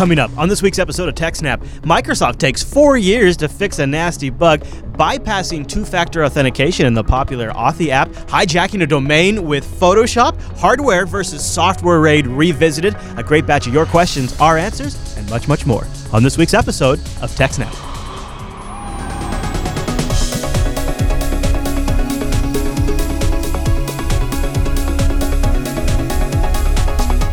Coming 0.00 0.18
up 0.18 0.34
on 0.38 0.48
this 0.48 0.62
week's 0.62 0.78
episode 0.78 1.10
of 1.10 1.14
TechSnap, 1.14 1.58
Microsoft 1.82 2.38
takes 2.38 2.62
four 2.62 2.96
years 2.96 3.36
to 3.36 3.50
fix 3.50 3.80
a 3.80 3.86
nasty 3.86 4.30
bug, 4.30 4.60
bypassing 4.94 5.66
two 5.66 5.84
factor 5.84 6.24
authentication 6.24 6.86
in 6.86 6.94
the 6.94 7.04
popular 7.04 7.50
Authy 7.50 7.88
app, 7.88 8.08
hijacking 8.08 8.82
a 8.82 8.86
domain 8.86 9.44
with 9.44 9.62
Photoshop, 9.78 10.40
hardware 10.56 11.04
versus 11.04 11.44
software 11.44 12.00
raid 12.00 12.26
revisited, 12.26 12.96
a 13.18 13.22
great 13.22 13.44
batch 13.44 13.66
of 13.66 13.74
your 13.74 13.84
questions, 13.84 14.40
our 14.40 14.56
answers, 14.56 14.96
and 15.18 15.28
much, 15.28 15.48
much 15.48 15.66
more 15.66 15.86
on 16.14 16.22
this 16.22 16.38
week's 16.38 16.54
episode 16.54 16.98
of 17.20 17.30
TechSnap. 17.32 17.99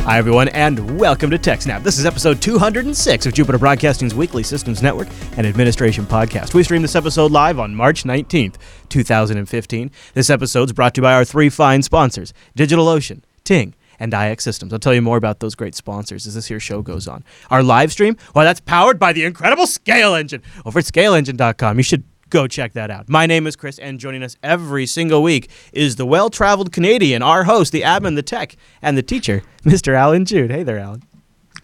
Hi, 0.08 0.18
everyone, 0.18 0.48
and 0.48 0.98
welcome 0.98 1.30
to 1.32 1.38
TechSnap. 1.38 1.84
This 1.84 2.00
is 2.00 2.06
episode 2.06 2.42
206 2.42 3.26
of 3.26 3.34
Jupiter 3.34 3.58
Broadcasting's 3.58 4.16
weekly 4.16 4.42
Systems 4.42 4.82
Network 4.82 5.10
and 5.36 5.46
Administration 5.46 6.06
podcast. 6.06 6.54
We 6.54 6.64
stream 6.64 6.82
this 6.82 6.96
episode 6.96 7.30
live 7.34 7.60
on 7.60 7.76
March 7.76 8.06
19th, 8.06 8.56
2015. 8.88 9.92
This 10.14 10.30
episode 10.30 10.70
is 10.70 10.72
brought 10.72 10.94
to 10.94 11.00
you 11.00 11.04
by 11.04 11.14
our 11.14 11.26
three 11.26 11.50
fine 11.50 11.84
sponsors 11.84 12.34
DigitalOcean, 12.58 13.24
Ting, 13.44 13.76
and 14.00 14.14
IX 14.14 14.42
Systems. 14.42 14.72
I'll 14.72 14.80
tell 14.80 14.94
you 14.94 15.02
more 15.02 15.18
about 15.18 15.42
those 15.42 15.56
great 15.56 15.76
sponsors 15.76 16.26
as 16.26 16.36
this 16.36 16.48
here 16.48 16.62
show 16.62 16.82
goes 16.82 17.06
on. 17.10 17.26
Our 17.50 17.62
live 17.62 17.92
stream, 17.92 18.16
well, 18.34 18.46
that's 18.46 18.62
powered 18.62 19.00
by 19.00 19.12
the 19.12 19.26
incredible 19.26 19.68
Scale 19.68 20.16
Engine 20.16 20.42
over 20.66 20.80
at 20.80 20.86
scaleengine.com. 20.86 21.76
You 21.76 21.84
should 21.84 22.06
go 22.30 22.48
check 22.48 22.74
that 22.74 22.92
out. 22.92 23.10
My 23.10 23.26
name 23.26 23.48
is 23.48 23.56
Chris, 23.56 23.80
and 23.80 24.00
joining 24.00 24.24
us 24.24 24.36
every 24.44 24.86
single 24.86 25.24
week 25.24 25.50
is 25.74 25.96
the 25.96 26.06
well 26.06 26.30
traveled 26.30 26.72
Canadian, 26.72 27.22
our 27.22 27.44
host, 27.44 27.72
the 27.72 27.82
admin, 27.82 28.16
the 28.16 28.24
tech, 28.24 28.56
and 28.82 28.98
the 28.98 29.04
teacher, 29.04 29.44
Mr. 29.64 29.94
Allan 29.94 30.26
Jude. 30.26 30.52
Hey 30.52 30.64
there, 30.64 30.80
Allan. 30.80 31.04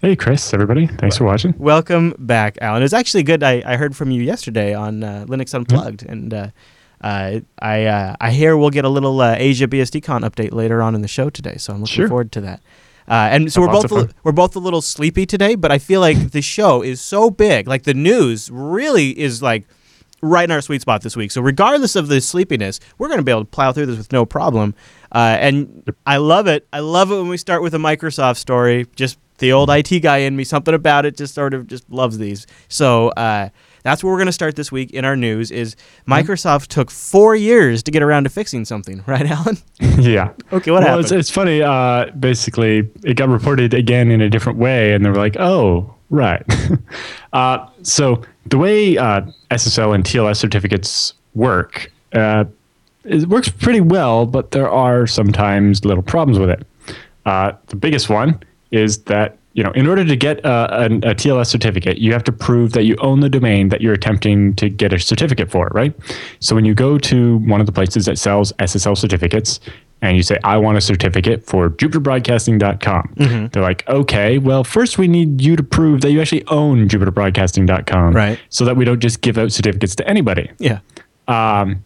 Hey, 0.02 0.17
Chris, 0.17 0.53
everybody. 0.53 0.88
Thanks 0.88 1.17
for 1.17 1.23
watching. 1.23 1.53
Welcome 1.58 2.14
back, 2.20 2.58
Allan. 2.59 2.81
It 2.81 2.83
was 2.83 2.94
actually 2.94 3.23
good. 3.23 3.42
I, 3.42 3.64
I 3.66 3.78
heard 3.78 3.95
from 3.95 4.11
you 4.11 4.22
yesterday 4.22 4.73
on 4.73 5.02
uh, 5.02 5.25
Linux 5.30 5.53
Unplugged, 5.53 6.02
mm-hmm. 6.02 6.11
and 6.11 6.33
uh, 6.33 6.47
uh, 7.02 7.39
I 7.59 7.86
uh, 7.86 8.16
I 8.20 8.31
hear 8.31 8.58
we'll 8.58 8.70
get 8.70 8.86
a 8.86 8.89
little 8.89 9.22
uh, 9.22 9.36
Asia 9.38 9.67
BSDCon 9.67 10.22
update 10.22 10.52
later 10.52 10.81
on 10.81 10.95
in 10.95 11.02
the 11.02 11.08
show 11.08 11.30
today, 11.30 11.55
so 11.58 11.73
I'm 11.73 11.81
looking 11.81 11.95
sure. 11.95 12.08
forward 12.08 12.31
to 12.33 12.42
that. 12.42 12.61
Uh, 13.08 13.30
and 13.31 13.52
so 13.52 13.61
we're 13.61 13.67
both 13.67 13.92
a, 13.92 14.09
we're 14.23 14.31
both 14.31 14.55
a 14.55 14.59
little 14.59 14.81
sleepy 14.81 15.25
today, 15.25 15.55
but 15.55 15.72
I 15.72 15.77
feel 15.77 16.00
like 16.00 16.31
the 16.31 16.42
show 16.42 16.81
is 16.81 17.02
so 17.02 17.30
big. 17.30 17.67
Like 17.67 17.83
the 17.83 17.94
news 17.94 18.50
really 18.50 19.17
is 19.17 19.42
like 19.42 19.66
right 20.24 20.46
in 20.46 20.52
our 20.52 20.62
sweet 20.62 20.82
spot 20.82 21.02
this 21.02 21.16
week. 21.16 21.32
So 21.32 21.42
regardless 21.42 21.96
of 21.96 22.08
the 22.08 22.22
sleepiness, 22.22 22.80
we're 22.98 23.10
going 23.10 23.20
to 23.20 23.24
be 23.24 23.32
able 23.32 23.42
to 23.42 23.52
plow 23.52 23.72
through 23.72 23.88
this 23.88 23.98
with 23.98 24.12
no 24.12 24.26
problem. 24.26 24.74
Uh, 25.12 25.38
and 25.40 25.94
I 26.08 26.18
love 26.18 26.48
it. 26.48 26.68
I 26.74 26.80
love 26.80 27.12
it 27.12 27.16
when 27.16 27.28
we 27.28 27.38
start 27.38 27.62
with 27.62 27.76
a 27.76 27.78
Microsoft 27.78 28.38
story. 28.38 28.88
Just 28.96 29.20
the 29.40 29.52
old 29.52 29.70
IT 29.70 30.00
guy 30.00 30.18
in 30.20 30.36
me, 30.36 30.44
something 30.44 30.74
about 30.74 31.06
it 31.06 31.18
just 31.18 31.36
sort 31.36 31.54
of 31.54 31.68
just 31.68 31.90
loves 31.90 32.18
these. 32.18 32.48
So 32.70 33.10
uh, 33.10 33.50
that's 33.84 34.04
where 34.04 34.12
we're 34.12 34.18
going 34.18 34.28
to 34.28 34.32
start 34.32 34.56
this 34.56 34.72
week 34.72 34.92
in 34.92 35.04
our 35.04 35.16
news. 35.16 35.52
Is 35.52 35.76
mm-hmm. 35.76 36.14
Microsoft 36.14 36.64
mm-hmm. 36.64 36.80
took 36.80 36.92
four 36.92 37.36
years 37.36 37.84
to 37.84 37.92
get 37.92 38.02
around 38.02 38.24
to 38.24 38.30
fixing 38.30 38.64
something, 38.66 39.04
right, 39.08 39.30
Allan? 39.30 39.58
yeah. 40.00 40.32
Okay, 40.52 40.72
what 40.72 40.82
well, 40.82 40.82
happened? 40.82 41.06
It's, 41.06 41.12
it's 41.12 41.30
funny. 41.30 41.62
Uh, 41.62 42.12
basically, 42.12 42.90
it 43.04 43.16
got 43.16 43.30
reported 43.30 43.74
again 43.74 44.10
in 44.10 44.22
a 44.22 44.30
different 44.30 44.58
way, 44.58 44.94
and 44.94 45.04
they 45.04 45.10
were 45.10 45.18
like, 45.18 45.36
"Oh, 45.38 45.94
right." 46.14 46.44
uh, 47.33 47.67
so 47.81 48.22
the 48.45 48.58
way 48.58 48.97
uh, 48.97 49.22
SSL 49.52 49.95
and 49.95 50.03
TLS 50.03 50.38
certificates 50.38 51.14
work, 51.36 51.92
uh, 52.14 52.45
it 53.03 53.28
works 53.28 53.50
pretty 53.50 53.81
well, 53.81 54.25
but 54.25 54.52
there 54.52 54.70
are 54.70 55.08
sometimes 55.08 55.83
little 55.83 56.03
problems 56.03 56.39
with 56.39 56.50
it. 56.50 56.66
Uh, 57.25 57.53
the 57.67 57.75
biggest 57.75 58.09
one 58.09 58.39
is 58.72 59.03
that 59.03 59.38
you 59.53 59.64
know, 59.64 59.72
in 59.72 59.86
order 59.86 60.03
to 60.03 60.16
get 60.16 60.39
a, 60.39 60.50
a, 60.50 60.86
a, 60.86 61.16
TLS 61.16 61.45
certificate, 61.45 62.00
you 62.00 62.11
have 62.11 62.23
to 62.23 62.31
prove 62.31 62.73
that 62.73 62.86
you 62.86 62.95
own 63.02 63.20
the 63.20 63.30
domain 63.30 63.70
that 63.70 63.81
you're 63.81 63.94
attempting 63.94 64.55
to 64.55 64.67
get 64.67 64.92
a 64.92 65.00
certificate 65.00 65.52
for, 65.52 65.70
right? 65.73 65.93
So 66.39 66.55
when 66.55 66.65
you 66.65 66.73
go 66.73 66.98
to 66.98 67.38
one 67.38 67.59
of 67.59 67.67
the 67.67 67.71
places 67.71 68.05
that 68.05 68.17
sells 68.17 68.52
SSL 68.54 68.98
certificates 68.98 69.59
and 70.03 70.17
you 70.17 70.23
say, 70.23 70.37
I 70.43 70.58
want 70.58 70.77
a 70.77 70.81
certificate 70.81 71.43
for 71.43 71.69
jupiterbroadcasting.com, 71.69 73.14
mm-hmm. 73.15 73.47
they're 73.47 73.64
like, 73.64 73.87
okay, 73.87 74.37
well, 74.37 74.64
first 74.64 74.97
we 74.97 75.08
need 75.08 75.41
you 75.41 75.55
to 75.55 75.64
prove 75.64 76.02
that 76.02 76.11
you 76.11 76.21
actually 76.21 76.45
own 76.47 76.87
jupiterbroadcasting.com, 76.87 78.14
right? 78.14 78.39
So 78.49 78.65
that 78.65 78.75
we 78.75 78.86
don't 78.86 78.99
just 78.99 79.21
give 79.21 79.37
out 79.37 79.52
certificates 79.52 79.95
to 79.95 80.08
anybody. 80.08 80.52
Yeah. 80.59 80.80
Um, 81.27 81.83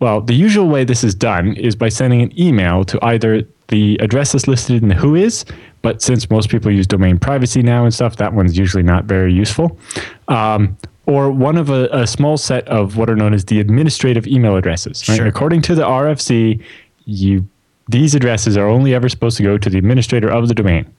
well, 0.00 0.20
the 0.20 0.34
usual 0.34 0.68
way 0.68 0.84
this 0.84 1.04
is 1.04 1.14
done 1.14 1.54
is 1.54 1.76
by 1.76 1.88
sending 1.88 2.22
an 2.22 2.38
email 2.38 2.84
to 2.84 2.98
either 3.04 3.42
the 3.68 3.96
address 4.00 4.32
that's 4.32 4.46
listed 4.46 4.82
in 4.82 4.88
the 4.88 4.94
WHOIS 4.94 5.44
but 5.86 6.02
since 6.02 6.28
most 6.28 6.48
people 6.48 6.72
use 6.72 6.84
domain 6.84 7.16
privacy 7.16 7.62
now 7.62 7.84
and 7.84 7.94
stuff, 7.94 8.16
that 8.16 8.32
one's 8.32 8.58
usually 8.58 8.82
not 8.82 9.04
very 9.04 9.32
useful. 9.32 9.78
Um, 10.26 10.76
or 11.06 11.30
one 11.30 11.56
of 11.56 11.70
a, 11.70 11.88
a, 11.92 12.08
small 12.08 12.36
set 12.36 12.66
of 12.66 12.96
what 12.96 13.08
are 13.08 13.14
known 13.14 13.32
as 13.32 13.44
the 13.44 13.60
administrative 13.60 14.26
email 14.26 14.56
addresses. 14.56 15.08
Right? 15.08 15.18
Sure. 15.18 15.26
According 15.28 15.62
to 15.62 15.76
the 15.76 15.84
RFC, 15.84 16.60
you 17.06 17.48
these 17.88 18.14
addresses 18.14 18.56
are 18.56 18.68
only 18.68 18.94
ever 18.94 19.08
supposed 19.08 19.36
to 19.36 19.42
go 19.42 19.56
to 19.56 19.70
the 19.70 19.78
administrator 19.78 20.28
of 20.28 20.48
the 20.48 20.54
domain. 20.54 20.92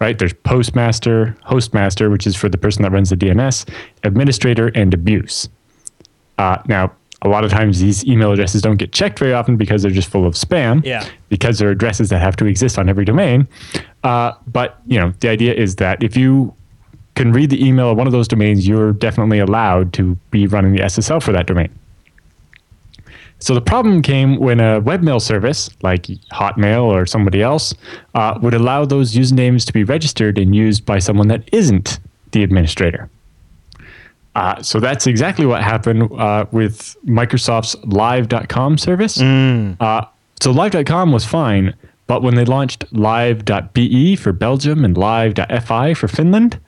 Right? 0.00 0.18
There's 0.18 0.32
postmaster, 0.32 1.36
hostmaster, 1.46 2.10
which 2.10 2.26
is 2.26 2.36
for 2.36 2.48
the 2.48 2.58
person 2.58 2.82
that 2.82 2.92
runs 2.92 3.10
the 3.10 3.16
DNS, 3.16 3.68
administrator, 4.02 4.68
and 4.74 4.92
abuse. 4.92 5.48
Uh, 6.36 6.58
now, 6.66 6.92
a 7.22 7.28
lot 7.28 7.44
of 7.44 7.50
times 7.50 7.80
these 7.80 8.04
email 8.04 8.32
addresses 8.32 8.60
don't 8.60 8.76
get 8.76 8.92
checked 8.92 9.18
very 9.18 9.32
often 9.32 9.56
because 9.56 9.82
they're 9.82 9.92
just 9.92 10.08
full 10.08 10.26
of 10.26 10.34
spam. 10.34 10.84
Yeah. 10.84 11.08
Because 11.28 11.58
they're 11.58 11.70
addresses 11.70 12.08
that 12.10 12.20
have 12.20 12.36
to 12.36 12.46
exist 12.46 12.78
on 12.78 12.88
every 12.88 13.04
domain. 13.04 13.46
Uh, 14.02 14.32
but 14.46 14.80
you 14.86 14.98
know, 14.98 15.14
the 15.20 15.28
idea 15.28 15.54
is 15.54 15.76
that 15.76 16.02
if 16.02 16.16
you 16.16 16.54
can 17.14 17.32
read 17.32 17.50
the 17.50 17.64
email 17.64 17.90
of 17.90 17.96
one 17.96 18.06
of 18.06 18.12
those 18.12 18.26
domains, 18.26 18.66
you're 18.66 18.92
definitely 18.92 19.38
allowed 19.38 19.92
to 19.94 20.16
be 20.30 20.46
running 20.46 20.72
the 20.72 20.80
SSL 20.80 21.22
for 21.22 21.32
that 21.32 21.46
domain. 21.46 21.70
So 23.42 23.54
the 23.54 23.60
problem 23.60 24.02
came 24.02 24.36
when 24.36 24.60
a 24.60 24.80
webmail 24.80 25.20
service 25.20 25.68
like 25.82 26.04
Hotmail 26.32 26.84
or 26.84 27.06
somebody 27.06 27.42
else 27.42 27.74
uh, 28.14 28.38
would 28.40 28.54
allow 28.54 28.84
those 28.84 29.14
usernames 29.14 29.66
to 29.66 29.72
be 29.72 29.82
registered 29.82 30.38
and 30.38 30.54
used 30.54 30.86
by 30.86 31.00
someone 31.00 31.26
that 31.26 31.42
isn't 31.50 31.98
the 32.30 32.44
administrator. 32.44 33.10
Uh, 34.36 34.62
so 34.62 34.78
that's 34.78 35.08
exactly 35.08 35.44
what 35.44 35.60
happened 35.60 36.08
uh, 36.12 36.46
with 36.52 36.96
Microsoft's 37.04 37.74
Live.com 37.84 38.78
service. 38.78 39.18
Mm. 39.18 39.76
Uh, 39.80 40.04
so 40.40 40.52
Live.com 40.52 41.10
was 41.10 41.24
fine, 41.24 41.74
but 42.06 42.22
when 42.22 42.36
they 42.36 42.44
launched 42.44 42.84
Live.be 42.92 44.14
for 44.14 44.32
Belgium 44.32 44.84
and 44.84 44.96
Live.fi 44.96 45.94
for 45.94 46.06
Finland, 46.06 46.60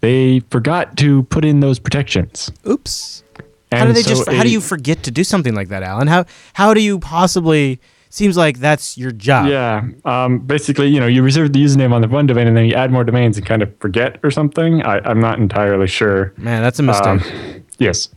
they 0.00 0.40
forgot 0.50 0.96
to 0.96 1.24
put 1.24 1.44
in 1.44 1.60
those 1.60 1.78
protections. 1.78 2.50
Oops. 2.66 3.22
And 3.70 3.80
how 3.80 3.86
do 3.86 3.92
they 3.92 4.02
so 4.02 4.10
just? 4.10 4.30
How 4.30 4.42
do 4.42 4.50
you 4.50 4.60
forget 4.60 5.02
to 5.04 5.10
do 5.10 5.24
something 5.24 5.54
like 5.54 5.68
that, 5.68 5.82
Allan? 5.82 6.08
How 6.08 6.24
how 6.54 6.74
do 6.74 6.80
you 6.80 6.98
possibly? 6.98 7.80
seems 8.08 8.36
like 8.36 8.58
that's 8.58 8.96
your 8.96 9.12
job. 9.12 9.46
Yeah. 9.46 9.86
Um, 10.04 10.38
basically, 10.38 10.88
you 10.88 10.98
know, 10.98 11.06
you 11.06 11.22
reserve 11.22 11.52
the 11.52 11.62
username 11.62 11.92
on 11.92 12.00
the 12.00 12.08
one 12.08 12.26
domain 12.26 12.46
and 12.46 12.56
then 12.56 12.64
you 12.64 12.74
add 12.74 12.90
more 12.90 13.04
domains 13.04 13.36
and 13.36 13.46
kind 13.46 13.62
of 13.62 13.78
forget 13.78 14.18
or 14.22 14.30
something. 14.30 14.82
I, 14.82 15.10
am 15.10 15.20
not 15.20 15.38
entirely 15.38 15.86
sure. 15.86 16.32
Man, 16.38 16.62
that's 16.62 16.78
a 16.78 16.82
mistake. 16.82 17.06
Um, 17.06 17.64
yes. 17.78 18.08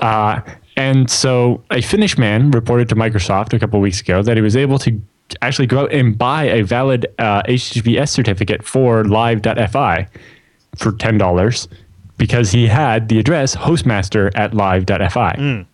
Uh, 0.00 0.40
and 0.76 1.10
so 1.10 1.62
a 1.70 1.82
Finnish 1.82 2.16
man 2.16 2.50
reported 2.52 2.88
to 2.88 2.94
Microsoft 2.94 3.52
a 3.52 3.58
couple 3.58 3.80
weeks 3.80 4.00
ago 4.00 4.22
that 4.22 4.36
he 4.36 4.42
was 4.42 4.56
able 4.56 4.78
to 4.78 4.98
actually 5.42 5.66
go 5.66 5.80
out 5.80 5.92
and 5.92 6.16
buy 6.16 6.44
a 6.44 6.62
valid 6.62 7.06
uh, 7.18 7.42
HTTPS 7.42 8.08
certificate 8.08 8.64
for 8.64 9.04
live.fi 9.04 10.06
for 10.76 10.92
$10 10.92 11.68
because 12.18 12.50
he 12.50 12.66
had 12.66 13.08
the 13.08 13.18
address 13.18 13.56
hostmaster 13.56 14.30
at 14.34 14.52
live.fi. 14.52 15.34
Mm. 15.38 15.66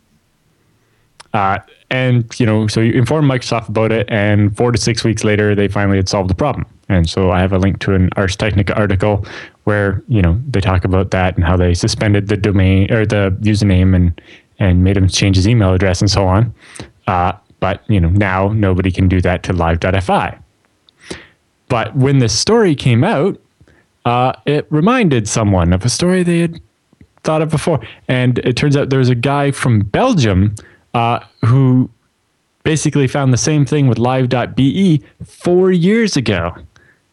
Uh, 1.32 1.59
and 1.91 2.38
you 2.38 2.47
know, 2.47 2.69
so 2.69 2.81
you 2.81 2.93
inform 2.93 3.27
Microsoft 3.27 3.69
about 3.69 3.91
it, 3.91 4.09
and 4.09 4.56
four 4.56 4.71
to 4.71 4.78
six 4.78 5.03
weeks 5.03 5.25
later, 5.25 5.54
they 5.54 5.66
finally 5.66 5.97
had 5.97 6.09
solved 6.09 6.31
the 6.31 6.34
problem. 6.34 6.65
And 6.88 7.09
so 7.09 7.31
I 7.31 7.41
have 7.41 7.53
a 7.53 7.59
link 7.59 7.80
to 7.80 7.95
an 7.95 8.10
Ars 8.16 8.36
Technica 8.36 8.74
article 8.74 9.27
where 9.65 10.03
you 10.07 10.22
know 10.22 10.41
they 10.48 10.60
talk 10.60 10.84
about 10.84 11.10
that 11.10 11.34
and 11.34 11.45
how 11.45 11.57
they 11.57 11.74
suspended 11.74 12.28
the 12.28 12.36
domain 12.36 12.92
or 12.92 13.04
the 13.04 13.36
username 13.41 13.97
and 13.97 14.21
and 14.60 14.84
made 14.84 14.97
him 14.97 15.09
change 15.09 15.36
his 15.36 15.48
email 15.48 15.72
address 15.72 16.01
and 16.01 16.10
so 16.10 16.27
on. 16.27 16.54
Uh, 17.09 17.33
but 17.59 17.83
you 17.89 18.01
know 18.01 18.10
now 18.10 18.48
nobody 18.48 18.92
can 18.92 19.09
do 19.09 19.21
that 19.21 19.42
to 19.42 19.53
live.fi. 19.53 20.39
But 21.69 21.97
when 21.97 22.19
this 22.19 22.39
story 22.39 22.74
came 22.74 23.03
out, 23.03 23.41
uh, 24.04 24.33
it 24.47 24.66
reminded 24.71 25.28
someone 25.28 25.72
of 25.72 25.84
a 25.84 25.89
story 25.89 26.22
they 26.22 26.41
had 26.41 26.60
thought 27.22 27.42
of 27.42 27.48
before, 27.48 27.80
and 28.09 28.39
it 28.41 28.56
turns 28.56 28.77
out 28.77 28.91
there 28.91 28.98
was 28.98 29.09
a 29.09 29.15
guy 29.15 29.51
from 29.51 29.80
Belgium 29.80 30.54
uh, 30.92 31.21
who 31.45 31.91
basically 32.62 33.06
found 33.06 33.33
the 33.33 33.39
same 33.39 33.65
thing 33.65 33.89
with 33.89 33.98
live.be 33.98 35.03
four 35.24 35.71
years 35.71 36.16
ago 36.16 36.54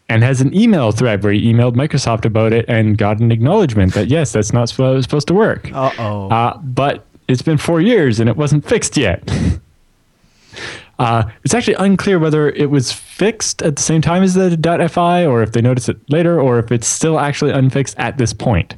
and 0.10 0.24
has 0.24 0.42
an 0.42 0.54
email 0.56 0.92
thread 0.92 1.24
where 1.24 1.34
he 1.34 1.54
emailed 1.54 1.76
Microsoft 1.76 2.26
about 2.26 2.52
it 2.52 2.66
and 2.68 2.98
got 2.98 3.20
an 3.20 3.32
acknowledgement 3.32 3.94
that 3.94 4.08
yes, 4.08 4.34
that's 4.34 4.52
not 4.52 4.68
supposed 4.70 5.28
to 5.28 5.34
work. 5.34 5.72
Uh-oh. 5.74 6.30
Uh, 6.30 6.58
but 6.58 7.06
it's 7.28 7.42
been 7.42 7.58
four 7.58 7.80
years 7.80 8.20
and 8.20 8.30
it 8.30 8.36
wasn't 8.36 8.66
fixed 8.68 8.98
yet. 8.98 9.24
Uh, 11.02 11.24
it's 11.44 11.54
actually 11.56 11.74
unclear 11.76 12.20
whether 12.20 12.50
it 12.50 12.70
was 12.70 12.92
fixed 12.92 13.62
at 13.64 13.76
the 13.76 13.82
same 13.82 14.02
time 14.02 14.22
as 14.22 14.36
the 14.36 14.90
.fi, 14.92 15.26
or 15.26 15.42
if 15.42 15.52
they 15.52 15.62
noticed 15.62 15.90
it 15.90 15.98
later, 16.10 16.40
or 16.40 16.60
if 16.60 16.72
it's 16.72 16.86
still 16.88 17.20
actually 17.20 17.52
unfixed 17.52 17.98
at 17.98 18.18
this 18.20 18.34
point. 18.34 18.76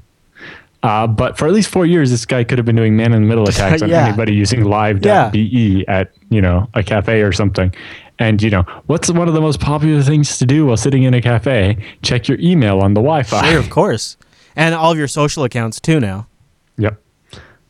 Uh, 0.84 1.06
but 1.08 1.38
for 1.38 1.48
at 1.48 1.54
least 1.54 1.70
four 1.70 1.86
years, 1.86 2.10
this 2.12 2.26
guy 2.26 2.44
could 2.44 2.58
have 2.58 2.66
been 2.66 2.76
doing 2.76 2.96
man-in-the-middle 2.96 3.44
attacks 3.50 3.82
on 3.82 3.90
Yeah. 3.90 4.06
anybody 4.08 4.34
using 4.34 4.64
live.be 4.64 5.86
at 5.88 6.12
you 6.30 6.42
know 6.42 6.70
a 6.74 6.84
cafe 6.84 7.22
or 7.22 7.32
something. 7.32 7.74
And 8.20 8.42
you 8.42 8.50
know 8.50 8.64
what's 8.86 9.10
one 9.10 9.28
of 9.28 9.34
the 9.34 9.42
most 9.42 9.60
popular 9.60 10.02
things 10.02 10.38
to 10.38 10.46
do 10.46 10.66
while 10.68 10.78
sitting 10.78 11.04
in 11.04 11.14
a 11.14 11.22
cafe? 11.22 11.78
Check 12.04 12.28
your 12.30 12.38
email 12.40 12.80
on 12.80 12.94
the 12.94 13.02
Wi-Fi. 13.02 13.50
Sure, 13.50 13.60
of 13.60 13.70
course. 13.70 14.18
And 14.56 14.76
all 14.76 14.92
of 14.92 14.98
your 14.98 15.08
social 15.08 15.44
accounts 15.44 15.80
too 15.80 16.00
now. 16.00 16.28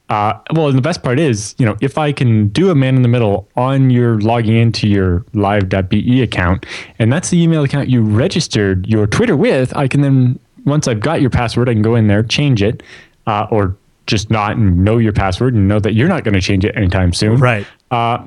Uh, 0.09 0.37
well, 0.53 0.67
and 0.67 0.77
the 0.77 0.81
best 0.81 1.01
part 1.01 1.17
is, 1.17 1.55
you 1.57 1.65
know, 1.65 1.77
if 1.81 1.97
I 1.97 2.11
can 2.11 2.49
do 2.49 2.69
a 2.69 2.75
man 2.75 2.95
in 2.95 3.01
the 3.01 3.07
middle 3.07 3.47
on 3.55 3.89
your 3.89 4.19
logging 4.19 4.55
into 4.55 4.87
your 4.87 5.25
live.be 5.33 6.21
account, 6.21 6.65
and 6.99 7.11
that's 7.11 7.29
the 7.29 7.41
email 7.41 7.63
account 7.63 7.89
you 7.89 8.01
registered 8.01 8.85
your 8.85 9.07
Twitter 9.07 9.35
with, 9.35 9.75
I 9.75 9.87
can 9.87 10.01
then, 10.01 10.39
once 10.65 10.87
I've 10.87 10.99
got 10.99 11.21
your 11.21 11.29
password, 11.29 11.69
I 11.69 11.73
can 11.73 11.81
go 11.81 11.95
in 11.95 12.07
there, 12.07 12.21
change 12.21 12.61
it, 12.61 12.83
uh, 13.27 13.47
or 13.49 13.75
just 14.05 14.29
not 14.29 14.59
know 14.59 14.97
your 14.97 15.13
password 15.13 15.53
and 15.53 15.67
know 15.67 15.79
that 15.79 15.93
you're 15.93 16.09
not 16.09 16.23
going 16.23 16.33
to 16.33 16.41
change 16.41 16.65
it 16.65 16.75
anytime 16.75 17.13
soon. 17.13 17.37
Right. 17.37 17.65
Uh, 17.89 18.23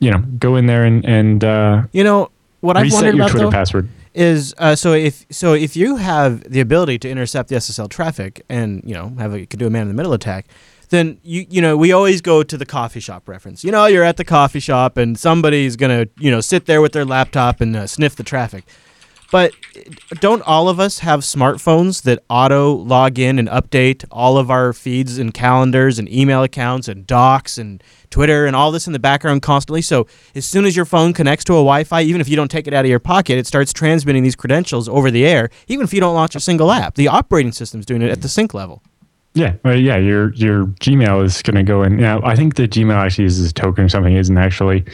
you 0.00 0.10
know, 0.10 0.18
go 0.38 0.56
in 0.56 0.66
there 0.66 0.84
and, 0.84 1.04
and 1.04 1.44
uh, 1.44 1.82
You 1.92 2.04
know 2.04 2.30
what 2.60 2.76
I've 2.76 2.92
wondered 2.92 3.14
your 3.14 3.24
about 3.24 3.30
Twitter 3.30 3.46
though 3.46 3.50
password. 3.52 3.88
is 4.14 4.54
uh, 4.58 4.74
so 4.74 4.92
if 4.92 5.24
so 5.30 5.54
if 5.54 5.76
you 5.76 5.96
have 5.96 6.42
the 6.50 6.60
ability 6.60 6.98
to 7.00 7.08
intercept 7.08 7.48
the 7.48 7.56
SSL 7.56 7.88
traffic 7.88 8.44
and 8.48 8.82
you 8.84 8.94
know 8.94 9.12
have 9.18 9.32
a 9.34 9.46
could 9.46 9.58
do 9.58 9.66
a 9.66 9.70
man 9.70 9.82
in 9.82 9.88
the 9.88 9.94
middle 9.94 10.12
attack, 10.12 10.46
then 10.90 11.18
you 11.22 11.46
you 11.48 11.62
know 11.62 11.76
we 11.76 11.92
always 11.92 12.20
go 12.20 12.42
to 12.42 12.56
the 12.56 12.66
coffee 12.66 13.00
shop 13.00 13.28
reference. 13.28 13.64
You 13.64 13.72
know 13.72 13.86
you're 13.86 14.04
at 14.04 14.16
the 14.16 14.24
coffee 14.24 14.60
shop 14.60 14.96
and 14.96 15.18
somebody's 15.18 15.76
gonna 15.76 16.06
you 16.18 16.30
know 16.30 16.40
sit 16.40 16.66
there 16.66 16.80
with 16.82 16.92
their 16.92 17.04
laptop 17.04 17.60
and 17.60 17.74
uh, 17.74 17.86
sniff 17.86 18.16
the 18.16 18.22
traffic. 18.22 18.64
But 19.30 19.52
don't 20.18 20.42
all 20.42 20.68
of 20.68 20.80
us 20.80 20.98
have 21.00 21.20
smartphones 21.20 22.02
that 22.02 22.24
auto 22.28 22.72
log 22.72 23.16
in 23.16 23.38
and 23.38 23.48
update 23.48 24.04
all 24.10 24.36
of 24.36 24.50
our 24.50 24.72
feeds 24.72 25.18
and 25.18 25.32
calendars 25.32 26.00
and 26.00 26.12
email 26.12 26.42
accounts 26.42 26.88
and 26.88 27.06
docs 27.06 27.56
and 27.56 27.80
Twitter 28.10 28.44
and 28.44 28.56
all 28.56 28.72
this 28.72 28.88
in 28.88 28.92
the 28.92 28.98
background 28.98 29.42
constantly? 29.42 29.82
So 29.82 30.08
as 30.34 30.44
soon 30.44 30.64
as 30.64 30.74
your 30.74 30.84
phone 30.84 31.12
connects 31.12 31.44
to 31.44 31.52
a 31.52 31.62
Wi-Fi, 31.62 32.02
even 32.02 32.20
if 32.20 32.28
you 32.28 32.34
don't 32.34 32.50
take 32.50 32.66
it 32.66 32.74
out 32.74 32.84
of 32.84 32.90
your 32.90 32.98
pocket, 32.98 33.38
it 33.38 33.46
starts 33.46 33.72
transmitting 33.72 34.24
these 34.24 34.34
credentials 34.34 34.88
over 34.88 35.12
the 35.12 35.24
air, 35.24 35.48
even 35.68 35.84
if 35.84 35.94
you 35.94 36.00
don't 36.00 36.14
launch 36.14 36.34
a 36.34 36.40
single 36.40 36.72
app. 36.72 36.96
The 36.96 37.06
operating 37.06 37.52
system's 37.52 37.86
doing 37.86 38.02
it 38.02 38.10
at 38.10 38.22
the 38.22 38.28
sync 38.28 38.52
level. 38.52 38.82
Yeah, 39.34 39.54
well, 39.64 39.76
yeah, 39.76 39.96
your 39.96 40.32
your 40.34 40.66
Gmail 40.66 41.24
is 41.24 41.40
going 41.42 41.54
to 41.54 41.62
go 41.62 41.82
in. 41.82 41.96
Now, 41.96 42.20
I 42.24 42.34
think 42.34 42.56
the 42.56 42.66
Gmail 42.66 42.94
actually 42.94 43.24
uses 43.24 43.50
a 43.50 43.54
token 43.54 43.84
or 43.84 43.88
something, 43.88 44.14
isn't 44.14 44.36
actually 44.36 44.84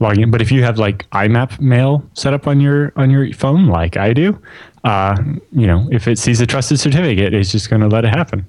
logging 0.00 0.22
in. 0.22 0.30
But 0.30 0.40
if 0.40 0.50
you 0.50 0.62
have 0.62 0.78
like 0.78 1.08
IMAP 1.10 1.60
mail 1.60 2.02
set 2.14 2.32
up 2.32 2.46
on 2.46 2.60
your 2.60 2.92
on 2.96 3.10
your 3.10 3.30
phone, 3.34 3.66
like 3.66 3.98
I 3.98 4.14
do, 4.14 4.40
uh, 4.84 5.16
you 5.52 5.66
know, 5.66 5.88
if 5.92 6.08
it 6.08 6.18
sees 6.18 6.40
a 6.40 6.46
trusted 6.46 6.80
certificate, 6.80 7.34
it's 7.34 7.52
just 7.52 7.68
going 7.68 7.82
to 7.82 7.88
let 7.88 8.04
it 8.04 8.08
happen. 8.08 8.46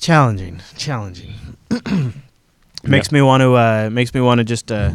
Challenging, 0.00 0.60
challenging. 0.76 1.34
makes 2.84 3.12
me 3.12 3.22
want 3.22 3.42
to 3.42 3.54
uh, 3.54 3.90
makes 3.92 4.12
me 4.12 4.20
want 4.20 4.38
to 4.38 4.44
just 4.44 4.72
uh, 4.72 4.90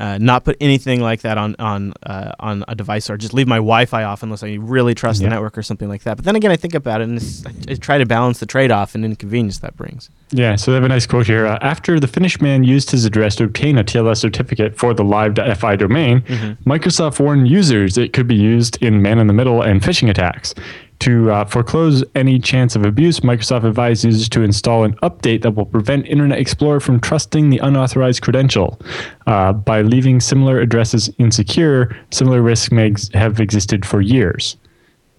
uh, 0.00 0.18
not 0.18 0.44
put 0.44 0.56
anything 0.60 1.00
like 1.00 1.20
that 1.20 1.36
on 1.38 1.54
on 1.58 1.92
uh, 2.04 2.32
on 2.40 2.64
a 2.66 2.74
device 2.74 3.08
or 3.10 3.16
just 3.16 3.34
leave 3.34 3.46
my 3.46 3.56
Wi-Fi 3.56 4.02
off 4.02 4.22
unless 4.22 4.42
I 4.42 4.54
really 4.54 4.94
trust 4.94 5.20
Yeah. 5.20 5.28
the 5.28 5.34
network 5.34 5.56
or 5.58 5.62
something 5.62 5.88
like 5.88 6.02
that. 6.04 6.16
But 6.16 6.24
then 6.24 6.34
again, 6.36 6.50
I 6.50 6.56
think 6.56 6.74
about 6.74 7.00
it 7.00 7.04
and 7.04 7.16
it's, 7.18 7.44
I, 7.46 7.74
try 7.74 7.98
to 7.98 8.06
balance 8.06 8.40
the 8.40 8.46
trade-off 8.46 8.94
and 8.94 9.04
inconvenience 9.04 9.58
that 9.58 9.76
brings. 9.76 10.10
Yeah, 10.32 10.56
so 10.56 10.70
they 10.70 10.76
have 10.76 10.84
a 10.84 10.88
nice 10.88 11.06
quote 11.06 11.26
here. 11.26 11.46
Uh, 11.46 11.58
After 11.60 12.00
the 12.00 12.06
Finnish 12.08 12.40
man 12.40 12.64
used 12.64 12.90
his 12.90 13.04
address 13.04 13.36
to 13.36 13.44
obtain 13.44 13.78
a 13.78 13.84
TLS 13.84 14.16
certificate 14.18 14.76
for 14.78 14.94
the 14.94 15.04
live.fi 15.04 15.76
domain, 15.76 16.22
Microsoft 16.64 17.20
warned 17.20 17.48
users 17.48 17.98
it 17.98 18.12
could 18.12 18.26
be 18.26 18.34
used 18.36 18.82
in 18.82 19.02
man 19.02 19.18
in 19.18 19.26
the 19.26 19.32
middle 19.32 19.60
and 19.62 19.82
phishing 19.82 20.08
attacks. 20.08 20.54
To 21.00 21.30
uh, 21.30 21.44
foreclose 21.46 22.04
any 22.14 22.38
chance 22.38 22.76
of 22.76 22.84
abuse, 22.84 23.20
Microsoft 23.20 23.64
advised 23.64 24.04
users 24.04 24.28
to 24.28 24.42
install 24.42 24.84
an 24.84 24.94
update 24.96 25.40
that 25.42 25.52
will 25.52 25.64
prevent 25.64 26.06
Internet 26.06 26.38
Explorer 26.38 26.78
from 26.78 27.00
trusting 27.00 27.48
the 27.48 27.56
unauthorized 27.58 28.20
credential. 28.20 28.78
Uh, 29.26 29.54
by 29.54 29.80
leaving 29.80 30.20
similar 30.20 30.60
addresses 30.60 31.08
insecure, 31.18 31.96
similar 32.10 32.42
risks 32.42 32.70
may 32.70 32.90
ex- 32.90 33.08
have 33.14 33.40
existed 33.40 33.86
for 33.86 34.00
years 34.00 34.56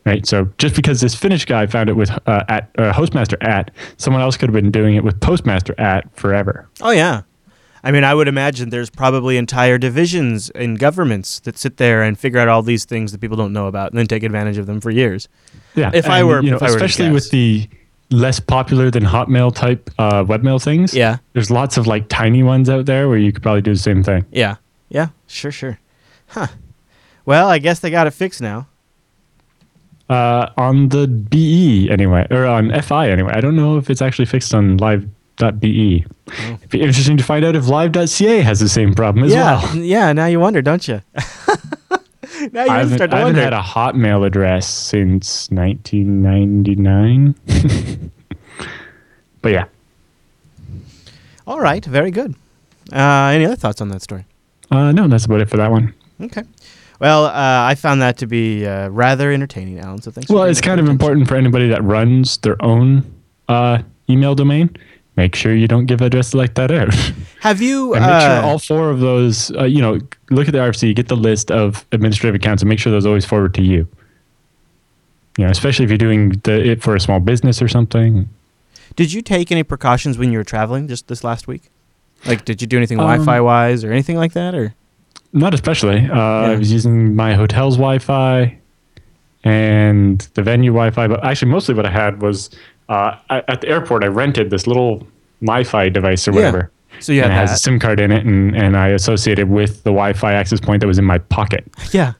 right? 0.06 0.26
So 0.26 0.50
just 0.58 0.76
because 0.76 1.02
this 1.02 1.16
Finnish 1.16 1.46
guy 1.46 1.68
found 1.68 1.90
it 1.90 1.94
with 1.94 2.10
uh, 2.28 2.44
at 2.50 2.72
uh, 2.78 2.92
Hostmaster 2.92 3.38
at, 3.42 3.72
someone 3.98 4.22
else 4.22 4.38
could 4.38 4.50
have 4.50 4.54
been 4.54 4.72
doing 4.72 4.96
it 4.96 5.04
with 5.04 5.20
Postmaster 5.20 5.80
at 5.80 6.14
forever. 6.16 6.68
Oh 6.82 6.92
yeah. 6.92 7.22
I 7.84 7.92
mean, 7.92 8.04
I 8.04 8.14
would 8.14 8.28
imagine 8.28 8.70
there's 8.70 8.90
probably 8.92 9.38
entire 9.38 9.78
divisions 9.78 10.50
in 10.52 10.76
governments 10.76 11.40
that 11.42 11.58
sit 11.58 11.78
there 11.78 12.04
and 12.04 12.18
figure 12.20 12.40
out 12.40 12.48
all 12.48 12.62
these 12.62 12.86
things 12.86 13.12
that 13.12 13.20
people 13.22 13.36
don't 13.38 13.54
know 13.54 13.68
about 13.68 13.92
and 13.92 13.98
then 13.98 14.06
take 14.08 14.22
advantage 14.24 14.58
of 14.58 14.68
them 14.68 14.80
for 14.82 14.92
years. 14.92 15.28
Yeah, 15.76 15.90
If 15.94 16.08
I 16.08 16.24
were- 16.24 16.44
you 16.44 16.52
know, 16.52 16.58
I 16.62 16.70
were 16.70 16.76
especially 16.76 17.10
with 17.12 17.32
the 17.32 17.68
less 18.12 18.40
popular 18.40 18.92
than 18.92 19.04
Hotmail 19.04 19.56
type 19.56 19.90
uh, 19.98 20.24
webmail 20.24 20.62
things. 20.62 20.94
Yeah. 20.94 21.18
there's 21.34 21.50
lots 21.50 21.78
of 21.78 21.88
like 21.88 22.08
tiny 22.10 22.44
ones 22.44 22.70
out 22.70 22.86
there 22.86 23.08
where 23.10 23.18
you 23.18 23.32
could 23.32 23.42
probably 23.42 23.62
do 23.62 23.74
the 23.74 23.80
same 23.80 24.04
thing. 24.04 24.26
Yeah. 24.32 24.58
Yeah. 24.90 25.08
Sure. 25.28 25.52
Sure. 25.52 25.80
Huh. 26.28 26.48
Well, 27.26 27.48
I 27.50 27.58
guess 27.60 27.80
they 27.80 27.90
got 27.90 28.08
it 28.08 28.12
fixed 28.12 28.42
now. 28.42 28.68
Uh, 30.10 30.50
on 30.58 30.90
the 30.90 31.08
BE 31.08 31.90
anyway, 31.90 32.28
or 32.30 32.46
on 32.46 32.70
FI 32.82 33.10
anyway. 33.10 33.32
I 33.34 33.40
don't 33.40 33.56
know 33.56 33.78
if 33.78 33.90
it's 33.90 34.02
actually 34.02 34.26
fixed 34.26 34.54
on 34.54 34.76
live.be. 35.42 36.06
Oh. 36.30 36.54
It'd 36.54 36.70
be 36.70 36.82
interesting 36.82 37.18
to 37.18 37.24
find 37.24 37.44
out 37.44 37.56
if 37.56 37.68
live.ca 37.68 38.42
has 38.42 38.60
the 38.60 38.70
same 38.70 38.94
problem 38.94 39.26
as 39.26 39.34
yeah. 39.34 39.62
well. 39.62 39.78
Yeah. 39.78 40.14
Now 40.14 40.28
you 40.28 40.40
wonder, 40.40 40.62
don't 40.62 40.88
you? 40.88 41.02
now 42.52 42.64
you 42.64 42.72
I 42.72 42.80
haven't, 42.80 42.98
start 42.98 43.14
I 43.14 43.20
haven't 43.20 43.36
had 43.36 43.54
a 43.54 43.62
Hotmail 43.62 44.26
address 44.26 44.68
since 44.68 45.50
1999. 45.52 48.12
but 49.42 49.52
yeah, 49.52 49.66
all 51.48 51.60
right. 51.60 51.84
Very 51.84 52.12
good. 52.12 52.36
Uh, 52.92 53.32
any 53.34 53.46
other 53.46 53.56
thoughts 53.56 53.82
on 53.82 53.90
that 53.90 54.02
story? 54.02 54.26
uh, 54.72 54.92
no, 54.92 55.08
that's 55.08 55.26
about 55.26 55.42
it 55.42 55.50
for 55.50 55.58
that 55.58 55.72
one. 55.72 55.94
Okay. 56.22 56.44
Well, 57.00 57.26
uh, 57.26 57.32
I 57.34 57.76
found 57.76 58.02
that 58.04 58.18
to 58.20 58.28
be 58.28 58.66
uh, 58.66 58.90
rather 58.90 59.32
entertaining, 59.32 59.80
Allan. 59.80 60.02
So 60.02 60.12
thanks. 60.12 60.30
Well, 60.30 60.44
it's 60.44 60.62
kind 60.62 60.80
of 60.80 60.86
attention. 60.86 61.02
important 61.02 61.28
for 61.28 61.36
anybody 61.36 61.68
that 61.70 61.84
runs 61.84 62.38
their 62.38 62.64
own 62.64 63.04
uh, 63.50 63.82
email 64.08 64.36
domain. 64.36 64.76
Make 65.18 65.36
sure 65.36 65.54
you 65.54 65.68
don't 65.68 65.88
give 65.88 66.02
addresses 66.02 66.34
like 66.34 66.54
that 66.56 66.72
out. 66.72 66.94
Have 67.42 67.62
you? 67.62 67.94
And 67.94 68.04
make 68.06 68.14
uh, 68.14 68.42
sure 68.42 68.50
all 68.50 68.60
four 68.60 68.90
of 68.90 69.02
those, 69.02 69.52
uh, 69.58 69.66
you 69.66 69.82
know, 69.82 70.00
look 70.30 70.48
at 70.48 70.54
the 70.54 70.60
RFC, 70.60 70.96
get 70.96 71.10
the 71.10 71.18
list 71.18 71.52
of 71.52 71.86
administrative 71.92 72.36
accounts, 72.36 72.62
and 72.64 72.70
make 72.70 72.80
sure 72.80 72.92
those 72.92 73.06
always 73.06 73.26
forward 73.26 73.54
to 73.56 73.62
you. 73.62 73.88
You 75.38 75.46
know, 75.46 75.52
especially 75.52 75.86
if 75.86 75.92
you're 75.92 75.98
doing 75.98 76.30
the, 76.44 76.72
it 76.72 76.82
for 76.82 76.96
a 76.96 77.00
small 77.00 77.20
business 77.20 77.62
or 77.62 77.68
something. 77.68 78.30
Did 78.96 79.12
you 79.12 79.22
take 79.22 79.52
any 79.52 79.64
precautions 79.64 80.18
when 80.18 80.32
you 80.32 80.38
were 80.38 80.44
traveling 80.44 80.88
just 80.88 81.08
this 81.08 81.24
last 81.24 81.48
week? 81.48 81.64
Like, 82.26 82.46
did 82.46 82.62
you 82.62 82.68
do 82.68 82.78
anything 82.78 83.00
Um, 83.00 83.06
Wi-Fi 83.06 83.42
wise 83.42 83.84
or 83.84 83.92
anything 83.92 84.18
like 84.18 84.34
that? 84.34 84.54
Or 84.54 84.74
Not 85.34 85.54
especially. 85.54 86.08
Uh, 86.10 86.16
I 86.16 86.56
was 86.56 86.72
using 86.72 87.16
my 87.16 87.34
hotel's 87.34 87.76
Wi-Fi 87.78 88.58
and 89.44 90.20
the 90.36 90.44
venue 90.44 90.72
Wi-Fi, 90.72 91.08
but 91.08 91.24
actually 91.24 91.52
mostly 91.52 91.74
what 91.74 91.86
I 91.86 91.92
had 91.92 92.22
was 92.22 92.50
uh, 92.92 93.18
at 93.30 93.50
at 93.50 93.62
the 93.62 93.68
airport. 93.70 94.04
I 94.04 94.08
rented 94.08 94.50
this 94.50 94.68
little 94.68 95.08
MiFi 95.42 95.92
device 95.94 96.28
or 96.28 96.32
whatever. 96.34 96.70
Yeah. 96.94 97.00
so 97.00 97.12
yeah, 97.14 97.26
it 97.26 97.32
has 97.32 97.52
a? 97.54 97.58
SIM 97.58 97.80
card 97.80 98.00
in 98.00 98.12
it, 98.12 98.26
and, 98.26 98.56
and 98.56 98.76
I 98.78 98.90
associated 98.90 99.50
with 99.50 99.78
the 99.84 99.90
Wi-Fi 99.92 100.34
access 100.34 100.60
point 100.60 100.82
that 100.82 100.88
was 100.88 101.00
in 101.00 101.06
my 101.06 101.18
pocket. 101.18 101.64
Yeah, 101.92 102.14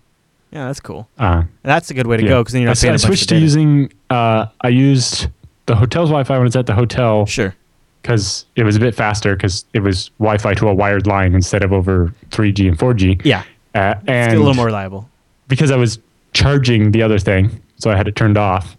yeah, 0.52 0.66
that's 0.68 0.80
cool. 0.80 1.08
Uh, 1.18 1.44
That's 1.64 1.92
a 1.92 1.94
good 1.94 2.08
way 2.08 2.18
to 2.18 2.24
yeah. 2.24 2.30
go 2.30 2.42
because 2.42 2.54
then 2.54 2.62
you're 2.64 2.70
I, 2.70 2.74
not 2.74 2.80
paying 2.82 2.92
I 2.92 2.96
a 2.96 2.98
bunch 2.98 3.04
of 3.04 3.08
switched 3.10 3.30
to 3.30 3.38
using. 3.38 3.94
Uh, 4.10 4.48
I 4.62 4.68
used 4.70 5.28
the 5.68 5.76
hotel's 5.76 6.10
Wi-Fi 6.10 6.38
when 6.38 6.48
it's 6.48 6.56
at 6.58 6.66
the 6.66 6.74
hotel 6.74 7.26
Sure. 7.26 7.56
because 8.02 8.46
it 8.58 8.64
was 8.64 8.76
a 8.76 8.80
bit 8.80 8.94
faster 8.96 9.36
because 9.36 9.64
it 9.74 9.80
was 9.80 10.10
Wi-Fi 10.20 10.54
to 10.56 10.68
a 10.68 10.74
wired 10.74 11.06
line 11.08 11.36
instead 11.36 11.64
of 11.64 11.72
over 11.72 12.14
3G 12.32 12.68
and 12.68 12.78
4G. 12.78 13.22
Yeah, 13.24 13.44
Uh, 13.76 13.94
and 14.08 14.34
a 14.34 14.40
little 14.40 14.54
more 14.56 14.66
reliable. 14.66 15.08
because 15.48 15.70
I 15.72 15.78
was 15.78 16.00
charging 16.34 16.92
the 16.92 17.02
other 17.04 17.20
thing, 17.20 17.62
so 17.78 17.90
I 17.92 17.96
had 17.96 18.08
it 18.10 18.16
turned 18.18 18.38
off. 18.38 18.76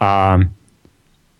Um, 0.00 0.54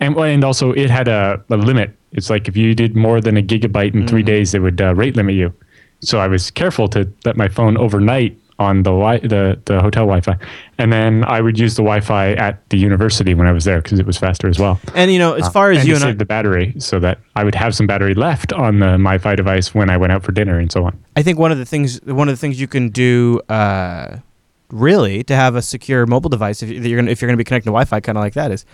and 0.00 0.16
and 0.16 0.44
also 0.44 0.72
it 0.72 0.90
had 0.90 1.08
a, 1.08 1.42
a 1.50 1.56
limit. 1.56 1.90
It's 2.12 2.30
like 2.30 2.48
if 2.48 2.56
you 2.56 2.74
did 2.74 2.96
more 2.96 3.20
than 3.20 3.36
a 3.36 3.42
gigabyte 3.42 3.94
in 3.94 4.02
Mm. 4.04 4.08
three 4.08 4.22
days, 4.22 4.54
it 4.54 4.60
would 4.60 4.80
uh, 4.80 4.94
rate 4.94 5.16
limit 5.16 5.34
you. 5.34 5.52
So 6.00 6.18
I 6.20 6.28
was 6.28 6.50
careful 6.50 6.88
to 6.88 7.06
let 7.24 7.36
my 7.36 7.48
phone 7.48 7.76
overnight 7.76 8.38
on 8.60 8.82
the 8.82 8.90
wi- 8.90 9.18
the 9.20 9.56
the 9.66 9.80
hotel 9.80 10.04
Wi-Fi, 10.04 10.36
and 10.78 10.92
then 10.92 11.22
I 11.24 11.40
would 11.40 11.58
use 11.58 11.74
the 11.76 11.82
Wi-Fi 11.82 12.32
at 12.32 12.68
the 12.70 12.76
university 12.78 13.32
when 13.34 13.46
I 13.46 13.52
was 13.52 13.64
there 13.64 13.80
because 13.80 14.00
it 14.00 14.06
was 14.06 14.16
faster 14.18 14.48
as 14.48 14.58
well. 14.58 14.80
And 14.94 15.12
you 15.12 15.18
know, 15.18 15.34
as 15.34 15.48
far 15.48 15.70
as 15.70 15.78
Uh, 15.78 15.80
and 15.80 15.88
you 15.88 15.94
to 15.94 16.00
and 16.06 16.10
I, 16.10 16.18
the 16.18 16.24
battery, 16.24 16.74
so 16.78 16.98
that 17.00 17.18
I 17.36 17.44
would 17.44 17.54
have 17.54 17.74
some 17.74 17.86
battery 17.86 18.14
left 18.14 18.52
on 18.52 18.80
the 18.80 18.96
MiFi 18.96 19.36
device 19.36 19.74
when 19.74 19.90
I 19.90 19.96
went 19.96 20.12
out 20.12 20.24
for 20.24 20.32
dinner 20.32 20.58
and 20.58 20.72
so 20.72 20.84
on. 20.84 20.98
I 21.16 21.22
think 21.22 21.38
one 21.38 21.52
of 21.52 21.58
the 21.58 21.64
things 21.66 22.00
one 22.04 22.28
of 22.28 22.32
the 22.32 22.40
things 22.40 22.60
you 22.60 22.66
can 22.68 22.88
do 22.88 23.40
uh, 23.48 24.16
really 24.70 25.22
to 25.24 25.34
have 25.36 25.54
a 25.54 25.62
secure 25.62 26.04
mobile 26.06 26.30
device 26.30 26.62
if 26.62 26.68
you're 26.70 26.98
gonna 27.00 27.10
if 27.12 27.20
you're 27.22 27.28
gonna 27.28 27.36
be 27.36 27.44
connecting 27.44 27.70
to 27.70 27.74
Wi-Fi 27.74 28.00
kind 28.00 28.18
of 28.18 28.22
like 28.24 28.34
that 28.34 28.50
is 28.50 28.64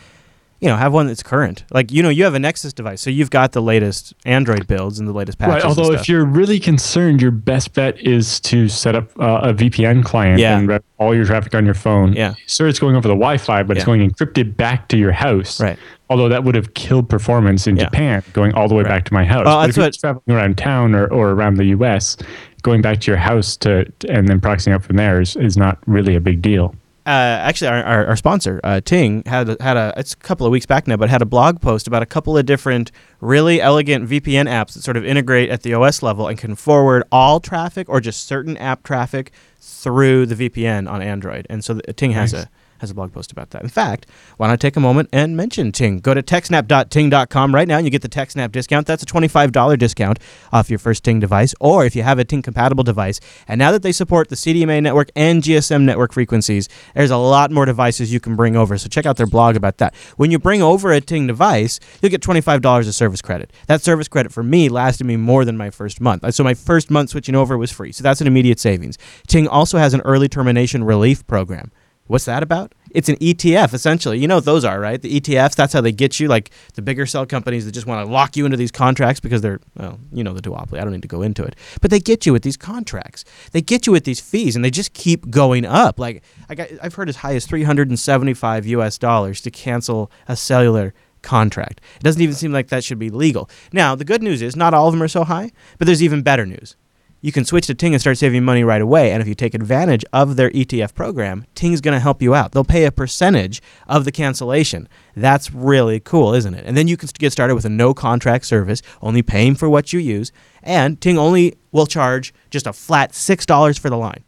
you 0.61 0.69
know, 0.69 0.77
have 0.77 0.93
one 0.93 1.07
that's 1.07 1.23
current. 1.23 1.65
Like, 1.73 1.93
you 1.93 2.03
know, 2.03 2.09
you 2.09 2.25
have 2.25 2.35
a 2.35 2.39
Nexus 2.39 2.73
device, 2.73 3.01
so 3.03 3.11
you've 3.11 3.31
got 3.31 3.53
the 3.53 3.61
latest 3.61 4.15
Android 4.25 4.67
builds 4.67 4.99
and 4.99 5.07
the 5.07 5.13
latest 5.13 5.39
patches. 5.39 5.55
Right. 5.57 5.65
Although, 5.65 5.93
if 5.93 6.09
you're 6.09 6.25
really 6.25 6.59
concerned, 6.59 7.21
your 7.21 7.31
best 7.33 7.75
bet 7.75 7.99
is 8.01 8.41
to 8.41 8.69
set 8.69 8.95
up 8.95 9.11
uh, 9.21 9.41
a 9.43 9.53
VPN 9.55 10.05
client 10.05 10.41
Yeah. 10.41 10.59
and 10.59 10.67
route 10.69 10.85
all 10.99 11.15
your 11.15 11.27
traffic 11.27 11.55
on 11.55 11.65
your 11.65 11.75
phone. 11.75 12.15
Yeah. 12.15 12.35
Sure, 12.47 12.67
it's 12.69 12.79
going 12.79 12.97
over 12.97 13.09
the 13.09 13.15
Wi-Fi, 13.15 13.63
but 13.65 13.77
it's 13.77 13.85
going 13.85 14.09
encrypted 14.09 14.57
back 14.57 14.89
to 14.89 14.97
your 14.97 15.13
house. 15.13 15.61
Right. 15.61 15.79
Although 16.09 16.29
that 16.29 16.45
would 16.45 16.55
have 16.55 16.75
killed 16.75 17.09
performance 17.11 17.67
in 17.67 17.77
Yeah. 17.77 17.85
Japan, 17.85 18.23
going 18.33 18.53
all 18.55 18.69
the 18.69 18.75
way 18.75 18.85
back 18.85 19.05
to 19.07 19.13
my 19.13 19.25
house. 19.25 19.45
Well, 19.45 19.57
but 19.57 19.67
that's 19.67 19.71
if 19.71 19.77
you're 19.77 19.87
what- 19.87 19.99
traveling 20.25 20.37
around 20.39 20.57
town 20.59 20.95
or, 20.95 21.07
or 21.09 21.31
around 21.31 21.57
the 21.57 21.65
U.S., 21.67 22.17
going 22.63 22.81
back 22.81 23.01
to 23.01 23.11
your 23.11 23.19
house 23.19 23.57
to 23.59 23.85
and 24.09 24.27
then 24.29 24.41
proxying 24.41 24.73
up 24.75 24.83
from 24.83 24.97
there 24.97 25.21
is, 25.21 25.37
is 25.37 25.57
not 25.59 25.79
really 25.87 26.15
a 26.15 26.21
big 26.21 26.41
deal. 26.41 26.75
Uh, 27.07 27.11
actually 27.11 27.69
our, 27.69 27.83
our, 27.83 28.07
our 28.07 28.17
sponsor 28.17 28.61
uh, 28.65 28.81
Ting 28.81 29.23
had 29.27 29.49
a- 29.51 29.57
had 29.63 29.77
a 29.77 29.93
it's 29.97 30.15
a 30.15 30.17
couple 30.17 30.47
of 30.47 30.51
weeks 30.51 30.65
back 30.67 30.87
now, 30.87 30.97
but 30.97 31.11
had 31.11 31.21
a 31.23 31.27
blog 31.27 31.61
post 31.61 31.87
about 31.87 32.03
a 32.03 32.07
couple 32.07 32.37
of 32.39 32.47
different 32.47 32.91
really 33.21 33.61
elegant 33.61 34.09
VPN 34.09 34.49
apps 34.49 34.73
that 34.75 34.83
sort 34.83 34.97
of 34.97 35.05
integrate 35.05 35.51
at 35.51 35.63
the 35.63 35.75
OS 35.75 36.03
level 36.03 36.27
and 36.29 36.39
can 36.39 36.55
forward 36.55 37.03
all 37.13 37.41
traffic 37.41 37.89
or 37.89 38.01
just 38.01 38.25
certain 38.27 38.57
app 38.57 38.83
traffic 38.83 39.33
through 39.61 40.27
the 40.27 40.35
VPN 40.49 40.91
on 40.91 41.03
Android. 41.03 41.47
And 41.51 41.63
so 41.65 41.75
the, 41.75 41.93
Ting 41.93 42.13
has 42.13 42.33
Nice. 42.33 42.45
a 42.45 42.51
has 42.85 42.91
a 42.91 42.95
blog 42.95 43.13
post 43.13 43.33
about 43.33 43.51
that. 43.51 43.63
In 43.63 43.69
fact, 43.69 44.07
why 44.37 44.47
not 44.47 44.55
I 44.55 44.57
take 44.57 44.77
a 44.77 44.81
moment 44.81 45.09
and 45.13 45.37
mention 45.37 45.73
Ting? 45.73 45.99
Go 45.99 46.15
to 46.15 46.23
techsnap.ting.com 46.23 47.55
right 47.55 47.67
now 47.67 47.79
and 47.79 47.87
you 47.87 47.91
get 47.91 48.03
the 48.03 48.09
TechSnap 48.09 48.53
discount. 48.53 48.87
That's 48.87 49.03
a 49.03 49.07
$25 49.07 49.79
discount 49.79 50.19
off 50.53 50.71
your 50.71 50.79
first 50.79 51.05
Ting 51.05 51.21
device, 51.21 51.55
or 51.61 51.85
if 51.85 51.97
you 51.97 52.03
have 52.03 52.19
a 52.19 52.25
Ting 52.25 52.43
compatible 52.43 52.85
device. 52.85 53.21
And 53.49 53.59
now 53.59 53.73
that 53.73 53.83
they 53.83 53.93
support 53.93 54.29
the 54.29 54.37
CDMA 54.37 54.83
network 54.83 55.11
and 55.17 55.43
GSM 55.43 55.83
network 55.83 56.13
frequencies, 56.13 56.69
there's 56.95 57.11
a 57.11 57.17
lot 57.17 57.51
more 57.51 57.65
devices 57.65 58.13
you 58.13 58.21
can 58.21 58.37
bring 58.37 58.57
over. 58.57 58.77
So 58.79 58.89
check 58.89 59.07
out 59.07 59.17
their 59.17 59.27
blog 59.27 59.57
about 59.57 59.79
that. 59.79 59.95
When 60.17 60.31
you 60.31 60.39
bring 60.39 60.63
over 60.63 60.93
a 60.93 61.01
Ting 61.01 61.27
device, 61.27 61.81
you'll 62.01 62.11
get 62.11 62.21
$25 62.21 62.87
of 62.87 62.95
service 62.95 63.23
credit. 63.23 63.53
That 63.67 63.83
service 63.83 64.09
credit 64.09 64.33
for 64.33 64.43
me 64.43 64.69
lasted 64.69 65.05
me 65.05 65.17
more 65.17 65.45
than 65.45 65.57
my 65.57 65.71
first 65.71 66.01
month. 66.01 66.25
Uh, 66.25 66.31
so 66.31 66.45
my 66.45 66.55
first 66.55 66.91
month 66.91 67.11
switching 67.11 67.35
over 67.35 67.57
was 67.57 67.71
free. 67.71 67.93
So 67.93 68.03
that's 68.03 68.21
an 68.21 68.27
immediate 68.27 68.61
savings. 68.61 68.99
Ting 69.27 69.49
also 69.49 69.79
has 69.79 69.95
an 69.95 70.01
early 70.03 70.29
termination 70.29 70.85
relief 70.85 71.27
program. 71.27 71.71
What's 72.07 72.27
that 72.27 72.43
about? 72.43 72.75
It's 72.91 73.09
an 73.09 73.17
ETF, 73.17 73.73
essentially. 73.73 74.19
You 74.19 74.29
know 74.29 74.37
what 74.37 74.45
those 74.45 74.65
are, 74.65 74.79
right? 74.79 75.01
The 75.01 75.21
ETFs, 75.21 75.57
that's 75.57 75.73
how 75.73 75.81
they 75.81 75.91
get 75.91 76.21
you, 76.21 76.29
like 76.29 76.51
the 76.75 76.83
bigger 76.83 77.07
cell 77.07 77.27
companies 77.27 77.65
that 77.65 77.73
just 77.73 77.87
want 77.87 78.07
to 78.07 78.13
lock 78.13 78.37
you 78.37 78.45
into 78.45 78.57
these 78.57 78.71
contracts 78.71 79.21
because 79.21 79.41
they're, 79.41 79.59
well, 79.77 79.99
you 80.13 80.23
know 80.23 80.33
the 80.35 80.43
duopoly. 80.43 80.79
I 80.79 80.85
don't 80.85 80.93
need 80.93 81.03
to 81.03 81.09
go 81.09 81.23
into 81.23 81.43
it. 81.43 81.57
But 81.81 81.91
they 81.91 81.99
get 81.99 82.27
you 82.27 82.33
with 82.33 82.43
these 82.43 82.57
contracts. 82.57 83.25
They 83.53 83.63
get 83.63 83.87
you 83.87 83.93
with 83.93 84.05
these 84.05 84.21
fees, 84.21 84.55
and 84.55 84.65
they 84.65 84.71
just 84.71 84.93
keep 84.93 85.31
going 85.31 85.65
up. 85.65 85.99
Like, 85.99 86.23
I 86.49 86.55
got, 86.55 86.69
I've 86.83 86.95
heard 86.95 87.09
as 87.09 87.17
high 87.17 87.35
as 87.35 87.47
375 87.47 88.67
US 88.67 88.99
dollars 88.99 89.41
to 89.41 89.51
cancel 89.51 90.11
a 90.29 90.37
cellular 90.37 90.95
contract. 91.23 91.81
It 91.97 92.03
doesn't 92.03 92.23
even 92.23 92.35
seem 92.35 92.53
like 92.53 92.69
that 92.69 92.85
should 92.85 92.99
be 92.99 93.11
legal. 93.11 93.51
Now, 93.73 93.95
the 93.95 94.05
good 94.05 94.23
news 94.23 94.43
is 94.43 94.55
not 94.55 94.75
all 94.75 94.87
of 94.89 94.93
them 94.93 95.03
are 95.03 95.09
so 95.09 95.25
high, 95.25 95.51
but 95.79 95.87
there's 95.87 96.03
even 96.03 96.23
better 96.23 96.45
news 96.47 96.77
you 97.25 97.33
can 97.33 97.47
switch 97.47 97.67
to 97.69 97.75
Ting 97.75 97.95
and 97.95 98.01
start 98.03 98.19
saving 98.19 98.45
money 98.45 98.65
right 98.65 98.83
away. 98.83 99.11
And 99.11 99.23
if 99.23 99.27
you 99.27 99.35
take 99.35 99.55
advantage 99.55 100.05
of 100.13 100.37
their 100.37 100.51
ETF 100.51 100.95
program, 100.95 101.47
Ting's 101.55 101.81
going 101.81 101.95
to 101.95 101.99
help 101.99 102.21
you 102.21 102.35
out. 102.35 102.53
They'll 102.53 102.65
pay 102.65 102.85
a 102.85 102.93
percentage 102.93 103.63
of 103.89 104.05
the 104.05 104.13
cancellation. 104.13 104.91
That's 105.17 105.51
really 105.51 106.01
cool, 106.01 106.35
isn't 106.35 106.53
it? 106.53 106.67
And 106.67 106.77
then 106.77 106.87
you 106.87 106.99
can 106.99 107.09
get 107.19 107.33
started 107.33 107.55
with 107.55 107.65
a 107.65 107.71
no 107.71 107.95
contract 107.95 108.45
service, 108.45 108.83
only 109.01 109.23
paying 109.23 109.55
for 109.55 109.71
what 109.71 109.91
you 109.91 110.01
use. 110.01 110.33
And 110.63 111.01
Ting 111.01 111.17
only 111.17 111.55
will 111.73 111.87
charge 111.87 112.35
just 112.51 112.67
a 112.67 112.75
flat 112.75 113.13
$6 113.13 113.79
for 113.79 113.89
the 113.89 113.97
line 113.97 114.23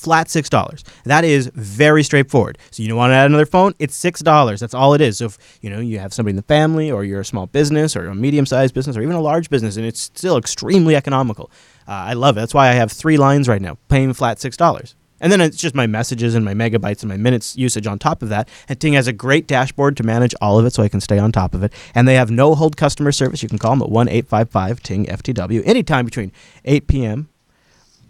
flat 0.00 0.30
six 0.30 0.48
dollars. 0.48 0.82
That 1.04 1.24
is 1.24 1.50
very 1.54 2.02
straightforward. 2.02 2.58
So 2.70 2.82
you 2.82 2.88
don't 2.88 2.96
want 2.98 3.10
to 3.10 3.14
add 3.14 3.26
another 3.26 3.46
phone? 3.46 3.74
It's 3.78 3.94
six 3.94 4.20
dollars. 4.20 4.60
That's 4.60 4.74
all 4.74 4.94
it 4.94 5.00
is. 5.00 5.18
So 5.18 5.26
if 5.26 5.38
you 5.60 5.70
know 5.70 5.80
you 5.80 5.98
have 5.98 6.14
somebody 6.14 6.30
in 6.30 6.36
the 6.36 6.42
family, 6.42 6.90
or 6.90 7.04
you're 7.04 7.20
a 7.20 7.24
small 7.24 7.46
business, 7.46 7.94
or 7.94 8.06
a 8.06 8.14
medium-sized 8.14 8.74
business, 8.74 8.96
or 8.96 9.02
even 9.02 9.14
a 9.14 9.20
large 9.20 9.50
business, 9.50 9.76
and 9.76 9.84
it's 9.84 10.00
still 10.00 10.36
extremely 10.36 10.96
economical. 10.96 11.50
Uh, 11.90 12.04
I 12.06 12.12
love 12.12 12.36
it. 12.36 12.40
That's 12.40 12.54
why 12.54 12.68
I 12.68 12.74
have 12.74 12.92
three 12.92 13.16
lines 13.16 13.48
right 13.48 13.60
now, 13.60 13.76
paying 13.88 14.12
flat 14.12 14.38
six 14.38 14.56
dollars. 14.56 14.94
And 15.20 15.32
then 15.32 15.40
it's 15.40 15.56
just 15.56 15.74
my 15.74 15.88
messages 15.88 16.36
and 16.36 16.44
my 16.44 16.54
megabytes 16.54 17.02
and 17.02 17.08
my 17.08 17.16
minutes 17.16 17.56
usage 17.56 17.86
on 17.86 17.98
top 17.98 18.22
of 18.22 18.28
that. 18.28 18.48
And 18.68 18.80
Ting 18.80 18.92
has 18.94 19.08
a 19.08 19.12
great 19.12 19.48
dashboard 19.48 19.96
to 19.98 20.04
manage 20.04 20.32
all 20.40 20.58
of 20.58 20.64
it 20.64 20.72
so 20.72 20.84
I 20.84 20.88
can 20.88 21.00
stay 21.00 21.18
on 21.18 21.32
top 21.32 21.52
of 21.52 21.64
it. 21.64 21.74
And 21.92 22.06
they 22.06 22.14
have 22.14 22.30
no 22.30 22.54
hold 22.54 22.76
customer 22.76 23.10
service. 23.12 23.42
You 23.42 23.48
can 23.48 23.58
call 23.58 23.72
them 23.72 23.82
at 23.82 23.90
1 23.90 24.08
855 24.08 24.82
Ting 24.82 25.06
FTW 25.06 25.66
anytime 25.66 26.04
between 26.04 26.30
8 26.64 26.86
p.m 26.86 27.28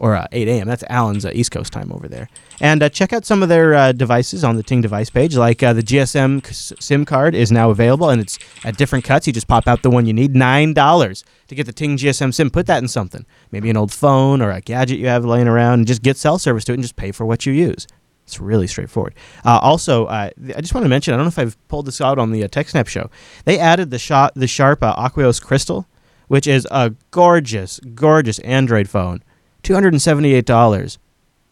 or 0.01 0.17
uh, 0.17 0.27
8 0.33 0.49
a.m. 0.49 0.67
That's 0.67 0.83
Allan's 0.89 1.27
uh, 1.27 1.31
East 1.35 1.51
Coast 1.51 1.75
time 1.75 1.93
over 1.93 2.09
there. 2.09 2.31
And 2.59 2.83
uh, 2.83 2.89
check 2.89 3.13
out 3.13 3.27
some 3.27 3.43
of 3.43 3.51
their 3.51 3.75
uh, 3.75 3.93
devices 3.93 4.43
on 4.43 4.57
the 4.57 4.63
Ting 4.63 4.81
device 4.81 5.11
page. 5.11 5.37
Like 5.37 5.63
uh, 5.63 5.75
the 5.75 5.83
GSM 5.83 6.45
c- 6.47 6.75
SIM 6.81 7.05
card 7.05 7.35
is 7.35 7.53
now 7.53 7.69
available, 7.69 8.09
and 8.09 8.19
it's 8.21 8.39
at 8.65 8.79
different 8.79 9.05
cuts. 9.05 9.27
You 9.27 9.35
just 9.35 9.47
pop 9.47 9.69
out 9.69 9.83
the 9.83 9.91
one 9.91 10.07
you 10.07 10.15
need. 10.15 10.35
Nine 10.35 10.73
dollars 10.73 11.23
to 11.49 11.55
get 11.55 11.67
the 11.67 11.73
Ting 11.73 11.99
GSM 11.99 12.33
SIM. 12.33 12.51
Put 12.51 12.67
that 12.67 12.83
in 12.83 12.89
something, 12.89 13.27
maybe 13.53 13.69
an 13.69 13.77
old 13.77 13.93
phone 13.93 14.41
or 14.41 14.51
a 14.51 14.63
gadget 14.63 14.99
you 14.99 15.07
have 15.07 15.25
laying 15.27 15.47
around, 15.47 15.81
and 15.81 15.87
just 15.87 16.03
get 16.03 16.17
cell 16.17 16.39
service 16.39 16.65
to 16.65 16.73
it, 16.73 16.77
and 16.77 16.83
just 16.83 16.97
pay 16.97 17.13
for 17.13 17.27
what 17.27 17.45
you 17.45 17.53
use. 17.53 17.87
It's 18.25 18.41
really 18.41 18.69
straightforward. 18.69 19.15
Uh, 19.45 19.59
also, 19.61 20.07
uh, 20.07 20.31
I 20.57 20.61
just 20.63 20.73
want 20.73 20.87
to 20.87 20.89
mention 20.89 21.13
I 21.13 21.19
don't 21.19 21.27
know 21.27 21.29
if 21.29 21.39
I've 21.39 21.69
pulled 21.69 21.87
this 21.87 22.01
out 22.01 22.19
on 22.19 22.31
the 22.31 22.43
uh, 22.43 22.49
TechSnap 22.49 22.89
show. 22.89 23.11
They 23.45 23.59
added 23.59 23.91
the 23.91 23.99
shot 23.99 24.33
the 24.35 24.47
Sharp 24.47 24.83
uh, 24.83 24.95
AQUOS 24.97 25.43
Crystal, 25.43 25.87
which 26.29 26.47
is 26.47 26.67
a 26.71 26.95
gorgeous, 27.11 27.81
gorgeous 27.95 28.39
Android 28.41 28.89
phone. 28.89 29.23
$278 29.63 30.99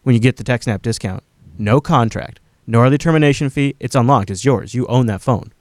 when 0.03 0.13
you 0.15 0.19
get 0.19 0.37
the 0.37 0.43
TechSnap 0.43 0.81
discount. 0.81 1.23
No 1.57 1.81
contract, 1.81 2.39
no 2.67 2.81
early 2.81 2.97
termination 2.97 3.49
fee. 3.49 3.75
It's 3.79 3.95
unlocked. 3.95 4.31
It's 4.31 4.45
yours. 4.45 4.73
You 4.73 4.87
own 4.87 5.07
that 5.07 5.21
phone. 5.21 5.51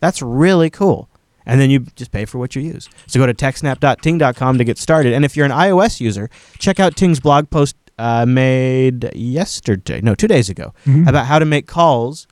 That's 0.00 0.22
really 0.22 0.70
cool. 0.70 1.08
And 1.44 1.60
then 1.60 1.70
you 1.70 1.80
just 1.96 2.12
pay 2.12 2.24
for 2.26 2.38
what 2.38 2.54
you 2.54 2.62
use. 2.62 2.88
So 3.06 3.18
go 3.18 3.26
to 3.26 3.32
techsnap.ting.com 3.34 4.58
to 4.58 4.64
get 4.64 4.78
started. 4.78 5.14
And 5.14 5.24
if 5.24 5.36
you're 5.36 5.46
an 5.46 5.52
iOS 5.52 5.98
user, 6.00 6.28
check 6.58 6.78
out 6.78 6.94
Ting's 6.94 7.20
blog 7.20 7.48
post 7.50 7.74
uh, 7.98 8.26
made 8.26 9.10
yesterday, 9.14 10.00
no, 10.02 10.14
two 10.14 10.28
days 10.28 10.48
ago, 10.48 10.72
about 11.08 11.26
how 11.26 11.38
to 11.38 11.44
make 11.44 11.66
calls 11.66 12.26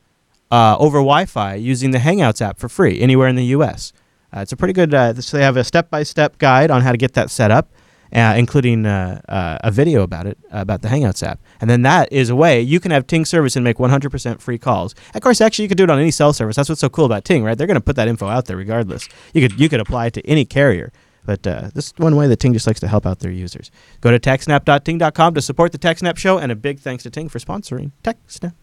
uh, 0.50 0.76
over 0.78 0.98
Wi-Fi 0.98 1.54
using 1.54 1.90
the 1.90 1.98
Hangouts 1.98 2.40
app 2.40 2.58
for 2.58 2.68
free 2.68 3.00
anywhere 3.00 3.26
in 3.26 3.36
the 3.36 3.44
U.S. 3.46 3.92
Uh, 4.34 4.40
it's 4.40 4.52
a 4.52 4.56
pretty 4.56 4.74
good. 4.74 4.94
Uh, 4.94 5.14
so 5.14 5.36
they 5.38 5.42
have 5.42 5.56
a 5.56 5.64
step-by-step 5.64 6.38
guide 6.38 6.70
on 6.70 6.82
how 6.82 6.92
to 6.92 6.98
get 6.98 7.14
that 7.14 7.30
set 7.30 7.50
up, 7.50 7.70
uh, 8.12 8.34
including 8.36 8.86
uh, 8.86 9.20
uh, 9.28 9.58
a 9.62 9.70
video 9.70 10.02
about 10.02 10.26
it 10.26 10.38
about 10.50 10.82
the 10.82 10.88
Hangouts 10.88 11.22
app. 11.22 11.40
And 11.60 11.68
then 11.68 11.82
that 11.82 12.12
is 12.12 12.30
a 12.30 12.36
way 12.36 12.60
you 12.60 12.80
can 12.80 12.90
have 12.90 13.06
Ting 13.06 13.24
service 13.24 13.56
and 13.56 13.64
make 13.64 13.76
100% 13.78 14.40
free 14.40 14.58
calls. 14.58 14.94
Of 15.14 15.20
course, 15.20 15.40
actually, 15.40 15.64
you 15.64 15.68
could 15.68 15.78
do 15.78 15.84
it 15.84 15.90
on 15.90 15.98
any 15.98 16.10
cell 16.10 16.32
service. 16.32 16.56
That's 16.56 16.68
what's 16.68 16.80
so 16.80 16.88
cool 16.88 17.04
about 17.04 17.24
Ting, 17.24 17.44
right? 17.44 17.56
They're 17.56 17.66
going 17.66 17.76
to 17.76 17.80
put 17.80 17.96
that 17.96 18.08
info 18.08 18.26
out 18.26 18.46
there 18.46 18.56
regardless. 18.56 19.08
You 19.32 19.46
could 19.46 19.58
you 19.58 19.68
could 19.68 19.80
apply 19.80 20.06
it 20.06 20.14
to 20.14 20.26
any 20.26 20.44
carrier. 20.44 20.92
But 21.24 21.44
uh, 21.44 21.70
this 21.74 21.86
is 21.86 21.94
one 21.96 22.14
way 22.14 22.28
that 22.28 22.38
Ting 22.38 22.52
just 22.52 22.68
likes 22.68 22.80
to 22.80 22.88
help 22.88 23.04
out 23.04 23.18
their 23.18 23.32
users. 23.32 23.72
Go 24.00 24.12
to 24.12 24.20
techsnap.ting.com 24.20 25.34
to 25.34 25.42
support 25.42 25.72
the 25.72 25.78
TechSnap 25.78 26.16
show, 26.16 26.38
and 26.38 26.52
a 26.52 26.56
big 26.56 26.78
thanks 26.78 27.02
to 27.02 27.10
Ting 27.10 27.28
for 27.28 27.40
sponsoring 27.40 27.90
TechSnap. 28.04 28.54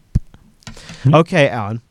Okay, 1.12 1.48
Allan. 1.48 1.82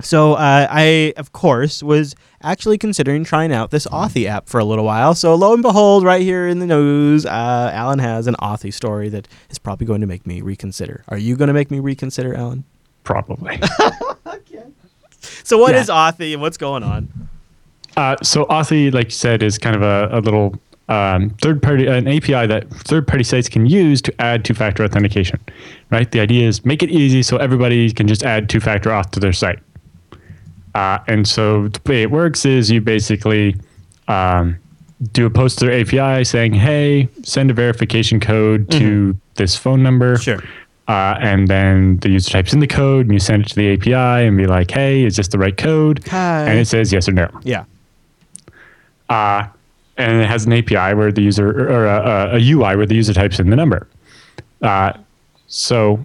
So 0.00 0.32
uh, 0.34 0.66
I, 0.70 1.12
of 1.16 1.32
course, 1.32 1.82
was 1.82 2.14
actually 2.42 2.78
considering 2.78 3.24
trying 3.24 3.52
out 3.52 3.70
this 3.70 3.86
Authy 3.86 4.26
app 4.26 4.48
for 4.48 4.58
a 4.58 4.64
little 4.64 4.84
while. 4.84 5.14
So 5.14 5.34
lo 5.34 5.52
and 5.52 5.62
behold, 5.62 6.02
right 6.02 6.22
here 6.22 6.48
in 6.48 6.58
the 6.58 6.66
news, 6.66 7.26
uh, 7.26 7.70
Allan 7.72 7.98
has 7.98 8.26
an 8.26 8.34
Authy 8.40 8.72
story 8.72 9.08
that 9.10 9.28
is 9.50 9.58
probably 9.58 9.86
going 9.86 10.00
to 10.00 10.06
make 10.06 10.26
me 10.26 10.40
reconsider. 10.40 11.04
Are 11.08 11.18
you 11.18 11.36
going 11.36 11.48
to 11.48 11.54
make 11.54 11.70
me 11.70 11.78
reconsider, 11.78 12.34
Allan? 12.34 12.64
Probably. 13.04 13.60
So 15.44 15.58
what 15.58 15.74
is 15.74 15.88
Yeah. 15.88 15.94
Authy 15.94 16.32
and 16.32 16.42
what's 16.42 16.56
going 16.56 16.82
on? 16.82 17.28
Uh, 17.96 18.16
so 18.22 18.44
Authy, 18.46 18.92
like 18.92 19.06
you 19.06 19.10
said, 19.12 19.42
is 19.42 19.58
kind 19.58 19.76
of 19.76 19.82
a, 19.82 20.08
a 20.18 20.20
little 20.20 20.54
um, 20.88 21.30
third 21.42 21.62
party, 21.62 21.86
an 21.86 22.08
API 22.08 22.46
that 22.46 22.68
third 22.70 23.06
party 23.06 23.24
sites 23.24 23.48
can 23.48 23.66
use 23.66 24.00
to 24.02 24.20
add 24.20 24.44
two 24.44 24.54
factor 24.54 24.84
authentication, 24.84 25.38
right? 25.90 26.10
The 26.10 26.20
idea 26.20 26.48
is 26.48 26.64
make 26.64 26.82
it 26.82 26.90
easy 26.90 27.22
so 27.22 27.36
everybody 27.36 27.92
can 27.92 28.08
just 28.08 28.22
add 28.24 28.48
two 28.48 28.60
factor 28.60 28.90
auth 28.90 29.10
to 29.10 29.20
their 29.20 29.32
site. 29.32 29.58
Uh, 30.74 30.98
and 31.06 31.26
so 31.28 31.68
the 31.68 31.80
way 31.86 32.02
it 32.02 32.10
works 32.10 32.44
is 32.46 32.70
you 32.70 32.80
basically 32.80 33.56
um, 34.08 34.58
do 35.12 35.26
a 35.26 35.30
post 35.30 35.58
to 35.58 35.66
their 35.66 35.80
API 35.80 36.24
saying, 36.24 36.54
hey, 36.54 37.08
send 37.22 37.50
a 37.50 37.54
verification 37.54 38.20
code 38.20 38.70
to 38.70 39.16
this 39.34 39.56
phone 39.56 39.82
number. 39.82 40.16
Sure. 40.16 40.42
Uh, 40.88 41.16
and 41.20 41.46
then 41.48 41.96
the 41.98 42.08
user 42.10 42.30
types 42.30 42.52
in 42.52 42.60
the 42.60 42.66
code 42.66 43.06
and 43.06 43.12
you 43.14 43.18
send 43.20 43.44
it 43.44 43.48
to 43.48 43.54
the 43.54 43.72
API 43.74 44.26
and 44.26 44.36
be 44.36 44.46
like, 44.46 44.70
hey, 44.70 45.04
is 45.04 45.16
this 45.16 45.28
the 45.28 45.38
right 45.38 45.56
code? 45.56 46.02
Hi. 46.08 46.44
And 46.48 46.58
it 46.58 46.66
says 46.66 46.92
yes 46.92 47.08
or 47.08 47.12
no 47.12 47.28
Yeah. 47.44 47.64
uh, 49.08 49.46
and 49.98 50.22
it 50.22 50.26
has 50.26 50.46
an 50.46 50.52
API 50.54 50.94
where 50.94 51.12
the 51.12 51.22
user 51.22 51.70
or 51.70 51.86
a, 51.86 52.36
a 52.36 52.50
UI 52.50 52.76
where 52.76 52.86
the 52.86 52.94
user 52.94 53.12
types 53.12 53.38
in 53.38 53.50
the 53.50 53.56
number. 53.56 53.86
Uh, 54.62 54.92
so, 55.46 56.04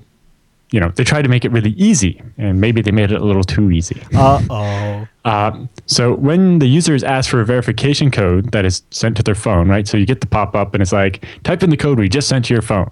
you 0.72 0.80
know, 0.80 0.90
they 0.96 1.04
tried 1.04 1.22
to 1.24 1.30
make 1.30 1.46
it 1.46 1.52
really 1.52 1.72
easy, 1.72 2.22
and 2.38 2.60
maybe 2.60 2.82
they 2.82 2.92
made 2.92 3.12
it 3.12 3.22
a 3.22 3.26
little 3.26 3.44
too 3.44 3.72
easy. 3.72 4.02
Uh 4.14 4.42
oh. 4.50 5.08
Um, 5.26 5.70
so 5.86 6.14
when 6.16 6.60
the 6.60 6.68
user 6.68 6.94
is 6.96 7.04
asked 7.04 7.30
for 7.30 7.40
a 7.42 7.46
verification 7.46 8.12
code 8.12 8.52
that 8.52 8.66
is 8.66 8.82
sent 8.92 9.18
to 9.18 9.24
their 9.24 9.36
phone, 9.36 9.70
right? 9.70 9.88
So 9.88 9.98
you 9.98 10.06
get 10.06 10.22
the 10.22 10.28
pop 10.28 10.56
up 10.56 10.74
and 10.74 10.82
it's 10.82 10.94
like, 10.94 11.26
type 11.44 11.64
in 11.64 11.70
the 11.70 11.78
code 11.78 12.00
we 12.00 12.10
just 12.10 12.28
sent 12.30 12.46
to 12.46 12.54
your 12.54 12.62
phone. 12.62 12.90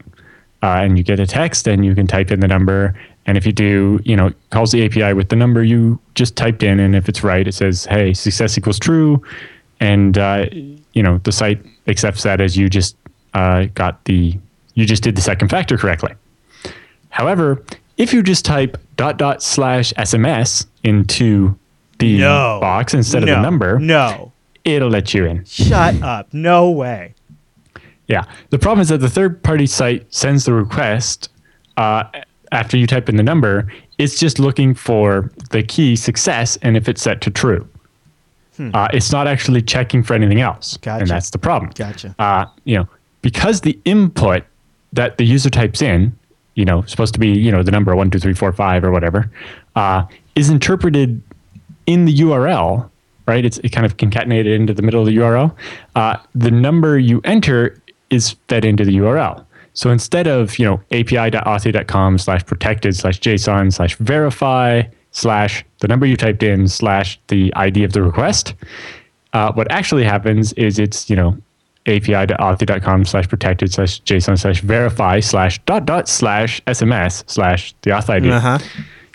uh, 0.63 0.81
and 0.83 0.97
you 0.97 1.03
get 1.03 1.19
a 1.19 1.27
text, 1.27 1.67
and 1.67 1.85
you 1.85 1.93
can 1.93 2.07
type 2.07 2.31
in 2.31 2.39
the 2.39 2.47
number. 2.47 2.93
And 3.27 3.37
if 3.37 3.45
you 3.45 3.51
do, 3.51 3.99
you 4.03 4.15
know, 4.15 4.31
calls 4.51 4.71
the 4.71 4.85
API 4.85 5.13
with 5.13 5.29
the 5.29 5.35
number 5.35 5.63
you 5.63 5.99
just 6.15 6.35
typed 6.35 6.63
in, 6.63 6.79
and 6.79 6.95
if 6.95 7.07
it's 7.09 7.23
right, 7.23 7.47
it 7.47 7.53
says, 7.53 7.85
"Hey, 7.85 8.13
success 8.13 8.57
equals 8.57 8.79
true," 8.79 9.21
and 9.79 10.17
uh, 10.17 10.45
you 10.93 11.03
know 11.03 11.19
the 11.23 11.31
site 11.31 11.59
accepts 11.87 12.23
that 12.23 12.39
as 12.41 12.55
you 12.57 12.69
just 12.69 12.95
uh, 13.33 13.65
got 13.75 14.03
the 14.05 14.37
you 14.75 14.85
just 14.85 15.03
did 15.03 15.15
the 15.15 15.21
second 15.21 15.49
factor 15.49 15.77
correctly. 15.77 16.13
However, 17.15 17.63
if 17.95 18.11
you 18.11 18.21
just 18.21 18.43
type 18.43 18.75
dot 18.97 19.17
dot 19.17 19.41
slash 19.41 19.93
SMS 19.93 20.65
into 20.83 21.57
the 21.99 22.17
No. 22.19 22.57
box 22.59 22.93
instead 22.93 23.23
no, 23.23 23.31
of 23.31 23.37
the 23.37 23.41
number, 23.41 23.79
No. 23.79 24.33
it'll 24.65 24.89
let 24.89 25.13
you 25.13 25.23
in. 25.23 25.45
Shut 25.45 26.01
up. 26.01 26.27
No 26.33 26.69
way. 26.69 27.13
Yeah. 28.09 28.23
The 28.49 28.59
problem 28.59 28.81
is 28.81 28.89
that 28.89 28.97
the 28.97 29.09
third 29.09 29.41
party 29.43 29.65
site 29.65 30.13
sends 30.13 30.43
the 30.43 30.51
request 30.53 31.29
uh, 31.77 32.03
after 32.51 32.75
you 32.75 32.85
type 32.85 33.07
in 33.07 33.15
the 33.15 33.23
number. 33.23 33.71
It's 33.97 34.19
just 34.19 34.37
looking 34.37 34.73
for 34.75 35.31
the 35.51 35.63
key 35.63 35.95
success 35.95 36.57
and 36.63 36.75
if 36.75 36.89
it's 36.89 37.01
set 37.01 37.21
to 37.21 37.31
true. 37.31 37.65
Uh, 38.73 38.87
it's 38.93 39.11
not 39.13 39.25
actually 39.25 39.61
checking 39.61 40.03
for 40.03 40.13
anything 40.15 40.41
else. 40.41 40.75
Gotcha. 40.77 41.01
And 41.01 41.09
that's 41.09 41.29
the 41.29 41.37
problem. 41.37 41.71
Gotcha. 41.75 42.13
Uh, 42.19 42.45
you 42.65 42.75
know, 42.77 42.87
because 43.21 43.61
the 43.61 43.79
input 43.85 44.43
that 44.91 45.17
the 45.17 45.25
user 45.25 45.49
types 45.49 45.81
in, 45.81 46.13
you 46.55 46.65
know, 46.65 46.81
supposed 46.83 47.13
to 47.13 47.19
be, 47.19 47.27
you 47.27 47.51
know, 47.51 47.63
the 47.63 47.71
number 47.71 47.95
one, 47.95 48.09
two, 48.09 48.19
three, 48.19 48.33
four, 48.33 48.51
five, 48.51 48.83
or 48.83 48.91
whatever, 48.91 49.29
uh, 49.75 50.05
is 50.35 50.49
interpreted 50.49 51.21
in 51.85 52.05
the 52.05 52.15
URL, 52.19 52.89
right? 53.27 53.45
It's 53.45 53.57
it 53.59 53.69
kind 53.69 53.85
of 53.85 53.97
concatenated 53.97 54.55
into 54.55 54.73
the 54.73 54.81
middle 54.81 55.01
of 55.01 55.07
the 55.07 55.15
URL. 55.17 55.55
Uh, 55.95 56.17
the 56.33 56.51
number 56.51 56.97
you 56.97 57.21
enter 57.23 57.77
is 58.09 58.31
fed 58.47 58.65
into 58.65 58.85
the 58.85 58.97
URL. 58.97 59.45
So 59.73 59.89
instead 59.91 60.27
of, 60.27 60.57
you 60.57 60.65
know, 60.65 60.81
api.authy.com 60.91 62.17
slash 62.17 62.45
protected 62.45 62.95
slash 62.95 63.19
JSON 63.19 63.73
slash 63.73 63.95
verify 63.97 64.83
slash 65.11 65.65
the 65.79 65.87
number 65.87 66.05
you 66.05 66.15
typed 66.15 66.43
in 66.43 66.67
slash 66.67 67.19
the 67.27 67.53
ID 67.55 67.83
of 67.83 67.91
the 67.91 68.01
request, 68.01 68.53
uh, 69.33 69.51
what 69.51 69.69
actually 69.69 70.05
happens 70.05 70.53
is 70.53 70.79
it's, 70.79 71.09
you 71.09 71.15
know, 71.15 71.37
api.authy.com 71.87 73.05
slash 73.05 73.27
protected 73.27 73.71
slash 73.71 74.01
JSON 74.03 74.39
slash 74.39 74.61
verify 74.61 75.19
slash 75.19 75.59
dot 75.65 75.85
dot 75.85 76.07
slash 76.07 76.61
SMS 76.65 77.23
slash 77.29 77.73
the 77.81 77.91
auth 77.91 78.09
ID. 78.09 78.29
Uh-huh. 78.29 78.57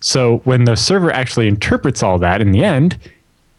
So 0.01 0.39
when 0.45 0.65
the 0.65 0.77
server 0.77 1.11
actually 1.13 1.49
interprets 1.49 2.03
all 2.03 2.19
that 2.19 2.41
in 2.41 2.53
the 2.53 2.65
end, 2.65 2.97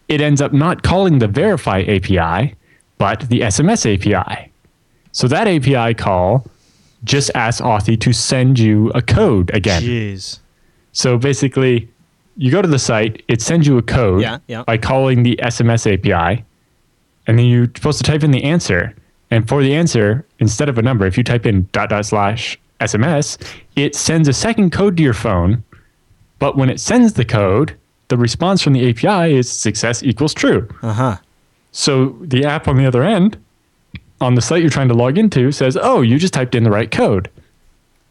it 0.08 0.22
ends 0.22 0.42
up 0.42 0.54
not 0.54 0.84
calling 0.84 1.20
the 1.20 1.28
verify 1.28 1.82
API, 1.82 2.56
but 2.98 3.22
the 3.30 3.42
SMS 3.42 3.86
API. 3.94 4.52
So 5.12 5.28
that 5.28 5.48
API 5.48 5.94
call 5.94 6.46
just 7.04 7.32
asks 7.36 7.62
Authy 7.62 8.00
to 8.02 8.14
send 8.14 8.60
you 8.60 8.90
a 8.96 9.02
code 9.02 9.52
again. 9.54 9.82
Jeez. 9.82 10.40
So 10.94 11.18
basically, 11.18 11.90
you 12.38 12.52
go 12.52 12.62
to 12.62 12.68
the 12.68 12.80
site, 12.80 13.24
it 13.28 13.42
sends 13.42 13.68
you 13.68 13.78
a 13.78 13.82
code 13.82 14.22
Yeah, 14.22 14.40
yeah. 14.48 14.64
by 14.64 14.78
calling 14.78 15.24
the 15.24 15.38
SMS 15.44 15.86
API, 15.92 16.44
and 17.28 17.38
then 17.38 17.46
you're 17.46 17.66
supposed 17.76 17.98
to 17.98 18.04
type 18.04 18.24
in 18.24 18.32
the 18.32 18.44
answer. 18.44 18.96
And 19.32 19.48
for 19.48 19.64
the 19.64 19.74
answer, 19.74 20.26
instead 20.40 20.70
of 20.70 20.78
a 20.78 20.82
number, 20.82 21.06
if 21.06 21.18
you 21.18 21.24
type 21.24 21.46
in 21.46 21.68
dot 21.72 21.90
dot 21.90 22.06
slash 22.06 22.60
SMS, 22.82 23.38
it 23.76 23.96
sends 23.96 24.28
a 24.28 24.34
second 24.34 24.72
code 24.72 24.98
to 24.98 25.04
your 25.04 25.14
phone. 25.14 25.64
But 26.40 26.58
when 26.58 26.70
it 26.70 26.80
sends 26.80 27.14
the 27.14 27.26
code, 27.26 27.76
the 28.10 28.18
response 28.18 28.62
from 28.62 28.74
the 28.74 28.90
API 28.90 29.36
is 29.36 29.50
success 29.50 30.04
equals 30.04 30.34
true. 30.34 30.68
Uh-huh. 30.82 31.18
So 31.72 32.18
the 32.22 32.44
app 32.44 32.68
on 32.68 32.76
the 32.78 32.86
other 32.86 33.04
end, 33.04 33.38
on 34.20 34.36
the 34.36 34.42
site 34.42 34.62
you're 34.62 34.70
trying 34.70 34.90
to 34.90 34.94
log 34.94 35.18
into, 35.18 35.52
says, 35.52 35.78
"Oh, 35.82 36.02
you 36.02 36.20
just 36.20 36.34
typed 36.34 36.54
in 36.54 36.64
the 36.64 36.72
right 36.72 36.92
code." 36.92 37.30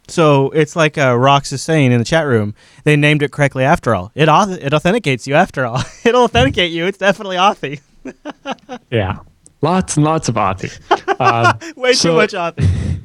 So 0.09 0.51
it's 0.51 0.75
like 0.75 0.97
uh, 0.99 1.15
Rox 1.15 1.53
is 1.53 1.63
saying 1.63 1.93
in 1.93 1.99
the 1.99 2.05
chat 2.05 2.27
room. 2.27 2.55
They 2.85 2.97
named 2.97 3.23
it 3.23 3.31
correctly 3.31 3.63
after 3.63 3.95
all. 3.95 4.11
It 4.15 4.27
auth- 4.29 4.59
it 4.61 4.73
authenticates 4.73 5.27
you 5.27 5.35
after 5.35 5.67
all. 5.67 5.83
It'll 6.05 6.25
authenticate 6.25 6.73
you. 6.73 6.87
It's 6.87 6.99
definitely 6.99 7.37
Authy. 7.37 7.81
Yeah, 8.91 9.19
lots 9.63 9.97
and 9.97 10.05
lots 10.05 10.29
of 10.29 10.35
Authy. 10.37 10.71
Um, 11.21 11.59
Way 11.77 11.93
So- 11.93 12.11
too 12.13 12.17
much 12.17 12.33
Authy. 12.33 13.01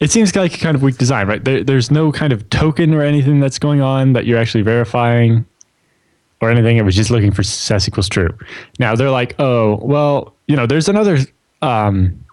it 0.00 0.10
seems 0.10 0.34
like 0.34 0.54
a 0.54 0.58
kind 0.58 0.74
of 0.74 0.82
weak 0.82 0.98
design, 0.98 1.28
right? 1.28 1.42
There, 1.44 1.62
there's 1.62 1.90
no 1.90 2.10
kind 2.10 2.32
of 2.32 2.48
token 2.50 2.92
or 2.94 3.02
anything 3.02 3.38
that's 3.38 3.60
going 3.60 3.80
on 3.80 4.12
that 4.14 4.26
you're 4.26 4.38
actually 4.38 4.62
verifying 4.62 5.44
or 6.40 6.50
anything. 6.50 6.78
It 6.78 6.82
was 6.82 6.96
just 6.96 7.10
looking 7.12 7.30
for 7.30 7.44
success 7.44 7.86
equals 7.86 8.08
true. 8.08 8.36
Now 8.80 8.96
they're 8.96 9.10
like, 9.10 9.36
oh, 9.38 9.76
well, 9.82 10.34
you 10.48 10.56
know, 10.56 10.66
there's 10.66 10.88
another 10.88 11.18
um, 11.62 12.24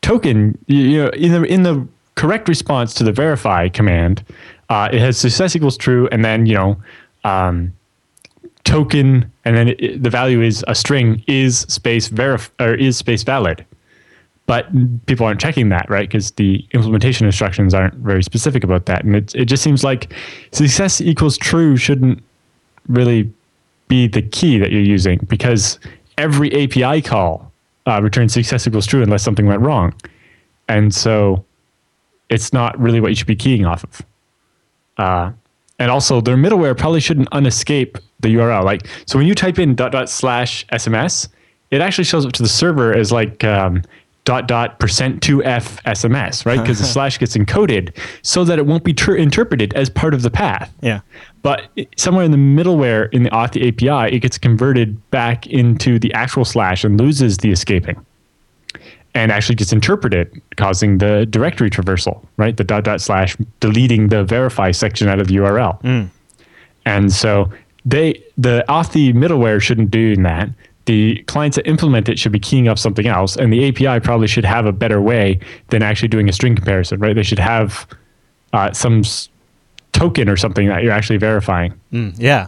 token. 0.00 0.56
You, 0.66 0.78
you 0.78 1.02
know, 1.04 1.08
in 1.10 1.32
the 1.32 1.42
in 1.42 1.62
the 1.62 1.86
correct 2.14 2.48
response 2.48 2.94
to 2.94 3.04
the 3.04 3.12
verify 3.12 3.68
command, 3.68 4.24
uh, 4.70 4.88
it 4.90 5.00
has 5.00 5.18
success 5.18 5.54
equals 5.54 5.76
true, 5.76 6.08
and 6.10 6.24
then 6.24 6.46
you 6.46 6.54
know. 6.54 6.76
Um, 7.24 7.74
token 8.66 9.30
and 9.44 9.56
then 9.56 9.68
it, 9.68 10.02
the 10.02 10.10
value 10.10 10.42
is 10.42 10.64
a 10.68 10.74
string 10.74 11.22
is 11.26 11.60
space 11.60 12.08
verif 12.08 12.50
or 12.60 12.74
is 12.74 12.98
space 12.98 13.22
valid 13.22 13.64
but 14.46 14.68
people 15.06 15.26
aren't 15.26 15.40
checking 15.40 15.68
that, 15.70 15.90
right? 15.90 16.08
Because 16.08 16.30
the 16.32 16.64
implementation 16.70 17.26
instructions 17.26 17.74
aren't 17.74 17.94
very 17.94 18.22
specific 18.22 18.62
about 18.62 18.86
that, 18.86 19.04
and 19.04 19.16
it 19.16 19.34
it 19.34 19.46
just 19.46 19.62
seems 19.62 19.82
like 19.82 20.12
success 20.52 21.00
equals 21.00 21.36
true 21.36 21.76
shouldn't 21.76 22.22
really 22.88 23.30
be 23.88 24.06
the 24.06 24.22
key 24.22 24.58
that 24.58 24.70
you're 24.70 24.80
using 24.80 25.18
because 25.28 25.78
every 26.16 26.50
API 26.52 27.02
call 27.02 27.52
uh, 27.86 28.00
returns 28.00 28.32
success 28.32 28.66
equals 28.66 28.86
true 28.86 29.02
unless 29.02 29.22
something 29.22 29.46
went 29.46 29.60
wrong, 29.62 29.92
and 30.68 30.94
so 30.94 31.44
it's 32.28 32.52
not 32.52 32.78
really 32.78 33.00
what 33.00 33.08
you 33.08 33.16
should 33.16 33.26
be 33.26 33.36
keying 33.36 33.66
off 33.66 33.84
of. 33.84 34.02
Uh, 34.96 35.32
and 35.78 35.90
also, 35.90 36.20
their 36.20 36.36
middleware 36.36 36.76
probably 36.76 37.00
shouldn't 37.00 37.28
unescape 37.30 38.00
the 38.20 38.34
URL. 38.34 38.64
Like, 38.64 38.86
so 39.06 39.18
when 39.18 39.26
you 39.26 39.34
type 39.34 39.58
in 39.58 39.74
dot 39.74 39.92
dot 39.92 40.08
slash 40.08 40.66
SMS, 40.68 41.28
it 41.70 41.80
actually 41.80 42.04
shows 42.04 42.24
up 42.24 42.32
to 42.32 42.42
the 42.42 42.48
server 42.48 42.96
as 42.96 43.12
like 43.12 43.44
um, 43.44 43.82
dot 44.24 44.48
dot 44.48 44.78
percent 44.78 45.22
two 45.22 45.42
f 45.44 45.82
SMS, 45.84 46.44
right? 46.46 46.60
Because 46.60 46.78
the 46.78 46.84
slash 46.96 47.18
gets 47.18 47.36
encoded 47.36 47.96
so 48.22 48.44
that 48.44 48.58
it 48.58 48.66
won't 48.66 48.84
be 48.84 48.92
tr- 48.92 49.14
interpreted 49.14 49.72
as 49.74 49.88
part 49.90 50.14
of 50.14 50.22
the 50.22 50.30
path. 50.30 50.72
Yeah. 50.80 51.00
But 51.42 51.68
somewhere 51.96 52.24
in 52.24 52.32
the 52.32 52.36
middleware 52.36 53.08
in 53.12 53.22
the 53.22 53.30
Auth 53.30 53.56
API, 53.56 54.14
it 54.14 54.20
gets 54.20 54.36
converted 54.36 55.10
back 55.10 55.46
into 55.46 55.98
the 55.98 56.12
actual 56.12 56.44
slash 56.44 56.82
and 56.84 57.00
loses 57.00 57.38
the 57.38 57.52
escaping. 57.52 58.04
And 59.14 59.32
actually 59.32 59.54
gets 59.54 59.72
interpreted, 59.72 60.42
causing 60.56 60.98
the 60.98 61.24
directory 61.24 61.70
traversal, 61.70 62.22
right? 62.36 62.54
The 62.54 62.64
dot 62.64 62.84
dot 62.84 63.00
slash 63.00 63.36
deleting 63.60 64.08
the 64.08 64.24
verify 64.24 64.72
section 64.72 65.08
out 65.08 65.20
of 65.20 65.28
the 65.28 65.36
URL. 65.36 66.10
And 66.84 67.12
so 67.12 67.50
they 67.86 68.22
the 68.36 68.64
Authy 68.68 69.14
middleware 69.14 69.62
shouldn't 69.62 69.90
do 69.90 70.14
that. 70.16 70.50
The 70.84 71.22
clients 71.26 71.56
that 71.56 71.66
implement 71.66 72.08
it 72.08 72.18
should 72.18 72.30
be 72.32 72.38
keying 72.38 72.68
up 72.68 72.78
something 72.78 73.06
else, 73.06 73.36
and 73.36 73.52
the 73.52 73.68
API 73.68 73.98
probably 74.04 74.26
should 74.28 74.44
have 74.44 74.66
a 74.66 74.72
better 74.72 75.00
way 75.00 75.40
than 75.70 75.82
actually 75.82 76.08
doing 76.08 76.28
a 76.28 76.32
string 76.32 76.54
comparison, 76.54 77.00
right? 77.00 77.14
They 77.14 77.22
should 77.24 77.38
have 77.40 77.86
uh, 78.52 78.72
some 78.72 79.00
s- 79.00 79.28
token 79.92 80.28
or 80.28 80.36
something 80.36 80.68
that 80.68 80.82
you're 80.84 80.92
actually 80.92 81.16
verifying. 81.16 81.72
Mm, 81.92 82.14
yeah. 82.18 82.46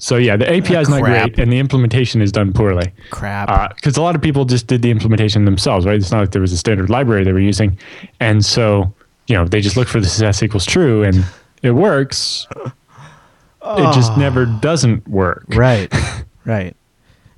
So 0.00 0.16
yeah, 0.16 0.36
the 0.36 0.48
API 0.48 0.76
is 0.76 0.88
not 0.88 1.02
crap. 1.02 1.32
great, 1.32 1.38
and 1.40 1.52
the 1.52 1.58
implementation 1.58 2.22
is 2.22 2.30
done 2.30 2.52
poorly. 2.52 2.92
Crap. 3.10 3.74
because 3.74 3.96
a 3.96 4.02
lot 4.02 4.14
of 4.14 4.22
people 4.22 4.44
just 4.44 4.68
did 4.68 4.80
the 4.80 4.90
implementation 4.92 5.44
themselves, 5.44 5.84
right? 5.86 5.96
It's 5.96 6.12
not 6.12 6.20
like 6.20 6.30
there 6.30 6.40
was 6.40 6.52
a 6.52 6.56
standard 6.56 6.88
library 6.88 7.24
they 7.24 7.32
were 7.32 7.40
using, 7.40 7.76
and 8.20 8.44
so 8.44 8.92
you 9.26 9.34
know 9.34 9.44
they 9.44 9.60
just 9.60 9.76
look 9.76 9.88
for 9.88 9.98
the 10.00 10.06
success 10.06 10.40
equals 10.42 10.64
true, 10.64 11.02
and 11.02 11.24
it 11.62 11.72
works. 11.72 12.46
It 12.56 13.94
just 13.94 14.16
never 14.16 14.46
doesn't 14.46 15.06
work. 15.08 15.44
right. 15.48 15.92
right. 16.44 16.74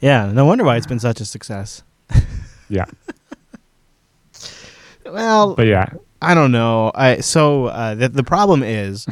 Yeah. 0.00 0.30
No 0.32 0.44
wonder 0.44 0.64
why 0.64 0.76
it's 0.76 0.86
been 0.86 1.00
such 1.00 1.20
a 1.20 1.24
success. 1.24 1.82
Yeah, 2.72 2.84
Well, 5.04 5.56
but 5.56 5.66
yeah, 5.66 5.88
I 6.22 6.34
don't 6.34 6.52
know. 6.52 6.92
I 6.94 7.18
so 7.18 7.66
uh, 7.66 7.96
the 7.96 8.08
the 8.08 8.22
problem 8.22 8.62
is 8.62 9.06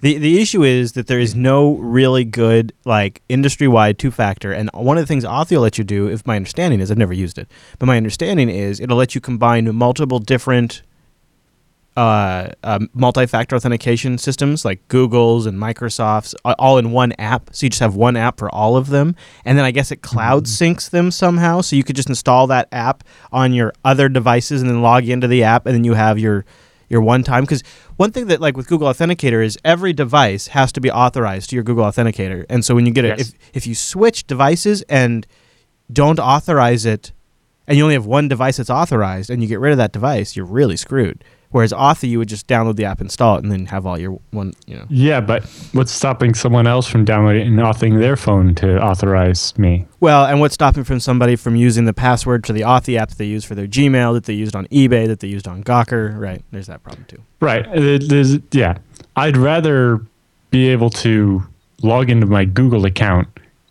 the 0.00 0.16
the 0.16 0.40
issue 0.40 0.62
is 0.62 0.92
that 0.92 1.08
there 1.08 1.18
is 1.20 1.34
no 1.34 1.74
really 1.74 2.24
good 2.24 2.72
like 2.86 3.20
industry 3.28 3.68
wide 3.68 3.98
two 3.98 4.10
factor. 4.10 4.50
And 4.50 4.70
one 4.72 4.96
of 4.96 5.02
the 5.02 5.06
things 5.06 5.24
Authy 5.24 5.56
will 5.56 5.62
let 5.62 5.76
you 5.76 5.84
do, 5.84 6.08
if 6.08 6.26
my 6.26 6.36
understanding 6.36 6.80
is, 6.80 6.90
I've 6.90 6.96
never 6.96 7.12
used 7.12 7.36
it, 7.36 7.48
but 7.78 7.84
my 7.84 7.98
understanding 7.98 8.48
is 8.48 8.80
it'll 8.80 8.96
let 8.96 9.14
you 9.14 9.20
combine 9.20 9.72
multiple 9.74 10.18
different 10.18 10.80
uh, 11.96 12.48
uh, 12.64 12.78
multi-factor 12.94 13.54
authentication 13.54 14.16
systems 14.16 14.64
like 14.64 14.86
Google's 14.88 15.44
and 15.44 15.58
Microsoft's 15.58 16.34
all 16.44 16.78
in 16.78 16.90
one 16.90 17.12
app. 17.18 17.50
So 17.52 17.66
you 17.66 17.70
just 17.70 17.80
have 17.80 17.94
one 17.94 18.16
app 18.16 18.38
for 18.38 18.48
all 18.54 18.76
of 18.76 18.88
them, 18.88 19.14
and 19.44 19.58
then 19.58 19.64
I 19.64 19.70
guess 19.72 19.90
it 19.90 20.00
cloud 20.02 20.46
syncs 20.46 20.88
them 20.88 21.10
somehow. 21.10 21.60
So 21.60 21.76
you 21.76 21.84
could 21.84 21.96
just 21.96 22.08
install 22.08 22.46
that 22.46 22.68
app 22.72 23.04
on 23.30 23.52
your 23.52 23.72
other 23.84 24.08
devices 24.08 24.62
and 24.62 24.70
then 24.70 24.80
log 24.80 25.06
into 25.08 25.28
the 25.28 25.42
app, 25.44 25.66
and 25.66 25.74
then 25.74 25.84
you 25.84 25.94
have 25.94 26.18
your 26.18 26.44
your 26.88 27.02
one 27.02 27.22
time. 27.22 27.44
Because 27.44 27.62
one 27.96 28.10
thing 28.10 28.26
that 28.28 28.40
like 28.40 28.56
with 28.56 28.68
Google 28.68 28.88
Authenticator 28.88 29.44
is 29.44 29.58
every 29.64 29.92
device 29.92 30.48
has 30.48 30.72
to 30.72 30.80
be 30.80 30.90
authorized 30.90 31.50
to 31.50 31.56
your 31.56 31.62
Google 31.62 31.84
Authenticator, 31.84 32.46
and 32.48 32.64
so 32.64 32.74
when 32.74 32.86
you 32.86 32.92
get 32.92 33.04
it, 33.04 33.18
Yes. 33.18 33.28
if 33.28 33.34
if 33.52 33.66
you 33.66 33.74
switch 33.74 34.26
devices 34.26 34.80
and 34.88 35.26
don't 35.92 36.18
authorize 36.18 36.86
it 36.86 37.12
and 37.68 37.76
you 37.76 37.84
only 37.84 37.94
have 37.94 38.06
one 38.06 38.28
device 38.28 38.56
that's 38.56 38.70
authorized 38.70 39.28
and 39.28 39.42
you 39.42 39.48
get 39.48 39.60
rid 39.60 39.72
of 39.72 39.78
that 39.78 39.92
device, 39.92 40.34
you're 40.36 40.46
really 40.46 40.76
screwed. 40.76 41.22
Whereas 41.52 41.72
Authy, 41.72 42.08
you 42.08 42.18
would 42.18 42.28
just 42.28 42.46
download 42.46 42.76
the 42.76 42.84
app, 42.84 43.00
install 43.00 43.36
it, 43.36 43.42
and 43.44 43.52
then 43.52 43.66
have 43.66 43.86
all 43.86 43.98
your 43.98 44.18
one. 44.30 44.52
You 44.66 44.76
know. 44.76 44.86
Yeah, 44.88 45.20
but 45.20 45.44
what's 45.72 45.92
stopping 45.92 46.34
someone 46.34 46.66
else 46.66 46.86
from 46.88 47.04
downloading 47.04 47.46
and 47.46 47.58
authoring 47.58 47.98
their 47.98 48.16
phone 48.16 48.54
to 48.56 48.82
authorize 48.82 49.56
me? 49.58 49.86
Well, 50.00 50.24
and 50.26 50.40
what's 50.40 50.54
stopping 50.54 50.84
from 50.84 50.98
somebody 50.98 51.36
from 51.36 51.54
using 51.54 51.84
the 51.84 51.92
password 51.94 52.42
to 52.44 52.52
the 52.52 52.62
Authy 52.62 52.96
app 52.98 53.10
that 53.10 53.18
they 53.18 53.26
use 53.26 53.44
for 53.44 53.54
their 53.54 53.66
Gmail, 53.68 54.14
that 54.14 54.24
they 54.24 54.32
used 54.34 54.56
on 54.56 54.66
eBay, 54.66 55.06
that 55.06 55.20
they 55.20 55.28
used 55.28 55.46
on 55.46 55.62
Gawker? 55.62 56.18
Right. 56.18 56.42
There's 56.50 56.66
that 56.66 56.82
problem 56.82 57.04
too. 57.06 57.18
Right. 57.40 57.66
Uh, 57.66 57.98
There's, 58.06 58.38
yeah. 58.50 58.78
I'd 59.14 59.36
rather 59.36 60.00
be 60.50 60.68
able 60.68 60.90
to 60.90 61.42
log 61.82 62.10
into 62.10 62.26
my 62.26 62.44
Google 62.44 62.84
account 62.86 63.28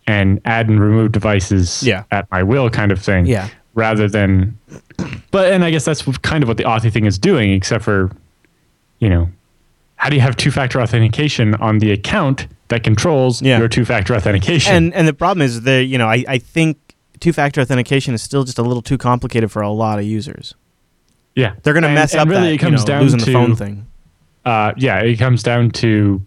and 0.08 0.42
add 0.46 0.68
and 0.68 0.80
remove 0.80 1.12
devices 1.12 1.84
Yeah. 1.84 2.04
at 2.12 2.30
my 2.32 2.44
will 2.44 2.70
kind 2.70 2.92
of 2.92 3.00
thing. 3.02 3.26
Yeah. 3.26 3.50
Rather 3.74 4.08
than, 4.10 4.58
but, 5.32 5.54
and 5.54 5.64
I 5.64 5.72
guess 5.72 5.86
that's 5.86 6.02
kind 6.20 6.44
of 6.44 6.50
what 6.50 6.58
the 6.58 6.66
Authy 6.66 6.92
thing 6.92 7.06
is 7.06 7.18
doing, 7.18 7.54
except 7.54 7.86
for, 7.86 8.12
you 9.00 9.10
know, 9.10 9.30
how 9.96 10.10
do 10.10 10.16
you 10.16 10.22
have 10.22 10.36
two 10.36 10.52
factor 10.52 10.82
authentication 10.82 11.56
on 11.56 11.80
the 11.80 11.92
account 11.92 12.48
that 12.68 12.84
controls 12.84 13.42
Yeah. 13.42 13.60
your 13.60 13.70
two 13.70 13.86
factor 13.86 14.14
authentication? 14.16 14.74
And 14.76 14.94
and 14.94 15.08
the 15.08 15.14
problem 15.14 15.42
is 15.42 15.62
that 15.62 15.84
you 15.86 15.98
know 15.98 16.08
I, 16.10 16.26
I 16.28 16.38
think 16.40 16.78
two 17.22 17.32
factor 17.32 17.62
authentication 17.62 18.14
is 18.14 18.22
still 18.22 18.44
just 18.44 18.58
a 18.58 18.64
little 18.64 18.82
too 18.82 18.98
complicated 18.98 19.52
for 19.52 19.62
a 19.62 19.70
lot 19.70 20.00
of 20.00 20.06
users. 20.06 20.54
yeah. 21.36 21.54
They're 21.64 21.74
going 21.74 21.84
to 21.84 21.90
mess 21.94 22.14
and 22.14 22.22
up 22.22 22.28
really 22.28 22.48
that 22.48 22.54
it 22.56 22.58
comes 22.58 22.72
you 22.72 22.78
know, 22.80 22.86
down 22.86 23.02
losing 23.04 23.20
to, 23.20 23.26
the 23.26 23.32
phone 23.34 23.56
thing. 23.56 23.86
uh, 24.44 24.74
yeah, 24.76 25.00
it 25.00 25.18
comes 25.18 25.44
down 25.44 25.70
to 25.72 26.20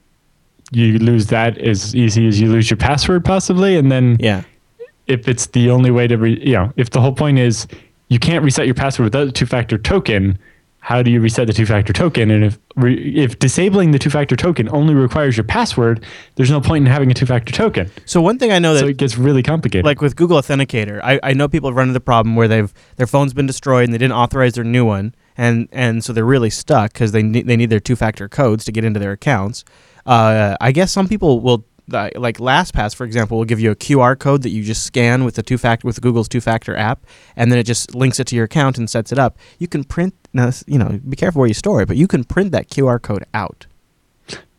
you 0.72 0.98
lose 0.98 1.26
that 1.26 1.58
as 1.58 1.94
easy 1.94 2.26
as 2.28 2.40
you 2.40 2.50
lose 2.50 2.70
your 2.70 2.78
password, 2.78 3.24
possibly, 3.24 3.76
and 3.76 3.90
then 3.92 4.16
Yeah. 4.20 4.44
If 5.06 5.28
it's 5.28 5.46
the 5.46 5.70
only 5.70 5.90
way 5.90 6.06
to, 6.06 6.16
re- 6.16 6.40
you 6.42 6.54
know, 6.54 6.72
if 6.76 6.90
the 6.90 7.00
whole 7.00 7.12
point 7.12 7.38
is 7.38 7.66
you 8.08 8.18
can't 8.18 8.44
reset 8.44 8.66
your 8.66 8.74
password 8.74 9.04
without 9.04 9.24
the 9.26 9.32
two-factor 9.32 9.78
token, 9.78 10.38
how 10.78 11.02
do 11.02 11.10
you 11.10 11.18
reset 11.18 11.46
the 11.46 11.52
two-factor 11.54 11.94
token? 11.94 12.30
And 12.30 12.44
if 12.44 12.58
re- 12.76 13.14
if 13.16 13.38
disabling 13.38 13.92
the 13.92 13.98
two-factor 13.98 14.36
token 14.36 14.68
only 14.68 14.92
requires 14.94 15.34
your 15.36 15.44
password, 15.44 16.04
there's 16.34 16.50
no 16.50 16.60
point 16.60 16.86
in 16.86 16.92
having 16.92 17.10
a 17.10 17.14
two-factor 17.14 17.52
token. 17.52 17.90
So 18.04 18.20
one 18.20 18.38
thing 18.38 18.52
I 18.52 18.58
know 18.58 18.74
that 18.74 18.80
So 18.80 18.86
it 18.88 18.98
gets 18.98 19.16
really 19.16 19.42
complicated. 19.42 19.86
like 19.86 20.02
with 20.02 20.14
Google 20.14 20.38
Authenticator, 20.38 21.00
I, 21.02 21.18
I 21.22 21.32
know 21.32 21.48
people 21.48 21.70
have 21.70 21.76
run 21.76 21.88
into 21.88 21.94
the 21.94 22.04
problem 22.04 22.36
where 22.36 22.48
they've 22.48 22.72
their 22.96 23.06
phone's 23.06 23.32
been 23.32 23.46
destroyed 23.46 23.84
and 23.84 23.94
they 23.94 23.98
didn't 23.98 24.12
authorize 24.12 24.52
their 24.54 24.64
new 24.64 24.84
one, 24.84 25.14
and 25.38 25.68
and 25.72 26.04
so 26.04 26.12
they're 26.12 26.24
really 26.24 26.50
stuck 26.50 26.92
because 26.92 27.12
they 27.12 27.22
need, 27.22 27.46
they 27.46 27.56
need 27.56 27.70
their 27.70 27.80
two 27.80 27.96
factor 27.96 28.28
codes 28.28 28.64
to 28.66 28.72
get 28.72 28.84
into 28.84 29.00
their 29.00 29.12
accounts. 29.12 29.64
Uh, 30.04 30.54
I 30.60 30.70
guess 30.72 30.92
some 30.92 31.08
people 31.08 31.40
will. 31.40 31.64
Like 31.86 32.38
LastPass, 32.38 32.94
for 32.94 33.04
example, 33.04 33.36
will 33.36 33.44
give 33.44 33.60
you 33.60 33.70
a 33.70 33.76
QR 33.76 34.18
code 34.18 34.42
that 34.42 34.48
you 34.50 34.62
just 34.64 34.84
scan 34.84 35.22
with 35.24 35.34
the 35.34 35.42
two 35.42 35.58
factor 35.58 35.86
with 35.86 36.00
Google's 36.00 36.28
two 36.28 36.40
factor 36.40 36.74
app, 36.74 37.04
and 37.36 37.52
then 37.52 37.58
it 37.58 37.64
just 37.64 37.94
links 37.94 38.18
it 38.18 38.26
to 38.28 38.36
your 38.36 38.46
account 38.46 38.78
and 38.78 38.88
sets 38.88 39.12
it 39.12 39.18
up. 39.18 39.36
You 39.58 39.68
can 39.68 39.84
print 39.84 40.14
now, 40.32 40.50
you 40.66 40.78
know, 40.78 40.98
be 41.08 41.16
careful 41.16 41.40
where 41.40 41.48
you 41.48 41.52
store 41.54 41.82
it, 41.82 41.86
but 41.88 41.96
you 41.98 42.06
can 42.08 42.24
print 42.24 42.52
that 42.52 42.68
QR 42.70 43.00
code 43.02 43.24
out. 43.34 43.66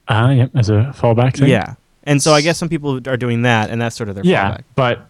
uh, 0.07 0.33
yeah, 0.35 0.47
as 0.53 0.69
a 0.69 0.93
fallback 0.95 1.38
thing. 1.38 1.49
Yeah, 1.49 1.75
and 2.03 2.21
so 2.21 2.31
I 2.33 2.41
guess 2.41 2.57
some 2.59 2.69
people 2.69 3.01
are 3.09 3.17
doing 3.17 3.41
that, 3.41 3.71
and 3.71 3.81
that's 3.81 3.95
sort 3.95 4.09
of 4.09 4.15
their 4.15 4.23
yeah, 4.23 4.51
fallback. 4.57 4.63
but 4.75 5.07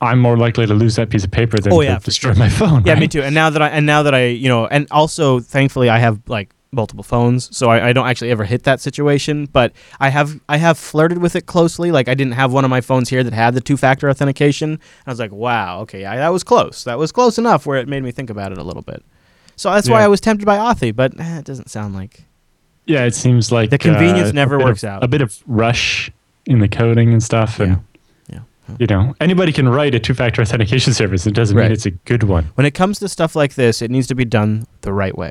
I'm 0.00 0.18
more 0.18 0.36
likely 0.36 0.66
to 0.66 0.74
lose 0.74 0.96
that 0.96 1.10
piece 1.10 1.22
of 1.24 1.30
paper 1.30 1.58
than 1.58 1.72
Oh, 1.72 1.80
to 1.80 1.86
yeah, 1.86 1.98
for 1.98 2.06
destroy 2.06 2.34
my 2.34 2.48
phone. 2.48 2.82
Yeah, 2.84 2.94
right? 2.94 3.00
me 3.00 3.06
too. 3.08 3.22
And 3.22 3.34
now 3.36 3.50
that 3.50 3.62
I 3.62 3.68
and 3.68 3.86
now 3.86 4.02
that 4.02 4.14
I 4.14 4.26
you 4.26 4.48
know, 4.48 4.66
and 4.66 4.88
also 4.90 5.38
thankfully 5.40 5.88
I 5.88 5.98
have 5.98 6.20
like 6.26 6.50
multiple 6.76 7.02
phones, 7.02 7.54
so 7.56 7.68
I, 7.70 7.88
I 7.88 7.92
don't 7.92 8.06
actually 8.06 8.30
ever 8.30 8.44
hit 8.44 8.62
that 8.62 8.80
situation. 8.80 9.46
But 9.46 9.72
I 9.98 10.10
have 10.10 10.38
I 10.48 10.58
have 10.58 10.78
flirted 10.78 11.18
with 11.18 11.34
it 11.34 11.46
closely. 11.46 11.90
Like 11.90 12.06
I 12.08 12.14
didn't 12.14 12.34
have 12.34 12.52
one 12.52 12.64
of 12.64 12.70
my 12.70 12.80
phones 12.80 13.08
here 13.08 13.24
that 13.24 13.32
had 13.32 13.54
the 13.54 13.60
two 13.60 13.76
factor 13.76 14.08
authentication. 14.08 14.78
I 15.06 15.10
was 15.10 15.18
like, 15.18 15.32
wow, 15.32 15.80
okay, 15.80 16.02
yeah, 16.02 16.14
that 16.16 16.28
was 16.32 16.44
close. 16.44 16.84
That 16.84 16.98
was 16.98 17.10
close 17.10 17.38
enough 17.38 17.66
where 17.66 17.78
it 17.78 17.88
made 17.88 18.04
me 18.04 18.12
think 18.12 18.30
about 18.30 18.52
it 18.52 18.58
a 18.58 18.62
little 18.62 18.82
bit. 18.82 19.02
So 19.56 19.70
that's 19.72 19.88
why 19.88 20.02
I 20.02 20.08
was 20.08 20.20
tempted 20.20 20.44
by 20.44 20.58
Authy, 20.58 20.94
but 20.94 21.18
eh, 21.18 21.38
it 21.38 21.44
doesn't 21.46 21.70
sound 21.70 21.94
like. 21.94 22.24
Yeah, 22.84 23.04
it 23.04 23.14
seems 23.14 23.50
like 23.50 23.70
The 23.70 23.78
convenience 23.78 24.28
uh, 24.28 24.32
never 24.32 24.58
works 24.58 24.84
of- 24.84 24.90
out. 24.90 25.02
A 25.02 25.08
bit 25.08 25.22
of 25.22 25.42
rush 25.46 26.10
in 26.44 26.60
the 26.60 26.68
coding 26.68 27.10
and 27.12 27.22
stuff, 27.22 27.58
and 27.58 27.82
Yeah. 28.28 28.40
Yeah. 28.68 28.76
you 28.78 28.86
know, 28.86 29.14
anybody 29.20 29.52
can 29.52 29.68
write 29.68 29.94
a 29.94 29.98
two-factor 29.98 30.42
authentication 30.42 30.92
service. 30.92 31.26
It 31.26 31.32
doesn't 31.34 31.56
Right. 31.56 31.64
mean 31.64 31.72
it's 31.72 31.86
a 31.86 31.90
good 31.90 32.22
one, 32.24 32.50
When 32.54 32.66
it 32.66 32.74
comes 32.74 32.98
to 33.00 33.08
stuff 33.08 33.34
like 33.34 33.54
this, 33.54 33.80
it 33.82 33.90
needs 33.90 34.06
to 34.08 34.14
be 34.14 34.24
done 34.24 34.66
the 34.82 34.92
right 34.92 35.16
way. 35.16 35.30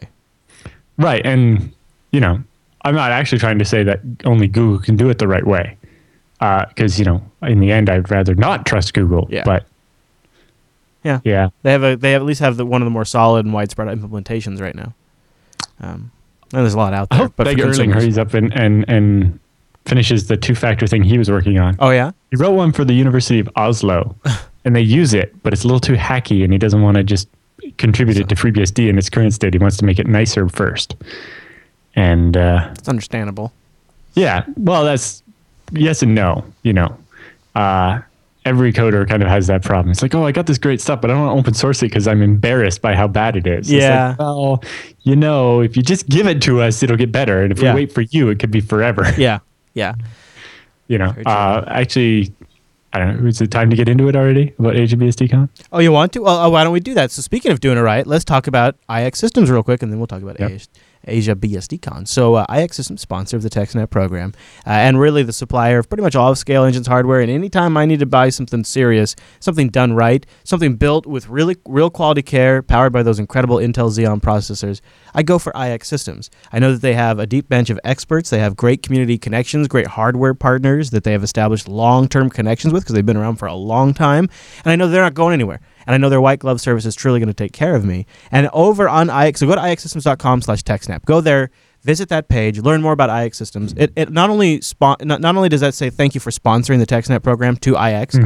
Right? 0.98 1.26
And 1.26 1.72
you 2.12 2.20
know, 2.20 2.42
I'm 2.84 2.96
not 2.96 3.12
actually 3.12 3.40
trying 3.40 3.60
to 3.60 3.66
say 3.66 3.84
that 3.84 4.00
only 4.26 4.48
Google 4.48 4.80
can 4.80 4.96
do 4.96 5.10
it 5.10 5.18
the 5.20 5.28
right 5.28 5.46
way, 5.46 5.78
because 6.40 6.98
you 7.00 7.06
know, 7.06 7.22
in 7.42 7.60
the 7.60 7.72
end, 7.72 7.90
I'd 7.90 8.10
rather 8.12 8.36
not 8.36 8.66
trust 8.66 8.94
Google. 8.94 9.28
Yeah. 9.32 9.44
But 9.46 9.66
Yeah. 11.04 11.20
yeah, 11.24 11.50
They 11.64 11.72
have 11.72 11.84
a 11.84 11.96
they 11.96 12.12
have 12.14 12.22
at 12.22 12.26
least 12.26 12.40
have 12.42 12.58
the, 12.58 12.66
one 12.66 12.82
of 12.82 12.86
the 12.86 12.90
more 12.92 13.06
solid 13.06 13.46
and 13.46 13.54
widespread 13.54 13.88
implementations 13.88 14.60
right 14.62 14.76
now. 14.76 14.94
Um, 15.82 16.12
and 16.54 16.62
there's 16.62 16.74
a 16.74 16.78
lot 16.78 16.94
out 16.94 17.08
I 17.12 17.18
there, 17.18 17.26
hope 17.26 17.34
but 17.36 17.48
consumers- 17.58 17.94
hurries 17.96 18.18
up 18.18 18.34
and 18.34 18.54
and 18.58 18.86
and 18.88 19.40
finishes 19.86 20.28
the 20.28 20.36
two-factor 20.38 20.88
thing 20.88 21.04
he 21.04 21.18
was 21.20 21.30
working 21.30 21.60
on. 21.60 21.76
Oh 21.80 21.92
yeah. 21.92 22.12
He 22.32 22.38
wrote 22.38 22.52
one 22.54 22.72
for 22.72 22.84
the 22.86 22.94
University 22.94 23.40
of 23.40 23.48
Oslo, 23.56 24.16
and 24.66 24.76
they 24.76 24.82
use 24.82 25.14
it, 25.14 25.36
but 25.44 25.54
it's 25.54 25.64
a 25.64 25.68
little 25.68 25.80
too 25.80 25.94
hacky, 25.94 26.44
and 26.44 26.52
he 26.52 26.58
doesn't 26.58 26.82
want 26.82 26.98
to 26.98 27.04
just 27.04 27.28
contribute 27.78 28.18
it 28.18 28.30
to 28.30 28.36
FreeBSD 28.36 28.90
in 28.90 28.98
its 28.98 29.10
current 29.10 29.34
state. 29.34 29.54
He 29.54 29.58
wants 29.60 29.78
to 29.78 29.86
make 29.86 30.00
it 30.00 30.08
nicer 30.08 30.48
first. 30.50 30.96
And 31.96 32.36
uh, 32.36 32.70
It's 32.78 32.90
understandable. 32.90 33.52
yeah, 34.16 34.44
well, 34.58 34.84
that's 34.84 35.24
yes 35.72 36.02
and 36.04 36.14
no. 36.16 36.44
You 36.64 36.74
know, 36.74 36.98
uh, 37.56 38.02
every 38.44 38.72
coder 38.74 39.08
kind 39.08 39.24
of 39.24 39.30
has 39.30 39.48
that 39.48 39.64
problem. 39.64 39.92
It's 39.92 40.02
like, 40.02 40.14
oh, 40.14 40.26
I 40.26 40.32
got 40.32 40.46
this 40.46 40.58
great 40.58 40.82
stuff, 40.82 41.02
but 41.02 41.10
I 41.10 41.14
don't 41.14 41.26
want 41.26 41.36
to 41.38 41.40
open 41.40 41.54
source 41.54 41.82
it 41.82 41.88
because 41.88 42.08
I'm 42.08 42.22
embarrassed 42.22 42.82
by 42.82 42.96
how 42.96 43.08
bad 43.08 43.36
it 43.36 43.48
is. 43.48 43.70
It's 43.72 43.74
like, 43.74 43.82
Yeah. 43.82 44.16
well, 44.20 44.64
you 45.04 45.16
know, 45.16 45.62
if 45.62 45.76
you 45.78 45.84
just 45.84 46.08
give 46.10 46.28
it 46.28 46.42
to 46.44 46.62
us, 46.62 46.84
it'll 46.84 46.98
get 46.98 47.12
better, 47.12 47.42
and 47.44 47.52
if 47.52 47.60
Yeah. 47.60 47.74
we 47.74 47.82
wait 47.82 47.92
for 47.94 48.02
you, 48.02 48.30
it 48.30 48.40
could 48.40 48.52
be 48.52 48.60
forever. 48.62 49.06
Yeah. 49.18 49.40
Yeah. 49.74 49.96
you 50.88 50.98
know, 51.00 51.16
uh, 51.26 51.64
actually, 51.68 52.32
I 52.96 53.00
don't 53.00 53.22
know. 53.22 53.28
Is 53.28 53.42
it 53.42 53.52
time 53.52 53.70
to 53.72 53.76
get 53.76 53.90
into 53.90 54.08
it 54.08 54.16
already 54.16 54.54
about 54.58 54.76
AsiaBSDCon? 54.76 55.50
Oh, 55.74 55.80
you 55.80 55.92
want 55.92 56.14
to? 56.14 56.22
Well, 56.22 56.40
oh, 56.40 56.50
why 56.50 56.64
don't 56.64 56.72
we 56.72 56.80
do 56.80 56.94
that? 56.94 57.12
So, 57.12 57.22
speaking 57.22 57.52
of 57.52 57.60
doing 57.60 57.78
it 57.78 57.82
right, 57.82 58.08
let's 58.08 58.24
talk 58.24 58.48
about 58.48 58.78
IX 58.90 59.20
Systems 59.20 59.52
real 59.52 59.64
quick, 59.64 59.84
and 59.84 59.92
then 59.92 60.00
we'll 60.00 60.08
talk 60.08 60.22
about 60.22 60.40
Yep. 60.40 60.62
Asia, 61.08 61.36
BSDCon. 61.36 62.08
So, 62.08 62.36
uh, 62.36 62.46
IX 62.54 62.76
Systems, 62.76 63.02
sponsor 63.02 63.38
of 63.38 63.44
the 63.44 63.50
TechSnap 63.50 63.90
program, 63.90 64.34
uh, 64.66 64.72
and 64.72 65.00
really 65.00 65.24
the 65.24 65.34
supplier 65.34 65.80
of 65.80 65.90
pretty 65.90 66.04
much 66.04 66.16
all 66.16 66.32
of 66.32 66.38
Scale 66.38 66.64
Engines 66.64 66.88
hardware. 66.88 67.22
And 67.22 67.32
anytime 67.32 67.78
I 67.78 67.86
need 67.86 68.00
to 68.00 68.06
buy 68.06 68.30
something 68.30 68.64
serious, 68.64 69.16
something 69.40 69.70
done 69.70 69.94
right, 69.94 70.26
something 70.44 70.76
built 70.76 71.06
with 71.06 71.28
really 71.30 71.56
real 71.66 71.90
quality 71.90 72.22
care, 72.22 72.62
powered 72.62 72.94
by 72.94 73.04
those 73.04 73.20
incredible 73.20 73.58
Intel 73.58 73.90
Xeon 73.90 74.22
processors, 74.22 74.82
I 75.14 75.24
go 75.24 75.40
for 75.40 75.54
IX 75.56 75.86
Systems. 75.88 76.30
I 76.52 76.60
know 76.60 76.72
that 76.72 76.82
they 76.82 76.94
have 76.94 77.20
a 77.20 77.26
deep 77.26 77.48
bench 77.50 77.70
of 77.70 77.80
experts. 77.84 78.30
They 78.30 78.40
have 78.40 78.56
great 78.56 78.84
community 78.84 79.18
connections, 79.18 79.68
great 79.68 79.88
hardware 79.88 80.34
partners 80.34 80.90
that 80.92 81.04
they 81.04 81.12
have 81.12 81.24
established 81.24 81.68
long-term 81.68 82.30
connections 82.30 82.74
with 82.74 82.84
because 82.84 82.96
they've 82.96 83.06
been 83.06 83.18
around 83.18 83.38
for 83.38 83.48
a 83.48 83.54
long 83.54 83.94
time. 83.94 84.30
And 84.64 84.72
I 84.72 84.76
know 84.76 84.88
they're 84.88 85.02
not 85.02 85.14
going 85.14 85.34
anywhere. 85.34 85.62
And 85.86 85.94
I 85.94 85.98
know 85.98 86.10
their 86.10 86.22
white 86.22 86.40
glove 86.40 86.62
service 86.62 86.86
is 86.86 86.96
truly 86.96 87.20
going 87.20 87.28
to 87.28 87.34
take 87.34 87.54
care 87.54 87.76
of 87.76 87.86
me. 87.86 88.06
And 88.32 88.50
over 88.54 88.90
on 88.90 89.10
IX, 89.10 89.40
so 89.40 89.48
go 89.48 89.56
to 89.56 89.62
ixsystems.com 89.62 90.42
slash 90.42 90.64
TechSnap. 90.64 91.06
Go 91.06 91.22
there, 91.22 91.52
visit 91.86 92.10
that 92.10 92.28
page, 92.28 92.58
learn 92.60 92.82
more 92.82 92.92
about 92.94 93.10
IX 93.24 93.38
Systems. 93.38 93.74
It, 93.78 93.94
it 93.96 94.10
not 94.12 94.32
only 94.32 94.60
spon- 94.62 94.98
not, 95.04 95.22
not 95.22 95.36
only 95.38 95.50
does 95.50 95.62
that 95.62 95.76
say 95.76 95.92
thank 95.92 96.16
you 96.16 96.20
for 96.20 96.32
sponsoring 96.32 96.80
the 96.80 96.86
TechSnap 96.88 97.22
program 97.22 97.56
to 97.58 97.76
IX, 97.78 98.18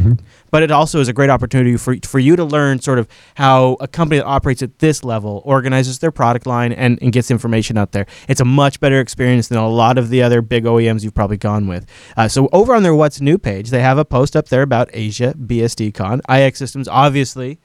but 0.49 0.63
it 0.63 0.71
also 0.71 0.99
is 1.01 1.09
a 1.09 1.13
great 1.13 1.29
opportunity 1.29 1.75
for, 1.75 1.95
for 2.05 2.19
you 2.19 2.37
to 2.37 2.45
learn 2.45 2.79
sort 2.79 2.99
of 2.99 3.07
how 3.35 3.75
a 3.81 3.87
company 3.87 4.19
that 4.19 4.25
operates 4.25 4.63
at 4.63 4.79
this 4.79 5.03
level 5.03 5.41
organizes 5.45 5.99
their 5.99 6.11
product 6.11 6.47
line 6.47 6.71
and, 6.71 6.97
and 7.01 7.11
gets 7.11 7.29
information 7.29 7.77
out 7.77 7.91
there. 7.91 8.05
It's 8.29 8.39
a 8.39 8.45
much 8.45 8.79
better 8.79 9.01
experience 9.01 9.49
than 9.49 9.57
a 9.57 9.67
lot 9.67 9.97
of 9.97 10.07
the 10.09 10.23
other 10.23 10.41
big 10.41 10.63
OEMs 10.63 11.03
you've 11.03 11.13
probably 11.13 11.37
gone 11.37 11.67
with. 11.67 11.85
Uh, 12.15 12.29
so 12.29 12.47
over 12.53 12.73
on 12.73 12.83
their 12.83 12.95
What's 12.95 13.19
New 13.19 13.37
page, 13.37 13.71
they 13.71 13.81
have 13.81 13.97
a 13.97 14.05
post 14.05 14.37
up 14.37 14.47
there 14.47 14.61
about 14.61 14.89
Asia 14.93 15.33
BSDCon. 15.37 16.21
IX 16.29 16.57
Systems, 16.57 16.87
obviously, 16.87 17.59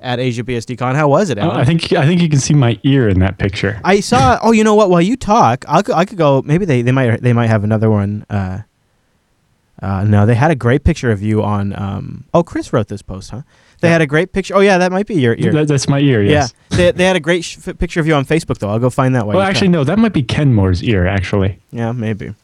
at 0.00 0.18
Asia 0.20 0.42
BSDCon. 0.44 0.94
How 0.94 1.08
was 1.08 1.30
it, 1.30 1.38
Oh, 1.38 1.42
Allan? 1.42 1.56
I 1.60 1.64
think 1.64 1.92
I 1.92 2.06
think 2.06 2.20
you 2.20 2.28
can 2.28 2.38
see 2.40 2.54
my 2.54 2.78
ear 2.84 3.08
in 3.08 3.20
that 3.20 3.38
picture. 3.38 3.80
I 3.84 4.00
saw. 4.00 4.38
Oh, 4.42 4.52
you 4.52 4.64
know 4.64 4.74
what? 4.74 4.90
While 4.90 5.00
you 5.02 5.16
talk, 5.16 5.64
I 5.68 5.82
could, 5.82 5.94
I 5.94 6.04
could 6.04 6.18
go. 6.18 6.42
Maybe 6.44 6.64
they, 6.64 6.82
they 6.82 6.92
might 6.92 7.20
they 7.22 7.32
might 7.32 7.46
have 7.48 7.64
another 7.64 7.90
one. 7.90 8.24
Uh, 8.30 8.60
uh, 9.82 10.04
no, 10.04 10.24
they 10.24 10.34
had 10.34 10.50
a 10.50 10.54
great 10.54 10.84
picture 10.84 11.10
of 11.10 11.22
you 11.22 11.42
on. 11.42 11.78
Um, 11.78 12.24
oh, 12.32 12.42
Chris 12.42 12.72
wrote 12.72 12.88
this 12.88 13.02
post, 13.02 13.30
huh? 13.30 13.42
They 13.80 13.88
Yeah. 13.88 13.92
had 13.92 14.02
a 14.02 14.06
great 14.06 14.32
picture. 14.32 14.54
Oh 14.54 14.60
yeah, 14.60 14.78
that 14.78 14.92
might 14.92 15.06
be 15.06 15.14
your 15.14 15.34
ear. 15.36 15.52
That- 15.52 15.68
that's 15.68 15.88
my 15.88 15.98
ear. 15.98 16.22
Yes. 16.22 16.54
Yeah, 16.70 16.76
they, 16.76 16.90
they 16.92 17.04
had 17.04 17.16
a 17.16 17.20
great 17.20 17.44
sh- 17.44 17.58
picture 17.78 18.00
of 18.00 18.06
you 18.06 18.14
on 18.14 18.24
Facebook 18.24 18.58
though. 18.58 18.70
I'll 18.70 18.78
go 18.78 18.88
find 18.88 19.14
that. 19.14 19.26
Well, 19.26 19.40
actually, 19.40 19.68
no. 19.68 19.84
That 19.84 19.98
might 19.98 20.12
be 20.12 20.22
Ken 20.22 20.48
Kenmore's 20.54 20.82
ear. 20.82 21.06
Actually, 21.06 21.58
yeah, 21.70 21.92
maybe. 21.92 22.34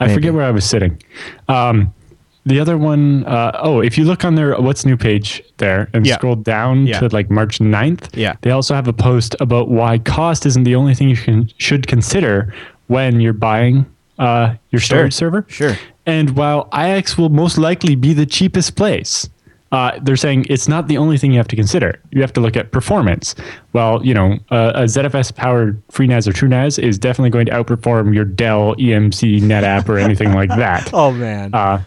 I 0.00 0.06
Maybe. 0.06 0.14
forget 0.14 0.34
where 0.34 0.44
I 0.44 0.50
was 0.50 0.64
sitting. 0.64 1.00
Um, 1.48 1.92
the 2.46 2.58
other 2.60 2.76
one, 2.78 3.24
uh, 3.26 3.52
oh, 3.62 3.80
if 3.80 3.98
you 3.98 4.04
look 4.04 4.24
on 4.24 4.34
their 4.34 4.54
what's 4.60 4.84
new 4.86 4.96
page 4.96 5.42
there 5.58 5.88
and 5.92 6.06
Yeah. 6.06 6.14
scroll 6.14 6.36
down 6.36 6.86
Yeah. 6.86 7.00
to 7.00 7.08
like 7.08 7.30
March 7.30 7.60
9th, 7.60 8.08
Yeah. 8.16 8.34
they 8.42 8.50
also 8.50 8.74
have 8.74 8.88
a 8.88 8.92
post 8.92 9.36
about 9.40 9.68
why 9.68 9.98
cost 9.98 10.46
isn't 10.46 10.64
the 10.64 10.74
only 10.74 10.94
thing 10.94 11.08
you 11.08 11.16
can, 11.16 11.48
should 11.58 11.86
consider 11.86 12.52
when 12.88 13.20
you're 13.20 13.32
buying 13.32 13.86
uh, 14.18 14.52
your 14.70 14.80
Sure. 14.80 14.96
storage 14.98 15.14
server. 15.14 15.46
Sure. 15.48 15.76
And 16.04 16.30
while 16.36 16.68
IX 16.72 17.16
will 17.16 17.30
most 17.30 17.56
likely 17.56 17.94
be 17.94 18.12
the 18.12 18.26
cheapest 18.26 18.76
place, 18.76 19.30
uh, 19.72 19.92
they're 20.02 20.16
saying 20.16 20.44
it's 20.50 20.68
not 20.68 20.88
the 20.88 20.98
only 20.98 21.16
thing 21.16 21.30
you 21.32 21.38
have 21.38 21.48
to 21.48 21.56
consider. 21.56 21.98
You 22.10 22.20
have 22.20 22.32
to 22.34 22.40
look 22.42 22.54
at 22.56 22.70
performance. 22.70 23.34
Well, 23.72 24.04
you 24.04 24.12
know, 24.12 24.38
uh, 24.50 24.72
a 24.74 24.82
ZFS 24.88 25.30
powered 25.34 25.80
FreeNAS 25.90 26.26
or 26.28 26.32
TrueNAS 26.32 26.78
is 26.82 26.98
definitely 26.98 27.30
going 27.30 27.46
to 27.46 27.52
outperform 27.52 28.12
your 28.14 28.24
Dell 28.26 28.74
EMC 28.78 29.40
NetApp 29.40 29.88
or 29.88 29.96
anything 29.98 30.34
like 30.34 30.50
that. 30.50 30.90
Oh 30.92 31.12
man. 31.12 31.54
Uh, 31.54 31.80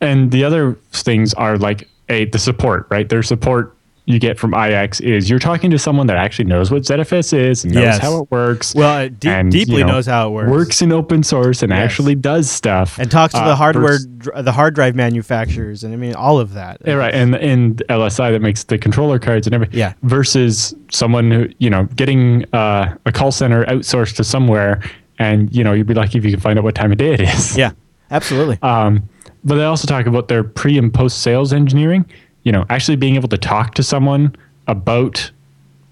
and 0.00 0.30
the 0.30 0.44
other 0.44 0.76
things 0.92 1.34
are 1.34 1.56
like 1.58 1.88
a 2.08 2.24
the 2.26 2.38
support, 2.38 2.86
right? 2.90 3.08
Their 3.08 3.22
support 3.22 3.76
you 4.06 4.18
get 4.18 4.38
from 4.40 4.52
IX 4.54 4.98
is 5.00 5.30
you're 5.30 5.38
talking 5.38 5.70
to 5.70 5.78
someone 5.78 6.08
that 6.08 6.16
actually 6.16 6.46
knows 6.46 6.68
what 6.68 6.82
ZFS 6.82 7.32
is 7.32 7.64
and 7.64 7.72
knows 7.74 7.82
Yes. 7.84 7.98
how 7.98 8.22
it 8.22 8.30
works. 8.30 8.74
well, 8.74 9.02
it 9.02 9.20
de- 9.20 9.28
and, 9.30 9.52
deeply 9.52 9.76
you 9.78 9.84
know, 9.84 9.92
knows 9.92 10.06
how 10.06 10.26
it 10.28 10.30
works. 10.32 10.50
Works 10.50 10.82
in 10.82 10.90
open 10.90 11.22
source 11.22 11.62
and 11.62 11.70
Yes. 11.70 11.78
actually 11.78 12.16
does 12.16 12.50
stuff. 12.50 12.98
and 12.98 13.08
talks 13.08 13.34
to 13.34 13.40
Uh, 13.40 13.48
the 13.48 13.54
hardware, 13.56 13.98
dr- 14.18 14.44
the 14.44 14.50
hard 14.50 14.74
drive 14.74 14.96
manufacturers, 14.96 15.84
and 15.84 15.94
I 15.94 15.96
mean 15.96 16.14
all 16.16 16.40
of 16.40 16.54
that. 16.54 16.78
Yeah, 16.84 16.94
right, 16.94 17.14
and 17.14 17.36
and 17.36 17.82
LSI 17.88 18.32
that 18.32 18.42
makes 18.42 18.64
the 18.64 18.78
controller 18.78 19.20
cards 19.20 19.46
and 19.46 19.54
everything. 19.54 19.78
Yeah. 19.78 19.92
Versus 20.02 20.74
someone 20.90 21.30
who 21.30 21.48
you 21.58 21.70
know 21.70 21.84
getting 21.94 22.46
uh, 22.52 22.94
a 23.06 23.12
call 23.12 23.30
center 23.30 23.64
outsourced 23.66 24.16
to 24.16 24.24
somewhere, 24.24 24.80
and 25.20 25.54
you 25.54 25.62
know 25.62 25.72
you'd 25.72 25.86
be 25.86 25.94
lucky 25.94 26.18
if 26.18 26.24
you 26.24 26.32
can 26.32 26.40
find 26.40 26.58
out 26.58 26.64
what 26.64 26.74
time 26.74 26.90
of 26.90 26.98
day 26.98 27.12
it 27.12 27.20
is. 27.20 27.56
Yeah, 27.56 27.72
absolutely. 28.10 28.58
Um, 28.62 29.04
but 29.44 29.56
they 29.56 29.64
also 29.64 29.86
talk 29.86 30.06
about 30.06 30.28
their 30.28 30.44
pre 30.44 30.78
and 30.78 30.92
post 30.92 31.22
sales 31.22 31.52
engineering. 31.52 32.04
You 32.44 32.52
know, 32.52 32.64
actually 32.70 32.96
being 32.96 33.16
able 33.16 33.28
to 33.28 33.38
talk 33.38 33.74
to 33.74 33.82
someone 33.82 34.34
about 34.66 35.30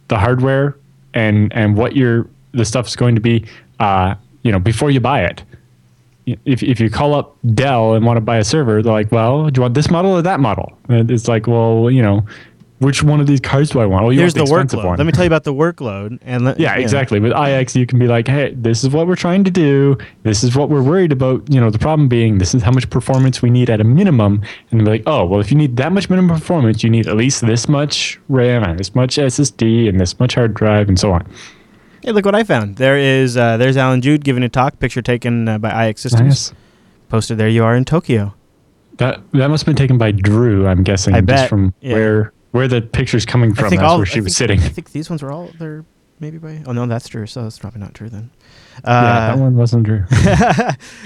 the 0.09 0.19
hardware 0.19 0.77
and 1.15 1.53
and 1.53 1.77
what 1.77 1.97
your 1.97 2.29
the 2.53 2.65
stuff's 2.65 2.97
going 2.97 3.15
to 3.15 3.21
be. 3.21 3.45
Uh, 3.81 4.15
you 4.43 4.53
know, 4.53 4.59
before 4.59 4.91
you 4.91 5.01
buy 5.01 5.25
it. 5.25 5.43
If, 6.45 6.63
if 6.63 6.79
you 6.79 6.91
call 6.91 7.15
up 7.15 7.39
Dell 7.55 7.95
and 7.95 8.05
want 8.05 8.19
to 8.19 8.21
buy 8.21 8.37
a 8.37 8.45
server, 8.45 8.83
they're 8.83 8.93
like, 8.93 9.11
"Well, 9.11 9.49
do 9.49 9.59
you 9.59 9.63
want 9.63 9.73
this 9.73 9.91
model 9.91 10.11
or 10.11 10.21
that 10.21 10.41
model?" 10.41 10.77
And 10.91 11.11
it's 11.11 11.27
like, 11.27 11.47
"Well, 11.47 11.91
you 11.91 12.03
know, 12.03 12.27
which 12.79 13.03
one 13.03 13.21
of 13.21 13.27
these 13.27 13.41
cards 13.41 13.71
do 13.71 13.81
I 13.81 13.87
want?" 13.87 14.05
Well, 14.05 14.13
you 14.13 14.21
Here's 14.21 14.35
the 14.35 14.41
want 14.41 14.49
the, 14.49 14.55
expensive 14.55 14.81
workload. 14.81 14.89
one. 14.89 14.99
Let 14.99 15.07
me 15.07 15.13
tell 15.13 15.25
you 15.25 15.29
about 15.29 15.45
the 15.45 15.55
workload. 15.55 16.19
And 16.23 16.45
let, 16.45 16.61
Yeah, 16.61 16.77
exactly. 16.77 17.21
With 17.21 17.33
IX, 17.33 17.75
you 17.77 17.87
can 17.87 17.99
be 17.99 18.07
like, 18.07 18.29
hey, 18.29 18.55
this 18.57 18.85
is 18.85 18.91
what 18.91 19.07
we're 19.07 19.17
trying 19.17 19.45
to 19.45 19.51
do. 19.51 19.97
This 20.23 20.43
is 20.43 20.57
what 20.57 20.69
we're 20.69 20.83
worried 20.83 21.13
about. 21.13 21.53
You 21.53 21.61
know, 21.61 21.71
the 21.71 21.79
problem 21.79 22.09
being, 22.09 22.39
this 22.39 22.55
is 22.55 22.63
how 22.63 22.71
much 22.71 22.89
performance 22.91 23.43
we 23.43 23.51
need 23.51 23.71
at 23.71 23.81
a 23.81 23.85
minimum. 23.85 24.43
And 24.71 24.81
they're 24.81 24.95
like, 24.95 25.03
oh, 25.07 25.25
well, 25.25 25.41
if 25.41 25.51
you 25.51 25.57
need 25.57 25.77
that 25.77 25.93
much 25.93 26.09
minimum 26.11 26.37
performance, 26.37 26.83
you 26.83 26.91
need 26.91 27.07
at 27.09 27.17
least 27.17 27.47
this 27.47 27.69
much 27.69 28.19
RAM 28.29 28.63
and 28.65 28.79
this 28.79 28.95
much 28.95 29.17
SSD 29.17 29.89
and 29.89 30.01
this 30.01 30.19
much 30.19 30.35
hard 30.35 30.55
drive 30.55 30.89
and 30.89 30.99
so 30.99 31.13
on. 31.13 31.27
Hey, 32.03 32.13
look 32.13 32.25
what 32.25 32.35
I 32.35 32.45
found. 32.45 32.77
There 32.77 32.97
is 32.97 33.37
uh, 33.37 33.57
there's 33.57 33.77
Allan 33.77 34.01
Jude 34.01 34.25
giving 34.25 34.43
a 34.43 34.49
talk. 34.49 34.79
Picture 34.79 35.03
taken 35.03 35.49
uh, 35.49 35.59
by 35.59 35.89
IX 35.89 36.01
Systems. 36.01 36.53
Nice. 36.53 36.61
Posted 37.09 37.39
there. 37.39 37.49
You 37.49 37.65
are 37.65 37.75
in 37.75 37.85
Tokyo. 37.85 38.35
That 38.99 39.21
that 39.33 39.49
must 39.49 39.63
have 39.63 39.67
been 39.67 39.77
taken 39.77 39.99
by 39.99 40.13
Drew, 40.13 40.67
I'm 40.67 40.83
guessing, 40.83 41.15
I 41.15 41.21
just 41.21 41.27
bet, 41.27 41.49
from 41.49 41.75
yeah. 41.81 41.93
where 41.95 42.33
where 42.53 42.69
the 42.69 42.81
picture's 42.81 43.25
coming 43.27 43.55
from. 43.55 43.71
That's 43.71 43.83
all 43.83 43.99
where 43.99 44.07
I 44.07 44.09
she 44.11 44.21
was 44.21 44.37
think- 44.37 44.51
sitting. 44.51 44.61
I 44.61 44.69
think 44.69 44.93
these 44.93 45.09
ones 45.11 45.23
were 45.23 45.31
all 45.33 45.51
there. 45.59 45.85
Maybe 46.21 46.39
by. 46.39 46.61
Oh 46.67 46.73
no, 46.73 46.85
that's 46.87 47.09
true. 47.09 47.27
So 47.29 47.45
that's 47.45 47.61
probably 47.61 47.81
not 47.81 47.95
true 47.95 48.09
then. 48.09 48.31
yeah, 48.85 48.91
Uh, 48.91 49.37
that 49.37 49.39
one 49.39 49.55
wasn't 49.55 49.87
true. 49.87 50.03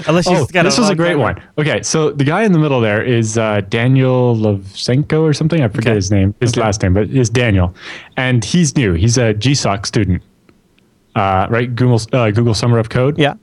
unless 0.06 0.26
she's 0.26 0.38
Oh, 0.38 0.46
got 0.46 0.62
this 0.62 0.78
was 0.78 0.88
a 0.88 0.94
great 0.94 1.16
one. 1.16 1.42
Okay, 1.58 1.82
so 1.82 2.10
the 2.12 2.24
guy 2.24 2.44
in 2.44 2.52
the 2.52 2.58
middle 2.58 2.80
there 2.80 3.02
is 3.04 3.36
uh, 3.36 3.60
Daniel 3.68 4.34
Lovsenko 4.34 5.20
or 5.20 5.34
something. 5.34 5.60
I 5.60 5.68
forget 5.68 5.88
Okay. 5.88 5.96
his 5.96 6.10
name, 6.10 6.34
his 6.40 6.56
last 6.56 6.82
name, 6.82 6.94
but 6.94 7.10
it's 7.10 7.28
Daniel, 7.28 7.74
and 8.16 8.42
he's 8.42 8.74
new. 8.74 8.94
He's 8.94 9.18
a 9.18 9.34
GSOC 9.34 9.84
student, 9.84 10.22
uh, 11.14 11.46
right? 11.50 11.74
Google 11.74 12.00
uh, 12.18 12.30
Google 12.30 12.54
Summer 12.54 12.78
of 12.78 12.88
Code. 12.88 13.18
Yeah. 13.18 13.34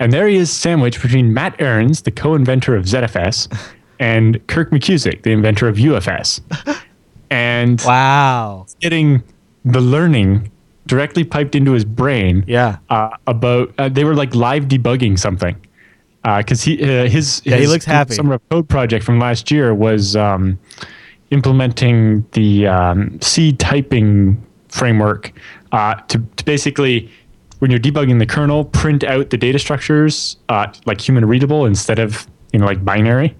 And 0.00 0.12
there 0.12 0.28
he 0.28 0.36
is, 0.36 0.50
sandwiched 0.52 1.00
between 1.00 1.32
Matt 1.32 1.58
Ahrens, 1.58 2.02
the 2.02 2.10
co-inventor 2.10 2.76
of 2.76 2.84
ZFS, 2.84 3.48
and 3.98 4.44
Kirk 4.48 4.70
McKusick, 4.72 5.22
the 5.22 5.30
inventor 5.30 5.68
of 5.68 5.76
UFS, 5.76 6.40
and 7.30 7.80
Wow. 7.84 8.66
getting 8.80 9.22
the 9.64 9.80
learning 9.80 10.50
directly 10.86 11.24
piped 11.24 11.54
into 11.54 11.72
his 11.72 11.84
brain 11.84 12.44
Yeah. 12.46 12.76
uh, 12.90 13.10
about 13.26 13.72
uh, 13.78 13.88
they 13.88 14.04
were 14.04 14.14
like 14.14 14.34
live 14.34 14.64
debugging 14.68 15.18
something 15.18 15.56
because 16.38 16.62
he 16.62 16.82
uh, 16.82 17.08
his 17.08 17.40
Yeah, 17.44 17.56
he 17.56 17.66
looks 17.66 17.84
happy. 17.84 18.14
summer 18.14 18.34
of 18.34 18.48
code 18.50 18.68
project 18.68 19.04
from 19.04 19.18
last 19.18 19.50
year 19.50 19.74
was 19.74 20.14
um, 20.16 20.58
implementing 21.30 22.24
the 22.32 22.66
um, 22.66 23.18
C 23.20 23.52
typing 23.52 24.42
framework 24.68 25.32
uh, 25.72 25.94
to, 26.08 26.18
to 26.36 26.44
basically 26.44 27.10
when 27.60 27.70
you're 27.70 27.80
debugging 27.80 28.18
the 28.18 28.26
kernel 28.26 28.64
print 28.64 29.04
out 29.04 29.30
the 29.30 29.36
data 29.36 29.58
structures 29.58 30.36
uh, 30.48 30.66
like 30.86 31.00
human 31.00 31.24
readable 31.24 31.64
instead 31.66 31.98
of 31.98 32.26
you 32.54 32.60
know 32.60 32.66
like 32.66 32.82
binary 32.84 33.36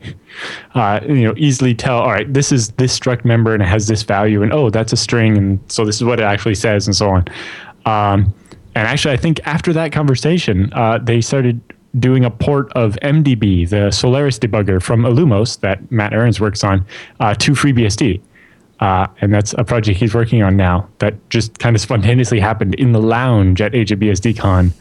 uh, 0.75 0.99
you 1.07 1.23
know 1.23 1.33
easily 1.37 1.73
tell 1.73 1.99
all 1.99 2.11
right 2.11 2.35
this 2.35 2.51
is 2.51 2.69
this 2.73 2.99
struct 2.99 3.25
member 3.25 3.55
and 3.55 3.63
it 3.63 3.67
has 3.67 3.87
this 3.87 4.03
value 4.03 4.43
and 4.43 4.53
oh 4.53 4.69
that's 4.69 4.93
a 4.93 4.97
string 4.97 5.39
and 5.39 5.61
so 5.69 5.85
this 5.85 5.97
is 5.97 6.05
what 6.05 6.19
it 6.19 6.25
actually 6.25 6.55
says 6.55 6.87
and 6.87 6.97
so 6.97 7.09
on 7.09 7.25
um, 7.87 8.35
and 8.75 8.89
actually 8.89 9.15
i 9.15 9.17
think 9.17 9.41
after 9.47 9.73
that 9.73 9.93
conversation 9.93 10.71
uh, 10.75 10.99
they 10.99 11.21
started 11.21 11.61
doing 12.01 12.25
a 12.25 12.31
port 12.31 12.71
of 12.73 12.97
mdb 13.03 13.69
the 13.71 13.89
solaris 13.93 14.37
debugger 14.37 14.83
from 14.83 15.03
illumos 15.03 15.61
that 15.61 15.91
matt 15.93 16.13
ahrens 16.13 16.41
works 16.41 16.65
on 16.65 16.85
uh, 17.21 17.33
to 17.35 17.53
freebsd 17.53 18.21
uh, 18.81 19.07
and 19.21 19.33
that's 19.33 19.55
a 19.57 19.63
project 19.63 20.01
he's 20.01 20.13
working 20.13 20.43
on 20.43 20.57
now 20.57 20.89
that 20.99 21.15
just 21.31 21.61
kind 21.61 21.77
of 21.77 21.81
spontaneously 21.81 22.41
happened 22.41 22.75
in 22.75 22.91
the 22.91 23.01
lounge 23.01 23.61
at 23.61 23.71
AsiaBSDCon 23.71 24.73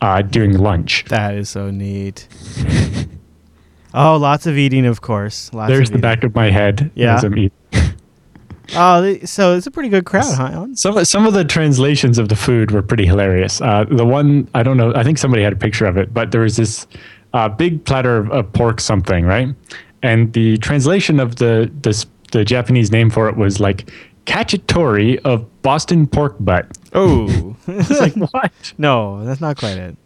uh, 0.00 0.22
during 0.22 0.56
lunch. 0.56 1.04
That 1.08 1.34
is 1.34 1.48
so 1.48 1.68
neat. 1.70 2.28
oh, 3.94 4.16
lots 4.16 4.46
of 4.46 4.56
eating, 4.58 4.86
of 4.86 5.00
course. 5.00 5.52
Lots 5.52 5.68
There's 5.70 5.88
of 5.88 5.92
the 5.94 5.98
eating. 5.98 6.00
back 6.00 6.24
of 6.24 6.34
my 6.34 6.50
head 6.50 6.90
Yeah. 6.94 7.16
as 7.16 7.24
I'm 7.24 7.36
eating. 7.38 7.52
Oh, 8.76 9.16
so 9.24 9.56
it's 9.56 9.66
a 9.66 9.70
pretty 9.72 9.88
good 9.88 10.04
crowd, 10.04 10.32
huh? 10.32 10.48
Alan? 10.52 10.76
Some 10.76 10.96
of- 10.96 11.08
some 11.08 11.26
of 11.26 11.32
the 11.34 11.44
translations 11.44 12.18
of 12.18 12.28
the 12.28 12.36
food 12.36 12.70
were 12.70 12.82
pretty 12.82 13.04
hilarious. 13.04 13.60
Uh, 13.60 13.84
the 13.90 14.06
one 14.06 14.48
I 14.54 14.62
don't 14.62 14.76
know, 14.76 14.94
I 14.94 15.02
think 15.02 15.18
somebody 15.18 15.42
had 15.42 15.52
a 15.52 15.56
picture 15.56 15.86
of 15.86 15.96
it, 15.96 16.14
but 16.14 16.30
there 16.30 16.42
was 16.42 16.56
this 16.56 16.86
uh, 17.34 17.48
big 17.48 17.84
platter 17.84 18.16
of, 18.18 18.30
of 18.30 18.52
pork 18.52 18.80
something, 18.80 19.24
right? 19.24 19.48
And 20.04 20.32
the 20.34 20.56
translation 20.58 21.18
of 21.18 21.34
the 21.36 21.68
the 21.82 22.06
the 22.30 22.44
Japanese 22.44 22.92
name 22.92 23.10
for 23.10 23.28
it 23.28 23.34
was 23.36 23.58
like 23.58 23.90
kachitori 24.26 25.18
of 25.24 25.44
Boston 25.62 26.06
pork 26.06 26.36
butt. 26.38 26.66
Oh, 26.92 27.56
It's 27.66 27.90
like 28.00 28.14
what? 28.32 28.52
no, 28.78 29.24
that's 29.24 29.40
not 29.40 29.56
quite 29.56 29.78
it. 29.78 29.96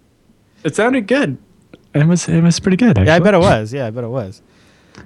It 0.65 0.75
sounded 0.75 1.07
good. 1.07 1.37
It 1.95 2.07
was 2.07 2.29
it 2.29 2.43
was 2.43 2.59
pretty 2.61 2.77
good. 2.77 2.99
Yeah, 2.99 3.15
I 3.15 3.19
bet 3.21 3.35
it 3.35 3.39
was. 3.53 3.73
Yeah, 3.73 3.87
I 3.87 3.91
bet 3.91 4.05
it 4.05 4.09
was. 4.09 4.43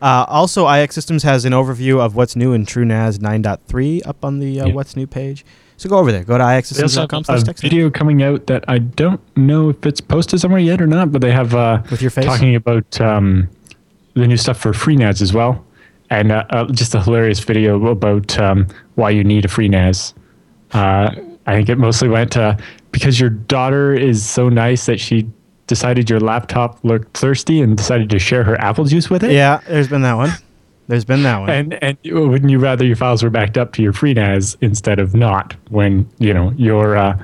Uh, 0.03 0.25
also, 0.29 0.69
IX 0.69 0.95
Systems 0.95 1.23
has 1.23 1.45
an 1.45 1.53
overview 1.53 1.99
of 2.01 2.15
what's 2.15 2.37
new 2.37 2.53
in 2.53 2.67
TrueNAS 2.67 3.19
9.3 3.19 4.07
up 4.07 4.23
on 4.25 4.39
the 4.39 4.61
uh, 4.61 4.67
Yeah. 4.67 4.75
What's 4.75 4.97
New 4.97 5.07
page. 5.07 5.45
So 5.79 5.89
go 5.89 5.97
over 5.99 6.11
there. 6.13 6.25
Go 6.25 6.37
to 6.37 6.43
They 6.45 6.83
also 6.83 7.01
have 7.03 7.09
ixsystems.com 7.11 7.49
a 7.49 7.53
video 7.55 7.89
coming 7.89 8.23
out 8.23 8.49
that 8.49 8.65
I 8.69 8.79
don't 8.81 9.21
know 9.37 9.71
if 9.71 9.87
it's 9.87 10.01
posted 10.01 10.41
somewhere 10.41 10.61
yet 10.61 10.83
or 10.83 10.87
not, 10.89 11.13
but 11.13 11.21
they 11.23 11.31
have 11.31 11.55
uh, 11.55 11.83
with 11.91 12.03
your 12.03 12.11
face. 12.11 12.25
talking 12.27 12.55
about 12.57 13.01
um, 13.01 13.49
the 14.15 14.27
new 14.27 14.37
stuff 14.37 14.59
for 14.59 14.73
FreeNAS 14.73 15.23
as 15.23 15.33
well, 15.33 15.65
and 16.11 16.33
uh, 16.33 16.45
uh, 16.51 16.67
just 16.73 16.95
a 16.97 17.03
hilarious 17.03 17.39
video 17.39 17.87
about 17.87 18.37
um, 18.41 18.67
why 18.97 19.11
you 19.11 19.23
need 19.23 19.45
a 19.45 19.49
FreeNAS. 19.49 20.15
Uh, 20.73 21.15
I 21.47 21.55
think 21.55 21.69
it 21.69 21.79
mostly 21.79 22.09
went 22.09 22.37
uh, 22.37 22.57
because 22.91 23.21
your 23.21 23.31
daughter 23.31 23.95
is 23.95 24.27
so 24.29 24.49
nice 24.49 24.85
that 24.87 24.99
she 24.99 25.31
decided 25.69 26.11
your 26.11 26.19
laptop 26.19 26.83
looked 26.83 27.17
thirsty 27.17 27.61
and 27.61 27.77
decided 27.77 28.11
to 28.11 28.19
share 28.19 28.43
her 28.43 28.61
apple 28.61 28.85
juice 28.85 29.09
with 29.09 29.23
it. 29.23 29.31
Yeah, 29.31 29.61
there's 29.69 29.89
been 29.89 30.03
that 30.03 30.15
one. 30.15 30.31
There's 30.89 31.05
been 31.05 31.23
that 31.23 31.39
one. 31.39 31.51
And 31.51 31.83
and 31.85 31.99
wouldn't 32.05 32.51
you 32.51 32.59
rather 32.59 32.85
your 32.85 32.97
files 32.97 33.23
were 33.23 33.31
backed 33.31 33.57
up 33.57 33.75
to 33.75 33.83
your 33.83 33.93
FreeNAS 33.93 34.57
instead 34.63 34.99
of 34.99 35.15
not 35.15 35.55
when 35.69 36.09
you 36.19 36.35
know 36.35 36.53
your 36.57 36.97
uh, 36.97 37.17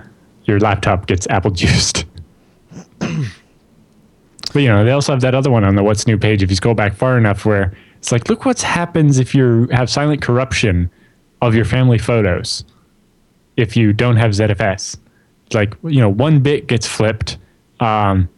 your 0.45 0.61
laptop 0.61 1.07
gets 1.07 1.27
apple 1.29 1.51
juiced? 1.51 2.05
but 2.99 3.19
you 4.55 4.69
know 4.69 4.85
they 4.85 4.93
also 4.93 5.13
have 5.13 5.23
that 5.23 5.35
other 5.35 5.51
one 5.51 5.65
on 5.65 5.75
the 5.75 5.83
what's 5.83 6.07
new 6.07 6.19
page. 6.19 6.43
If 6.43 6.51
you 6.51 6.57
scroll 6.57 6.75
back 6.75 6.95
far 6.95 7.17
enough, 7.19 7.45
where 7.47 7.75
it's 7.97 8.13
like, 8.13 8.29
look 8.29 8.45
what 8.45 8.61
happens 8.61 9.19
if 9.19 9.35
you 9.35 9.67
have 9.73 9.89
silent 9.89 10.21
corruption 10.21 10.91
of 11.41 11.55
your 11.55 11.65
family 11.65 11.99
photos. 11.99 12.65
If 13.57 13.77
you 13.77 13.93
don't 13.93 14.17
have 14.17 14.33
ZFS, 14.33 14.99
It's 15.47 15.55
like 15.55 15.75
you 15.85 16.01
know 16.01 16.11
one 16.11 16.41
bit 16.41 16.67
gets 16.67 16.87
flipped 16.87 17.39
um, 17.81 18.29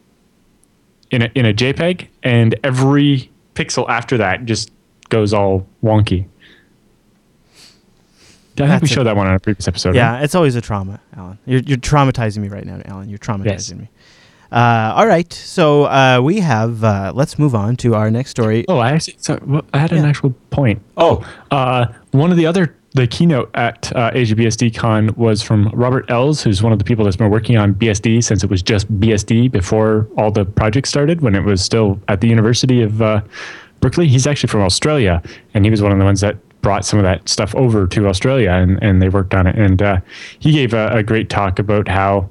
in 1.11 1.23
a 1.23 1.31
in 1.35 1.47
a 1.47 1.53
JPEG, 1.53 2.09
and 2.23 2.55
every 2.65 3.31
pixel 3.55 3.89
after 3.89 4.17
that 4.19 4.45
just 4.45 4.71
goes 5.09 5.33
all 5.33 5.67
wonky. 5.83 6.27
I 8.59 8.69
think 8.69 8.83
we 8.83 8.87
a- 8.87 8.89
showed 8.89 9.05
that 9.05 9.17
one 9.17 9.27
on 9.27 9.35
a 9.35 9.41
previous 9.41 9.69
episode. 9.69 9.91
right? 9.91 9.97
yeah, 9.97 10.21
it's 10.21 10.35
always 10.35 10.57
a 10.57 10.61
trauma, 10.63 11.01
Allan. 11.17 11.39
You're, 11.45 11.61
you're 11.61 11.77
traumatizing 11.79 12.39
me 12.39 12.49
right 12.49 12.65
now, 12.65 12.81
Allan. 12.87 13.09
You're 13.11 13.19
traumatizing 13.19 13.47
Yes. 13.47 13.73
me. 13.75 13.91
Uh, 14.51 14.95
all 14.97 15.07
right, 15.07 15.31
so 15.33 15.85
uh, 15.85 16.21
we 16.23 16.39
have. 16.41 16.83
Uh, 16.85 17.13
let's 17.15 17.39
move 17.39 17.55
on 17.55 17.77
to 17.77 17.95
our 17.95 18.11
next 18.11 18.31
story. 18.31 18.65
Oh, 18.69 18.79
I 18.79 18.93
actually, 18.93 19.17
sorry, 19.19 19.41
I 19.75 19.79
had 19.79 19.93
an 19.93 20.05
actual 20.05 20.31
point. 20.51 20.81
Oh, 20.97 21.27
uh, 21.51 21.87
one 22.13 22.31
of 22.31 22.37
the 22.37 22.47
other, 22.47 22.75
the 22.97 23.07
keynote 23.07 23.51
at 23.55 23.93
uh, 23.95 24.11
Con 24.75 25.15
was 25.17 25.43
from 25.43 25.69
Robert 25.69 26.07
Elz, 26.09 26.43
who's 26.43 26.63
one 26.63 26.73
of 26.73 26.79
the 26.79 26.85
people 26.85 27.05
that's 27.05 27.17
been 27.17 27.31
working 27.31 27.59
on 27.59 27.75
BSD 27.75 28.25
since 28.25 28.43
it 28.43 28.49
was 28.49 28.63
just 28.63 28.91
BSD 28.99 29.53
before 29.53 30.09
all 30.17 30.31
the 30.31 30.47
projects 30.47 30.89
started, 30.89 31.21
when 31.21 31.35
it 31.35 31.45
was 31.45 31.63
still 31.63 32.01
at 32.09 32.23
the 32.23 32.29
University 32.29 32.83
of 32.83 33.03
uh, 33.03 33.21
Berkeley. 33.81 34.09
He's 34.09 34.27
actually 34.27 34.49
from 34.49 34.63
Australia, 34.63 35.23
and 35.53 35.67
he 35.67 35.71
was 35.71 35.83
one 35.83 35.93
of 35.93 35.99
the 35.99 36.05
ones 36.05 36.23
that 36.23 36.37
brought 36.63 36.87
some 36.87 36.99
of 36.99 37.05
that 37.05 37.29
stuff 37.29 37.55
over 37.55 37.87
to 37.87 38.09
Australia 38.09 38.51
and, 38.51 38.83
and 38.83 39.01
they 39.01 39.09
worked 39.09 39.35
on 39.35 39.47
it. 39.47 39.57
And 39.57 39.81
uh, 39.81 40.01
he 40.41 40.51
gave 40.51 40.75
a, 40.75 40.89
a, 40.89 41.03
great 41.05 41.31
talk 41.31 41.61
about 41.61 41.87
how 41.87 42.29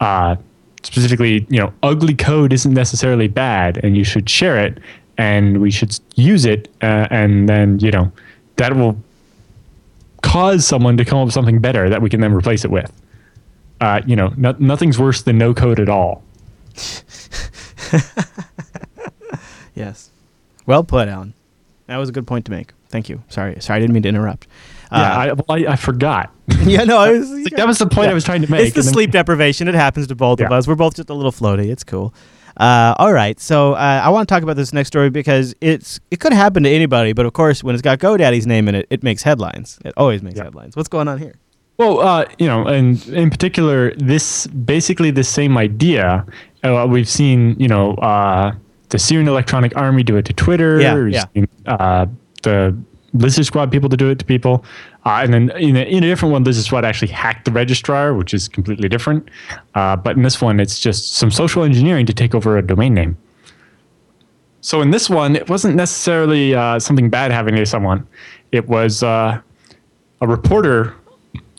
uh, 0.00 0.36
specifically, 0.82 1.46
you 1.50 1.60
know, 1.60 1.70
ugly 1.82 2.14
code 2.14 2.54
isn't 2.54 2.72
necessarily 2.72 3.28
bad 3.28 3.84
and 3.84 3.94
you 3.94 4.02
should 4.02 4.30
share 4.30 4.58
it 4.64 4.78
and 5.18 5.60
we 5.60 5.70
should 5.70 5.98
use 6.14 6.46
it. 6.46 6.68
Uh, 6.82 7.08
and 7.10 7.46
then, 7.46 7.78
you 7.78 7.90
know, 7.90 8.10
that 8.56 8.74
will 8.74 8.96
cause 10.24 10.66
someone 10.66 10.96
to 10.96 11.04
come 11.04 11.18
up 11.18 11.26
with 11.26 11.34
something 11.34 11.60
better 11.60 11.88
that 11.90 12.02
we 12.02 12.08
can 12.10 12.20
then 12.20 12.32
replace 12.32 12.64
it 12.64 12.70
with. 12.70 12.90
Uh, 13.80 14.00
you 14.06 14.16
know, 14.16 14.32
no, 14.36 14.54
nothing's 14.58 14.98
worse 14.98 15.22
than 15.22 15.36
no 15.38 15.52
code 15.52 15.78
at 15.78 15.88
all. 15.88 16.22
yes. 19.74 20.10
Well 20.66 20.82
put, 20.82 21.08
Allan. 21.08 21.34
That 21.86 21.98
was 21.98 22.08
a 22.08 22.12
good 22.12 22.26
point 22.26 22.46
to 22.46 22.50
make. 22.50 22.72
Thank 22.88 23.08
you. 23.08 23.22
Sorry, 23.28 23.60
sorry, 23.60 23.76
I 23.76 23.80
didn't 23.80 23.92
mean 23.92 24.04
to 24.04 24.08
interrupt. 24.08 24.46
Uh, 24.90 24.98
yeah, 24.98 25.18
I, 25.18 25.32
well, 25.32 25.44
I, 25.48 25.72
I, 25.72 25.76
forgot. 25.76 26.32
yeah, 26.62 26.84
no, 26.84 27.12
was, 27.18 27.44
that 27.50 27.66
was 27.66 27.78
the 27.78 27.86
point 27.86 28.06
yeah. 28.06 28.12
I 28.12 28.14
was 28.14 28.24
trying 28.24 28.42
to 28.42 28.50
make. 28.50 28.66
It's 28.66 28.74
the 28.74 28.82
sleep 28.82 29.10
deprivation. 29.10 29.68
It 29.68 29.74
happens 29.74 30.06
to 30.06 30.14
both 30.14 30.40
of 30.40 30.50
us. 30.50 30.66
We're 30.66 30.76
both 30.76 30.94
just 30.96 31.10
a 31.10 31.14
little 31.14 31.32
floaty. 31.32 31.70
It's 31.70 31.84
cool. 31.84 32.14
Uh, 32.56 32.94
all 32.98 33.12
right, 33.12 33.40
so 33.40 33.72
uh, 33.72 34.00
I 34.04 34.10
want 34.10 34.28
to 34.28 34.32
talk 34.32 34.42
about 34.42 34.56
this 34.56 34.72
next 34.72 34.88
story 34.88 35.10
because 35.10 35.54
it's 35.60 35.98
it 36.10 36.20
could 36.20 36.32
happen 36.32 36.62
to 36.62 36.70
anybody, 36.70 37.12
but 37.12 37.26
of 37.26 37.32
course, 37.32 37.64
when 37.64 37.74
it's 37.74 37.82
got 37.82 37.98
GoDaddy's 37.98 38.46
name 38.46 38.68
in 38.68 38.74
it, 38.76 38.86
it 38.90 39.02
makes 39.02 39.22
headlines. 39.22 39.78
It 39.84 39.92
always 39.96 40.22
makes 40.22 40.36
yeah. 40.36 40.44
headlines. 40.44 40.76
What's 40.76 40.88
going 40.88 41.08
on 41.08 41.18
here? 41.18 41.34
Well, 41.76 42.00
uh, 42.00 42.26
you 42.38 42.46
know, 42.46 42.66
and 42.66 43.04
in 43.08 43.30
particular, 43.30 43.92
this 43.96 44.46
basically 44.46 45.10
the 45.10 45.24
same 45.24 45.58
idea. 45.58 46.24
Uh, 46.62 46.86
we've 46.88 47.08
seen, 47.08 47.56
you 47.58 47.66
know, 47.66 47.94
uh, 47.94 48.54
the 48.90 48.98
Syrian 48.98 49.26
Electronic 49.26 49.76
Army 49.76 50.04
do 50.04 50.16
it 50.16 50.24
to 50.26 50.32
Twitter. 50.32 50.80
Yeah, 50.80 51.06
yeah. 51.06 51.24
Seen, 51.34 51.48
uh, 51.66 52.06
the 52.42 52.76
Lizard 53.14 53.46
Squad 53.46 53.72
people 53.72 53.88
to 53.88 53.96
do 53.96 54.08
it 54.10 54.18
to 54.20 54.24
people. 54.24 54.64
Uh, 55.04 55.20
and 55.22 55.34
then 55.34 55.50
in 55.50 55.76
a, 55.76 55.82
in 55.82 56.02
a, 56.02 56.06
different 56.06 56.32
one, 56.32 56.44
this 56.44 56.56
is 56.56 56.72
what 56.72 56.84
actually 56.84 57.12
hacked 57.12 57.44
the 57.44 57.52
registrar, 57.52 58.14
which 58.14 58.32
is 58.32 58.48
completely 58.48 58.88
different. 58.88 59.28
Uh, 59.74 59.94
but 59.96 60.16
in 60.16 60.22
this 60.22 60.40
one, 60.40 60.58
it's 60.58 60.80
just 60.80 61.14
some 61.14 61.30
social 61.30 61.62
engineering 61.62 62.06
to 62.06 62.14
take 62.14 62.34
over 62.34 62.56
a 62.56 62.66
domain 62.66 62.94
name. 62.94 63.16
So 64.62 64.80
in 64.80 64.90
this 64.90 65.10
one, 65.10 65.36
it 65.36 65.50
wasn't 65.50 65.76
necessarily 65.76 66.54
uh, 66.54 66.78
something 66.78 67.10
bad 67.10 67.32
happening 67.32 67.56
to 67.56 67.66
someone. 67.66 68.06
It 68.50 68.66
was 68.66 69.02
uh, 69.02 69.40
a 70.22 70.26
reporter 70.26 70.94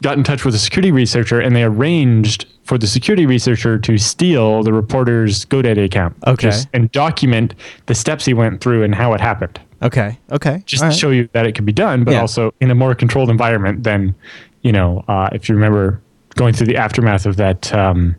got 0.01 0.17
in 0.17 0.23
touch 0.23 0.43
with 0.43 0.55
a 0.55 0.59
security 0.59 0.91
researcher 0.91 1.39
and 1.39 1.55
they 1.55 1.63
arranged 1.63 2.47
for 2.63 2.77
the 2.79 2.87
security 2.87 3.25
researcher 3.25 3.77
to 3.77 3.97
steal 3.97 4.63
the 4.63 4.73
reporter's 4.73 5.45
GoDaddy 5.45 5.85
account. 5.85 6.15
Okay. 6.25 6.47
Just, 6.47 6.67
and 6.73 6.91
document 6.91 7.53
the 7.85 7.95
steps 7.95 8.25
he 8.25 8.33
went 8.33 8.59
through 8.59 8.83
and 8.83 8.95
how 8.95 9.13
it 9.13 9.21
happened. 9.21 9.59
Okay. 9.81 10.17
Okay. 10.31 10.63
Just 10.65 10.83
to 10.83 10.91
show 10.91 11.09
you 11.09 11.29
that 11.33 11.45
it 11.45 11.53
can 11.55 11.65
be 11.65 11.73
done, 11.73 12.03
but 12.03 12.11
yeah. 12.11 12.21
also 12.21 12.53
in 12.61 12.71
a 12.71 12.75
more 12.75 12.95
controlled 12.95 13.29
environment 13.29 13.83
than, 13.83 14.15
you 14.61 14.71
know, 14.71 15.03
uh, 15.07 15.29
if 15.31 15.49
you 15.49 15.55
remember 15.55 16.01
going 16.35 16.53
through 16.53 16.67
the 16.67 16.77
aftermath 16.77 17.25
of 17.25 17.37
that 17.37 17.73
um, 17.73 18.15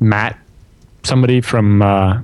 Matt, 0.00 0.38
somebody 1.02 1.40
from 1.40 1.82
uh, 1.82 2.22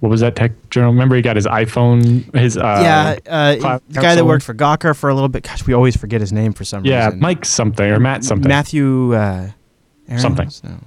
what 0.00 0.08
was 0.10 0.20
that 0.20 0.36
tech 0.36 0.52
journal? 0.70 0.92
Remember, 0.92 1.16
he 1.16 1.22
got 1.22 1.36
his 1.36 1.46
iPhone, 1.46 2.32
his 2.34 2.56
uh, 2.56 2.60
yeah, 2.82 3.18
uh, 3.26 3.78
the 3.88 4.00
guy 4.00 4.14
that 4.14 4.24
worked 4.24 4.44
for 4.44 4.54
Gawker 4.54 4.96
for 4.96 5.10
a 5.10 5.14
little 5.14 5.28
bit. 5.28 5.42
Gosh, 5.42 5.66
we 5.66 5.74
always 5.74 5.96
forget 5.96 6.20
his 6.20 6.32
name 6.32 6.52
for 6.52 6.64
some 6.64 6.84
yeah, 6.84 7.06
reason. 7.06 7.18
Yeah, 7.18 7.22
Mike 7.22 7.44
something 7.44 7.90
or 7.90 7.98
Matt 7.98 8.24
something. 8.24 8.48
Matthew 8.48 9.14
uh, 9.14 9.50
something. 10.16 10.50
No. 10.62 10.78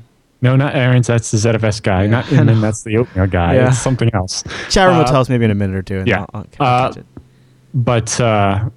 No. 0.41 0.55
not 0.55 0.75
Ahrens. 0.75 1.07
That's 1.07 1.31
the 1.31 1.37
ZFS 1.37 1.81
guy. 1.81 2.03
Yeah. 2.03 2.09
Not 2.09 2.31
Inman. 2.31 2.61
that's 2.61 2.83
the 2.83 2.97
oatmeal 2.97 3.27
guy. 3.27 3.55
Yeah. 3.55 3.69
It's 3.69 3.79
something 3.79 4.09
else. 4.13 4.43
Chatroom 4.69 4.97
will 4.97 5.05
uh, 5.05 5.11
tell 5.11 5.21
us 5.21 5.29
maybe 5.29 5.45
in 5.45 5.51
a 5.51 5.55
minute 5.55 5.75
or 5.75 5.83
two. 5.83 6.03
yeah. 6.05 6.25
I'll, 6.33 6.47
I'll 6.59 6.67
uh, 6.67 6.93
but 7.73 8.19
uh, 8.19 8.69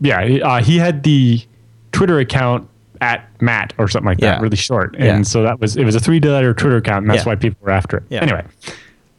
yeah, 0.00 0.60
he 0.60 0.78
had 0.78 1.02
the 1.02 1.44
Twitter 1.92 2.18
account 2.18 2.68
at 3.00 3.28
Matt 3.40 3.72
or 3.78 3.88
something 3.88 4.06
like 4.06 4.18
that, 4.18 4.40
really 4.40 4.56
short. 4.56 4.94
And 4.96 5.04
yeah. 5.04 5.22
so 5.22 5.42
that 5.42 5.60
was 5.60 5.76
it 5.76 5.84
was 5.84 5.94
a 5.94 6.00
three 6.00 6.20
letter 6.20 6.54
Twitter 6.54 6.76
account, 6.76 7.04
and 7.04 7.10
that's 7.10 7.24
yeah. 7.24 7.32
why 7.32 7.36
people 7.36 7.58
were 7.62 7.70
after 7.70 7.98
it. 7.98 8.04
Anyway, 8.10 8.44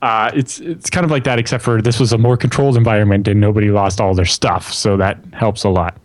uh, 0.02 0.32
it's 0.34 0.60
it's 0.60 0.90
kind 0.90 1.04
of 1.04 1.12
like 1.12 1.24
that, 1.24 1.40
except 1.40 1.64
for 1.64 1.82
this 1.82 2.00
was 2.00 2.14
a 2.14 2.18
more 2.18 2.38
controlled 2.38 2.78
environment 2.78 3.28
and 3.28 3.40
nobody 3.40 3.72
lost 3.72 4.00
all 4.00 4.14
their 4.14 4.26
stuff, 4.26 4.72
so 4.72 4.98
that 4.98 5.18
helps 5.34 5.64
a 5.64 5.70
lot. 5.70 5.98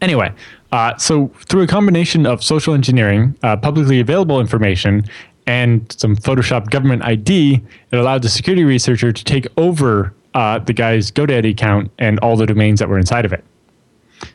Anyway, 0.00 0.32
uh, 0.72 0.96
so 0.96 1.28
through 1.46 1.62
a 1.62 1.66
combination 1.66 2.26
of 2.26 2.42
social 2.42 2.74
engineering, 2.74 3.36
uh, 3.42 3.56
publicly 3.56 4.00
available 4.00 4.40
information, 4.40 5.04
and 5.46 5.90
some 5.98 6.14
Photoshop 6.14 6.68
government 6.70 7.02
ID, 7.04 7.62
it 7.90 7.96
allowed 7.96 8.22
the 8.22 8.28
security 8.28 8.64
researcher 8.64 9.12
to 9.12 9.24
take 9.24 9.46
over 9.56 10.12
uh, 10.34 10.58
the 10.58 10.74
guy's 10.74 11.10
GoDaddy 11.10 11.50
account 11.50 11.90
and 11.98 12.18
all 12.20 12.36
the 12.36 12.46
domains 12.46 12.80
that 12.80 12.88
were 12.88 12.98
inside 12.98 13.24
of 13.24 13.32
it. 13.32 13.42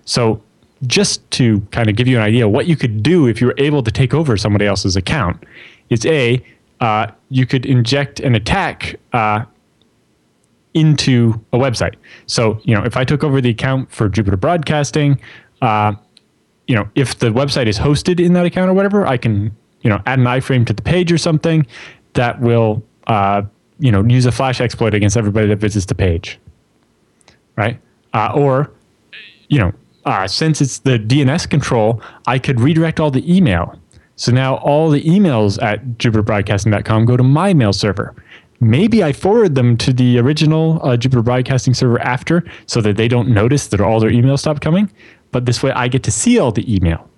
So 0.05 0.41
just 0.87 1.29
to 1.31 1.61
kind 1.71 1.89
of 1.89 1.95
give 1.95 2.07
you 2.07 2.17
an 2.17 2.23
idea 2.23 2.49
what 2.49 2.65
you 2.65 2.75
could 2.75 3.03
do 3.03 3.27
if 3.27 3.39
you 3.39 3.47
were 3.47 3.55
able 3.57 3.83
to 3.83 3.91
take 3.91 4.13
over 4.13 4.35
somebody 4.37 4.65
else's 4.65 4.95
account 4.95 5.43
is 5.89 6.05
a 6.05 6.43
uh, 6.81 7.07
you 7.29 7.45
could 7.45 7.65
inject 7.65 8.19
an 8.19 8.35
attack 8.35 8.95
uh, 9.13 9.45
into 10.73 11.39
a 11.53 11.57
website. 11.57 11.95
So, 12.25 12.59
you 12.63 12.75
know, 12.75 12.83
if 12.83 12.97
I 12.97 13.05
took 13.05 13.23
over 13.23 13.39
the 13.39 13.51
account 13.51 13.91
for 13.91 14.09
Jupiter 14.09 14.35
Broadcasting, 14.35 15.19
uh, 15.61 15.93
you 16.67 16.75
know, 16.75 16.89
if 16.95 17.19
the 17.19 17.27
website 17.27 17.67
is 17.67 17.77
hosted 17.77 18.19
in 18.19 18.33
that 18.33 18.45
account 18.45 18.69
or 18.69 18.73
whatever, 18.73 19.05
I 19.05 19.17
can, 19.17 19.55
you 19.81 19.89
know, 19.89 20.01
add 20.05 20.19
an 20.19 20.25
iframe 20.25 20.65
to 20.67 20.73
the 20.73 20.81
page 20.81 21.11
or 21.11 21.17
something 21.17 21.65
that 22.13 22.39
will, 22.41 22.83
uh, 23.07 23.43
you 23.79 23.91
know, 23.91 24.03
use 24.03 24.25
a 24.25 24.31
flash 24.31 24.61
exploit 24.61 24.93
against 24.93 25.17
everybody 25.17 25.47
that 25.47 25.57
visits 25.57 25.85
the 25.85 25.95
page, 25.95 26.39
right? 27.55 27.79
Uh, 28.13 28.31
or, 28.33 28.71
you 29.49 29.59
know, 29.59 29.73
uh, 30.05 30.27
since 30.27 30.61
it's 30.61 30.79
the 30.79 30.99
DNS 30.99 31.49
control, 31.49 32.01
I 32.27 32.39
could 32.39 32.59
redirect 32.59 32.99
all 32.99 33.11
the 33.11 33.35
email 33.35 33.79
so 34.15 34.31
now 34.31 34.55
all 34.57 34.89
the 34.89 35.03
emails 35.03 35.61
at 35.61 35.83
jupiterbroadcasting.com 35.97 37.05
go 37.05 37.17
to 37.17 37.23
my 37.23 37.53
mail 37.53 37.73
server. 37.73 38.15
Maybe 38.59 39.03
I 39.03 39.11
forward 39.11 39.55
them 39.55 39.75
to 39.77 39.91
the 39.91 40.19
original 40.19 40.79
uh, 40.83 40.95
Jupiter 40.95 41.21
Broadcasting 41.21 41.73
server 41.73 41.99
after 41.99 42.43
so 42.65 42.79
that 42.81 42.95
they 42.95 43.07
don't 43.07 43.27
notice 43.27 43.67
that 43.67 43.81
all 43.81 43.99
their 43.99 44.11
emails 44.11 44.39
stop 44.39 44.61
coming. 44.61 44.89
But 45.33 45.45
this 45.45 45.61
way 45.61 45.71
I 45.71 45.89
get 45.89 46.03
to 46.03 46.11
see 46.11 46.39
all 46.39 46.51
the 46.51 46.73
email. 46.73 47.09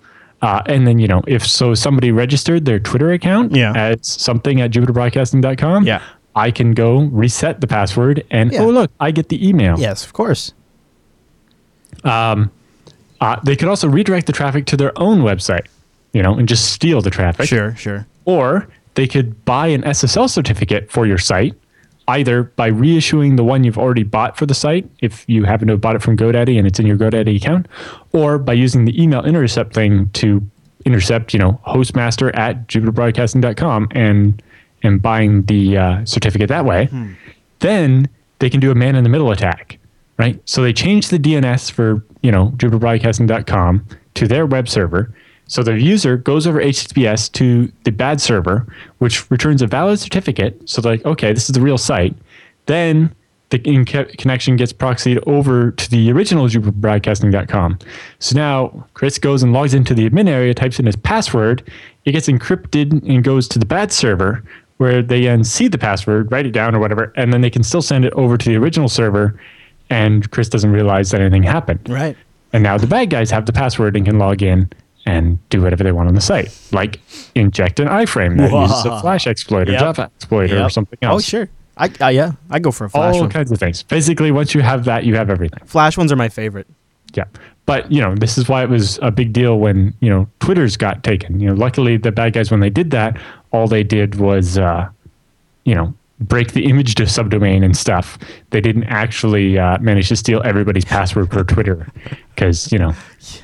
Uh, 0.42 0.62
and 0.66 0.86
then, 0.86 0.98
you 0.98 1.06
know, 1.06 1.22
if 1.26 1.46
so 1.46 1.74
somebody 1.74 2.10
registered 2.10 2.64
their 2.64 2.78
Twitter 2.78 3.12
account 3.12 3.54
yeah. 3.54 3.72
as 3.74 4.06
something 4.06 4.60
at 4.60 4.70
jupiterbroadcasting.com, 4.70 5.84
yeah. 5.84 6.02
I 6.34 6.50
can 6.50 6.72
go 6.72 6.98
reset 7.04 7.60
the 7.60 7.66
password 7.66 8.24
and, 8.30 8.52
yeah. 8.52 8.62
oh, 8.62 8.68
look, 8.68 8.90
I 9.00 9.12
get 9.12 9.28
the 9.30 9.48
email. 9.48 9.78
Yes, 9.78 10.04
of 10.04 10.12
course. 10.12 10.52
Um, 12.04 12.50
uh, 13.20 13.40
they 13.44 13.56
could 13.56 13.68
also 13.68 13.88
redirect 13.88 14.26
the 14.26 14.34
traffic 14.34 14.66
to 14.66 14.76
their 14.76 14.92
own 14.98 15.20
website 15.20 15.66
you 16.16 16.22
know, 16.22 16.32
and 16.32 16.48
just 16.48 16.72
steal 16.72 17.02
the 17.02 17.10
traffic. 17.10 17.46
Sure, 17.46 17.76
sure. 17.76 18.06
Or 18.24 18.66
they 18.94 19.06
could 19.06 19.44
buy 19.44 19.66
an 19.66 19.82
SSL 19.82 20.30
certificate 20.30 20.90
for 20.90 21.06
your 21.06 21.18
site, 21.18 21.54
either 22.08 22.44
by 22.44 22.70
reissuing 22.70 23.36
the 23.36 23.44
one 23.44 23.64
you've 23.64 23.78
already 23.78 24.02
bought 24.02 24.36
for 24.36 24.46
the 24.46 24.54
site, 24.54 24.88
if 25.00 25.24
you 25.28 25.44
happen 25.44 25.66
to 25.68 25.74
have 25.74 25.80
bought 25.80 25.96
it 25.96 26.02
from 26.02 26.16
GoDaddy 26.16 26.56
and 26.56 26.66
it's 26.66 26.78
in 26.78 26.86
your 26.86 26.96
GoDaddy 26.96 27.36
account, 27.36 27.66
or 28.12 28.38
by 28.38 28.52
using 28.52 28.84
the 28.84 29.02
email 29.02 29.24
intercept 29.24 29.74
thing 29.74 30.08
to 30.10 30.42
intercept, 30.84 31.32
you 31.32 31.38
know, 31.38 31.60
hostmaster 31.66 32.36
at 32.36 32.66
jupiterbroadcasting.com 32.68 33.88
and 33.90 34.42
and 34.82 35.02
buying 35.02 35.42
the 35.46 35.76
uh, 35.76 36.04
certificate 36.04 36.48
that 36.48 36.64
way. 36.64 36.86
Hmm. 36.86 37.12
Then 37.58 38.08
they 38.38 38.50
can 38.50 38.60
do 38.60 38.70
a 38.70 38.74
man 38.74 38.94
in 38.94 39.02
the 39.02 39.10
middle 39.10 39.32
attack, 39.32 39.78
right? 40.18 40.40
So 40.48 40.62
they 40.62 40.72
change 40.72 41.08
the 41.08 41.18
DNS 41.18 41.70
for, 41.72 42.04
you 42.22 42.30
know, 42.30 42.50
jupiterbroadcasting.com 42.56 43.86
to 44.14 44.28
their 44.28 44.46
web 44.46 44.68
server 44.68 45.12
so 45.48 45.62
the 45.62 45.80
user 45.80 46.16
goes 46.16 46.46
over 46.46 46.60
HTTPS 46.60 47.30
to 47.32 47.70
the 47.84 47.92
bad 47.92 48.20
server, 48.20 48.66
which 48.98 49.30
returns 49.30 49.62
a 49.62 49.66
valid 49.66 50.00
certificate. 50.00 50.68
So 50.68 50.80
they're 50.80 50.92
like, 50.92 51.04
okay, 51.04 51.32
this 51.32 51.48
is 51.48 51.54
the 51.54 51.60
real 51.60 51.78
site. 51.78 52.14
Then 52.66 53.14
the 53.50 53.60
connection 53.60 54.56
gets 54.56 54.72
proxied 54.72 55.22
over 55.26 55.70
to 55.70 55.90
the 55.90 56.10
original 56.10 56.48
JupiterBroadcasting.com. 56.48 57.78
So 58.18 58.36
now 58.36 58.86
Chris 58.94 59.18
goes 59.18 59.44
and 59.44 59.52
logs 59.52 59.72
into 59.72 59.94
the 59.94 60.10
admin 60.10 60.28
area, 60.28 60.52
types 60.52 60.80
in 60.80 60.86
his 60.86 60.96
password. 60.96 61.62
It 62.04 62.12
gets 62.12 62.26
encrypted 62.26 63.08
and 63.08 63.22
goes 63.22 63.46
to 63.48 63.60
the 63.60 63.66
bad 63.66 63.92
server, 63.92 64.42
where 64.78 65.00
they 65.00 65.22
then 65.22 65.44
see 65.44 65.68
the 65.68 65.78
password, 65.78 66.32
write 66.32 66.46
it 66.46 66.50
down 66.50 66.74
or 66.74 66.80
whatever, 66.80 67.12
and 67.16 67.32
then 67.32 67.40
they 67.40 67.50
can 67.50 67.62
still 67.62 67.82
send 67.82 68.04
it 68.04 68.12
over 68.14 68.36
to 68.36 68.48
the 68.48 68.56
original 68.56 68.88
server. 68.88 69.40
And 69.90 70.28
Chris 70.32 70.48
doesn't 70.48 70.72
realize 70.72 71.12
that 71.12 71.20
anything 71.20 71.44
happened. 71.44 71.88
Right. 71.88 72.16
And 72.52 72.64
now 72.64 72.76
the 72.78 72.88
bad 72.88 73.10
guys 73.10 73.30
have 73.30 73.46
the 73.46 73.52
password 73.52 73.94
and 73.94 74.04
can 74.04 74.18
log 74.18 74.42
in 74.42 74.68
and 75.06 75.38
do 75.48 75.62
whatever 75.62 75.84
they 75.84 75.92
want 75.92 76.08
on 76.08 76.14
the 76.14 76.20
site, 76.20 76.56
like 76.72 77.00
inject 77.34 77.80
an 77.80 77.88
iframe 77.88 78.36
that 78.38 78.50
Whoa. 78.50 78.62
uses 78.62 78.84
a 78.84 79.00
Flash 79.00 79.26
exploit 79.26 79.68
or 79.68 79.72
yep. 79.72 79.80
Java 79.80 80.10
exploit 80.16 80.50
yep. 80.50 80.66
or 80.66 80.70
something 80.70 80.98
else. 81.00 81.22
Oh, 81.22 81.24
sure. 81.24 81.48
I, 81.78 81.90
uh, 82.00 82.08
yeah, 82.08 82.32
I 82.50 82.58
go 82.58 82.70
for 82.70 82.86
a 82.86 82.90
Flash 82.90 83.14
All 83.14 83.20
one. 83.22 83.30
kinds 83.30 83.52
of 83.52 83.58
things. 83.58 83.82
Basically, 83.82 84.30
once 84.30 84.54
you 84.54 84.62
have 84.62 84.84
that, 84.86 85.04
you 85.04 85.14
have 85.14 85.30
everything. 85.30 85.60
Flash 85.66 85.96
ones 85.96 86.10
are 86.10 86.16
my 86.16 86.28
favorite. 86.28 86.66
Yeah. 87.14 87.24
But, 87.66 87.90
you 87.90 88.00
know, 88.00 88.14
this 88.14 88.38
is 88.38 88.48
why 88.48 88.62
it 88.62 88.70
was 88.70 88.98
a 89.02 89.10
big 89.10 89.32
deal 89.32 89.58
when, 89.58 89.92
you 90.00 90.08
know, 90.08 90.28
Twitter's 90.40 90.76
got 90.76 91.02
taken. 91.02 91.40
You 91.40 91.48
know, 91.48 91.54
luckily 91.54 91.96
the 91.96 92.12
bad 92.12 92.32
guys, 92.32 92.50
when 92.50 92.60
they 92.60 92.70
did 92.70 92.90
that, 92.92 93.20
all 93.50 93.66
they 93.66 93.82
did 93.82 94.14
was, 94.16 94.56
uh, 94.56 94.88
you 95.64 95.74
know, 95.74 95.92
break 96.20 96.52
the 96.52 96.64
image 96.66 96.94
to 96.96 97.04
subdomain 97.04 97.64
and 97.64 97.76
stuff. 97.76 98.18
They 98.50 98.60
didn't 98.60 98.84
actually 98.84 99.58
uh, 99.58 99.78
manage 99.78 100.08
to 100.08 100.16
steal 100.16 100.40
everybody's 100.44 100.84
password 100.84 101.30
for 101.30 101.44
Twitter 101.44 101.86
because 102.34 102.72
you 102.72 102.78
know 102.78 102.94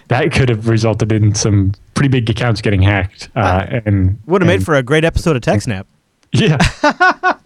that 0.09 0.33
could 0.33 0.49
have 0.49 0.69
resulted 0.69 1.13
in 1.13 1.35
some 1.35 1.73
pretty 1.95 2.09
big 2.09 2.29
accounts 2.31 2.61
getting 2.61 2.83
hacked. 2.83 3.29
Uh, 3.37 3.81
and 3.85 4.19
Would 4.27 4.43
have 4.43 4.47
made 4.47 4.65
for 4.65 4.75
a 4.75 4.83
great 4.83 5.05
episode 5.05 5.37
of 5.37 5.43
TechSnap. 5.43 5.85
yeah. 6.33 6.59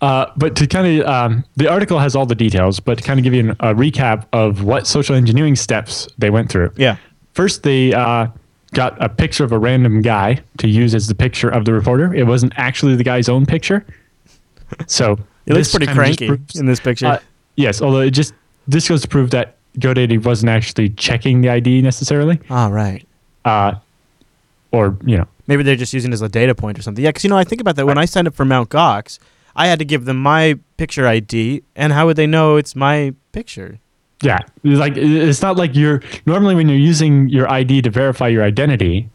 Uh, 0.00 0.26
but 0.36 0.54
to 0.54 0.66
kind 0.66 1.00
of, 1.00 1.06
um, 1.08 1.44
the 1.56 1.68
article 1.68 1.98
has 1.98 2.14
all 2.14 2.24
the 2.24 2.34
details, 2.34 2.78
but 2.78 2.98
to 2.98 3.04
kind 3.04 3.18
of 3.18 3.24
give 3.24 3.34
you 3.34 3.40
an, 3.40 3.50
a 3.58 3.74
recap 3.74 4.26
of 4.32 4.62
what 4.62 4.86
social 4.86 5.16
engineering 5.16 5.56
steps 5.56 6.06
they 6.18 6.30
went 6.30 6.48
through. 6.48 6.70
Yeah. 6.76 6.98
First, 7.34 7.64
they 7.64 7.92
uh, 7.92 8.28
got 8.72 9.02
a 9.02 9.08
picture 9.08 9.44
of 9.44 9.52
a 9.52 9.58
random 9.58 10.02
guy 10.02 10.40
to 10.58 10.68
use 10.68 10.94
as 10.94 11.06
the 11.06 11.14
picture 11.14 11.48
of 11.48 11.64
the 11.64 11.72
reporter. 11.72 12.14
It 12.14 12.26
wasn't 12.26 12.52
actually 12.56 12.96
the 12.96 13.04
guy's 13.04 13.28
own 13.28 13.46
picture. 13.46 13.84
So 14.86 15.18
It 15.46 15.54
looks 15.54 15.70
pretty 15.70 15.86
cranky 15.86 16.26
proves- 16.28 16.56
in 16.60 16.66
this 16.66 16.78
picture. 16.80 17.06
uh, 17.06 17.18
yes, 17.56 17.80
although 17.80 18.00
it 18.00 18.10
just 18.10 18.34
this 18.66 18.86
goes 18.88 19.00
to 19.02 19.08
prove 19.08 19.30
that 19.30 19.56
GoDaddy 19.78 20.22
wasn't 20.22 20.50
actually 20.50 20.90
checking 20.90 21.40
the 21.40 21.48
ID 21.48 21.80
necessarily, 21.80 22.38
All 22.50 22.70
right. 22.70 23.06
uh, 23.46 23.74
or 24.72 24.96
you 25.06 25.16
know, 25.16 25.26
Maybe 25.46 25.62
they're 25.62 25.76
just 25.76 25.94
using 25.94 26.10
it 26.10 26.14
as 26.14 26.20
a 26.20 26.28
data 26.28 26.54
point 26.54 26.78
or 26.78 26.82
something. 26.82 27.02
Yeah, 27.02 27.08
because 27.08 27.24
you 27.24 27.30
know, 27.30 27.38
I 27.38 27.44
think 27.44 27.62
about 27.62 27.76
that. 27.76 27.86
When 27.86 27.96
I 27.96 28.04
signed 28.04 28.28
up 28.28 28.34
for 28.34 28.44
Mount 28.44 28.68
Gox, 28.68 29.18
I 29.56 29.68
had 29.68 29.78
to 29.78 29.84
give 29.86 30.04
them 30.04 30.18
my 30.18 30.58
picture 30.76 31.06
ID, 31.06 31.62
and 31.74 31.94
how 31.94 32.04
would 32.04 32.16
they 32.16 32.26
know 32.26 32.56
it's 32.56 32.76
my 32.76 33.14
picture? 33.32 33.78
Yeah, 34.22 34.38
it's 34.64 34.80
like 34.80 34.96
it's 34.96 35.42
not 35.42 35.56
like 35.56 35.76
you're 35.76 36.02
normally 36.26 36.54
when 36.54 36.68
you're 36.68 36.78
using 36.78 37.28
your 37.28 37.48
ID 37.50 37.82
to 37.82 37.90
verify 37.90 38.28
your 38.28 38.42
identity, 38.42 39.08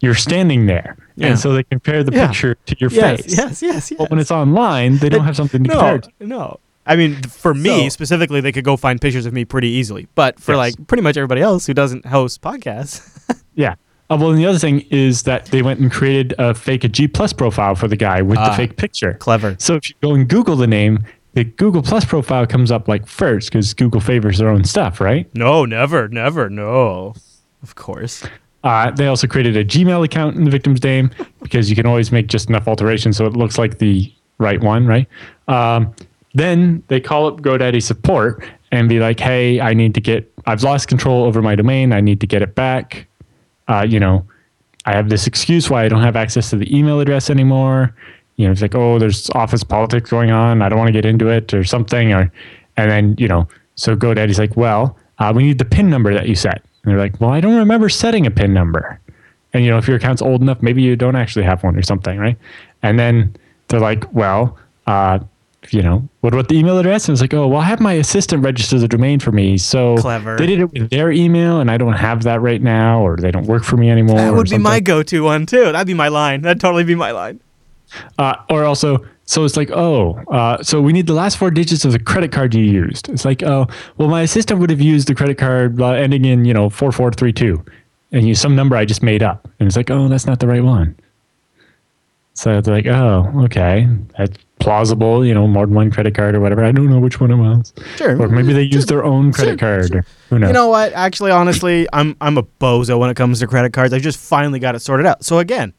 you're 0.00 0.14
standing 0.14 0.66
there, 0.66 0.96
Yeah. 1.16 1.28
and 1.28 1.38
so 1.38 1.52
they 1.52 1.62
compare 1.64 2.04
the 2.04 2.12
Yeah. 2.12 2.26
picture 2.28 2.54
to 2.66 2.76
your 2.78 2.90
Yes, 2.90 3.22
face. 3.22 3.36
yes, 3.36 3.62
yes, 3.62 3.90
yes. 3.90 3.98
But 3.98 4.10
when 4.10 4.18
it's 4.20 4.30
online, 4.30 4.98
they 4.98 5.08
don't 5.08 5.24
have 5.24 5.36
something 5.36 5.64
to 5.64 5.70
compare. 5.70 5.88
no, 5.90 5.94
it 5.96 6.02
to. 6.20 6.26
no. 6.26 6.60
I 6.86 6.96
mean, 6.96 7.22
for 7.22 7.54
me 7.54 7.84
So- 7.84 7.88
specifically, 7.90 8.40
they 8.40 8.50
could 8.52 8.64
go 8.64 8.76
find 8.76 9.00
pictures 9.00 9.26
of 9.26 9.32
me 9.32 9.44
pretty 9.44 9.68
easily. 9.68 10.08
But 10.16 10.40
for 10.40 10.52
Yes. 10.52 10.58
like 10.58 10.86
pretty 10.88 11.02
much 11.02 11.16
everybody 11.16 11.40
else 11.40 11.66
who 11.66 11.74
doesn't 11.74 12.06
host 12.06 12.40
podcasts, 12.42 13.20
Yeah. 13.54 13.74
Uh, 14.10 14.16
well, 14.20 14.30
and 14.30 14.38
the 14.38 14.46
other 14.46 14.58
thing 14.58 14.84
is 14.90 15.22
that 15.22 15.46
they 15.46 15.62
went 15.62 15.78
and 15.80 15.90
created 15.90 16.34
a 16.38 16.54
fake 16.54 16.84
a 16.84 16.88
G 16.88 17.06
plus 17.08 17.32
profile 17.32 17.74
for 17.74 17.86
the 17.88 17.96
guy 17.96 18.20
with 18.22 18.38
Ah. 18.38 18.50
the 18.50 18.56
fake 18.56 18.76
picture. 18.76 19.14
clever. 19.14 19.56
So 19.58 19.74
if 19.76 19.88
you 19.88 19.94
go 20.02 20.14
and 20.14 20.28
Google 20.28 20.54
the 20.56 20.66
name, 20.66 21.00
the 21.34 21.44
Google 21.44 21.82
Plus 21.82 22.04
profile 22.04 22.46
comes 22.46 22.70
up 22.70 22.88
like 22.88 23.06
first 23.06 23.50
because 23.50 23.72
Google 23.74 24.00
favors 24.00 24.38
their 24.38 24.48
own 24.48 24.64
stuff, 24.64 25.00
right? 25.00 25.32
No, 25.34 25.64
never, 25.64 26.08
never, 26.08 26.50
no. 26.50 27.14
Of 27.62 27.74
course. 27.74 28.24
Uh, 28.64 28.90
they 28.90 29.06
also 29.06 29.26
created 29.26 29.56
a 29.56 29.64
Gmail 29.64 30.04
account 30.04 30.36
in 30.36 30.44
the 30.44 30.50
victim's 30.50 30.82
name 30.82 31.10
because 31.42 31.68
you 31.68 31.76
can 31.76 31.86
always 31.86 32.12
make 32.12 32.28
just 32.28 32.48
enough 32.48 32.68
alterations 32.68 33.16
so 33.16 33.26
it 33.26 33.32
looks 33.32 33.58
like 33.58 33.78
the 33.78 34.12
right 34.38 34.60
one, 34.60 34.86
right? 34.86 35.08
Um, 35.48 35.94
then 36.34 36.82
they 36.88 37.00
call 37.00 37.26
up 37.26 37.40
GoDaddy 37.40 37.82
support 37.82 38.44
and 38.70 38.88
be 38.88 39.00
like, 39.00 39.20
"Hey, 39.20 39.60
I 39.60 39.74
need 39.74 39.94
to 39.94 40.00
get. 40.00 40.32
I've 40.46 40.62
lost 40.62 40.88
control 40.88 41.24
over 41.24 41.42
my 41.42 41.54
domain. 41.54 41.92
I 41.92 42.00
need 42.00 42.20
to 42.20 42.26
get 42.26 42.40
it 42.40 42.54
back. 42.54 43.06
Uh, 43.68 43.86
you 43.88 44.00
know, 44.00 44.24
I 44.86 44.92
have 44.92 45.08
this 45.08 45.26
excuse 45.26 45.68
why 45.68 45.84
I 45.84 45.88
don't 45.88 46.02
have 46.02 46.16
access 46.16 46.50
to 46.50 46.56
the 46.56 46.74
email 46.76 47.00
address 47.00 47.30
anymore. 47.30 47.94
You 48.36 48.46
know, 48.46 48.52
it's 48.52 48.62
like, 48.62 48.74
oh, 48.74 48.98
there's 48.98 49.30
office 49.30 49.62
politics 49.62 50.10
going 50.10 50.30
on. 50.30 50.62
I 50.62 50.68
don't 50.68 50.78
want 50.78 50.88
to 50.88 50.92
get 50.92 51.04
into 51.04 51.28
it 51.28 51.52
or 51.52 51.64
something. 51.64 52.12
Or, 52.12 52.32
and 52.76 52.90
then 52.90 53.14
you 53.18 53.28
know, 53.28 53.46
so 53.74 53.94
GoDaddy's 53.94 54.38
like, 54.38 54.56
well, 54.56 54.96
uh, 55.18 55.32
we 55.34 55.44
need 55.44 55.58
the 55.58 55.64
PIN 55.64 55.90
number 55.90 56.14
that 56.14 56.28
you 56.28 56.34
set. 56.34 56.64
And 56.82 56.90
they're 56.90 56.98
like, 56.98 57.20
well, 57.20 57.30
I 57.30 57.40
don't 57.40 57.56
remember 57.56 57.88
setting 57.88 58.26
a 58.26 58.30
PIN 58.30 58.52
number. 58.52 58.98
And 59.52 59.64
you 59.64 59.70
know, 59.70 59.78
if 59.78 59.86
your 59.86 59.96
account's 59.96 60.22
old 60.22 60.40
enough, 60.40 60.62
maybe 60.62 60.82
you 60.82 60.96
don't 60.96 61.16
actually 61.16 61.44
have 61.44 61.62
one 61.62 61.76
or 61.76 61.82
something, 61.82 62.18
right? 62.18 62.38
And 62.82 62.98
then 62.98 63.36
they're 63.68 63.80
like, 63.80 64.12
well, 64.12 64.58
uh, 64.86 65.18
you 65.70 65.82
know, 65.82 66.08
what 66.20 66.32
about 66.32 66.48
the 66.48 66.56
email 66.56 66.78
address? 66.78 67.08
And 67.08 67.14
it's 67.14 67.20
like, 67.20 67.34
oh, 67.34 67.46
well, 67.46 67.60
I 67.60 67.64
have 67.64 67.80
my 67.80 67.92
assistant 67.92 68.42
register 68.42 68.78
the 68.78 68.88
domain 68.88 69.20
for 69.20 69.30
me. 69.30 69.58
So 69.58 69.96
Clever. 69.96 70.36
they 70.36 70.46
did 70.46 70.60
it 70.60 70.72
with 70.72 70.90
their 70.90 71.12
email, 71.12 71.60
and 71.60 71.70
I 71.70 71.76
don't 71.76 71.92
have 71.92 72.24
that 72.24 72.40
right 72.40 72.60
now, 72.60 73.00
or 73.00 73.16
they 73.16 73.30
don't 73.30 73.46
work 73.46 73.62
for 73.62 73.76
me 73.76 73.90
anymore. 73.90 74.16
That 74.16 74.34
would 74.34 74.50
be 74.50 74.58
my 74.58 74.80
go-to 74.80 75.22
one 75.22 75.46
too. 75.46 75.70
That'd 75.70 75.86
be 75.86 75.94
my 75.94 76.08
line. 76.08 76.42
That'd 76.42 76.60
totally 76.60 76.84
be 76.84 76.94
my 76.94 77.12
line. 77.12 77.40
Uh, 78.18 78.36
or 78.50 78.64
also, 78.64 79.04
so 79.24 79.44
it's 79.44 79.56
like, 79.56 79.70
oh, 79.70 80.14
uh, 80.30 80.62
so 80.62 80.80
we 80.80 80.92
need 80.92 81.06
the 81.06 81.12
last 81.14 81.38
four 81.38 81.50
digits 81.50 81.84
of 81.84 81.92
the 81.92 81.98
credit 81.98 82.32
card 82.32 82.54
you 82.54 82.64
used. 82.64 83.08
It's 83.08 83.24
like, 83.24 83.42
oh, 83.42 83.66
well, 83.96 84.08
my 84.08 84.22
assistant 84.22 84.60
would 84.60 84.70
have 84.70 84.80
used 84.80 85.08
the 85.08 85.14
credit 85.14 85.38
card 85.38 85.80
uh, 85.80 85.90
ending 85.92 86.24
in, 86.24 86.44
you 86.44 86.54
know, 86.54 86.68
4432 86.70 87.64
and 88.12 88.26
use 88.28 88.40
some 88.40 88.54
number 88.54 88.76
I 88.76 88.84
just 88.84 89.02
made 89.02 89.22
up. 89.22 89.48
And 89.58 89.66
it's 89.66 89.76
like, 89.76 89.90
oh, 89.90 90.08
that's 90.08 90.26
not 90.26 90.40
the 90.40 90.46
right 90.46 90.62
one. 90.62 90.96
So 92.34 92.60
they're 92.60 92.74
like, 92.74 92.86
oh, 92.86 93.30
okay, 93.44 93.86
that's 94.16 94.36
plausible, 94.58 95.24
you 95.24 95.34
know, 95.34 95.46
more 95.46 95.66
than 95.66 95.74
one 95.74 95.90
credit 95.90 96.14
card 96.14 96.34
or 96.34 96.40
whatever. 96.40 96.64
I 96.64 96.72
don't 96.72 96.88
know 96.88 96.98
which 96.98 97.20
one 97.20 97.30
it 97.30 97.36
was. 97.36 97.74
Sure. 97.96 98.20
Or 98.20 98.28
maybe 98.28 98.52
they 98.52 98.62
used 98.62 98.88
their 98.88 99.04
own 99.04 99.32
credit 99.32 99.58
card. 99.58 99.94
or 99.94 100.04
Who 100.30 100.38
knows? 100.38 100.48
You 100.48 100.54
know 100.54 100.68
what? 100.68 100.92
Actually, 100.94 101.30
honestly, 101.30 101.86
I'm 101.92 102.16
I'm 102.20 102.38
a 102.38 102.42
bozo 102.42 102.98
when 102.98 103.10
it 103.10 103.16
comes 103.16 103.40
to 103.40 103.46
credit 103.46 103.72
cards. 103.72 103.92
I 103.92 103.98
just 103.98 104.18
finally 104.18 104.58
got 104.58 104.74
it 104.74 104.80
sorted 104.80 105.04
out. 105.04 105.24
So 105.24 105.38
again, 105.40 105.74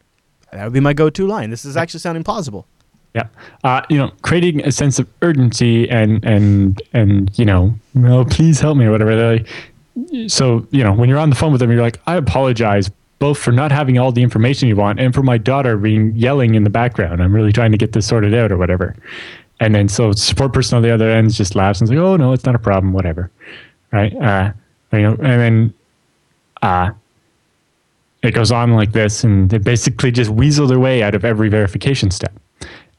that 0.53 0.63
would 0.63 0.73
be 0.73 0.79
my 0.79 0.93
go-to 0.93 1.27
line. 1.27 1.49
This 1.49 1.65
is 1.65 1.77
actually 1.77 1.99
sounding 1.99 2.23
plausible. 2.23 2.67
Yeah, 3.13 3.27
uh, 3.63 3.81
you 3.89 3.97
know, 3.97 4.11
creating 4.23 4.65
a 4.65 4.71
sense 4.71 4.97
of 4.97 5.07
urgency 5.21 5.87
and 5.89 6.23
and 6.25 6.81
and 6.93 7.37
you 7.37 7.45
know, 7.45 7.75
well, 7.93 8.25
please 8.25 8.59
help 8.59 8.77
me 8.77 8.85
or 8.85 8.91
whatever. 8.91 9.35
Like, 9.35 9.47
so 10.27 10.65
you 10.71 10.83
know, 10.83 10.93
when 10.93 11.09
you're 11.09 11.19
on 11.19 11.29
the 11.29 11.35
phone 11.35 11.51
with 11.51 11.61
them, 11.61 11.71
you're 11.71 11.81
like, 11.81 11.99
I 12.07 12.15
apologize 12.15 12.89
both 13.19 13.37
for 13.37 13.51
not 13.51 13.71
having 13.71 13.97
all 13.99 14.11
the 14.11 14.23
information 14.23 14.67
you 14.67 14.75
want 14.75 14.99
and 14.99 15.13
for 15.13 15.23
my 15.23 15.37
daughter 15.37 15.77
being 15.77 16.13
yelling 16.15 16.55
in 16.55 16.63
the 16.63 16.69
background. 16.69 17.21
I'm 17.21 17.33
really 17.33 17.53
trying 17.53 17.71
to 17.71 17.77
get 17.77 17.93
this 17.93 18.07
sorted 18.07 18.33
out 18.33 18.51
or 18.51 18.57
whatever. 18.57 18.95
And 19.59 19.73
then 19.73 19.87
so 19.87 20.11
support 20.13 20.51
person 20.51 20.75
on 20.75 20.81
the 20.81 20.89
other 20.89 21.09
end 21.09 21.31
just 21.33 21.55
laughs 21.55 21.79
and 21.79 21.87
says, 21.87 21.97
"Oh 21.97 22.17
no, 22.17 22.33
it's 22.33 22.45
not 22.45 22.55
a 22.55 22.59
problem, 22.59 22.93
whatever." 22.93 23.29
Right? 23.91 24.13
Uh, 24.15 24.51
you 24.91 25.03
know, 25.03 25.11
and 25.11 25.19
then 25.21 25.73
uh, 26.63 26.91
it 28.24 28.34
goes 28.34 28.51
on 28.51 28.74
like 28.74 28.93
this, 28.93 29.24
and 29.24 29.49
they 29.49 29.57
basically 29.57 30.11
just 30.11 30.32
weasel 30.32 30.65
their 30.65 30.80
way 30.80 31.03
out 31.03 31.13
of 31.13 31.24
every 31.24 31.49
verification 31.49 32.09
step. 32.09 32.34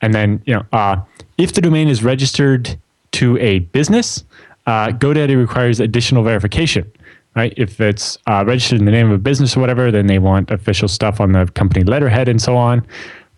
And 0.00 0.14
then, 0.14 0.42
you 0.44 0.54
know, 0.54 0.66
uh, 0.72 0.96
if 1.38 1.54
the 1.54 1.60
domain 1.60 1.88
is 1.88 2.04
registered 2.04 2.78
to 3.12 3.38
a 3.38 3.60
business, 3.60 4.24
uh, 4.66 4.88
GoDaddy 4.88 5.36
requires 5.36 5.80
additional 5.80 6.22
verification, 6.22 6.90
right? 7.34 7.54
If 7.56 7.80
it's 7.80 8.18
uh, 8.26 8.44
registered 8.46 8.80
in 8.80 8.84
the 8.84 8.92
name 8.92 9.06
of 9.06 9.12
a 9.12 9.18
business 9.18 9.56
or 9.56 9.60
whatever, 9.60 9.90
then 9.90 10.06
they 10.06 10.18
want 10.18 10.50
official 10.50 10.88
stuff 10.88 11.20
on 11.20 11.32
the 11.32 11.46
company 11.54 11.84
letterhead 11.84 12.28
and 12.28 12.40
so 12.40 12.56
on. 12.56 12.86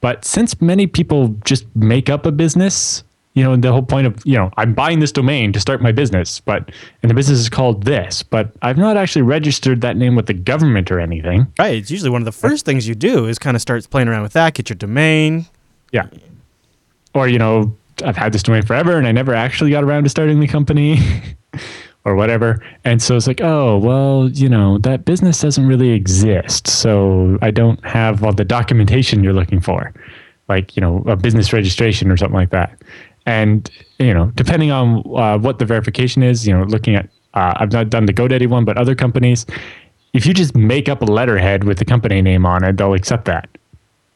But 0.01 0.25
since 0.25 0.61
many 0.61 0.87
people 0.87 1.29
just 1.45 1.65
make 1.77 2.11
up 2.11 2.27
a 2.27 2.33
business, 2.33 3.05
you 3.37 3.45
know, 3.45 3.55
the 3.55 3.71
whole 3.71 3.83
point 3.83 4.07
of, 4.07 4.17
you 4.25 4.33
know, 4.33 4.51
I'm 4.57 4.73
buying 4.73 5.01
this 5.01 5.13
domain 5.13 5.53
to 5.53 5.61
start 5.61 5.83
my 5.83 5.93
business, 5.93 6.41
but, 6.41 6.73
and 7.03 7.11
the 7.11 7.15
business 7.15 7.39
is 7.39 7.51
called 7.51 7.85
this, 7.85 8.23
but 8.23 8.51
I've 8.63 8.79
not 8.79 8.97
actually 8.97 9.23
registered 9.23 9.83
that 9.83 9.95
name 9.99 10.17
with 10.17 10.25
the 10.25 10.33
government 10.33 10.91
or 10.91 10.99
anything. 10.99 11.47
Right. 11.59 11.75
It's 11.75 11.91
usually 11.91 12.09
one 12.09 12.23
of 12.23 12.25
the 12.25 12.33
first 12.33 12.65
things 12.65 12.89
you 12.89 12.95
do 12.95 13.27
is 13.27 13.39
kind 13.39 13.55
of 13.55 13.61
start 13.61 13.89
playing 13.91 14.09
around 14.09 14.23
with 14.23 14.33
that, 14.33 14.55
get 14.55 14.71
your 14.71 14.77
domain. 14.77 15.45
Yeah. 15.93 16.09
Or, 17.13 17.29
you 17.29 17.39
know, 17.39 17.77
I've 18.03 18.17
had 18.17 18.33
this 18.33 18.43
domain 18.43 18.63
forever 18.63 18.97
and 18.97 19.07
I 19.07 19.13
never 19.13 19.35
actually 19.35 19.71
got 19.71 19.85
around 19.85 20.05
to 20.05 20.09
starting 20.09 20.41
the 20.41 20.47
company 20.47 20.99
or 22.07 22.15
whatever. 22.15 22.65
And 22.87 23.03
so 23.03 23.17
it's 23.17 23.27
like, 23.27 23.43
oh, 23.43 23.77
well, 23.77 24.31
you 24.31 24.49
know, 24.49 24.79
that 24.79 25.05
business 25.05 25.43
doesn't 25.43 25.67
really 25.67 25.91
exist. 25.91 26.69
So 26.69 27.37
I 27.43 27.51
don't 27.51 27.85
have 27.85 28.25
all 28.25 28.33
the 28.33 28.47
documentation 28.47 29.23
you're 29.23 29.35
looking 29.35 29.61
for, 29.61 29.93
like, 30.49 30.75
you 30.75 30.81
know, 30.81 31.05
a 31.07 31.17
business 31.17 31.53
registration 31.53 32.11
or 32.11 32.17
something 32.17 32.35
like 32.35 32.51
that. 32.51 32.81
And, 33.27 33.69
you 33.99 34.15
know, 34.15 34.31
depending 34.37 34.71
on 34.71 35.03
uh, 35.17 35.37
what 35.39 35.59
the 35.59 35.65
verification 35.65 36.23
is, 36.23 36.47
you 36.47 36.57
know, 36.57 36.65
looking 36.65 36.95
at, 36.95 37.09
uh, 37.35 37.55
I've 37.57 37.73
not 37.73 37.91
done 37.91 38.07
the 38.07 38.15
GoDaddy 38.15 38.49
one, 38.49 38.65
but 38.65 38.79
other 38.79 38.95
companies, 38.95 39.45
if 40.15 40.25
you 40.27 40.33
just 40.33 40.55
make 40.55 40.89
up 40.89 41.03
a 41.03 41.05
letterhead 41.05 41.65
with 41.65 41.79
the 41.79 41.85
company 41.85 42.23
name 42.23 42.47
on 42.47 42.65
it, 42.65 42.77
they'll 42.77 42.95
accept 42.95 43.25
that. 43.27 43.49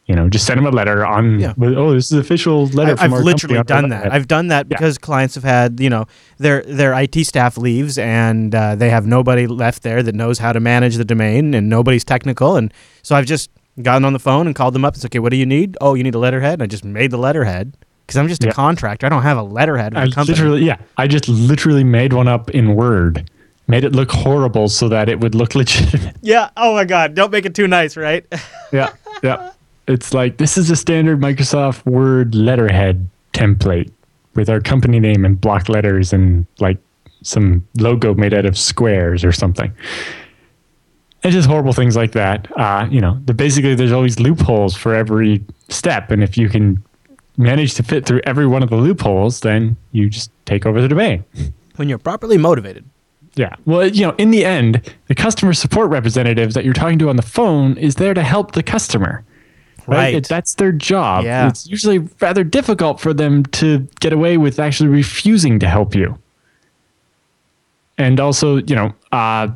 You 0.07 0.17
know, 0.17 0.29
just 0.29 0.45
send 0.45 0.59
them 0.59 0.67
a 0.67 0.71
letter 0.71 1.07
on. 1.07 1.39
Yeah. 1.39 1.55
oh, 1.61 1.93
this 1.95 2.11
is 2.11 2.19
official 2.19 2.67
letter. 2.69 2.97
I, 2.99 3.07
our 3.07 3.23
literally 3.23 3.63
done 3.63 3.91
that. 3.91 4.13
I've 4.13 4.27
done 4.27 4.49
that 4.49 4.67
Yeah. 4.69 4.77
because 4.77 4.99
clients 4.99 5.37
have 5.37 5.45
had, 5.45 5.79
you 5.79 5.89
know, 5.89 6.07
their 6.39 6.63
their 6.63 6.93
IT 6.95 7.15
staff 7.27 7.57
leaves 7.57 7.97
and 7.97 8.53
uh, 8.53 8.75
they 8.75 8.91
have 8.91 9.07
nobody 9.07 9.47
left 9.47 9.85
there 9.85 10.03
that 10.03 10.15
knows 10.17 10.39
how 10.41 10.53
to 10.53 10.59
manage 10.59 10.97
the 10.97 11.05
domain 11.05 11.55
and 11.55 11.69
nobody's 11.69 12.03
technical. 12.05 12.57
And 12.57 12.75
so 13.03 13.15
I've 13.15 13.27
just 13.27 13.51
gotten 13.83 14.05
on 14.05 14.13
the 14.13 14.19
phone 14.19 14.49
and 14.49 14.57
called 14.57 14.75
them 14.75 14.85
up. 14.85 14.97
It's 14.97 15.05
okay. 15.05 15.21
What 15.21 15.31
do 15.31 15.37
you 15.37 15.47
need? 15.47 15.77
Oh, 15.81 15.95
you 15.95 16.03
need 16.03 16.17
a 16.17 16.19
letterhead. 16.19 16.55
And 16.55 16.63
I 16.65 16.67
just 16.67 16.85
made 16.85 17.13
the 17.13 17.19
letterhead 17.19 17.77
because 18.11 18.19
I'm 18.19 18.27
just 18.27 18.43
a 18.43 18.49
Yeah. 18.49 18.53
contractor. 18.55 19.07
I 19.07 19.09
don't 19.09 19.23
have 19.23 19.39
a 19.39 19.43
letterhead. 19.43 19.97
I 19.97 20.09
company. 20.09 20.27
literally, 20.27 20.65
yeah, 20.65 20.79
I 20.97 21.07
just 21.07 21.29
literally 21.29 21.85
made 21.85 22.13
one 22.13 22.27
up 22.27 22.51
in 22.51 22.75
Word, 22.75 23.31
made 23.69 23.85
it 23.85 23.93
look 23.93 24.11
horrible 24.11 24.69
so 24.69 24.89
that 24.89 25.09
it 25.09 25.21
would 25.21 25.37
look 25.37 25.55
legitimate. 25.63 26.17
Yeah. 26.21 26.51
Oh 26.57 26.75
my 26.75 26.85
God. 26.85 27.15
Don't 27.15 27.31
make 27.31 27.45
it 27.47 27.55
too 27.55 27.69
nice, 27.69 27.97
right? 27.97 28.27
yeah, 28.73 28.91
yeah. 29.23 29.53
It's 29.87 30.13
like 30.13 30.39
this 30.39 30.59
is 30.59 30.71
a 30.71 30.77
standard 30.77 31.21
Microsoft 31.21 31.87
Word 31.87 32.35
letterhead 32.35 33.09
template 33.33 33.93
with 34.35 34.51
our 34.51 34.61
company 34.61 34.99
name 34.99 35.25
in 35.25 35.37
block 35.37 35.69
letters 35.69 36.13
and 36.13 36.47
like 36.59 36.79
some 37.23 37.65
logo 37.79 38.13
made 38.15 38.35
out 38.35 38.45
of 38.45 38.59
squares 38.59 39.25
or 39.25 39.31
something. 39.31 39.73
It's 41.23 41.35
just 41.35 41.49
horrible 41.49 41.73
things 41.75 41.95
like 41.97 42.13
that. 42.13 42.49
Uh, 42.59 42.89
you 42.91 43.01
know, 43.01 43.21
the, 43.27 43.35
basically 43.35 43.75
there's 43.77 43.93
always 43.93 44.19
loopholes 44.19 44.75
for 44.75 44.95
every 44.97 45.45
step, 45.69 46.11
and 46.11 46.25
if 46.25 46.37
you 46.39 46.49
can 46.49 46.83
manage 47.37 47.75
to 47.75 47.83
fit 47.83 48.07
through 48.07 48.21
every 48.25 48.47
one 48.47 48.63
of 48.63 48.71
the 48.71 48.77
loopholes, 48.77 49.41
then 49.41 49.77
you 49.93 50.09
just 50.11 50.31
take 50.47 50.67
over 50.67 50.81
the 50.81 50.89
domain. 50.89 51.25
When 51.77 51.89
you're 51.89 51.99
properly 51.99 52.37
motivated. 52.39 52.85
Yeah. 53.37 53.55
Well, 53.65 53.87
you 53.87 54.07
know, 54.07 54.15
in 54.19 54.31
the 54.33 54.45
end, 54.45 54.95
the 55.07 55.15
customer 55.15 55.53
support 55.55 55.89
representative 55.91 56.53
that 56.55 56.65
you're 56.65 56.75
talking 56.75 56.99
to 56.99 57.09
on 57.09 57.17
the 57.17 57.23
phone 57.23 57.77
is 57.79 57.95
there 57.95 58.13
to 58.13 58.23
help 58.23 58.53
the 58.53 58.63
customer. 58.63 59.25
Right. 59.87 60.15
It- 60.17 60.29
that's 60.29 60.55
their 60.57 60.73
job. 60.73 61.25
Yeah. 61.25 61.49
It's 61.49 61.67
usually 61.67 61.99
rather 62.21 62.45
difficult 62.45 63.01
for 63.01 63.15
them 63.15 63.45
to 63.47 63.87
get 64.01 64.13
away 64.13 64.37
with 64.37 64.59
actually 64.59 64.89
refusing 64.91 65.59
to 65.61 65.69
help 65.69 65.95
you. 65.95 66.19
And 67.99 68.19
also, 68.19 68.57
you 68.57 68.75
know, 68.75 68.95
uh, 69.13 69.49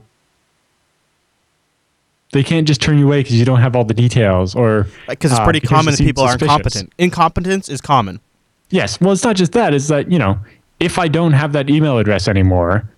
they 2.35 2.43
can't 2.43 2.67
just 2.67 2.83
turn 2.83 2.99
you 2.99 3.07
away 3.07 3.21
because 3.23 3.39
you 3.39 3.45
don't 3.45 3.61
have 3.61 3.77
all 3.77 3.85
the 3.85 3.95
details 3.95 4.57
or 4.57 4.89
Because 5.09 5.31
it's 5.31 5.41
uh, 5.41 5.45
pretty 5.45 5.61
because 5.61 5.77
common 5.77 5.97
people 5.97 6.25
are 6.25 6.33
incompetent. 6.33 6.93
Incompetence 6.99 7.69
is 7.69 7.81
common. 7.81 8.21
Yes. 8.71 9.01
Well, 9.01 9.13
it's 9.13 9.23
not 9.23 9.37
just 9.37 9.53
that. 9.53 9.73
It's 9.73 9.87
that, 9.87 10.11
you 10.11 10.19
know, 10.19 10.39
if 10.81 10.99
I 10.99 11.07
don't 11.07 11.33
have 11.33 11.53
that 11.53 11.71
email 11.71 11.97
address 11.97 12.27
anymore, 12.27 12.89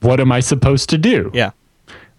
what 0.00 0.20
am 0.20 0.30
I 0.30 0.40
supposed 0.40 0.90
to 0.90 0.98
do? 0.98 1.30
Yeah. 1.32 1.52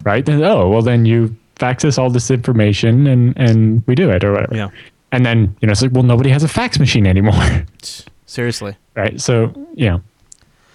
Right? 0.02 0.26
Then, 0.26 0.42
oh, 0.42 0.68
well, 0.68 0.82
then 0.82 1.06
you 1.06 1.36
fax 1.56 1.84
us 1.84 1.96
all 1.96 2.10
this 2.10 2.28
information 2.28 3.06
and, 3.06 3.38
and 3.38 3.84
we 3.86 3.94
do 3.94 4.10
it 4.10 4.24
or 4.24 4.32
whatever. 4.32 4.56
Yeah. 4.56 4.70
And 5.12 5.24
then, 5.24 5.56
you 5.60 5.66
know, 5.66 5.72
it's 5.72 5.80
like, 5.80 5.92
well, 5.92 6.02
nobody 6.02 6.30
has 6.30 6.42
a 6.42 6.48
fax 6.48 6.80
machine 6.80 7.06
anymore. 7.06 7.66
Seriously. 8.26 8.76
right? 8.96 9.20
So, 9.20 9.54
yeah. 9.74 9.98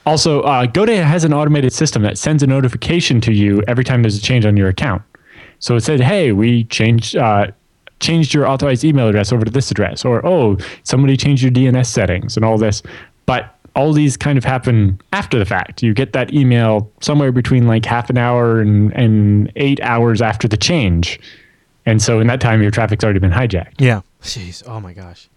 Also, 0.06 0.42
uh, 0.42 0.66
GoDaddy 0.66 1.04
has 1.04 1.26
an 1.26 1.34
automated 1.34 1.74
system 1.74 2.04
that 2.04 2.18
sends 2.18 2.42
a 2.42 2.48
notification 2.48 3.20
to 3.22 3.34
you 3.34 3.62
every 3.68 3.84
time 3.84 4.02
there's 4.02 4.18
a 4.18 4.22
change 4.22 4.46
on 4.46 4.56
your 4.56 4.70
account. 4.70 5.02
So 5.64 5.78
it 5.78 5.82
said, 5.82 6.02
"Hey, 6.02 6.34
we 6.34 6.66
changed 6.66 7.16
uh, 7.16 7.48
changed 8.02 8.34
your 8.34 8.46
authorized 8.46 8.84
email 8.84 9.08
address 9.08 9.32
over 9.32 9.46
to 9.46 9.52
this 9.52 9.72
address," 9.72 10.04
or 10.04 10.26
"Oh, 10.26 10.58
somebody 10.84 11.16
changed 11.16 11.42
your 11.42 11.54
DNS 11.54 11.86
settings 11.86 12.36
and 12.36 12.44
all 12.44 12.58
this." 12.58 12.84
But 13.26 13.56
all 13.74 13.94
these 13.94 14.18
kind 14.18 14.38
of 14.38 14.44
happen 14.44 15.00
after 15.14 15.40
the 15.40 15.46
fact. 15.46 15.82
You 15.82 15.94
get 15.94 16.12
that 16.12 16.34
email 16.34 16.92
somewhere 17.00 17.32
between 17.32 17.66
like 17.66 17.86
half 17.86 18.10
an 18.10 18.18
hour 18.18 18.60
and, 18.60 18.92
and 18.92 19.52
eight 19.56 19.80
hours 19.82 20.22
after 20.22 20.50
the 20.50 20.58
change, 20.58 21.18
and 21.86 22.02
so 22.02 22.20
in 22.20 22.28
that 22.28 22.42
time, 22.42 22.62
your 22.62 22.70
traffic's 22.72 23.06
already 23.06 23.20
been 23.20 23.32
hijacked. 23.32 23.80
Yeah. 23.80 24.02
Jeez. 24.22 24.64
Oh 24.68 24.82
my 24.82 24.92
gosh. 24.92 25.30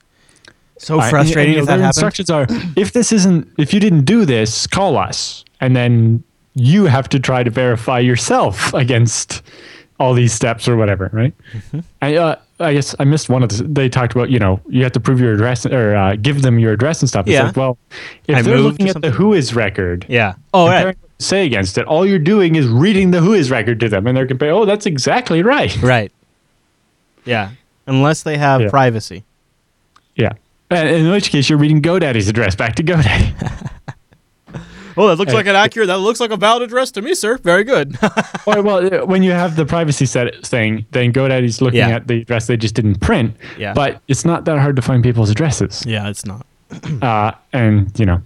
So 0.79 0.99
Uh, 0.99 1.03
and- 1.03 1.11
frustrating 1.11 1.53
and, 1.55 1.61
if 1.61 1.67
that 1.67 1.79
happens. 1.79 1.99
instructions 1.99 2.31
are 2.31 2.47
if 2.75 2.93
this 2.93 3.13
isn't 3.13 3.47
if 3.59 3.73
you 3.73 3.79
didn't 3.79 4.05
do 4.07 4.25
this 4.25 4.67
call 4.67 4.99
us 4.99 5.45
and 5.61 5.75
then 5.77 6.23
you 6.55 6.85
have 6.87 7.09
to 7.11 7.21
try 7.21 7.43
to 7.45 7.51
verify 7.51 7.99
yourself 8.01 8.75
against 8.85 9.43
all 9.99 10.13
these 10.15 10.33
steps 10.33 10.69
or 10.69 10.77
whatever 10.77 11.11
right 11.13 11.33
Mm-hmm. 11.53 11.81
I, 12.03 12.17
uh, 12.17 12.37
I 12.61 12.73
guess 12.75 12.95
i 12.99 13.05
missed 13.05 13.29
one 13.29 13.43
of 13.43 13.49
the 13.51 13.63
they 13.65 13.89
talked 13.89 14.13
about 14.15 14.31
you 14.31 14.39
know 14.39 14.61
you 14.69 14.83
have 14.83 14.93
to 14.93 15.01
prove 15.01 15.21
your 15.21 15.33
address 15.35 15.65
or 15.67 15.95
uh, 15.95 16.17
give 16.17 16.43
them 16.43 16.59
your 16.59 16.73
address 16.73 17.01
and 17.03 17.09
stuff 17.09 17.27
it's 17.27 17.33
Yeah. 17.35 17.45
like 17.45 17.57
well 17.57 17.79
if 18.29 18.37
I 18.37 18.43
they're 18.43 18.59
looking 18.59 18.89
at 18.89 19.01
the 19.01 19.11
WHOIS 19.11 19.55
record 19.55 20.07
Yeah. 20.09 20.35
Oh, 20.55 20.67
right. 20.69 20.97
say 21.19 21.45
against 21.47 21.79
it 21.79 21.87
all 21.87 22.07
you're 22.07 22.19
doing 22.19 22.57
is 22.57 22.67
reading 22.67 23.11
the 23.11 23.21
WHOIS 23.21 23.51
record 23.51 23.81
to 23.81 23.89
them 23.89 24.07
and 24.07 24.17
they're 24.17 24.27
comparing 24.27 24.55
oh 24.55 24.65
that's 24.65 24.87
exactly 24.87 25.43
right 25.43 25.75
Right. 25.83 26.13
Yeah. 27.25 27.51
Unless 27.87 28.23
they 28.23 28.37
have 28.39 28.61
Yeah. 28.63 28.69
privacy. 28.71 29.25
yeah 30.15 30.33
and 30.71 30.89
in 30.89 31.11
which 31.11 31.31
case 31.31 31.49
you're 31.49 31.59
reading 31.59 31.81
godaddy's 31.81 32.29
address 32.29 32.55
back 32.57 32.75
to 32.77 32.83
godaddy 32.83 33.33
Oh, 34.97 35.09
that 35.09 35.17
looks 35.17 35.33
like 35.35 35.47
an 35.47 35.57
accurate. 35.57 35.89
That 35.89 35.99
looks 35.99 36.21
like 36.21 36.31
a 36.31 36.37
valid 36.37 36.63
address 36.63 36.91
to 36.93 37.03
me, 37.03 37.15
sir. 37.15 37.37
Very 37.39 37.65
good. 37.65 37.97
Or, 38.47 38.63
well, 38.63 38.95
uh, 39.03 39.05
when 39.07 39.23
you 39.23 39.33
have 39.33 39.57
the 39.57 39.67
privacy 39.67 40.07
set 40.07 40.45
thing, 40.47 40.87
then 40.93 41.13
GoDaddy's 41.13 41.61
looking 41.61 41.79
Yeah. 41.81 41.91
at 41.97 42.07
the 42.09 42.23
address 42.23 42.47
they 42.47 42.57
just 42.57 42.75
didn't 42.75 43.01
print. 43.01 43.37
Yeah. 43.59 43.75
But 43.75 44.01
it's 44.09 44.25
not 44.25 44.45
that 44.47 44.59
hard 44.59 44.77
to 44.77 44.83
find 44.83 45.03
people's 45.03 45.31
addresses. 45.31 45.85
yeah, 45.87 46.09
it's 46.09 46.25
not. 46.25 46.47
Uh, 47.03 47.33
and, 47.53 47.97
you 47.99 48.07
know, 48.07 48.21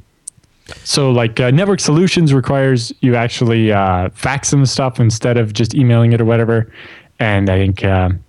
so 0.85 1.11
like 1.11 1.41
uh, 1.41 1.51
Network 1.51 1.81
Solutions 1.81 2.33
requires 2.33 2.93
you 3.01 3.17
actually 3.17 3.73
uh, 3.73 4.09
fax 4.11 4.51
them 4.51 4.65
stuff 4.65 5.01
instead 5.01 5.37
of 5.37 5.53
just 5.53 5.75
emailing 5.75 6.13
it 6.13 6.21
or 6.21 6.25
whatever. 6.25 6.71
And 7.19 7.51
I 7.51 7.59
think, 7.59 7.85
um, 7.85 8.23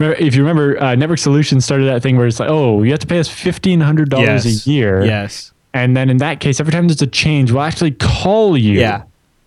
if 0.00 0.34
you 0.34 0.42
remember, 0.42 0.82
uh, 0.82 0.94
Network 0.94 1.18
Solutions 1.18 1.64
started 1.64 1.84
that 1.86 2.02
thing 2.02 2.16
where 2.16 2.26
it's 2.26 2.40
like, 2.40 2.48
oh, 2.50 2.82
you 2.82 2.90
have 2.90 3.00
to 3.00 3.06
pay 3.06 3.18
us 3.20 3.28
$1,500 3.28 4.20
Yes. 4.20 4.66
a 4.66 4.70
year. 4.70 5.04
Yes. 5.04 5.52
And 5.76 5.96
then 5.96 6.08
in 6.10 6.16
that 6.18 6.40
case, 6.40 6.58
every 6.60 6.72
time 6.72 6.88
there's 6.88 7.02
a 7.02 7.06
change, 7.06 7.52
we'll 7.52 7.62
actually 7.62 7.92
call 7.92 8.56
you 8.56 8.80
Yeah. 8.80 9.02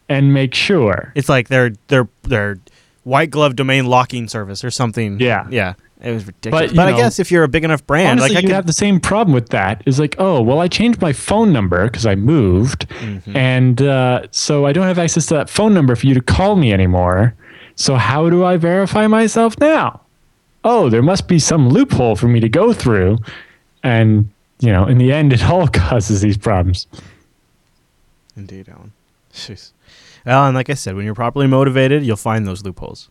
and 0.07 0.33
make 0.33 0.53
sure. 0.53 1.11
It's 1.15 1.29
like 1.29 1.47
their 1.47 1.71
their 1.87 2.07
their 2.23 2.57
white 3.03 3.31
glove 3.31 3.55
domain 3.55 3.85
locking 3.87 4.27
service 4.27 4.63
or 4.63 4.71
something. 4.71 5.19
Yeah. 5.19 5.47
Yeah. 5.49 5.73
It 6.01 6.13
was 6.13 6.25
ridiculous. 6.27 6.69
But, 6.71 6.75
But, 6.77 6.81
you 6.83 6.87
I 6.87 6.91
know, 6.91 6.97
guess 6.97 7.19
if 7.19 7.29
you're 7.31 7.43
a 7.43 7.47
big 7.49 7.63
enough 7.65 7.85
brand, 7.85 8.19
Honestly, 8.21 8.35
like 8.35 8.37
I 8.37 8.41
you 8.41 8.47
could, 8.49 8.55
have 8.55 8.67
the 8.67 8.73
same 8.85 8.99
problem 9.01 9.33
with 9.33 9.49
that. 9.49 9.81
Is 9.85 9.99
like, 9.99 10.15
oh, 10.17 10.41
well, 10.41 10.59
I 10.61 10.67
changed 10.69 11.01
my 11.01 11.11
phone 11.11 11.51
number 11.51 11.83
because 11.85 12.05
I 12.05 12.15
moved, 12.15 12.87
Mm-hmm. 12.89 13.35
and 13.35 13.81
uh, 13.81 14.21
so 14.31 14.65
I 14.65 14.71
don't 14.71 14.85
have 14.87 14.97
access 14.99 15.25
to 15.27 15.33
that 15.33 15.49
phone 15.49 15.73
number 15.73 15.95
for 15.97 16.05
you 16.07 16.13
to 16.13 16.21
call 16.21 16.55
me 16.55 16.71
anymore. 16.71 17.33
So 17.75 17.95
how 17.95 18.29
do 18.29 18.45
I 18.45 18.55
verify 18.57 19.07
myself 19.07 19.59
now? 19.59 19.99
Oh, 20.63 20.89
there 20.89 21.01
must 21.01 21.27
be 21.27 21.39
some 21.39 21.67
loophole 21.69 22.15
for 22.15 22.27
me 22.29 22.39
to 22.39 22.49
go 22.49 22.71
through, 22.71 23.17
and 23.83 24.29
you 24.59 24.71
know, 24.71 24.85
in 24.85 24.97
the 24.97 25.11
end, 25.11 25.33
it 25.33 25.43
all 25.43 25.67
causes 25.83 26.21
these 26.21 26.37
problems. 26.37 26.87
Indeed, 28.35 28.69
Allan. 28.69 28.91
Jeez. 29.33 29.71
Well, 30.25 30.45
and 30.45 30.55
like 30.55 30.69
I 30.69 30.73
said, 30.73 30.95
when 30.95 31.05
you're 31.05 31.15
properly 31.15 31.47
motivated, 31.47 32.03
you'll 32.05 32.15
find 32.17 32.45
those 32.47 32.63
loopholes. 32.63 33.09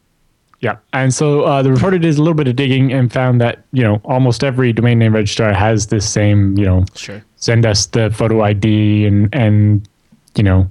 Yeah, 0.60 0.78
and 0.92 1.14
so 1.14 1.42
uh, 1.42 1.62
the 1.62 1.70
reporter 1.72 1.98
did 1.98 2.14
a 2.16 2.18
little 2.18 2.34
bit 2.34 2.48
of 2.48 2.56
digging 2.56 2.92
and 2.92 3.12
found 3.12 3.40
that 3.40 3.62
you 3.72 3.82
know 3.84 4.00
almost 4.04 4.42
every 4.42 4.72
domain 4.72 4.98
name 4.98 5.14
registrar 5.14 5.52
has 5.54 5.86
this 5.86 6.08
same 6.10 6.58
you 6.58 6.64
know 6.64 6.84
Sure. 6.96 7.22
send 7.36 7.64
us 7.64 7.86
the 7.86 8.10
photo 8.10 8.42
ID 8.42 9.06
and 9.06 9.32
and 9.32 9.88
you 10.34 10.42
know 10.42 10.68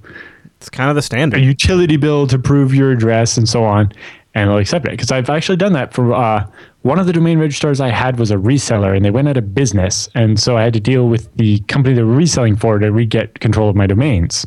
It's 0.58 0.68
kind 0.68 0.90
of 0.90 0.94
the 0.94 1.00
standard 1.00 1.38
a 1.38 1.40
standard. 1.40 1.46
utility 1.48 1.96
bill 1.96 2.26
to 2.26 2.38
prove 2.38 2.74
your 2.74 2.92
address 2.92 3.38
and 3.38 3.48
so 3.48 3.64
on, 3.64 3.90
and 4.38 4.50
they'll 4.50 4.58
accept 4.58 4.86
it. 4.86 4.92
Because 4.92 5.10
I've 5.10 5.30
actually 5.30 5.56
done 5.56 5.72
that 5.72 5.92
for 5.92 6.14
uh, 6.14 6.46
one 6.82 6.98
of 6.98 7.06
the 7.06 7.12
domain 7.12 7.38
registrars 7.38 7.80
I 7.80 7.88
had 7.88 8.18
was 8.18 8.30
a 8.30 8.36
reseller, 8.36 8.96
and 8.96 9.04
they 9.04 9.10
went 9.10 9.28
out 9.28 9.36
of 9.36 9.54
business, 9.54 10.08
and 10.14 10.38
so 10.38 10.56
I 10.56 10.62
had 10.62 10.72
to 10.74 10.80
deal 10.80 11.08
with 11.08 11.34
the 11.36 11.58
company 11.60 11.94
they 11.94 12.02
were 12.02 12.14
reselling 12.14 12.56
for 12.56 12.78
to 12.78 12.92
re 12.92 13.04
get 13.04 13.40
control 13.40 13.68
of 13.68 13.76
my 13.76 13.86
domains. 13.86 14.46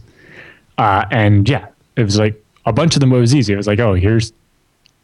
Uh, 0.78 1.06
and 1.12 1.48
yeah, 1.48 1.68
it 1.96 2.04
was 2.04 2.18
like 2.18 2.42
a 2.66 2.74
bunch 2.74 2.96
of 2.96 3.02
them. 3.02 3.12
It 3.12 3.20
was 3.20 3.36
easy. 3.36 3.54
It 3.54 3.58
was 3.58 3.68
like, 3.68 3.80
oh, 3.80 3.94
here's 3.94 4.34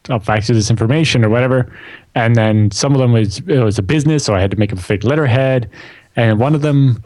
I'll 0.10 0.20
fax 0.20 0.48
you 0.48 0.56
this 0.56 0.70
information 0.70 1.26
or 1.26 1.30
whatever. 1.30 1.72
And 2.16 2.36
then 2.36 2.72
some 2.72 2.94
of 2.94 3.00
them 3.00 3.12
was 3.12 3.40
it 3.40 3.60
was 3.60 3.78
a 3.78 3.84
business, 3.84 4.24
so 4.24 4.34
I 4.34 4.40
had 4.40 4.52
to 4.52 4.58
make 4.58 4.72
up 4.72 4.80
a 4.80 4.82
fake 4.82 5.04
letterhead. 5.04 5.70
And 6.16 6.40
one 6.40 6.56
of 6.56 6.62
them, 6.62 7.04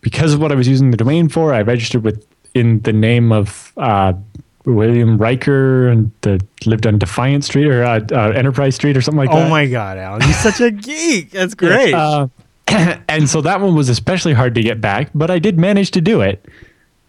because 0.00 0.32
of 0.34 0.40
what 0.40 0.50
I 0.50 0.54
was 0.54 0.66
using 0.66 0.90
the 0.90 0.96
domain 0.96 1.28
for, 1.28 1.52
I 1.52 1.62
registered 1.62 2.02
with 2.02 2.26
in 2.54 2.80
the 2.80 2.92
name 2.92 3.30
of 3.30 3.72
uh, 3.76 4.14
William 4.64 5.16
Riker 5.18 5.88
and 5.88 6.10
the 6.22 6.40
lived 6.66 6.86
on 6.86 6.98
Defiant 6.98 7.44
Street 7.44 7.66
or 7.66 7.84
uh, 7.84 8.00
uh, 8.12 8.30
Enterprise 8.30 8.74
Street 8.74 8.96
or 8.96 9.00
something 9.00 9.18
like 9.18 9.30
that. 9.30 9.46
oh 9.46 9.50
my 9.50 9.66
God, 9.66 9.98
Allan! 9.98 10.22
you're 10.22 10.32
such 10.32 10.60
a 10.60 10.70
geek. 10.70 11.30
That's 11.30 11.54
great. 11.64 11.94
Uh, 11.94 12.28
and 13.08 13.28
so 13.28 13.40
that 13.40 13.60
one 13.60 13.74
was 13.74 13.88
especially 13.88 14.34
hard 14.34 14.54
to 14.54 14.62
get 14.62 14.80
back, 14.80 15.10
but 15.14 15.30
I 15.30 15.38
did 15.38 15.58
manage 15.58 15.90
to 15.92 16.00
do 16.00 16.20
it. 16.20 16.44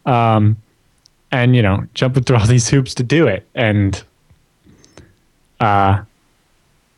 Um, 0.05 0.57
and 1.31 1.55
you 1.55 1.61
know, 1.61 1.85
jumping 1.93 2.23
through 2.23 2.37
all 2.37 2.45
these 2.47 2.69
hoops 2.69 2.93
to 2.95 3.03
do 3.03 3.27
it, 3.27 3.45
and 3.55 4.01
uh, 5.59 6.01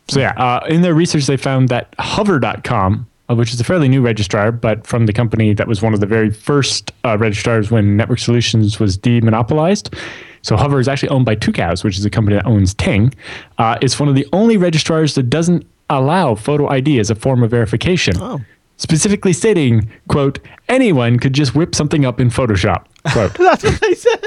so 0.07 0.19
yeah, 0.19 0.33
uh, 0.37 0.65
in 0.67 0.81
their 0.81 0.93
research 0.93 1.25
they 1.25 1.37
found 1.37 1.69
that 1.69 1.93
Hover.com, 1.97 3.07
uh, 3.29 3.35
which 3.35 3.53
is 3.53 3.59
a 3.59 3.63
fairly 3.63 3.87
new 3.87 4.01
registrar, 4.01 4.51
but 4.51 4.85
from 4.85 5.05
the 5.05 5.13
company 5.13 5.53
that 5.53 5.67
was 5.67 5.81
one 5.81 5.93
of 5.93 5.99
the 5.99 6.05
very 6.05 6.29
first 6.29 6.91
uh, 7.03 7.17
registrars 7.17 7.71
when 7.71 7.97
Network 7.97 8.19
Solutions 8.19 8.79
was 8.79 8.97
demonopolized. 8.97 9.93
So 10.41 10.55
Hover 10.57 10.79
is 10.79 10.87
actually 10.87 11.09
owned 11.09 11.25
by 11.25 11.35
Tucows, 11.35 11.83
which 11.83 11.97
is 11.97 12.05
a 12.05 12.09
company 12.09 12.35
that 12.35 12.45
owns 12.45 12.73
Ting. 12.73 13.13
Uh, 13.57 13.77
it's 13.81 13.99
one 13.99 14.09
of 14.09 14.15
the 14.15 14.27
only 14.33 14.57
registrars 14.57 15.15
that 15.15 15.23
doesn't 15.29 15.65
allow 15.89 16.35
photo 16.35 16.67
ID 16.67 16.99
as 16.99 17.09
a 17.09 17.15
form 17.15 17.43
of 17.43 17.51
verification. 17.51 18.15
Oh. 18.17 18.41
Specifically 18.77 19.33
stating, 19.33 19.91
quote, 20.07 20.39
anyone 20.67 21.19
could 21.19 21.33
just 21.33 21.53
whip 21.53 21.75
something 21.75 22.05
up 22.05 22.19
in 22.19 22.29
Photoshop. 22.29 22.85
Quote. 23.11 23.33
That's 23.37 23.63
what 23.63 23.79
they 23.81 23.93
said. 23.93 24.23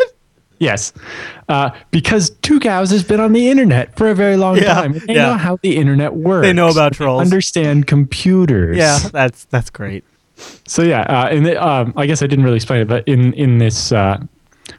Yes, 0.60 0.92
uh, 1.48 1.70
because 1.90 2.30
Tucows 2.42 2.92
has 2.92 3.02
been 3.02 3.18
on 3.18 3.32
the 3.32 3.48
internet 3.48 3.96
for 3.96 4.08
a 4.08 4.14
very 4.14 4.36
long 4.36 4.56
Yeah, 4.56 4.74
time. 4.74 4.92
They 4.92 5.14
yeah. 5.16 5.26
know 5.26 5.34
how 5.34 5.58
the 5.62 5.76
internet 5.76 6.14
works. 6.14 6.46
They 6.46 6.52
know 6.52 6.68
about 6.68 6.92
trolls. 6.92 7.22
Understand 7.22 7.88
computers. 7.88 8.76
Yeah, 8.76 9.00
that's 9.12 9.46
that's 9.46 9.68
great. 9.68 10.04
So 10.66 10.82
yeah, 10.82 11.00
uh, 11.02 11.28
and 11.28 11.44
the, 11.44 11.62
um, 11.62 11.92
I 11.96 12.06
guess 12.06 12.22
I 12.22 12.28
didn't 12.28 12.44
really 12.44 12.56
explain 12.56 12.80
it, 12.82 12.88
but 12.88 13.06
in 13.08 13.32
in 13.34 13.58
this, 13.58 13.90
uh, 13.90 14.18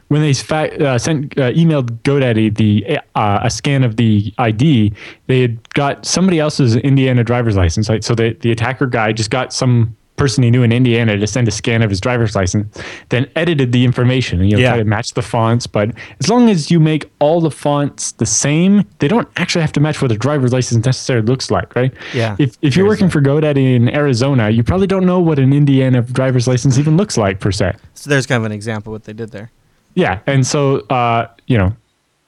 when 0.08 0.20
they 0.22 0.30
uh, 0.30 0.98
sent 0.98 1.38
uh, 1.38 1.52
emailed 1.52 1.90
GoDaddy 2.02 2.56
the 2.56 2.98
uh, 3.14 3.40
a 3.42 3.50
scan 3.50 3.84
of 3.84 3.96
the 3.96 4.32
ID, 4.38 4.92
they 5.26 5.40
had 5.40 5.72
got 5.74 6.04
somebody 6.06 6.38
else's 6.40 6.76
Indiana 6.76 7.24
driver's 7.24 7.56
license. 7.56 7.88
Right? 7.88 8.02
So 8.04 8.14
the 8.14 8.36
the 8.40 8.50
attacker 8.50 8.86
guy 8.86 9.12
just 9.12 9.30
got 9.30 9.52
some 9.52 9.96
person 10.16 10.42
he 10.42 10.50
knew 10.50 10.62
in 10.62 10.72
Indiana 10.72 11.14
to 11.16 11.26
send 11.26 11.46
a 11.46 11.50
scan 11.50 11.82
of 11.82 11.90
his 11.90 12.00
driver's 12.00 12.34
license, 12.34 12.74
then 13.10 13.28
edited 13.36 13.70
the 13.72 13.84
information 13.84 14.40
and 14.40 14.50
you 14.50 14.56
know, 14.56 14.62
Yeah. 14.62 14.70
try 14.70 14.78
to 14.78 14.84
match 14.84 15.12
the 15.12 15.20
fonts. 15.20 15.66
But 15.66 15.90
as 16.20 16.30
long 16.30 16.48
as 16.48 16.70
you 16.70 16.80
make 16.80 17.10
all 17.18 17.42
the 17.42 17.50
fonts 17.50 18.12
the 18.12 18.24
same, 18.24 18.84
they 18.98 19.08
don't 19.08 19.28
actually 19.36 19.60
have 19.60 19.72
to 19.72 19.80
match 19.80 20.00
what 20.00 20.10
a 20.10 20.16
driver's 20.16 20.54
license 20.54 20.86
necessarily 20.86 21.26
looks 21.26 21.50
like, 21.50 21.76
right? 21.76 21.92
Yeah. 22.14 22.34
If, 22.38 22.56
if 22.62 22.76
you're 22.76 22.86
working 22.86 23.10
for 23.10 23.20
GoDaddy 23.20 23.74
in 23.76 23.94
Arizona, 23.94 24.48
you 24.48 24.62
probably 24.62 24.86
don't 24.86 25.04
know 25.04 25.20
what 25.20 25.38
an 25.38 25.52
Indiana 25.52 26.00
driver's 26.00 26.48
license 26.48 26.78
even 26.78 26.96
looks 26.96 27.18
like 27.18 27.38
per 27.38 27.52
se. 27.52 27.74
So 27.92 28.08
there's 28.08 28.26
kind 28.26 28.40
of 28.40 28.46
an 28.46 28.52
example 28.52 28.92
of 28.92 28.94
what 28.94 29.04
they 29.04 29.12
did 29.12 29.32
there. 29.32 29.50
Yeah, 29.96 30.20
and 30.26 30.46
so 30.46 30.80
uh, 30.88 31.26
you 31.48 31.58
know, 31.58 31.74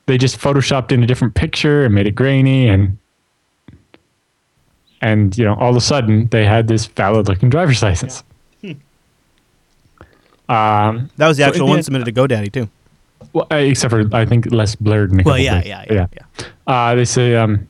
they 0.07 0.19
just 0.19 0.39
photoshopped 0.41 0.91
in 0.91 1.03
a 1.03 1.07
different 1.07 1.35
picture 1.35 1.85
and 1.85 1.95
made 1.95 2.07
it 2.09 2.15
grainy, 2.17 2.67
and 2.69 2.99
and 5.01 5.37
you 5.39 5.45
know, 5.45 5.55
all 5.55 5.71
of 5.71 5.77
a 5.77 5.81
sudden 5.81 6.27
they 6.29 6.45
had 6.45 6.67
this 6.67 6.87
valid-looking 6.87 7.51
driver's 7.51 7.83
license. 7.83 8.25
Um, 10.49 11.11
That 11.19 11.29
was 11.29 11.37
the 11.37 11.43
So 11.45 11.49
actual 11.51 11.65
in 11.67 11.71
one 11.71 11.77
the- 11.79 11.83
submitted 11.83 12.07
to 12.07 12.13
GoDaddy 12.13 12.51
too. 12.51 12.69
well, 13.35 13.47
uh, 13.53 13.57
except 13.57 13.91
for 13.91 14.09
I 14.15 14.25
think 14.25 14.51
less 14.51 14.75
blurred. 14.75 15.13
In 15.13 15.21
a 15.21 15.23
Well, 15.23 15.35
couple 15.35 15.45
yeah, 15.45 15.63
yeah, 15.65 15.85
yeah, 15.91 16.07
yeah. 16.15 16.47
Uh, 16.67 16.95
they 16.95 17.05
say 17.05 17.37
um, 17.37 17.69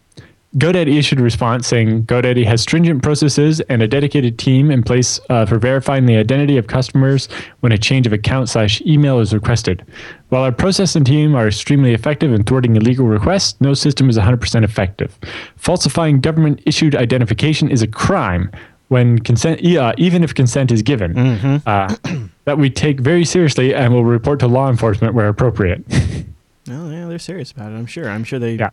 GoDaddy 0.56 0.96
issued 0.98 1.20
a 1.20 1.22
response 1.22 1.66
saying 1.68 2.04
GoDaddy 2.04 2.44
has 2.46 2.62
stringent 2.62 3.02
processes 3.02 3.60
and 3.68 3.82
a 3.82 3.88
dedicated 3.88 4.38
team 4.38 4.70
in 4.70 4.82
place 4.82 5.20
uh, 5.28 5.44
for 5.44 5.58
verifying 5.58 6.06
the 6.06 6.16
identity 6.16 6.56
of 6.56 6.68
customers 6.68 7.28
when 7.60 7.70
a 7.70 7.76
change 7.76 8.06
of 8.06 8.14
account 8.14 8.48
slash 8.48 8.80
email 8.82 9.20
is 9.20 9.34
requested. 9.34 9.84
While 10.30 10.42
our 10.42 10.52
process 10.52 10.96
and 10.96 11.04
team 11.04 11.34
are 11.34 11.48
extremely 11.48 11.92
effective 11.92 12.32
in 12.32 12.44
thwarting 12.44 12.76
illegal 12.76 13.06
requests, 13.06 13.60
no 13.60 13.74
system 13.74 14.08
is 14.08 14.16
100% 14.16 14.64
effective. 14.64 15.18
Falsifying 15.56 16.20
government 16.20 16.62
issued 16.64 16.94
identification 16.96 17.70
is 17.70 17.82
a 17.82 17.86
crime 17.86 18.50
when 18.88 19.18
consent, 19.18 19.62
uh, 19.76 19.92
even 19.98 20.24
if 20.24 20.34
consent 20.34 20.70
is 20.70 20.80
given. 20.80 21.60
Uh, 21.66 21.94
that 22.46 22.56
we 22.56 22.70
take 22.70 23.00
very 23.00 23.26
seriously 23.26 23.74
and 23.74 23.92
will 23.92 24.04
report 24.04 24.40
to 24.40 24.46
law 24.46 24.70
enforcement 24.70 25.14
where 25.14 25.28
appropriate. 25.28 25.84
Oh 26.70 26.90
yeah, 26.90 27.06
they're 27.06 27.18
serious 27.18 27.50
about 27.50 27.72
it. 27.72 27.76
I'm 27.76 27.86
sure. 27.86 28.10
I'm 28.10 28.24
sure 28.24 28.38
they. 28.38 28.56
Yeah. 28.56 28.68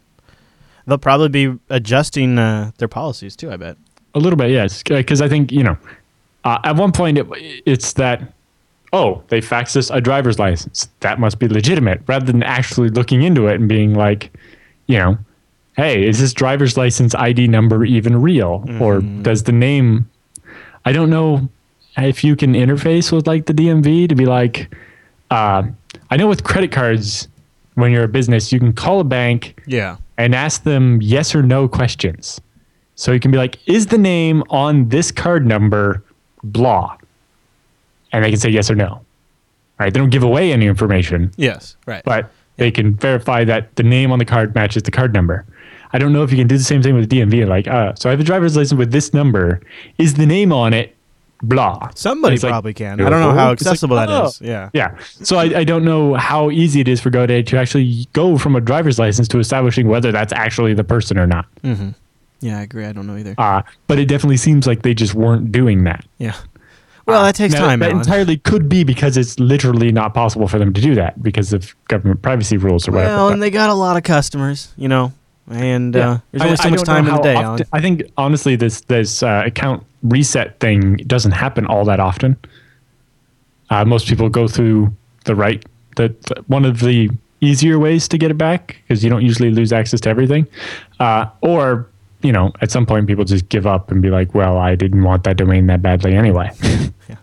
They'll 0.87 0.97
probably 0.97 1.29
be 1.29 1.59
adjusting 1.69 2.37
uh, 2.37 2.71
their 2.77 2.87
policies 2.87 3.35
too. 3.35 3.51
I 3.51 3.57
bet. 3.57 3.77
A 4.13 4.19
little 4.19 4.37
bit, 4.37 4.51
yes, 4.51 4.83
because 4.83 5.21
I 5.21 5.27
think 5.27 5.51
you 5.51 5.63
know, 5.63 5.77
uh, 6.43 6.59
at 6.63 6.75
one 6.75 6.91
point 6.91 7.17
it, 7.17 7.27
it's 7.65 7.93
that 7.93 8.33
oh 8.93 9.23
they 9.27 9.41
faxed 9.41 9.75
us 9.75 9.89
a 9.89 9.99
driver's 9.99 10.39
license 10.39 10.87
that 11.01 11.19
must 11.19 11.39
be 11.39 11.47
legitimate, 11.47 12.01
rather 12.07 12.25
than 12.25 12.43
actually 12.43 12.89
looking 12.89 13.23
into 13.23 13.47
it 13.47 13.55
and 13.55 13.67
being 13.67 13.93
like, 13.93 14.31
you 14.87 14.97
know, 14.97 15.17
hey, 15.75 16.07
is 16.07 16.19
this 16.19 16.33
driver's 16.33 16.77
license 16.77 17.13
ID 17.15 17.47
number 17.47 17.83
even 17.83 18.21
real, 18.21 18.63
or 18.79 19.01
does 19.01 19.43
the 19.43 19.51
name? 19.51 20.09
I 20.85 20.91
don't 20.91 21.09
know 21.09 21.49
if 21.97 22.23
you 22.23 22.35
can 22.35 22.53
interface 22.53 23.11
with 23.11 23.25
like 23.25 23.47
the 23.47 23.53
DMV 23.53 24.07
to 24.09 24.15
be 24.15 24.25
like, 24.25 24.73
uh, 25.31 25.63
I 26.11 26.17
know 26.17 26.27
with 26.27 26.43
credit 26.43 26.71
cards, 26.71 27.27
when 27.75 27.91
you're 27.91 28.03
a 28.03 28.07
business, 28.09 28.51
you 28.51 28.59
can 28.59 28.73
call 28.73 28.99
a 28.99 29.03
bank 29.03 29.61
Yeah. 29.67 29.97
and 30.17 30.33
ask 30.35 30.63
them 30.63 31.01
yes 31.01 31.35
or 31.35 31.43
no 31.43 31.67
questions. 31.67 32.41
So 32.95 33.11
you 33.11 33.19
can 33.19 33.31
be 33.31 33.37
like, 33.37 33.57
is 33.67 33.87
the 33.87 33.97
name 33.97 34.43
on 34.49 34.89
this 34.89 35.11
card 35.11 35.45
number 35.45 36.03
blah? 36.43 36.95
And 38.11 38.23
they 38.23 38.29
can 38.31 38.39
say 38.39 38.49
yes 38.49 38.71
or 38.71 38.75
no. 38.75 39.01
Right? 39.79 39.93
They 39.93 39.99
don't 39.99 40.09
give 40.09 40.23
away 40.23 40.53
any 40.53 40.67
information, 40.67 41.31
Yes. 41.35 41.75
Right. 41.85 42.01
but 42.05 42.31
they 42.57 42.71
can 42.71 42.95
verify 42.95 43.43
that 43.43 43.75
the 43.75 43.83
name 43.83 44.11
on 44.13 44.19
the 44.19 44.25
card 44.25 44.55
matches 44.55 44.83
the 44.83 44.91
card 44.91 45.13
number. 45.13 45.45
I 45.91 45.97
don't 45.99 46.13
know 46.13 46.23
if 46.23 46.31
you 46.31 46.37
can 46.37 46.47
do 46.47 46.57
the 46.57 46.63
same 46.63 46.81
thing 46.81 46.95
with 46.95 47.09
DMV. 47.09 47.45
Like, 47.45 47.67
uh, 47.67 47.93
so 47.95 48.09
I 48.09 48.11
have 48.11 48.19
a 48.21 48.23
driver's 48.23 48.55
license 48.55 48.77
with 48.77 48.91
this 48.91 49.13
number. 49.13 49.59
Is 49.97 50.13
the 50.13 50.25
name 50.25 50.53
on 50.53 50.73
it 50.73 50.94
blah? 51.47 51.89
Somebody 51.95 52.37
like, 52.37 52.49
probably 52.49 52.73
can. 52.73 52.99
I 53.01 53.09
don't 53.09 53.19
know 53.19 53.31
how 53.33 53.51
it's 53.51 53.63
like, 53.63 53.71
accessible 53.71 53.95
that 53.97 54.09
oh. 54.09 54.25
is. 54.27 54.41
Yeah. 54.41 54.69
Yeah. 54.73 54.97
So 55.23 55.37
I, 55.37 55.59
I 55.59 55.63
don't 55.63 55.85
know 55.85 56.13
how 56.15 56.49
easy 56.51 56.81
it 56.81 56.87
is 56.87 56.99
for 57.01 57.09
GoDaddy 57.11 57.45
to 57.47 57.57
actually 57.57 58.07
go 58.13 58.37
from 58.37 58.55
a 58.55 58.61
driver's 58.61 58.99
license 58.99 59.27
to 59.29 59.39
establishing 59.39 59.87
whether 59.87 60.11
that's 60.11 60.33
actually 60.33 60.73
the 60.73 60.83
person 60.83 61.17
or 61.17 61.27
not. 61.27 61.45
Yeah, 62.41 62.59
I 62.59 62.61
agree. 62.61 62.85
I 62.85 62.91
don't 62.91 63.07
know 63.07 63.17
either. 63.17 63.33
Uh, 63.37 63.61
but 63.87 63.97
it 63.97 64.07
definitely 64.07 64.37
seems 64.37 64.67
like 64.67 64.81
they 64.83 64.93
just 64.93 65.15
weren't 65.15 65.51
doing 65.51 65.83
that. 65.85 66.05
yeah. 66.17 66.35
Well, 67.07 67.23
that 67.23 67.35
takes 67.35 67.53
Now, 67.53 67.67
time. 67.67 67.79
That 67.81 67.91
entirely 67.91 68.37
could 68.37 68.67
be 68.67 68.83
because 68.83 69.15
it's 69.15 69.39
literally 69.39 69.91
not 69.91 70.15
possible 70.15 70.47
for 70.47 70.57
them 70.57 70.73
to 70.73 70.81
do 70.81 70.95
that 70.95 71.21
because 71.21 71.53
of 71.53 71.75
government 71.87 72.23
privacy 72.23 72.57
rules 72.57 72.87
or 72.87 72.93
whatever. 72.93 73.15
well, 73.15 73.29
and 73.29 73.43
they 73.43 73.51
got 73.51 73.69
a 73.69 73.75
lot 73.75 73.95
of 73.95 74.01
customers, 74.01 74.73
you 74.75 74.87
know, 74.87 75.13
and 75.47 75.93
Yeah. 75.93 76.09
uh, 76.09 76.17
there's 76.31 76.41
I- 76.41 76.45
only 76.45 76.57
so 76.57 76.63
I 76.63 76.69
much 76.71 76.81
time 76.81 77.07
in 77.07 77.15
the 77.15 77.21
day. 77.21 77.35
often-. 77.35 77.67
I 77.71 77.79
think 77.79 78.03
honestly, 78.17 78.55
this 78.55 78.81
this 78.81 79.21
uh, 79.21 79.43
account 79.45 79.83
reset 80.05 80.59
thing 80.59 80.95
doesn't 81.07 81.31
happen 81.31 81.65
all 81.65 81.85
that 81.85 81.99
often. 81.99 82.37
Uh, 83.69 83.83
most 83.83 84.07
people 84.07 84.29
go 84.29 84.47
through 84.47 84.95
the 85.25 85.35
right 85.35 85.65
the, 85.95 86.15
the 86.27 86.43
one 86.47 86.65
of 86.65 86.79
the 86.79 87.09
easier 87.41 87.79
ways 87.79 88.07
to 88.07 88.17
get 88.17 88.31
it 88.31 88.37
back 88.37 88.77
because 88.83 89.03
you 89.03 89.09
don't 89.09 89.23
usually 89.23 89.51
lose 89.51 89.73
access 89.73 89.99
to 90.01 90.09
everything, 90.09 90.47
uh, 90.99 91.25
or 91.41 91.87
you 92.21 92.31
know 92.31 92.51
at 92.61 92.71
some 92.71 92.85
point 92.85 93.07
people 93.07 93.25
just 93.25 93.49
give 93.49 93.65
up 93.65 93.91
and 93.91 94.01
be 94.01 94.09
like, 94.09 94.33
well, 94.33 94.57
I 94.57 94.75
didn't 94.75 95.03
want 95.03 95.23
that 95.23 95.37
domain 95.37 95.67
that 95.67 95.81
badly 95.81 96.15
anyway. 96.15 96.51
yeah. 96.63 97.15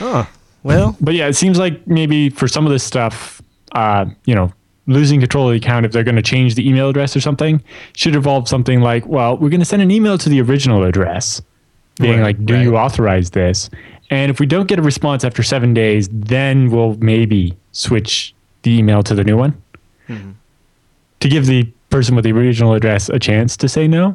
Oh, 0.00 0.30
well, 0.62 0.96
but 1.00 1.14
yeah, 1.14 1.28
it 1.28 1.34
seems 1.34 1.58
like 1.58 1.86
maybe 1.86 2.30
for 2.30 2.48
some 2.48 2.66
of 2.66 2.72
this 2.72 2.84
stuff, 2.84 3.40
uh, 3.72 4.06
you 4.24 4.34
know, 4.34 4.52
losing 4.86 5.20
control 5.20 5.48
of 5.48 5.52
the 5.52 5.58
account 5.58 5.86
if 5.86 5.92
they're 5.92 6.04
going 6.04 6.16
to 6.16 6.22
change 6.22 6.54
the 6.56 6.68
email 6.68 6.88
address 6.90 7.16
or 7.16 7.20
something 7.20 7.62
should 7.96 8.14
involve 8.14 8.48
something 8.48 8.80
like, 8.80 9.06
well, 9.06 9.36
we're 9.38 9.48
going 9.48 9.60
to 9.60 9.64
send 9.66 9.80
an 9.82 9.90
email 9.90 10.18
to 10.18 10.28
the 10.28 10.40
original 10.42 10.84
address, 10.84 11.40
being 11.96 12.20
Right, 12.20 12.36
like, 12.38 12.44
do 12.46 12.58
you 12.58 12.76
authorize 12.76 13.30
this? 13.30 13.70
And 14.10 14.30
if 14.30 14.38
we 14.40 14.46
don't 14.46 14.66
get 14.66 14.78
a 14.78 14.82
response 14.82 15.24
after 15.24 15.42
seven 15.42 15.72
days, 15.72 16.08
then 16.12 16.70
we'll 16.70 16.94
maybe 16.96 17.56
switch 17.72 18.34
the 18.62 18.72
email 18.78 19.02
to 19.02 19.14
the 19.14 19.24
new 19.24 19.36
one 19.36 19.60
Mm-hmm. 20.08 20.32
to 21.20 21.28
give 21.28 21.46
the 21.46 21.64
person 21.88 22.14
with 22.14 22.24
the 22.24 22.32
original 22.32 22.74
address 22.74 23.08
a 23.08 23.18
chance 23.18 23.56
to 23.56 23.68
say 23.68 23.88
no. 23.88 24.14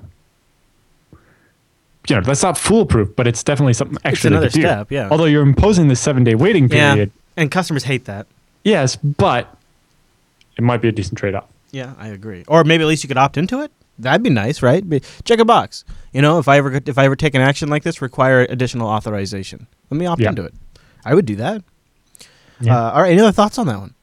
You 2.07 2.15
know, 2.15 2.21
that's 2.21 2.43
not 2.43 2.57
foolproof, 2.57 3.15
but 3.15 3.27
it's 3.27 3.43
definitely 3.43 3.73
something 3.73 3.97
extra. 4.03 4.29
they 4.29 4.35
another 4.35 4.47
could 4.47 4.53
do. 4.53 4.61
step, 4.61 4.91
yeah. 4.91 5.09
Although 5.11 5.25
you're 5.25 5.43
imposing 5.43 5.87
this 5.89 5.99
seven 5.99 6.23
day 6.23 6.35
waiting 6.35 6.69
period. 6.69 6.85
yeah, 6.85 6.93
period, 6.93 7.11
and 7.37 7.51
customers 7.51 7.83
hate 7.83 8.05
that. 8.05 8.25
Yes, 8.63 8.95
but 8.95 9.55
it 10.57 10.63
might 10.63 10.81
be 10.81 10.87
a 10.87 10.91
decent 10.91 11.17
trade 11.17 11.35
off. 11.35 11.45
Yeah, 11.71 11.93
I 11.97 12.07
agree. 12.09 12.43
Or 12.47 12.63
maybe 12.63 12.83
at 12.83 12.87
least 12.87 13.03
you 13.03 13.07
could 13.07 13.17
opt 13.17 13.37
into 13.37 13.61
it. 13.61 13.71
That'd 13.99 14.23
be 14.23 14.29
nice, 14.29 14.61
right? 14.61 14.87
Be, 14.87 15.01
check 15.25 15.39
a 15.39 15.45
box. 15.45 15.83
You 16.13 16.21
know, 16.21 16.39
if 16.39 16.47
I 16.47 16.57
ever 16.57 16.79
if 16.85 16.97
I 16.97 17.05
ever 17.05 17.15
take 17.15 17.35
an 17.35 17.41
action 17.41 17.69
like 17.69 17.83
this, 17.83 18.01
require 18.01 18.41
additional 18.49 18.87
authorization. 18.87 19.67
Let 19.89 19.97
me 19.99 20.05
opt 20.05 20.21
Yeah. 20.21 20.29
into 20.29 20.43
it. 20.45 20.53
I 21.05 21.13
would 21.13 21.25
do 21.25 21.35
that. 21.35 21.63
Yeah. 22.61 22.77
Uh, 22.77 22.91
all 22.91 23.01
right. 23.01 23.11
Any 23.11 23.21
other 23.21 23.31
thoughts 23.31 23.57
on 23.57 23.67
that 23.67 23.77
one? 23.79 23.93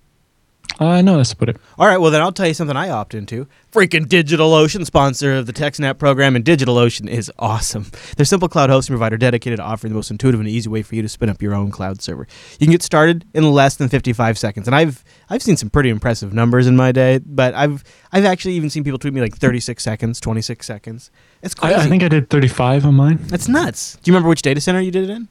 Uh, 0.79 1.01
no, 1.01 1.17
that's 1.17 1.33
about 1.33 1.49
it. 1.49 1.57
All 1.79 1.87
right, 1.87 1.97
well 1.97 2.11
then 2.11 2.21
I'll 2.21 2.33
tell 2.33 2.47
you 2.47 2.53
something 2.53 2.77
I 2.77 2.91
opt 2.91 3.15
into. 3.15 3.47
Freaking 3.73 4.05
DigitalOcean, 4.05 4.85
sponsor 4.85 5.35
of 5.37 5.47
the 5.47 5.53
TechSnap 5.53 5.99
program, 5.99 6.37
and 6.37 6.45
DigitalOcean 6.45 7.09
is 7.09 7.33
awesome. 7.39 7.87
They're 8.17 8.27
simple 8.27 8.49
cloud 8.49 8.69
hosting 8.69 8.93
provider 8.93 9.17
dedicated 9.17 9.57
to 9.57 9.63
offering 9.63 9.91
the 9.93 9.97
most 9.97 10.11
intuitive 10.11 10.39
and 10.39 10.49
easy 10.49 10.69
way 10.69 10.83
for 10.83 10.95
you 10.95 11.01
to 11.03 11.09
spin 11.09 11.31
up 11.31 11.41
your 11.41 11.55
own 11.55 11.71
cloud 11.71 12.03
server. 12.03 12.27
You 12.59 12.67
can 12.67 12.73
get 12.73 12.83
started 12.83 13.25
in 13.33 13.51
less 13.51 13.77
than 13.77 13.89
55 13.89 14.37
seconds, 14.37 14.67
and 14.69 14.75
I've 14.77 15.03
I've 15.31 15.43
seen 15.43 15.57
some 15.57 15.71
pretty 15.71 15.89
impressive 15.89 16.35
numbers 16.35 16.67
in 16.67 16.77
my 16.77 16.93
day, 16.93 17.21
but 17.25 17.55
I've 17.55 17.83
I've 18.13 18.27
actually 18.27 18.55
even 18.55 18.69
seen 18.69 18.85
people 18.85 18.99
tweet 18.99 19.15
me 19.15 19.23
like 19.23 19.37
36 19.37 19.83
seconds, 19.83 20.21
26 20.21 20.67
seconds. 20.67 21.11
It's 21.43 21.55
crazy. 21.55 21.75
I 21.75 21.87
think 21.87 22.03
I 22.03 22.09
did 22.09 22.29
35 22.29 22.85
on 22.85 22.95
mine. 22.95 23.19
that's 23.29 23.49
nuts. 23.49 23.97
Do 24.03 24.11
you 24.11 24.15
remember 24.15 24.29
which 24.29 24.43
data 24.43 24.61
center 24.61 24.81
you 24.81 24.91
did 24.91 25.05
it 25.05 25.11
in? 25.11 25.29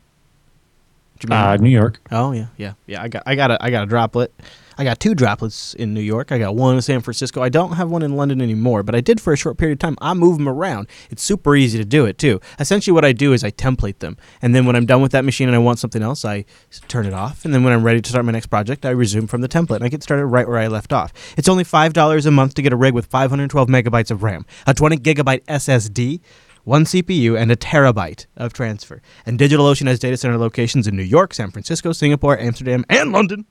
Uh, 1.29 1.57
New 1.57 1.69
York. 1.69 1.99
Oh 2.11 2.31
yeah, 2.31 2.47
yeah, 2.57 2.73
yeah. 2.87 3.01
I 3.01 3.07
got, 3.07 3.23
I 3.25 3.35
got 3.35 3.51
a, 3.51 3.63
I 3.63 3.69
got 3.69 3.83
a 3.83 3.85
droplet. 3.85 4.33
I 4.77 4.83
got 4.83 4.99
two 4.99 5.15
droplets 5.15 5.73
in 5.73 5.93
New 5.93 6.01
York. 6.01 6.31
I 6.31 6.37
got 6.37 6.55
one 6.55 6.75
in 6.75 6.81
San 6.81 7.01
Francisco. 7.01 7.41
I 7.41 7.49
don't 7.49 7.73
have 7.73 7.89
one 7.89 8.01
in 8.01 8.15
London 8.15 8.41
anymore, 8.41 8.83
but 8.83 8.95
I 8.95 9.01
did 9.01 9.21
for 9.21 9.31
a 9.33 9.37
short 9.37 9.57
period 9.57 9.75
of 9.75 9.79
time. 9.79 9.95
I 10.01 10.13
move 10.13 10.37
them 10.37 10.49
around. 10.49 10.87
It's 11.09 11.23
super 11.23 11.55
easy 11.55 11.77
to 11.77 11.85
do 11.85 12.05
it 12.05 12.17
too. 12.17 12.41
Essentially, 12.59 12.93
what 12.93 13.05
I 13.05 13.13
do 13.13 13.33
is 13.33 13.43
I 13.43 13.51
template 13.51 13.99
them, 13.99 14.17
and 14.41 14.53
then 14.53 14.65
when 14.65 14.75
I'm 14.75 14.85
done 14.85 15.01
with 15.01 15.11
that 15.13 15.25
machine 15.25 15.47
and 15.47 15.55
I 15.55 15.59
want 15.59 15.79
something 15.79 16.01
else, 16.01 16.25
I 16.25 16.45
turn 16.87 17.05
it 17.05 17.13
off. 17.13 17.45
And 17.45 17.53
then 17.53 17.63
when 17.63 17.73
I'm 17.73 17.83
ready 17.83 18.01
to 18.01 18.09
start 18.09 18.25
my 18.25 18.31
next 18.31 18.47
project, 18.47 18.85
I 18.85 18.89
resume 18.89 19.27
from 19.27 19.41
the 19.41 19.47
template, 19.47 19.77
and 19.77 19.85
I 19.85 19.89
get 19.89 20.03
started 20.03 20.25
right 20.25 20.47
where 20.47 20.57
I 20.57 20.67
left 20.67 20.91
off. 20.91 21.13
It's 21.37 21.49
only 21.49 21.63
five 21.63 21.93
dollars 21.93 22.25
a 22.25 22.31
month 22.31 22.55
to 22.55 22.61
get 22.61 22.73
a 22.73 22.77
rig 22.77 22.93
with 22.93 23.05
512 23.05 23.67
megabytes 23.69 24.11
of 24.11 24.23
RAM, 24.23 24.45
a 24.67 24.73
20 24.73 24.97
gigabyte 24.97 25.43
SSD 25.45 26.21
one 26.65 26.83
CPU, 26.83 27.39
and 27.39 27.51
a 27.51 27.55
terabyte 27.55 28.25
of 28.35 28.51
transfer. 28.51 29.01
And 29.25 29.39
DigitalOcean 29.39 29.87
has 29.87 29.99
data 29.99 30.17
center 30.17 30.37
locations 30.37 30.87
in 30.87 30.95
New 30.95 31.03
York, 31.03 31.33
San 31.33 31.51
Francisco, 31.51 31.91
Singapore, 31.91 32.39
Amsterdam, 32.39 32.83
and 32.89 33.11
London. 33.11 33.45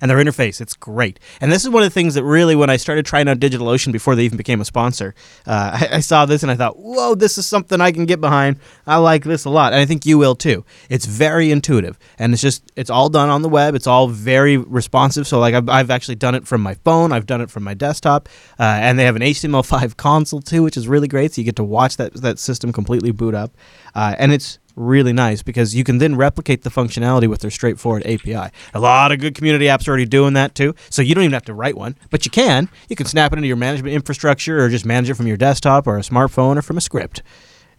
And 0.00 0.10
their 0.10 0.18
interface. 0.18 0.60
It's 0.60 0.74
great. 0.74 1.18
And 1.40 1.50
this 1.50 1.64
is 1.64 1.70
one 1.70 1.82
of 1.82 1.86
the 1.88 1.94
things 1.94 2.14
that 2.14 2.24
really, 2.24 2.54
when 2.54 2.70
I 2.70 2.76
started 2.76 3.06
trying 3.06 3.28
out 3.28 3.38
DigitalOcean 3.38 3.92
before 3.92 4.14
they 4.14 4.24
even 4.24 4.36
became 4.36 4.60
a 4.60 4.64
sponsor, 4.64 5.14
uh, 5.46 5.78
I, 5.90 5.96
I, 5.96 6.00
saw 6.00 6.26
this 6.26 6.42
and 6.42 6.50
I 6.50 6.56
thought, 6.56 6.78
whoa, 6.78 7.14
this 7.14 7.38
is 7.38 7.46
something 7.46 7.80
I 7.80 7.92
can 7.92 8.06
get 8.06 8.20
behind. 8.20 8.58
I 8.86 8.96
like 8.96 9.24
this 9.24 9.44
a 9.44 9.50
lot. 9.50 9.72
And 9.72 9.80
I 9.80 9.86
think 9.86 10.06
you 10.06 10.18
will 10.18 10.34
too. 10.34 10.64
It's 10.88 11.06
very 11.06 11.50
intuitive 11.50 11.98
and 12.18 12.32
it's 12.32 12.42
just, 12.42 12.70
it's 12.76 12.90
all 12.90 13.08
done 13.08 13.28
on 13.28 13.42
the 13.42 13.48
web. 13.48 13.74
It's 13.74 13.86
all 13.86 14.08
very 14.08 14.56
responsive. 14.56 15.26
So, 15.26 15.38
like, 15.38 15.54
I've, 15.54 15.68
I've 15.68 15.90
actually 15.90 16.16
done 16.16 16.34
it 16.34 16.46
from 16.46 16.60
my 16.60 16.74
phone, 16.74 17.12
I've 17.12 17.26
done 17.26 17.40
it 17.40 17.50
from 17.50 17.64
my 17.64 17.74
desktop. 17.74 18.28
Uh, 18.58 18.62
and 18.62 18.98
they 18.98 19.04
have 19.04 19.16
an 19.16 19.22
HTML5 19.22 19.96
console 19.96 20.40
too, 20.40 20.62
which 20.62 20.76
is 20.76 20.88
really 20.88 21.08
great. 21.08 21.34
So 21.34 21.40
you 21.40 21.44
get 21.44 21.56
to 21.56 21.64
watch 21.64 21.96
that, 21.96 22.14
that 22.14 22.38
system 22.38 22.72
completely 22.72 23.10
boot 23.10 23.34
up. 23.34 23.56
Uh, 23.94 24.14
and 24.18 24.32
it's 24.32 24.58
really 24.76 25.12
nice 25.12 25.42
because 25.42 25.74
you 25.74 25.82
can 25.82 25.98
then 25.98 26.14
replicate 26.14 26.62
the 26.62 26.70
functionality 26.70 27.28
with 27.28 27.40
their 27.40 27.50
straightforward 27.50 28.06
API. 28.06 28.50
A 28.74 28.80
lot 28.80 29.10
of 29.10 29.18
good 29.18 29.34
community 29.34 29.66
apps 29.66 29.88
are 29.88 29.90
already 29.90 30.06
doing 30.06 30.34
that 30.34 30.54
too, 30.54 30.74
so 30.90 31.02
you 31.02 31.14
don't 31.14 31.24
even 31.24 31.32
have 31.32 31.44
to 31.46 31.54
write 31.54 31.76
one, 31.76 31.96
but 32.10 32.24
you 32.24 32.30
can. 32.30 32.68
You 32.88 32.96
can 32.96 33.06
snap 33.06 33.32
it 33.32 33.36
into 33.36 33.48
your 33.48 33.56
management 33.56 33.94
infrastructure 33.94 34.62
or 34.62 34.68
just 34.68 34.86
manage 34.86 35.10
it 35.10 35.14
from 35.14 35.26
your 35.26 35.36
desktop 35.36 35.86
or 35.86 35.96
a 35.96 36.02
smartphone 36.02 36.56
or 36.56 36.62
from 36.62 36.76
a 36.76 36.82
script. 36.82 37.22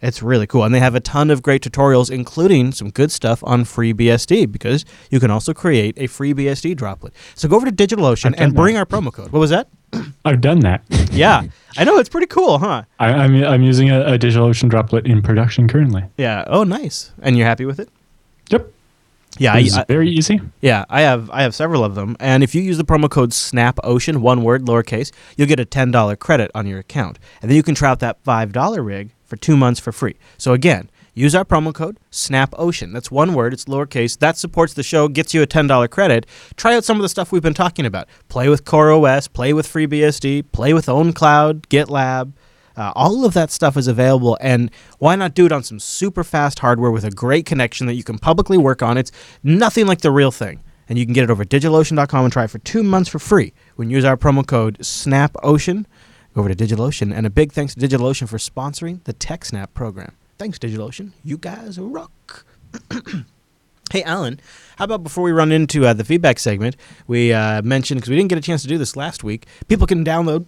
It's 0.00 0.22
really 0.22 0.46
cool. 0.46 0.64
And 0.64 0.74
they 0.74 0.80
have 0.80 0.94
a 0.94 1.00
ton 1.00 1.30
of 1.30 1.42
great 1.42 1.62
tutorials, 1.62 2.10
including 2.10 2.72
some 2.72 2.90
good 2.90 3.10
stuff 3.10 3.42
on 3.44 3.64
FreeBSD, 3.64 4.50
because 4.52 4.84
you 5.10 5.18
can 5.18 5.30
also 5.30 5.52
create 5.52 5.98
a 5.98 6.04
FreeBSD 6.04 6.76
droplet. 6.76 7.12
So 7.34 7.48
go 7.48 7.56
over 7.56 7.70
to 7.70 7.72
DigitalOcean 7.72 8.34
and 8.38 8.54
bring 8.54 8.74
that. 8.74 8.80
our 8.80 8.86
promo 8.86 9.12
code. 9.12 9.32
What 9.32 9.40
was 9.40 9.50
that? 9.50 9.68
I've 10.24 10.40
done 10.40 10.60
that. 10.60 10.82
yeah. 11.12 11.42
I 11.76 11.84
know. 11.84 11.98
It's 11.98 12.08
pretty 12.08 12.28
cool, 12.28 12.58
huh? 12.58 12.84
I, 13.00 13.10
am 13.10 13.20
I'm, 13.20 13.44
I'm 13.44 13.62
using 13.62 13.90
a, 13.90 14.14
a 14.14 14.18
DigitalOcean 14.18 14.68
droplet 14.68 15.06
in 15.06 15.20
production 15.20 15.66
currently. 15.66 16.04
Yeah. 16.16 16.44
Oh, 16.46 16.62
nice. 16.62 17.12
And 17.20 17.36
you're 17.36 17.46
happy 17.46 17.64
with 17.64 17.80
it? 17.80 17.88
Yep. 18.50 18.72
Yeah, 19.36 19.56
it's 19.56 19.76
very 19.86 20.10
easy. 20.10 20.40
Yeah, 20.62 20.84
I 20.88 21.02
have 21.02 21.30
I 21.30 21.42
have 21.42 21.54
several 21.54 21.84
of 21.84 21.94
them, 21.94 22.16
and 22.18 22.42
if 22.42 22.56
you 22.56 22.62
use 22.62 22.76
the 22.76 22.84
promo 22.84 23.08
code 23.08 23.30
SNAPOcean, 23.30 24.16
one 24.16 24.42
word, 24.42 24.64
lowercase, 24.64 25.12
you'll 25.36 25.46
get 25.46 25.60
a 25.60 25.64
ten 25.64 25.92
dollar 25.92 26.16
credit 26.16 26.50
on 26.56 26.66
your 26.66 26.80
account, 26.80 27.20
and 27.40 27.48
then 27.48 27.54
you 27.54 27.62
can 27.62 27.76
try 27.76 27.88
out 27.88 28.00
that 28.00 28.18
five 28.24 28.52
dollar 28.52 28.82
rig 28.82 29.12
for 29.28 29.36
two 29.36 29.56
months 29.56 29.78
for 29.78 29.92
free. 29.92 30.16
So 30.38 30.52
again, 30.52 30.90
use 31.14 31.34
our 31.34 31.44
promo 31.44 31.72
code 31.72 32.00
SNAPOcean. 32.10 32.92
That's 32.92 33.10
one 33.10 33.34
word, 33.34 33.52
it's 33.52 33.66
lowercase. 33.66 34.18
That 34.18 34.36
supports 34.36 34.74
the 34.74 34.82
show, 34.82 35.06
gets 35.06 35.34
you 35.34 35.42
a 35.42 35.46
$10 35.46 35.90
credit. 35.90 36.26
Try 36.56 36.74
out 36.74 36.84
some 36.84 36.96
of 36.96 37.02
the 37.02 37.08
stuff 37.08 37.30
we've 37.30 37.42
been 37.42 37.54
talking 37.54 37.86
about. 37.86 38.08
Play 38.28 38.48
with 38.48 38.64
CoreOS, 38.64 39.32
play 39.32 39.52
with 39.52 39.68
FreeBSD, 39.68 40.50
play 40.50 40.72
with 40.72 40.86
OwnCloud, 40.86 41.66
GitLab. 41.66 42.32
Uh, 42.76 42.92
all 42.94 43.24
of 43.24 43.34
that 43.34 43.50
stuff 43.50 43.76
is 43.76 43.88
available, 43.88 44.38
and 44.40 44.70
why 44.98 45.16
not 45.16 45.34
do 45.34 45.44
it 45.44 45.50
on 45.50 45.64
some 45.64 45.80
super 45.80 46.22
fast 46.22 46.60
hardware 46.60 46.92
with 46.92 47.04
a 47.04 47.10
great 47.10 47.44
connection 47.44 47.88
that 47.88 47.94
you 47.94 48.04
can 48.04 48.18
publicly 48.18 48.56
work 48.56 48.84
on? 48.84 48.96
It's 48.96 49.10
nothing 49.42 49.88
like 49.88 50.00
the 50.00 50.12
real 50.12 50.30
thing. 50.30 50.62
And 50.88 50.98
you 50.98 51.04
can 51.04 51.12
get 51.12 51.24
it 51.24 51.30
over 51.30 51.44
DigitalOcean.com 51.44 52.24
and 52.24 52.32
try 52.32 52.44
it 52.44 52.50
for 52.50 52.60
two 52.60 52.82
months 52.82 53.10
for 53.10 53.18
free 53.18 53.52
when 53.76 53.90
you 53.90 53.96
use 53.96 54.04
our 54.04 54.16
promo 54.16 54.46
code 54.46 54.78
SNAPOcean 54.78 55.84
over 56.38 56.52
to 56.52 56.54
DigitalOcean. 56.54 57.14
And 57.14 57.26
a 57.26 57.30
big 57.30 57.52
thanks 57.52 57.74
to 57.74 57.80
DigitalOcean 57.80 58.28
for 58.28 58.38
sponsoring 58.38 59.02
the 59.04 59.14
TechSnap 59.14 59.74
program. 59.74 60.12
Thanks, 60.38 60.58
DigitalOcean. 60.58 61.12
You 61.24 61.36
guys 61.36 61.78
rock. 61.78 62.44
hey, 63.92 64.02
Allan, 64.02 64.40
how 64.76 64.84
about 64.84 65.02
before 65.02 65.24
we 65.24 65.32
run 65.32 65.50
into 65.50 65.86
uh, 65.86 65.92
the 65.92 66.04
feedback 66.04 66.38
segment, 66.38 66.76
we 67.06 67.32
uh, 67.32 67.62
mentioned, 67.62 68.00
because 68.00 68.10
we 68.10 68.16
didn't 68.16 68.28
get 68.28 68.38
a 68.38 68.42
chance 68.42 68.62
to 68.62 68.68
do 68.68 68.78
this 68.78 68.96
last 68.96 69.24
week, 69.24 69.46
people 69.68 69.86
can 69.86 70.04
download 70.04 70.46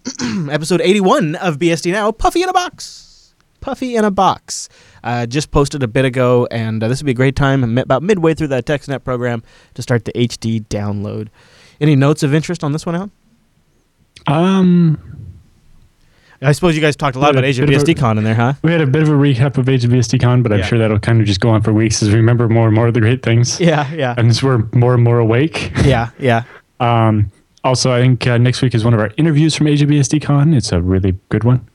episode 0.53 0.81
81 0.81 1.35
of 1.37 1.59
BSD 1.59 1.93
Now, 1.93 2.13
Puffy 2.13 2.43
in 2.43 2.49
a 2.49 2.53
Box. 2.53 3.35
Puffy 3.61 3.97
in 3.97 4.05
a 4.05 4.11
Box. 4.11 4.69
Uh, 5.03 5.27
just 5.27 5.51
posted 5.51 5.83
a 5.83 5.89
bit 5.89 6.05
ago, 6.05 6.47
and 6.51 6.83
uh, 6.83 6.89
this 6.89 7.01
would 7.01 7.07
be 7.07 7.13
a 7.13 7.15
great 7.15 7.37
time, 7.37 7.79
about 7.79 8.03
midway 8.03 8.35
through 8.35 8.49
that 8.49 8.67
TechSnap 8.67 9.03
program, 9.03 9.43
to 9.75 9.83
start 9.83 10.05
the 10.05 10.13
HD 10.13 10.65
download. 10.67 11.29
Any 11.81 11.97
notes 11.97 12.23
of 12.23 12.35
interest 12.35 12.63
on 12.63 12.73
this 12.73 12.85
one, 12.85 12.95
Allan? 12.95 13.11
Um, 14.27 15.10
I 16.43 16.53
suppose 16.53 16.75
you 16.75 16.81
guys 16.81 16.97
talked 16.97 17.17
a 17.17 17.19
lot 17.19 17.33
about 17.33 17.45
Asia 17.45 17.63
BSDCon 17.63 18.17
in 18.17 18.25
there, 18.25 18.35
huh? 18.35 18.55
We 18.63 18.73
had 18.73 18.81
a 18.81 18.87
bit 18.87 19.03
of 19.03 19.09
a 19.11 19.13
recap 19.13 19.59
of 19.59 19.69
Asia 19.69 19.89
BSDCon, 19.89 20.43
but 20.43 20.53
I'm 20.53 20.61
yeah. 20.61 20.67
sure 20.67 20.79
that'll 20.79 20.99
kind 20.99 21.21
of 21.21 21.27
just 21.27 21.41
go 21.41 21.51
on 21.51 21.61
for 21.61 21.73
weeks 21.73 22.03
as 22.03 22.09
we 22.09 22.15
remember 22.15 22.49
more 22.49 22.67
and 22.67 22.75
more 22.75 22.87
of 22.87 22.95
the 22.95 23.01
great 23.01 23.23
things. 23.23 23.61
Yeah, 23.61 23.93
yeah. 23.93 24.15
And 24.17 24.31
as 24.31 24.43
we're 24.43 24.65
more 24.73 24.95
and 24.95 25.05
more 25.05 25.19
awake. 25.19 25.71
Yeah, 25.85 26.11
yeah. 26.19 26.45
um, 26.81 27.31
also, 27.63 27.93
I 27.93 28.01
think 28.01 28.27
uh, 28.27 28.39
next 28.39 28.63
week 28.63 28.75
is 28.75 28.85
one 28.85 28.95
of 28.95 29.01
our 29.01 29.11
interviews 29.19 29.55
from 29.55 29.67
Asia 29.67 29.85
BSDCon. 29.85 30.57
It's 30.57 30.73
a 30.73 30.81
really 30.81 31.19
good 31.29 31.45
one. 31.45 31.69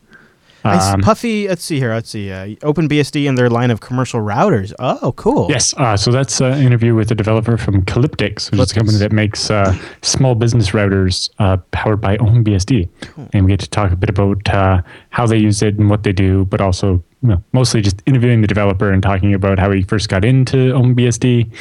Um, 0.65 1.01
Puffy, 1.01 1.47
let's 1.47 1.63
see 1.63 1.79
here. 1.79 1.93
Let's 1.93 2.09
see. 2.09 2.31
Uh, 2.31 2.47
OpenBSD 2.61 3.27
and 3.29 3.37
their 3.37 3.49
line 3.49 3.71
of 3.71 3.81
commercial 3.81 4.19
routers. 4.19 4.73
Oh, 4.79 5.13
cool. 5.15 5.47
Yes. 5.49 5.73
Uh, 5.77 5.95
so 5.95 6.11
that's 6.11 6.41
an 6.41 6.59
interview 6.59 6.95
with 6.95 7.11
a 7.11 7.15
developer 7.15 7.57
from 7.57 7.83
Calyptix, 7.85 8.51
which 8.51 8.59
is 8.59 8.71
a 8.71 8.75
company 8.75 8.97
that 8.97 9.11
makes 9.11 9.51
uh, 9.51 9.77
small 10.01 10.35
business 10.35 10.71
routers 10.71 11.29
uh, 11.39 11.57
powered 11.71 12.01
by 12.01 12.17
OpenBSD. 12.17 12.89
Cool. 13.01 13.29
And 13.33 13.45
we 13.45 13.51
get 13.51 13.59
to 13.61 13.69
talk 13.69 13.91
a 13.91 13.95
bit 13.95 14.09
about 14.09 14.49
uh, 14.49 14.81
how 15.09 15.27
they 15.27 15.37
use 15.37 15.61
it 15.61 15.77
and 15.77 15.89
what 15.89 16.03
they 16.03 16.13
do, 16.13 16.45
but 16.45 16.61
also 16.61 17.03
you 17.21 17.29
know, 17.29 17.43
mostly 17.53 17.81
just 17.81 18.01
interviewing 18.05 18.41
the 18.41 18.47
developer 18.47 18.91
and 18.91 19.01
talking 19.01 19.33
about 19.33 19.57
how 19.57 19.71
he 19.71 19.81
first 19.81 20.09
got 20.09 20.23
into 20.23 20.73
OpenBSD 20.73 21.51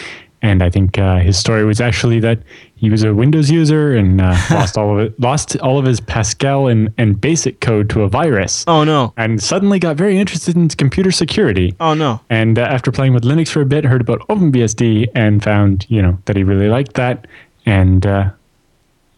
and 0.45 0.63
I 0.63 0.69
think 0.69 0.99
uh, 0.99 1.21
his 1.21 1.39
story 1.39 1.65
was 1.65 1.81
actually 1.81 2.21
that 2.21 2.39
he 2.77 2.91
was 2.91 3.03
a 3.03 3.15
Windows 3.15 3.51
user 3.51 3.97
and 3.97 4.21
uh, 4.21 4.37
lost 4.51 4.77
all 4.77 4.99
of 4.99 5.07
it, 5.07 5.19
lost 5.19 5.57
all 5.61 5.79
of 5.79 5.87
his 5.87 6.03
Pascal 6.03 6.69
and, 6.69 6.93
and 6.99 7.19
BASIC 7.19 7.63
code 7.63 7.89
to 7.91 8.03
a 8.03 8.09
virus. 8.09 8.63
Oh 8.69 8.85
no! 8.85 9.15
And 9.17 9.43
suddenly 9.43 9.79
got 9.79 9.97
very 9.97 10.19
interested 10.19 10.55
in 10.55 10.69
computer 10.69 11.11
security. 11.11 11.75
Oh 11.81 11.95
no! 11.95 12.21
And 12.29 12.59
uh, 12.59 12.63
after 12.63 12.93
playing 12.93 13.15
with 13.15 13.25
Linux 13.25 13.49
for 13.49 13.63
a 13.63 13.67
bit, 13.67 13.87
heard 13.87 14.03
about 14.03 14.21
OpenBSD 14.29 15.09
and 15.15 15.43
found 15.43 15.87
you 15.89 16.03
know 16.03 16.19
that 16.27 16.37
he 16.37 16.45
really 16.45 16.69
liked 16.69 16.93
that, 16.95 17.27
and 17.65 18.05
uh, 18.05 18.31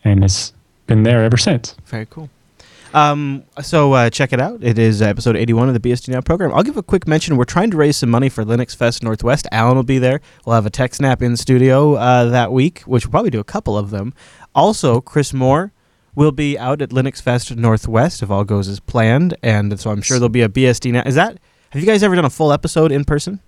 and 0.05 0.23
has 0.23 0.53
been 0.87 1.03
there 1.03 1.25
ever 1.25 1.37
since. 1.37 1.75
Very 1.87 2.07
cool. 2.07 2.31
Um, 2.97 3.45
so 3.61 3.93
uh, 3.93 4.09
check 4.09 4.33
it 4.33 4.41
out. 4.41 4.65
It 4.65 4.79
is 4.79 5.03
episode 5.03 5.37
81 5.37 5.69
of 5.69 5.81
the 5.81 5.87
BSD 5.87 6.09
Now 6.09 6.23
program. 6.23 6.51
I'll 6.55 6.63
give 6.63 6.79
a 6.79 6.83
quick 6.83 7.07
mention. 7.07 7.37
We're 7.37 7.45
trying 7.45 7.71
to 7.73 7.77
raise 7.77 7.99
some 7.99 8.09
money 8.09 8.31
for 8.31 8.43
Linux 8.43 8.75
Fest 8.75 9.03
Northwest. 9.03 9.47
Allan 9.53 9.77
will 9.77 9.83
be 9.83 9.99
there. 9.99 10.23
We'll 10.47 10.55
have 10.55 10.65
a 10.65 10.71
TechSnap 10.71 11.21
in 11.21 11.37
studio 11.37 11.97
uh, 11.97 12.25
that 12.31 12.53
week, 12.53 12.81
which 12.81 13.05
we'll 13.05 13.11
probably 13.11 13.29
do 13.29 13.39
a 13.39 13.45
couple 13.45 13.77
of 13.77 13.91
them. 13.91 14.15
Also, 14.55 15.03
Kris 15.03 15.35
Moore 15.35 15.73
will 16.15 16.33
be 16.33 16.59
out 16.59 16.81
at 16.81 16.89
Linux 16.89 17.21
Fest 17.21 17.55
Northwest 17.55 18.23
if 18.23 18.31
all 18.31 18.45
goes 18.45 18.67
as 18.67 18.81
planned, 18.81 19.37
and 19.43 19.79
so 19.79 19.91
I'm 19.91 20.01
sure 20.01 20.19
there'll 20.19 20.31
be 20.31 20.41
a 20.41 20.49
BSD 20.49 20.91
Now. 20.93 21.03
Is 21.05 21.17
that? 21.17 21.39
Have 21.71 21.83
you 21.83 21.87
guys 21.87 22.03
ever 22.03 22.15
done 22.15 22.25
a 22.25 22.31
full 22.31 22.51
episode 22.51 22.93
in 22.93 23.05
person? 23.05 23.41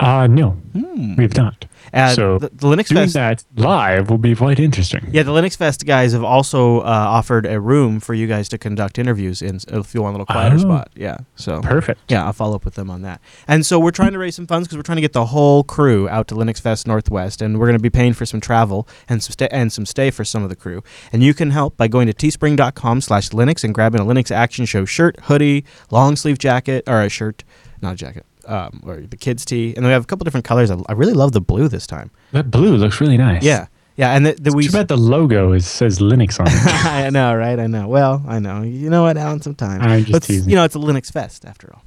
Uh, 0.00 0.26
no, 0.26 0.50
hmm. 0.72 1.14
we've 1.14 1.36
not. 1.36 1.66
Uh, 1.92 2.14
so 2.14 2.38
the, 2.38 2.48
the 2.48 2.66
Linux 2.66 2.88
doing 2.88 3.08
Fest, 3.08 3.46
that 3.54 3.62
live 3.62 4.10
will 4.10 4.18
be 4.18 4.34
quite 4.34 4.60
interesting. 4.60 5.06
Yeah, 5.10 5.22
the 5.22 5.32
Linux 5.32 5.56
Fest 5.56 5.84
guys 5.86 6.12
have 6.12 6.24
also 6.24 6.80
uh, 6.80 6.84
offered 6.84 7.46
a 7.46 7.60
room 7.60 8.00
for 8.00 8.14
you 8.14 8.26
guys 8.26 8.48
to 8.50 8.58
conduct 8.58 8.98
interviews 8.98 9.42
in 9.42 9.60
if 9.68 9.94
you 9.94 10.02
want 10.02 10.14
a 10.14 10.18
little 10.18 10.26
quieter 10.26 10.56
oh, 10.56 10.58
spot. 10.58 10.90
Yeah, 10.94 11.18
so 11.36 11.60
perfect. 11.60 12.00
Yeah, 12.08 12.24
I'll 12.24 12.32
follow 12.32 12.56
up 12.56 12.64
with 12.64 12.74
them 12.74 12.90
on 12.90 13.02
that. 13.02 13.20
And 13.46 13.64
so 13.64 13.78
we're 13.78 13.90
trying 13.90 14.12
to 14.12 14.18
raise 14.18 14.36
some 14.36 14.46
funds 14.46 14.68
because 14.68 14.76
we're 14.76 14.82
trying 14.82 14.96
to 14.96 15.02
get 15.02 15.12
the 15.12 15.26
whole 15.26 15.64
crew 15.64 16.08
out 16.08 16.28
to 16.28 16.34
Linux 16.34 16.60
Fest 16.60 16.86
Northwest, 16.86 17.42
and 17.42 17.58
we're 17.58 17.66
going 17.66 17.78
to 17.78 17.82
be 17.82 17.90
paying 17.90 18.12
for 18.12 18.26
some 18.26 18.40
travel 18.40 18.88
and 19.08 19.22
some 19.22 19.32
stay 19.32 19.48
and 19.50 19.72
some 19.72 19.86
stay 19.86 20.10
for 20.10 20.24
some 20.24 20.42
of 20.42 20.48
the 20.48 20.56
crew. 20.56 20.82
And 21.12 21.22
you 21.22 21.34
can 21.34 21.50
help 21.50 21.76
by 21.76 21.88
going 21.88 22.06
to 22.06 22.14
teespring.com/linux 22.14 23.64
and 23.64 23.74
grabbing 23.74 24.00
a 24.00 24.04
Linux 24.04 24.30
Action 24.30 24.64
Show 24.66 24.84
shirt, 24.84 25.18
hoodie, 25.24 25.64
long 25.90 26.16
sleeve 26.16 26.38
jacket, 26.38 26.84
or 26.86 27.02
a 27.02 27.08
shirt, 27.08 27.44
not 27.80 27.94
a 27.94 27.96
jacket 27.96 28.26
um, 28.48 28.82
or 28.84 28.96
the 29.02 29.16
kids 29.16 29.44
tee, 29.44 29.74
and 29.76 29.84
we 29.84 29.92
have 29.92 30.02
a 30.02 30.06
couple 30.06 30.24
different 30.24 30.44
colors. 30.46 30.70
I, 30.70 30.78
I, 30.88 30.92
really 30.92 31.12
love 31.12 31.32
the 31.32 31.40
blue 31.40 31.68
this 31.68 31.86
time. 31.86 32.10
That 32.32 32.50
blue 32.50 32.76
looks 32.76 33.00
really 33.00 33.18
nice. 33.18 33.42
Yeah, 33.42 33.66
yeah, 33.96 34.14
and 34.14 34.26
the, 34.26 34.32
the 34.34 34.52
we. 34.52 34.66
Too 34.66 34.72
bad 34.72 34.88
the 34.88 34.96
logo 34.96 35.52
is 35.52 35.66
says 35.66 35.98
Linux 35.98 36.40
on 36.40 36.46
it. 36.48 36.54
I 36.86 37.10
know, 37.10 37.34
right? 37.34 37.58
I 37.58 37.66
know. 37.66 37.88
Well, 37.88 38.24
I 38.26 38.38
know. 38.38 38.62
You 38.62 38.90
know 38.90 39.02
what, 39.02 39.16
Allan? 39.16 39.42
Sometimes 39.42 39.84
I'm 39.84 40.04
just 40.04 40.24
teasing. 40.24 40.48
You 40.48 40.56
know, 40.56 40.64
it's 40.64 40.74
a 40.74 40.78
Linux 40.78 41.12
fest 41.12 41.44
after 41.44 41.70
all. 41.74 41.82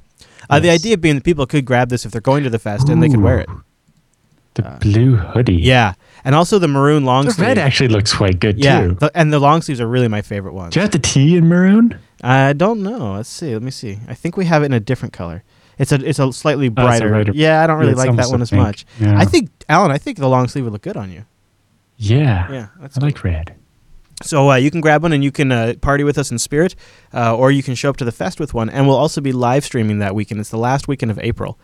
Uh, 0.50 0.56
yes. 0.56 0.62
The 0.62 0.70
idea 0.70 0.98
being 0.98 1.16
that 1.16 1.24
people 1.24 1.46
could 1.46 1.64
grab 1.64 1.88
this 1.88 2.04
if 2.04 2.12
they're 2.12 2.20
going 2.20 2.44
to 2.44 2.50
the 2.50 2.58
fest 2.58 2.88
Ooh, 2.88 2.92
and 2.92 3.02
they 3.02 3.08
could 3.08 3.20
wear 3.20 3.40
it. 3.40 3.48
The 4.54 4.66
uh, 4.66 4.78
blue 4.78 5.16
hoodie. 5.16 5.54
Yeah, 5.54 5.94
and 6.24 6.34
also 6.34 6.58
the 6.58 6.68
maroon 6.68 7.04
long 7.04 7.24
the 7.24 7.32
sleeve. 7.32 7.46
red 7.46 7.58
actually 7.58 7.88
looks 7.88 8.12
quite 8.12 8.38
good 8.38 8.58
yeah, 8.58 8.82
too. 8.82 8.94
The, 8.94 9.10
and 9.14 9.32
the 9.32 9.38
long 9.38 9.62
sleeves 9.62 9.80
are 9.80 9.86
really 9.86 10.08
my 10.08 10.22
favorite 10.22 10.52
ones. 10.52 10.74
Do 10.74 10.80
you 10.80 10.82
have 10.82 10.92
the 10.92 10.98
T 10.98 11.36
in 11.36 11.48
maroon? 11.48 11.98
I 12.22 12.52
don't 12.52 12.82
know. 12.82 13.14
Let's 13.14 13.28
see. 13.28 13.52
Let 13.52 13.62
me 13.62 13.70
see. 13.70 13.98
I 14.06 14.14
think 14.14 14.36
we 14.36 14.44
have 14.44 14.62
it 14.62 14.66
in 14.66 14.72
a 14.72 14.80
different 14.80 15.12
color. 15.12 15.42
It's 15.78 15.92
a 15.92 16.06
it's 16.06 16.18
a 16.18 16.32
slightly 16.32 16.68
brighter. 16.68 17.14
Oh, 17.14 17.24
yeah, 17.32 17.62
I 17.62 17.66
don't 17.66 17.78
really 17.78 17.94
like 17.94 18.14
that 18.16 18.28
one 18.28 18.42
as 18.42 18.50
pink. 18.50 18.62
much. 18.62 18.86
Yeah. 19.00 19.18
I 19.18 19.24
think 19.24 19.50
Allan, 19.68 19.90
I 19.90 19.98
think 19.98 20.18
the 20.18 20.28
long 20.28 20.48
sleeve 20.48 20.64
would 20.64 20.72
look 20.72 20.82
good 20.82 20.96
on 20.96 21.10
you. 21.10 21.24
Yeah, 21.96 22.50
yeah, 22.50 22.66
that's 22.80 22.96
I 22.96 23.00
cool. 23.00 23.08
like 23.08 23.24
red. 23.24 23.54
So 24.22 24.50
uh, 24.50 24.56
you 24.56 24.70
can 24.70 24.80
grab 24.80 25.02
one 25.02 25.12
and 25.12 25.24
you 25.24 25.32
can 25.32 25.50
uh, 25.50 25.74
party 25.80 26.04
with 26.04 26.18
us 26.18 26.30
in 26.30 26.38
spirit, 26.38 26.74
uh, 27.12 27.36
or 27.36 27.50
you 27.50 27.62
can 27.62 27.74
show 27.74 27.90
up 27.90 27.96
to 27.98 28.04
the 28.04 28.12
fest 28.12 28.38
with 28.38 28.54
one. 28.54 28.70
And 28.70 28.86
we'll 28.86 28.96
also 28.96 29.20
be 29.20 29.32
live 29.32 29.64
streaming 29.64 29.98
that 29.98 30.14
weekend. 30.14 30.40
It's 30.40 30.50
the 30.50 30.58
last 30.58 30.86
weekend 30.88 31.10
of 31.10 31.18
April, 31.18 31.58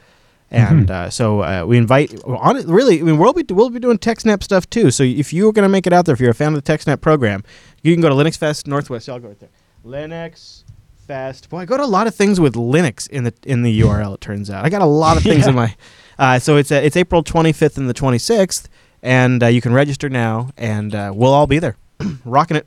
and 0.51 0.89
mm-hmm. 0.89 1.07
Uh, 1.07 1.11
so 1.11 1.43
uh, 1.43 1.65
we 1.67 1.77
invite. 1.77 2.23
On 2.25 2.57
it, 2.57 2.67
really, 2.67 3.01
I 3.01 3.03
mean, 3.03 3.19
we'll 3.19 3.33
be 3.33 3.45
we'll 3.53 3.71
be 3.71 3.81
doing 3.81 3.99
TechSnap 3.99 4.43
stuff 4.43 4.69
too. 4.69 4.91
So 4.91 5.03
if 5.03 5.33
you're 5.33 5.53
going 5.53 5.65
to 5.65 5.69
make 5.69 5.87
it 5.87 5.93
out 5.93 6.07
there, 6.07 6.15
if 6.15 6.21
you're 6.21 6.31
a 6.31 6.35
fan 6.35 6.55
of 6.55 6.63
the 6.63 6.73
TechSnap 6.73 7.01
program, 7.01 7.45
you 7.83 7.95
can 7.95 8.01
go 8.01 8.09
to 8.09 8.15
Linux 8.15 8.37
Fest 8.37 8.67
Northwest. 8.67 9.09
I'll 9.09 9.21
go 9.21 9.29
right 9.29 9.39
there. 9.39 9.51
Linux 9.85 10.65
Fest. 11.09 11.49
Boy, 11.49 11.61
I 11.61 11.65
go 11.65 11.79
to 11.79 11.85
a 11.85 11.87
lot 11.87 12.07
of 12.07 12.15
things 12.15 12.39
with 12.39 12.55
Linux 12.55 13.09
in 13.09 13.25
the 13.25 13.33
in 13.43 13.63
the 13.63 13.81
URL. 13.81 14.15
It 14.15 14.21
turns 14.21 14.51
out 14.51 14.67
I 14.67 14.69
got 14.69 14.83
a 14.83 14.87
lot 14.87 15.17
of 15.17 15.23
things 15.23 15.45
yeah. 15.45 15.49
in 15.49 15.55
my. 15.57 15.75
Uh, 16.19 16.39
so 16.39 16.57
it's 16.59 16.71
uh, 16.71 16.75
it's 16.85 16.97
April 16.99 17.25
25th 17.25 17.79
and 17.79 17.89
the 17.89 17.95
26th, 17.95 18.67
and 19.03 19.43
uh, 19.43 19.47
you 19.47 19.63
can 19.63 19.73
register 19.73 20.11
now, 20.11 20.51
and 20.59 20.95
uh, 20.95 21.11
we'll 21.15 21.33
all 21.33 21.47
be 21.47 21.59
there, 21.59 21.79
rocking 22.27 22.59
it. 22.59 22.67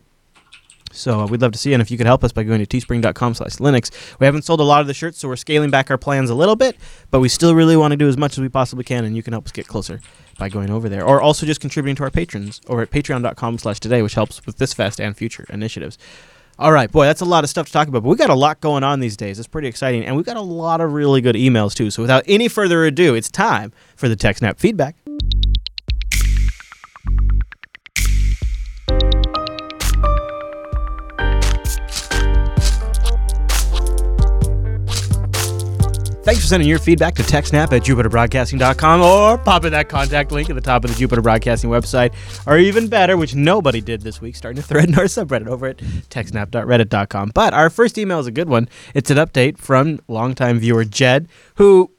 So 0.91 1.21
uh, 1.21 1.27
we'd 1.27 1.41
love 1.41 1.51
to 1.51 1.57
see 1.59 1.69
you, 1.69 1.75
and 1.75 1.81
if 1.81 1.91
you 1.91 1.97
could 1.97 2.07
help 2.07 2.23
us 2.23 2.31
by 2.31 2.41
going 2.43 2.65
to 2.65 2.65
teespring.com 2.65 3.35
slash 3.35 3.57
Linux. 3.57 3.91
We 4.19 4.25
haven't 4.25 4.41
sold 4.41 4.59
a 4.59 4.63
lot 4.63 4.81
of 4.81 4.87
the 4.87 4.93
shirts, 4.93 5.19
so 5.19 5.27
we're 5.27 5.35
scaling 5.35 5.69
back 5.69 5.91
our 5.91 5.97
plans 5.97 6.29
a 6.29 6.35
little 6.35 6.55
bit, 6.55 6.77
but 7.11 7.19
we 7.19 7.29
still 7.29 7.53
really 7.53 7.77
want 7.77 7.91
to 7.91 7.97
do 7.97 8.07
as 8.07 8.17
much 8.17 8.33
as 8.33 8.39
we 8.39 8.49
possibly 8.49 8.83
can, 8.83 9.05
and 9.05 9.15
you 9.15 9.23
can 9.23 9.33
help 9.33 9.45
us 9.45 9.51
get 9.51 9.67
closer 9.67 10.01
by 10.39 10.49
going 10.49 10.69
over 10.69 10.89
there. 10.89 11.05
Or 11.05 11.21
also 11.21 11.45
just 11.45 11.61
contributing 11.61 11.95
to 11.97 12.03
our 12.03 12.09
patrons 12.09 12.59
over 12.67 12.81
at 12.81 12.89
patreon.com 12.89 13.59
slash 13.59 13.79
today, 13.79 14.01
which 14.01 14.15
helps 14.15 14.45
with 14.45 14.57
this 14.57 14.73
fest 14.73 14.99
and 14.99 15.15
future 15.15 15.45
initiatives. 15.49 15.97
All 16.59 16.71
right, 16.71 16.91
boy, 16.91 17.05
that's 17.05 17.21
a 17.21 17.25
lot 17.25 17.43
of 17.43 17.49
stuff 17.49 17.67
to 17.67 17.73
talk 17.73 17.87
about, 17.87 18.03
but 18.03 18.09
we 18.09 18.15
got 18.15 18.29
a 18.29 18.35
lot 18.35 18.61
going 18.61 18.83
on 18.83 18.99
these 18.99 19.17
days. 19.17 19.39
It's 19.39 19.47
pretty 19.47 19.67
exciting, 19.67 20.05
and 20.05 20.15
we've 20.15 20.25
got 20.25 20.37
a 20.37 20.41
lot 20.41 20.79
of 20.79 20.93
really 20.93 21.21
good 21.21 21.35
emails, 21.35 21.73
too. 21.73 21.89
So 21.89 22.03
without 22.03 22.23
any 22.27 22.47
further 22.47 22.85
ado, 22.85 23.15
it's 23.15 23.29
time 23.29 23.71
for 23.95 24.07
the 24.07 24.15
TechSnap 24.15 24.59
feedback. 24.59 24.95
Thanks 36.31 36.45
for 36.45 36.47
sending 36.47 36.69
your 36.69 36.79
feedback 36.79 37.15
to 37.15 37.23
TechSnap 37.23 37.73
at 37.73 37.81
JupiterBroadcasting.com 37.81 39.01
or 39.01 39.37
pop 39.37 39.65
in 39.65 39.73
that 39.73 39.89
contact 39.89 40.31
link 40.31 40.49
at 40.49 40.55
the 40.55 40.61
top 40.61 40.85
of 40.85 40.89
the 40.89 40.95
Jupiter 40.95 41.21
Broadcasting 41.21 41.69
website. 41.69 42.13
Or 42.47 42.57
even 42.57 42.87
better, 42.87 43.17
which 43.17 43.35
nobody 43.35 43.81
did 43.81 43.99
this 43.99 44.21
week, 44.21 44.37
starting 44.37 44.59
a 44.59 44.61
thread 44.61 44.87
in 44.87 44.95
our 44.95 45.03
subreddit 45.07 45.47
over 45.47 45.67
at 45.67 45.79
TechSnap.reddit.com. 45.79 47.31
But 47.35 47.53
our 47.53 47.69
first 47.69 47.97
email 47.97 48.21
is 48.21 48.27
a 48.27 48.31
good 48.31 48.47
one. 48.47 48.69
It's 48.93 49.11
an 49.11 49.17
update 49.17 49.57
from 49.57 49.99
longtime 50.07 50.59
viewer 50.59 50.85
Jed, 50.85 51.27
who 51.55 51.91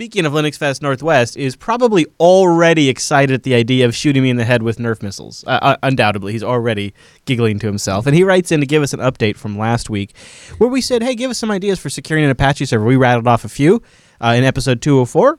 speaking 0.00 0.24
of 0.24 0.32
Linux 0.32 0.56
Fest 0.56 0.80
Northwest, 0.80 1.36
is 1.36 1.54
probably 1.56 2.06
already 2.18 2.88
excited 2.88 3.34
at 3.34 3.42
the 3.42 3.54
idea 3.54 3.84
of 3.84 3.94
shooting 3.94 4.22
me 4.22 4.30
in 4.30 4.38
the 4.38 4.46
head 4.46 4.62
with 4.62 4.78
Nerf 4.78 5.02
missiles. 5.02 5.44
Uh, 5.46 5.58
uh, 5.60 5.76
undoubtedly, 5.82 6.32
he's 6.32 6.42
already 6.42 6.94
giggling 7.26 7.58
to 7.58 7.66
himself. 7.66 8.06
And 8.06 8.16
he 8.16 8.24
writes 8.24 8.50
in 8.50 8.60
to 8.60 8.66
give 8.66 8.82
us 8.82 8.94
an 8.94 9.00
update 9.00 9.36
from 9.36 9.58
last 9.58 9.90
week 9.90 10.16
where 10.56 10.70
we 10.70 10.80
said, 10.80 11.02
hey, 11.02 11.14
give 11.14 11.30
us 11.30 11.36
some 11.36 11.50
ideas 11.50 11.78
for 11.78 11.90
securing 11.90 12.24
an 12.24 12.30
Apache 12.30 12.64
server. 12.64 12.82
We 12.86 12.96
rattled 12.96 13.28
off 13.28 13.44
a 13.44 13.50
few 13.50 13.82
uh, 14.22 14.28
in 14.38 14.42
episode 14.42 14.80
204. 14.80 15.38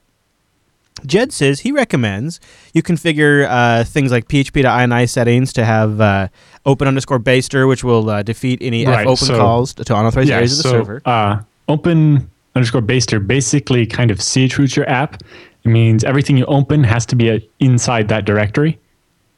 Jed 1.07 1.34
says 1.34 1.62
he 1.62 1.72
recommends 1.72 2.39
you 2.76 2.84
configure 2.84 3.47
uh, 3.49 3.84
things 3.84 4.12
like 4.12 4.28
PHP 4.28 4.62
to 4.62 4.68
INI 4.68 5.09
settings 5.09 5.53
to 5.53 5.66
have 5.66 5.99
uh, 5.99 6.28
open 6.68 6.88
underscore 6.88 7.20
basedir, 7.20 7.68
which 7.68 7.84
will 7.84 8.07
uh, 8.12 8.22
defeat 8.22 8.59
any 8.62 8.86
Right, 8.86 9.05
fopen 9.05 9.26
so- 9.26 9.38
calls 9.39 9.74
to 9.74 9.82
unauthorized 9.97 10.30
Yeah, 10.30 10.36
areas 10.36 10.51
of 10.51 10.57
the 10.57 10.70
so, 10.70 10.72
server. 10.72 11.01
Uh, 11.03 11.41
open 11.68 12.30
underscore 12.56 12.82
basedir 12.82 13.26
basically 13.26 13.86
kind 13.86 14.12
of 14.12 14.20
chroots 14.52 14.76
your 14.76 14.89
app. 14.89 15.22
It 15.64 15.70
means 15.70 16.04
everything 16.04 16.38
you 16.38 16.45
open 16.45 16.84
has 16.84 17.06
to 17.08 17.16
be 17.16 17.30
uh, 17.30 17.39
inside 17.60 18.08
that 18.10 18.26
directory. 18.26 18.80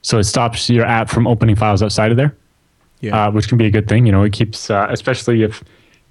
So 0.01 0.19
it 0.19 0.23
stops 0.23 0.69
your 0.69 0.85
app 0.85 1.09
from 1.09 1.27
opening 1.27 1.55
files 1.55 1.81
outside 1.81 2.11
of 2.11 2.17
there, 2.17 2.35
Yeah. 3.01 3.27
uh, 3.27 3.31
which 3.31 3.47
can 3.47 3.57
be 3.57 3.65
a 3.65 3.71
good 3.71 3.87
thing. 3.87 4.05
You 4.05 4.11
know, 4.11 4.23
it 4.23 4.33
keeps, 4.33 4.69
uh, 4.69 4.87
especially 4.89 5.43
if, 5.43 5.63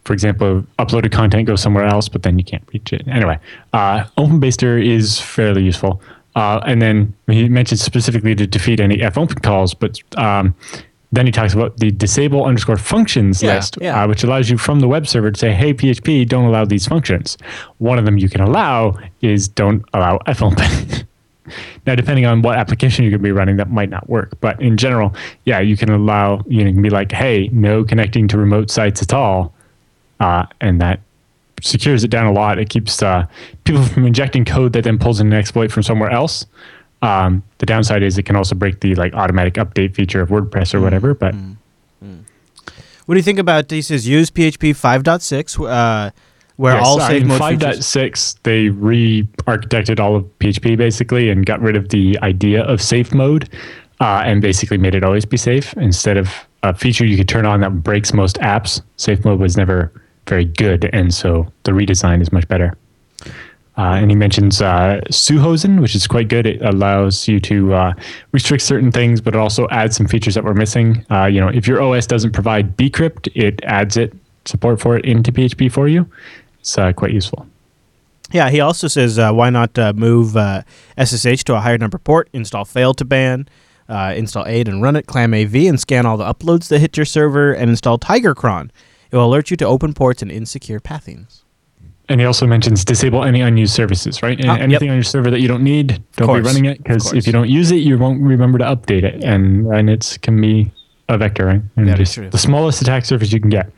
for 0.04 0.12
example, 0.12 0.64
uploaded 0.78 1.12
content 1.12 1.46
goes 1.46 1.60
somewhere 1.60 1.84
else, 1.84 2.08
but 2.08 2.22
then 2.22 2.38
you 2.38 2.44
can't 2.44 2.62
reach 2.72 2.92
it. 2.92 3.06
Anyway, 3.08 3.38
uh, 3.72 4.04
open 4.16 4.40
basedir 4.40 4.84
is 4.84 5.20
fairly 5.20 5.62
useful. 5.62 6.00
Uh, 6.34 6.60
and 6.66 6.80
then 6.80 7.12
he 7.26 7.48
mentioned 7.48 7.78
specifically 7.80 8.34
to 8.34 8.46
defeat 8.46 8.80
any 8.80 8.98
fopen 9.10 9.38
calls, 9.40 9.74
but 9.74 9.98
um, 10.16 10.54
then 11.12 11.26
he 11.26 11.32
talks 11.32 11.52
about 11.52 11.76
the 11.76 11.90
disable 11.90 12.44
underscore 12.44 12.78
functions 12.78 13.42
Yeah, 13.42 13.56
list, 13.56 13.78
yeah. 13.80 14.02
Uh, 14.02 14.08
which 14.08 14.24
allows 14.24 14.48
you 14.48 14.56
from 14.56 14.80
the 14.80 14.88
web 14.88 15.06
server 15.06 15.30
to 15.30 15.38
say, 15.38 15.52
hey, 15.52 15.74
PHP, 15.74 16.26
don't 16.26 16.46
allow 16.46 16.64
these 16.64 16.86
functions. 16.86 17.36
One 17.78 17.98
of 17.98 18.06
them 18.06 18.16
you 18.16 18.28
can 18.28 18.40
allow 18.40 18.98
is 19.20 19.46
don't 19.46 19.84
allow 19.92 20.18
fopen. 20.34 20.66
now, 21.86 21.94
depending 21.94 22.24
on 22.24 22.40
what 22.40 22.56
application 22.56 23.04
you're 23.04 23.10
going 23.10 23.20
to 23.20 23.24
be 23.24 23.32
running, 23.32 23.56
that 23.58 23.70
might 23.70 23.90
not 23.90 24.08
work. 24.08 24.32
But 24.40 24.60
in 24.60 24.78
general, 24.78 25.14
yeah, 25.44 25.60
you 25.60 25.76
can 25.76 25.90
allow, 25.90 26.42
you 26.46 26.64
can 26.64 26.80
be 26.80 26.90
like, 26.90 27.12
hey, 27.12 27.48
no 27.52 27.84
connecting 27.84 28.26
to 28.28 28.38
remote 28.38 28.70
sites 28.70 29.02
at 29.02 29.12
all. 29.12 29.54
Uh, 30.18 30.46
and 30.60 30.80
that 30.80 31.00
secures 31.60 32.04
it 32.04 32.08
down 32.08 32.26
a 32.26 32.32
lot. 32.32 32.58
It 32.58 32.70
keeps 32.70 33.02
uh, 33.02 33.26
people 33.64 33.84
from 33.84 34.06
injecting 34.06 34.44
code 34.44 34.72
that 34.72 34.84
then 34.84 34.98
pulls 34.98 35.20
in 35.20 35.26
an 35.26 35.32
exploit 35.34 35.70
from 35.70 35.82
somewhere 35.82 36.10
else. 36.10 36.46
Um, 37.02 37.42
the 37.58 37.66
downside 37.66 38.02
is 38.02 38.16
it 38.16 38.22
can 38.22 38.36
also 38.36 38.54
break 38.54 38.80
the 38.80 38.94
like 38.94 39.12
automatic 39.14 39.54
update 39.54 39.94
feature 39.94 40.20
of 40.22 40.28
WordPress 40.30 40.72
or 40.74 40.80
whatever. 40.80 41.14
But 41.14 41.34
What 43.06 43.14
do 43.14 43.18
you 43.18 43.22
think 43.22 43.40
about 43.40 43.70
he 43.70 43.82
says 43.82 44.06
use 44.06 44.30
PHP 44.30 44.70
5.6 44.70 45.68
uh, 45.68 46.10
where 46.56 46.74
Yes, 46.74 46.86
all 46.86 47.00
I 47.00 47.08
save 47.08 47.22
mean, 47.22 47.28
mode 47.28 47.40
5.6, 47.40 48.36
they 48.44 48.68
re-architected 48.68 49.98
all 49.98 50.14
of 50.16 50.24
PHP 50.38 50.76
basically 50.76 51.28
and 51.28 51.44
got 51.44 51.60
rid 51.60 51.76
of 51.76 51.88
the 51.88 52.18
idea 52.22 52.62
of 52.62 52.80
safe 52.80 53.12
mode 53.12 53.48
uh, 54.00 54.22
and 54.24 54.40
basically 54.40 54.78
made 54.78 54.94
it 54.94 55.02
always 55.02 55.24
be 55.24 55.36
safe 55.36 55.74
instead 55.76 56.16
of 56.16 56.30
a 56.62 56.72
feature 56.74 57.04
you 57.04 57.16
could 57.16 57.28
turn 57.28 57.46
on 57.46 57.60
that 57.60 57.82
breaks 57.82 58.12
most 58.12 58.36
apps. 58.38 58.80
Safe 58.96 59.24
mode 59.24 59.40
was 59.40 59.56
never 59.56 59.92
very 60.28 60.44
good, 60.44 60.88
and 60.92 61.12
so 61.12 61.50
the 61.64 61.72
redesign 61.72 62.20
is 62.22 62.30
much 62.32 62.46
better. 62.46 62.76
Uh, 63.78 63.96
and 63.96 64.10
he 64.10 64.16
mentions 64.16 64.60
uh, 64.60 65.00
Suhosin, 65.08 65.80
which 65.80 65.94
is 65.94 66.06
quite 66.06 66.28
good. 66.28 66.46
It 66.46 66.60
allows 66.62 67.26
you 67.26 67.40
to 67.40 67.72
uh, 67.72 67.94
restrict 68.32 68.62
certain 68.62 68.92
things, 68.92 69.20
but 69.20 69.34
it 69.34 69.38
also 69.38 69.66
adds 69.70 69.96
some 69.96 70.06
features 70.06 70.34
that 70.34 70.44
we're 70.44 70.54
missing. 70.54 71.06
Uh, 71.10 71.24
you 71.24 71.40
know, 71.40 71.48
if 71.48 71.66
your 71.66 71.80
OS 71.80 72.06
doesn't 72.06 72.32
provide 72.32 72.76
bcrypt, 72.76 73.28
it 73.34 73.62
adds 73.64 73.96
it 73.96 74.12
support 74.44 74.80
for 74.80 74.96
it 74.96 75.04
into 75.04 75.32
PHP 75.32 75.72
for 75.72 75.88
you. 75.88 76.06
It's 76.60 76.76
uh, 76.76 76.92
quite 76.92 77.12
useful. 77.12 77.46
Yeah, 78.30 78.50
he 78.50 78.60
also 78.60 78.88
says 78.88 79.18
uh, 79.18 79.32
why 79.32 79.50
not 79.50 79.78
uh, 79.78 79.92
move 79.94 80.36
SSH 81.02 81.44
to 81.44 81.54
a 81.54 81.60
higher 81.60 81.78
number 81.78 81.98
port, 81.98 82.28
install 82.32 82.64
fail2ban, 82.64 83.46
install 84.16 84.46
AIDE 84.46 84.68
and 84.68 84.82
run 84.82 84.96
it, 84.96 85.06
clam 85.06 85.32
AV, 85.32 85.54
and 85.54 85.78
scan 85.78 86.06
all 86.06 86.16
the 86.16 86.24
uploads 86.24 86.68
that 86.68 86.80
hit 86.80 86.96
your 86.96 87.06
server, 87.06 87.52
and 87.52 87.70
install 87.70 87.98
TigerCron. 87.98 88.70
It 89.10 89.16
will 89.16 89.26
alert 89.26 89.50
you 89.50 89.56
to 89.58 89.66
open 89.66 89.92
ports 89.92 90.22
and 90.22 90.30
insecure 90.30 90.80
pathings. 90.80 91.41
And 92.08 92.20
he 92.20 92.26
also 92.26 92.46
mentions 92.46 92.84
disable 92.84 93.22
any 93.24 93.40
unused 93.40 93.72
services, 93.74 94.22
right? 94.22 94.38
And 94.38 94.50
Ah, 94.50 94.54
yep. 94.54 94.62
anything 94.62 94.90
on 94.90 94.96
your 94.96 95.04
server 95.04 95.30
that 95.30 95.40
you 95.40 95.48
don't 95.48 95.62
need, 95.62 96.02
don't 96.16 96.26
course, 96.26 96.40
be 96.42 96.46
running 96.46 96.64
it 96.66 96.82
because 96.82 97.12
if 97.12 97.26
you 97.26 97.32
don't 97.32 97.48
use 97.48 97.70
it, 97.70 97.76
you 97.76 97.96
won't 97.96 98.20
remember 98.20 98.58
to 98.58 98.64
update 98.64 99.04
it, 99.04 99.22
and 99.24 99.66
and 99.68 99.88
it 99.88 100.18
can 100.20 100.40
be 100.40 100.70
a 101.08 101.16
vector, 101.16 101.46
right? 101.46 101.62
And 101.76 101.88
That 101.88 101.98
just 101.98 102.16
the 102.30 102.38
smallest 102.38 102.82
attack 102.82 103.04
surface 103.04 103.32
you 103.32 103.40
can 103.40 103.50
get. 103.50 103.70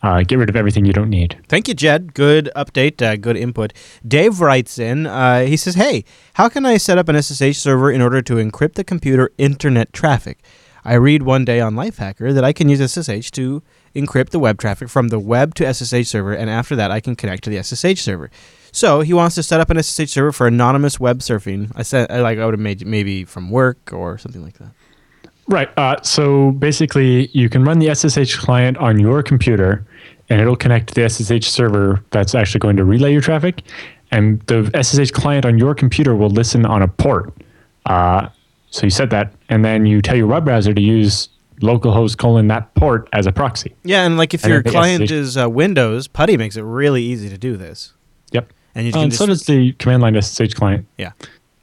Uh, 0.00 0.22
get 0.22 0.38
rid 0.38 0.48
of 0.48 0.54
everything 0.54 0.84
you 0.84 0.92
don't 0.92 1.10
need. 1.10 1.36
Thank 1.48 1.66
you, 1.66 1.74
Jed. 1.74 2.14
Good 2.14 2.48
update, 2.54 3.02
uh, 3.02 3.16
good 3.16 3.36
input. 3.36 3.72
Dave 4.06 4.40
writes 4.40 4.78
in. 4.78 5.06
Uh, 5.06 5.40
he 5.44 5.56
says, 5.56 5.74
"Hey, 5.74 6.04
how 6.34 6.48
can 6.48 6.64
I 6.64 6.76
set 6.76 6.98
up 6.98 7.08
an 7.08 7.16
SSH 7.16 7.58
server 7.58 7.90
in 7.90 8.00
order 8.00 8.22
to 8.22 8.34
encrypt 8.34 8.74
the 8.74 8.84
computer 8.84 9.32
internet 9.38 9.92
traffic? 9.92 10.38
I 10.84 10.94
read 10.94 11.22
one 11.24 11.44
day 11.44 11.60
on 11.60 11.74
Lifehacker 11.74 12.32
that 12.32 12.44
I 12.44 12.52
can 12.52 12.68
use 12.68 12.80
SSH 12.80 13.32
to 13.32 13.62
encrypt 14.00 14.30
the 14.30 14.38
web 14.38 14.58
traffic 14.58 14.88
from 14.88 15.08
the 15.08 15.18
web 15.18 15.54
to 15.56 15.72
SSH 15.72 16.08
server, 16.08 16.32
and 16.32 16.48
after 16.48 16.76
that, 16.76 16.90
I 16.90 17.00
can 17.00 17.16
connect 17.16 17.44
to 17.44 17.50
the 17.50 17.62
SSH 17.62 18.00
server. 18.00 18.30
So 18.72 19.00
he 19.00 19.12
wants 19.12 19.34
to 19.36 19.42
set 19.42 19.60
up 19.60 19.70
an 19.70 19.82
SSH 19.82 20.10
server 20.10 20.32
for 20.32 20.46
anonymous 20.46 21.00
web 21.00 21.20
surfing. 21.20 21.72
I 21.74 21.82
said, 21.82 22.10
like, 22.10 22.38
I 22.38 22.44
would 22.44 22.54
have 22.54 22.60
made 22.60 22.86
maybe 22.86 23.24
from 23.24 23.50
work 23.50 23.92
or 23.92 24.18
something 24.18 24.42
like 24.42 24.58
that. 24.58 24.70
Right. 25.48 25.70
Uh, 25.78 25.96
so 26.02 26.52
basically, 26.52 27.28
you 27.28 27.48
can 27.48 27.64
run 27.64 27.78
the 27.78 27.94
SSH 27.94 28.36
client 28.36 28.76
on 28.76 28.98
your 28.98 29.22
computer, 29.22 29.84
and 30.28 30.40
it'll 30.40 30.56
connect 30.56 30.88
to 30.88 30.94
the 30.94 31.08
SSH 31.08 31.48
server 31.48 32.04
that's 32.10 32.34
actually 32.34 32.60
going 32.60 32.76
to 32.76 32.84
relay 32.84 33.12
your 33.12 33.22
traffic. 33.22 33.62
And 34.10 34.40
the 34.42 34.70
SSH 34.82 35.10
client 35.12 35.46
on 35.46 35.58
your 35.58 35.74
computer 35.74 36.14
will 36.14 36.30
listen 36.30 36.66
on 36.66 36.82
a 36.82 36.88
port. 36.88 37.32
Uh, 37.86 38.28
so 38.70 38.84
you 38.84 38.90
set 38.90 39.08
that, 39.10 39.32
and 39.48 39.64
then 39.64 39.86
you 39.86 40.02
tell 40.02 40.16
your 40.16 40.26
web 40.26 40.44
browser 40.44 40.74
to 40.74 40.80
use 40.80 41.30
localhost 41.60 42.16
colon 42.18 42.48
that 42.48 42.74
port 42.74 43.08
as 43.12 43.26
a 43.26 43.32
proxy. 43.32 43.74
Yeah, 43.84 44.04
and 44.04 44.16
like 44.16 44.34
if 44.34 44.44
And 44.44 44.52
your 44.52 44.62
client 44.62 45.10
is 45.10 45.36
uh, 45.36 45.48
Windows, 45.48 46.06
Putty 46.08 46.36
makes 46.36 46.56
it 46.56 46.62
really 46.62 47.02
easy 47.02 47.28
to 47.28 47.38
do 47.38 47.56
this. 47.56 47.92
Yep. 48.32 48.48
And 48.74 48.86
you 48.86 48.92
Uh, 48.92 49.00
can 49.00 49.10
just 49.10 49.18
so 49.18 49.26
does 49.26 49.44
the 49.44 49.72
command 49.72 50.02
line 50.02 50.14
SSH 50.20 50.54
client. 50.54 50.86
yeah. 50.96 51.12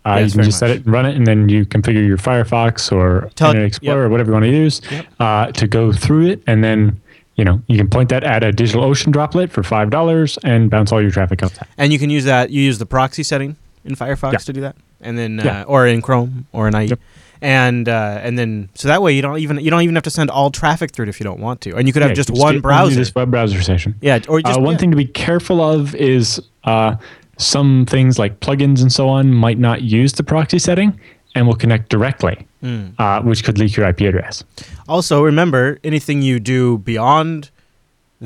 Uh, 0.06 0.18
Yeah, 0.18 0.20
you 0.26 0.32
can 0.32 0.44
just 0.44 0.60
set 0.60 0.70
it 0.70 0.84
and 0.86 0.88
run 0.94 1.06
it, 1.06 1.16
and 1.16 1.26
then 1.26 1.50
you 1.50 1.66
configure 1.66 2.06
your 2.06 2.18
Firefox 2.18 2.92
or 2.92 3.26
Internet 3.40 3.64
Explorer 3.64 4.02
yep. 4.02 4.06
or 4.06 4.10
whatever 4.10 4.30
you 4.30 4.34
want 4.34 4.46
to 4.46 4.52
use 4.52 4.82
Yep. 4.92 5.06
uh, 5.20 5.52
to 5.54 5.68
go 5.68 5.92
through 5.92 6.28
it, 6.28 6.44
and 6.46 6.64
then 6.64 7.00
you 7.36 7.44
know 7.44 7.62
you 7.68 7.78
can 7.78 7.90
point 7.90 8.10
that 8.10 8.24
at 8.24 8.44
a 8.44 8.52
DigitalOcean 8.52 9.12
droplet 9.12 9.52
for 9.52 9.64
five 9.64 9.90
dollars 9.90 10.38
and 10.44 10.70
bounce 10.70 10.92
all 10.92 11.02
your 11.02 11.12
traffic 11.12 11.40
that. 11.40 11.68
And 11.78 11.92
you 11.92 12.00
can 12.00 12.10
use 12.10 12.24
that. 12.26 12.50
You 12.52 12.62
use 12.62 12.78
the 12.78 12.86
proxy 12.86 13.24
setting 13.24 13.56
in 13.84 13.96
Firefox 13.96 14.32
Yeah. 14.34 14.38
to 14.40 14.54
do 14.54 14.62
that, 14.62 14.76
and 15.02 15.18
then 15.18 15.40
uh, 15.40 15.44
Yeah. 15.44 15.64
or 15.64 15.88
in 15.88 16.02
Chrome 16.02 16.46
or 16.52 16.68
in 16.68 16.76
IE, 16.76 16.86
Yep. 16.88 17.00
And 17.46 17.88
uh, 17.88 18.20
and 18.24 18.40
then 18.40 18.70
so 18.74 18.88
that 18.88 19.04
way 19.04 19.14
you 19.14 19.22
don't 19.22 19.38
even 19.38 19.60
you 19.60 19.70
don't 19.70 19.84
even 19.84 19.94
have 19.94 20.04
to 20.04 20.10
send 20.10 20.32
all 20.32 20.50
traffic 20.50 20.92
through 20.92 21.04
it 21.04 21.10
if 21.10 21.20
you 21.20 21.24
don't 21.24 21.40
want 21.40 21.62
to, 21.62 21.76
and 21.76 21.88
you 21.88 21.94
could 21.94 22.02
have 22.02 22.12
Yeah, 22.12 22.16
just 22.16 22.30
you 22.30 22.42
one 22.42 22.60
browser. 22.60 22.96
This 22.96 23.14
web 23.14 23.30
browser 23.30 23.62
session. 23.62 23.94
yeah, 24.02 24.20
or 24.28 24.42
just 24.42 24.58
uh, 24.58 24.62
one 24.62 24.74
yeah. 24.74 24.78
thing 24.80 24.90
to 24.92 24.98
be 24.98 25.06
careful 25.06 25.62
of 25.62 25.94
is 25.94 26.42
uh, 26.64 26.96
some 27.38 27.86
things 27.86 28.18
like 28.18 28.40
plugins 28.40 28.82
and 28.82 28.92
so 28.92 29.08
on 29.08 29.32
might 29.32 29.60
not 29.60 29.84
use 29.84 30.14
the 30.14 30.24
proxy 30.24 30.58
setting 30.58 31.00
and 31.36 31.46
will 31.46 31.56
connect 31.56 31.90
directly, 31.90 32.48
uh, 32.98 33.22
which 33.22 33.44
could 33.44 33.60
leak 33.60 33.76
your 33.76 33.86
IP 33.88 34.02
address. 34.02 34.44
Also, 34.88 35.22
remember 35.22 35.78
anything 35.84 36.22
you 36.24 36.40
do 36.40 36.80
beyond 36.80 37.52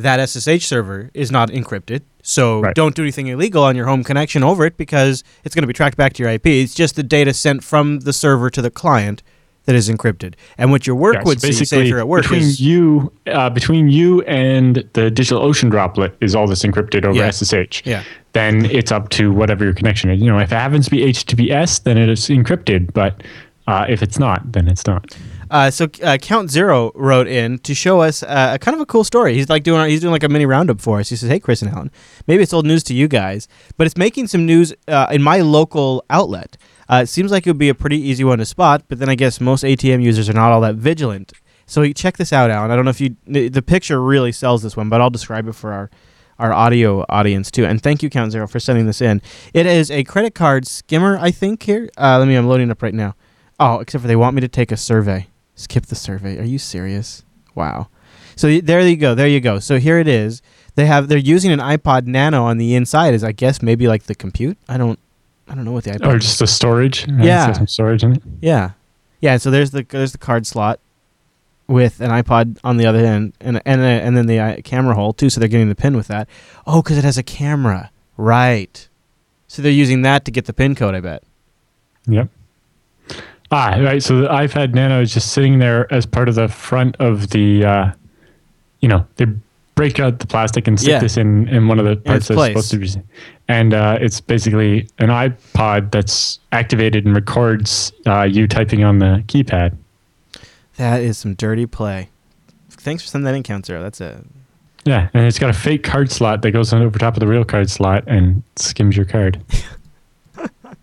that 0.03 0.19
SSH 0.29 0.65
server 0.65 1.09
is 1.13 1.31
not 1.31 1.49
encrypted. 1.49 2.01
So 2.21 2.61
Right. 2.61 2.75
don't 2.75 2.95
do 2.95 3.01
anything 3.03 3.27
illegal 3.27 3.63
on 3.63 3.75
your 3.75 3.85
home 3.85 4.03
connection 4.03 4.43
over 4.43 4.65
it 4.65 4.77
because 4.77 5.23
it's 5.43 5.55
going 5.55 5.63
to 5.63 5.67
be 5.67 5.73
tracked 5.73 5.97
back 5.97 6.13
to 6.13 6.23
your 6.23 6.31
IP. 6.31 6.47
It's 6.61 6.73
just 6.73 6.95
the 6.95 7.03
data 7.03 7.33
sent 7.33 7.63
from 7.63 8.01
the 8.01 8.13
server 8.13 8.49
to 8.49 8.61
the 8.61 8.69
client 8.69 9.23
that 9.65 9.75
is 9.75 9.89
encrypted. 9.89 10.33
And 10.57 10.71
what 10.71 10.87
your 10.87 10.95
work 10.95 11.15
Yeah, 11.15 11.21
so 11.21 11.27
would 11.27 11.41
see, 11.41 11.51
say 11.65 11.81
if 11.81 11.87
you're 11.87 11.99
at 11.99 12.07
work, 12.07 12.23
between 12.23 12.41
is 12.41 12.59
you 12.59 13.11
uh, 13.27 13.49
between 13.51 13.87
you 13.89 14.21
and 14.23 14.83
the 14.93 15.11
digital 15.11 15.43
ocean 15.43 15.69
droplet 15.69 16.15
is 16.21 16.33
all 16.35 16.47
this 16.47 16.63
encrypted 16.63 17.05
over 17.05 17.17
Yeah. 17.19 17.27
SSH. 17.31 17.83
Yeah. 17.85 18.03
Then 18.33 18.65
it's 18.65 18.91
up 18.91 19.09
to 19.09 19.31
whatever 19.31 19.63
your 19.65 19.73
connection 19.73 20.09
is. 20.09 20.19
You 20.21 20.27
know, 20.31 20.39
if 20.39 20.51
it 20.51 20.55
happens 20.55 20.85
to 20.85 20.91
be 20.91 20.99
HTTPS, 21.05 21.83
then 21.83 21.97
it 21.97 22.09
is 22.09 22.27
encrypted. 22.29 22.93
But 22.93 23.21
uh, 23.69 23.85
if 23.87 24.01
it's 24.01 24.17
not, 24.17 24.51
then 24.51 24.67
it's 24.67 24.85
not. 24.87 25.15
Uh, 25.51 25.71
so 25.71 25.87
uh, 26.03 26.17
Count 26.17 26.51
Zero 26.51 26.91
wrote 26.95 27.27
in 27.27 27.59
to 27.59 27.73
show 27.73 28.01
us 28.01 28.21
uh, 28.23 28.51
a 28.53 28.59
kind 28.59 28.75
of 28.75 28.81
a 28.81 28.85
cool 28.85 29.03
story. 29.03 29.33
He's 29.33 29.49
like 29.49 29.63
doing 29.63 29.89
he's 29.89 30.01
doing 30.01 30.11
like 30.11 30.23
a 30.23 30.29
mini 30.29 30.45
roundup 30.45 30.79
for 30.81 30.99
us. 30.99 31.09
He 31.09 31.15
says, 31.15 31.29
"Hey, 31.29 31.39
Chris 31.39 31.61
and 31.61 31.71
Allan, 31.71 31.91
maybe 32.27 32.43
it's 32.43 32.53
old 32.53 32.65
news 32.65 32.83
to 32.83 32.93
you 32.93 33.07
guys, 33.07 33.47
but 33.77 33.87
it's 33.87 33.97
making 33.97 34.27
some 34.27 34.45
news 34.45 34.73
uh, 34.87 35.07
in 35.11 35.21
my 35.21 35.41
local 35.41 36.03
outlet. 36.09 36.57
Uh, 36.87 37.01
it 37.03 37.07
seems 37.07 37.31
like 37.31 37.45
it 37.45 37.49
would 37.51 37.59
be 37.59 37.69
a 37.69 37.75
pretty 37.75 37.99
easy 37.99 38.23
one 38.23 38.39
to 38.39 38.45
spot, 38.45 38.83
but 38.87 38.99
then 38.99 39.09
I 39.09 39.15
guess 39.15 39.39
most 39.39 39.63
ATM 39.63 40.01
users 40.01 40.29
are 40.29 40.33
not 40.33 40.51
all 40.51 40.61
that 40.61 40.75
vigilant. 40.75 41.33
So 41.65 41.91
check 41.93 42.17
this 42.17 42.33
out, 42.33 42.49
Allan. 42.49 42.71
I 42.71 42.75
don't 42.75 42.85
know 42.85 42.91
if 42.91 43.01
you 43.01 43.15
the 43.27 43.61
picture 43.61 44.01
really 44.01 44.31
sells 44.31 44.63
this 44.63 44.75
one, 44.75 44.89
but 44.89 45.01
I'll 45.01 45.09
describe 45.11 45.47
it 45.47 45.53
for 45.53 45.73
our." 45.73 45.89
Our 46.41 46.53
audio 46.53 47.03
audience 47.09 47.51
too, 47.51 47.65
and 47.65 47.83
thank 47.83 48.01
you, 48.01 48.09
Count 48.09 48.31
Zero, 48.31 48.47
for 48.47 48.61
sending 48.61 48.85
this 48.85 49.01
in. 49.01 49.21
It 49.53 49.65
is 49.65 49.91
a 49.91 50.05
credit 50.05 50.33
card 50.35 50.65
skimmer, 50.65 51.17
I 51.19 51.31
think. 51.31 51.63
Here, 51.63 51.89
uh, 51.97 52.17
let 52.17 52.29
me. 52.29 52.35
I'm 52.35 52.47
loading 52.47 52.71
up 52.71 52.81
right 52.81 52.93
now. 52.93 53.13
Oh, 53.59 53.79
except 53.79 54.01
for 54.03 54.07
they 54.07 54.15
want 54.15 54.35
me 54.35 54.41
to 54.41 54.47
take 54.47 54.71
a 54.71 54.77
survey. 54.77 55.27
Skip 55.55 55.87
the 55.87 55.95
survey. 55.95 56.37
Are 56.39 56.43
you 56.45 56.57
serious? 56.57 57.23
Wow. 57.55 57.89
So 58.35 58.59
there 58.61 58.79
you 58.81 58.95
go. 58.95 59.15
There 59.15 59.27
you 59.27 59.41
go. 59.41 59.59
So 59.59 59.79
here 59.79 59.99
it 59.99 60.07
is. 60.07 60.41
They 60.75 60.85
have 60.85 61.09
they're 61.09 61.17
using 61.17 61.51
an 61.51 61.59
iPod 61.59 62.05
Nano 62.07 62.43
on 62.45 62.57
the 62.57 62.73
inside 62.75 63.13
as 63.13 63.23
I 63.23 63.33
guess 63.33 63.61
maybe 63.61 63.87
like 63.87 64.03
the 64.03 64.15
compute. 64.15 64.57
I 64.69 64.77
don't 64.77 64.97
I 65.49 65.55
don't 65.55 65.65
know 65.65 65.73
what 65.73 65.83
the 65.83 65.91
iPod. 65.91 66.07
Or 66.15 66.19
just 66.19 66.39
the 66.39 66.47
storage. 66.47 67.07
Uh, 67.09 67.13
Yeah. 67.19 67.51
some 67.51 67.67
storage 67.67 68.03
in 68.03 68.13
it. 68.13 68.23
yeah. 68.41 68.71
Yeah, 69.21 69.35
so 69.35 69.51
there's 69.51 69.71
the 69.71 69.85
there's 69.89 70.13
the 70.13 70.17
card 70.17 70.47
slot 70.47 70.79
with 71.67 71.99
an 71.99 72.09
iPod 72.11 72.57
on 72.63 72.77
the 72.77 72.85
other 72.85 72.99
end 72.99 73.33
and 73.41 73.61
and 73.65 73.81
and 73.81 74.15
then 74.15 74.27
the 74.27 74.39
uh, 74.39 74.55
camera 74.63 74.95
hole 74.95 75.11
too 75.11 75.29
so 75.29 75.39
they're 75.41 75.49
getting 75.49 75.67
the 75.67 75.75
pin 75.75 75.97
with 75.97 76.07
that. 76.07 76.29
Oh, 76.65 76.81
cuz 76.81 76.97
it 76.97 77.03
has 77.03 77.17
a 77.17 77.23
camera. 77.23 77.91
Right. 78.15 78.87
So 79.47 79.61
they're 79.61 79.71
using 79.71 80.03
that 80.03 80.23
to 80.25 80.31
get 80.31 80.45
the 80.45 80.53
pin 80.53 80.75
code, 80.75 80.95
I 80.95 81.01
bet. 81.01 81.23
Yep. 82.07 82.29
Ah, 83.51 83.77
right. 83.79 84.01
So 84.03 84.21
the 84.21 84.27
iPod 84.27 84.73
Nano 84.73 85.01
is 85.01 85.13
just 85.13 85.31
sitting 85.31 85.59
there 85.59 85.91
as 85.91 86.05
part 86.05 86.29
of 86.29 86.35
the 86.35 86.47
front 86.47 86.95
of 86.97 87.29
the, 87.31 87.65
uh, 87.65 87.91
you 88.79 88.87
know, 88.87 89.05
they 89.15 89.25
break 89.75 89.99
out 89.99 90.19
the 90.19 90.27
plastic 90.27 90.67
and 90.67 90.79
stick 90.79 90.91
Yeah. 90.91 90.99
this 90.99 91.17
in 91.17 91.47
in 91.47 91.67
one 91.67 91.79
of 91.79 91.85
the 91.85 91.95
parts 91.95 92.27
that's 92.27 92.37
place. 92.37 92.49
supposed 92.49 92.71
to 92.71 92.77
be, 92.99 93.07
and 93.47 93.73
uh, 93.73 93.97
it's 93.99 94.19
basically 94.21 94.87
an 94.99 95.09
iPod 95.09 95.89
that's 95.91 96.39
activated 96.51 97.05
and 97.05 97.15
records 97.15 97.91
uh, 98.05 98.23
you 98.23 98.47
typing 98.47 98.83
on 98.83 98.99
the 98.99 99.23
keypad. 99.27 99.75
That 100.77 101.01
is 101.01 101.17
some 101.17 101.33
dirty 101.33 101.65
play. 101.65 102.09
Thanks 102.69 103.03
for 103.03 103.09
sending 103.09 103.25
that 103.25 103.35
in, 103.35 103.43
Count 103.43 103.65
Zero. 103.65 103.81
That's 103.81 103.99
a 104.01 104.21
Yeah, 104.85 105.09
and 105.13 105.25
it's 105.25 105.39
got 105.39 105.49
a 105.49 105.53
fake 105.53 105.83
card 105.83 106.11
slot 106.11 106.41
that 106.43 106.51
goes 106.51 106.71
on 106.73 106.81
over 106.81 106.99
top 106.99 107.15
of 107.15 107.19
the 107.21 107.27
real 107.27 107.43
card 107.45 107.69
slot 107.69 108.03
and 108.05 108.43
skims 108.57 108.95
your 108.95 109.05
card. 109.05 109.41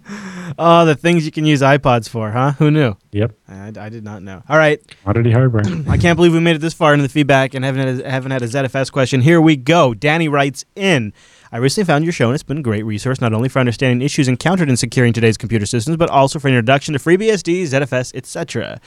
Oh, 0.58 0.86
the 0.86 0.94
things 0.94 1.26
you 1.26 1.32
can 1.32 1.44
use 1.44 1.60
iPods 1.60 2.08
for, 2.08 2.30
huh? 2.30 2.52
Who 2.52 2.70
knew? 2.70 2.96
Yep, 3.10 3.32
I, 3.48 3.72
I 3.78 3.88
did 3.90 4.04
not 4.04 4.22
know. 4.22 4.42
All 4.48 4.56
right. 4.56 4.80
commodity 5.02 5.32
hardware. 5.32 5.64
I 5.88 5.98
can't 5.98 6.16
believe 6.16 6.32
we 6.32 6.40
made 6.40 6.56
it 6.56 6.60
this 6.60 6.72
far 6.72 6.94
into 6.94 7.02
the 7.02 7.10
feedback 7.10 7.52
and 7.52 7.64
haven't 7.64 7.86
had 7.86 8.06
a, 8.06 8.10
haven't 8.10 8.30
had 8.30 8.42
a 8.42 8.46
ZFS 8.46 8.90
question. 8.90 9.20
Here 9.20 9.40
we 9.40 9.56
go. 9.56 9.92
Danny 9.92 10.28
writes 10.28 10.64
in. 10.74 11.12
I 11.52 11.58
recently 11.58 11.86
found 11.86 12.04
your 12.04 12.12
show 12.12 12.26
and 12.26 12.34
it's 12.34 12.42
been 12.42 12.58
a 12.58 12.62
great 12.62 12.84
resource 12.84 13.20
not 13.20 13.34
only 13.34 13.48
for 13.48 13.58
understanding 13.58 14.00
issues 14.00 14.28
encountered 14.28 14.70
in 14.70 14.76
securing 14.76 15.12
today's 15.12 15.36
computer 15.36 15.66
systems, 15.66 15.96
but 15.96 16.08
also 16.08 16.38
for 16.38 16.48
an 16.48 16.54
introduction 16.54 16.94
to 16.94 17.00
FreeBSD, 17.00 17.64
ZFS, 17.64 18.14
etc. 18.14 18.80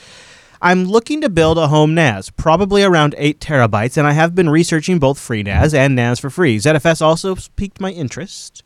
I'm 0.61 0.85
looking 0.85 1.21
to 1.21 1.29
build 1.29 1.57
a 1.57 1.67
home 1.67 1.93
NAS, 1.93 2.29
probably 2.31 2.83
around 2.83 3.15
8 3.17 3.39
terabytes, 3.39 3.95
and 3.95 4.05
I 4.05 4.11
have 4.11 4.35
been 4.35 4.49
researching 4.49 4.99
both 4.99 5.17
FreeNAS 5.17 5.73
and 5.73 5.97
NAS4Free. 5.97 6.57
ZFS 6.57 7.01
also 7.01 7.37
piqued 7.55 7.79
my 7.79 7.91
interest. 7.91 8.61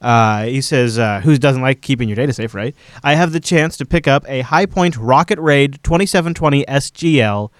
Uh, 0.00 0.44
he 0.44 0.60
says, 0.60 0.98
uh, 0.98 1.20
who 1.20 1.36
doesn't 1.38 1.62
like 1.62 1.80
keeping 1.80 2.08
your 2.08 2.16
data 2.16 2.32
safe, 2.32 2.54
right? 2.54 2.74
I 3.02 3.14
have 3.14 3.32
the 3.32 3.40
chance 3.40 3.76
to 3.78 3.86
pick 3.86 4.06
up 4.06 4.24
a 4.28 4.42
HighPoint 4.42 4.94
RocketRAID 4.94 5.82
2720 5.82 6.64
SGL 6.66 7.50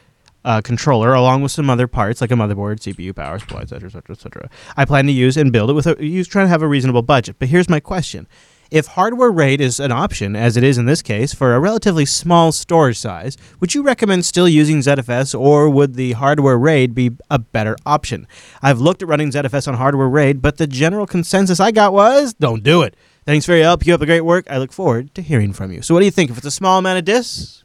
uh, 0.45 0.61
controller 0.61 1.13
along 1.13 1.43
with 1.43 1.51
some 1.51 1.69
other 1.69 1.89
parts 1.89 2.21
like 2.21 2.31
a 2.31 2.35
motherboard, 2.35 2.79
CPU, 2.79 3.15
power 3.15 3.39
supply, 3.39 3.63
etc., 3.63 3.89
etc., 3.89 4.15
etc. 4.15 4.51
I 4.77 4.85
plan 4.85 5.07
to 5.07 5.13
use 5.13 5.37
and 5.37 5.53
build 5.53 5.71
it 5.71 5.73
with 5.73 5.87
a 5.87 5.97
use 5.99 6.29
trying 6.29 6.45
to 6.45 6.51
have 6.51 6.63
a 6.63 6.69
reasonable 6.69 7.03
budget. 7.03 7.37
But 7.39 7.49
here's 7.49 7.69
my 7.69 7.81
question: 7.81 8.29
If 8.71 8.87
hardware 8.89 9.31
RAID 9.31 9.61
is 9.61 9.79
an 9.79 9.93
option, 9.93 10.35
as 10.35 10.57
it 10.57 10.65
is 10.65 10.77
in 10.79 10.87
this 10.87 11.03
case, 11.03 11.33
for 11.33 11.55
a 11.55 11.61
relatively 11.61 12.05
small 12.05 12.51
storage 12.53 12.99
size, 12.99 13.37
would 13.61 13.75
you 13.75 13.83
recommend 13.83 14.25
still 14.25 14.49
using 14.49 14.79
ZFS, 14.81 15.39
or 15.39 15.69
would 15.71 15.95
the 15.95 16.13
hardware 16.13 16.59
RAID 16.59 16.95
be 16.95 17.11
a 17.31 17.39
better 17.39 17.77
option? 17.87 18.27
I've 18.63 18.81
looked 18.81 19.03
at 19.03 19.09
running 19.09 19.31
ZFS 19.31 19.69
on 19.69 19.75
hardware 19.75 20.09
RAID, 20.09 20.43
but 20.43 20.57
the 20.59 20.67
general 20.67 21.07
consensus 21.07 21.61
I 21.61 21.71
got 21.71 21.93
was 21.93 22.35
don't 22.35 22.63
do 22.63 22.83
it. 22.83 22.97
Thanks 23.25 23.47
for 23.47 23.55
your 23.55 23.65
help. 23.65 23.83
Keep 23.83 23.95
up 23.95 24.01
the 24.01 24.07
great 24.07 24.21
work. 24.23 24.47
I 24.51 24.59
look 24.59 24.73
forward 24.73 25.15
to 25.15 25.23
hearing 25.23 25.53
from 25.53 25.73
you. 25.73 25.83
So, 25.83 25.95
what 25.95 26.01
do 26.01 26.07
you 26.07 26.13
think? 26.13 26.31
If 26.31 26.37
it's 26.39 26.47
a 26.47 26.51
small 26.51 26.79
amount 26.79 26.99
of 26.99 27.05
disks, 27.05 27.65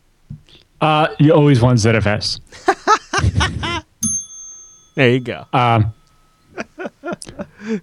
Uh, 0.80 1.08
you 1.20 1.32
always 1.34 1.62
want 1.62 1.78
ZFS. 1.78 2.40
there 4.96 5.10
you 5.10 5.20
go. 5.20 5.46
Um, 5.54 5.94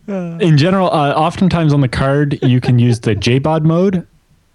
in 0.08 0.56
general, 0.58 0.88
uh, 0.92 1.12
oftentimes 1.12 1.72
on 1.72 1.80
the 1.80 1.88
card, 1.88 2.38
you 2.42 2.60
can 2.60 2.78
use 2.78 3.00
the 3.00 3.14
JBOD 3.14 3.62
mode. 3.64 4.06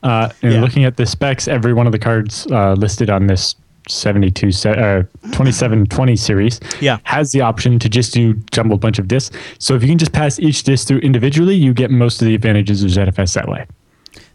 Uh, 0.03 0.29
and 0.41 0.53
Yeah. 0.53 0.61
looking 0.61 0.83
at 0.83 0.97
the 0.97 1.05
specs, 1.05 1.47
every 1.47 1.73
one 1.73 1.85
of 1.85 1.93
the 1.93 1.99
cards 1.99 2.45
uh, 2.51 2.73
listed 2.73 3.09
on 3.09 3.27
this 3.27 3.55
72 3.87 4.51
se- 4.51 4.71
uh, 4.71 5.03
2720 5.31 6.15
series 6.17 6.59
Yeah. 6.81 6.97
has 7.03 7.31
the 7.31 7.39
option 7.41 7.79
to 7.79 7.87
just 7.89 8.13
do 8.13 8.33
jumbled 8.51 8.81
bunch 8.81 8.99
of 8.99 9.07
disks. 9.07 9.35
So 9.59 9.75
if 9.75 9.81
you 9.81 9.87
can 9.87 9.97
just 9.97 10.11
pass 10.11 10.39
each 10.39 10.63
disk 10.63 10.87
through 10.87 10.99
individually, 10.99 11.55
you 11.55 11.73
get 11.73 11.89
most 11.89 12.21
of 12.21 12.27
the 12.27 12.35
advantages 12.35 12.83
of 12.83 12.91
ZFS 12.91 13.33
that 13.35 13.47
way. 13.47 13.65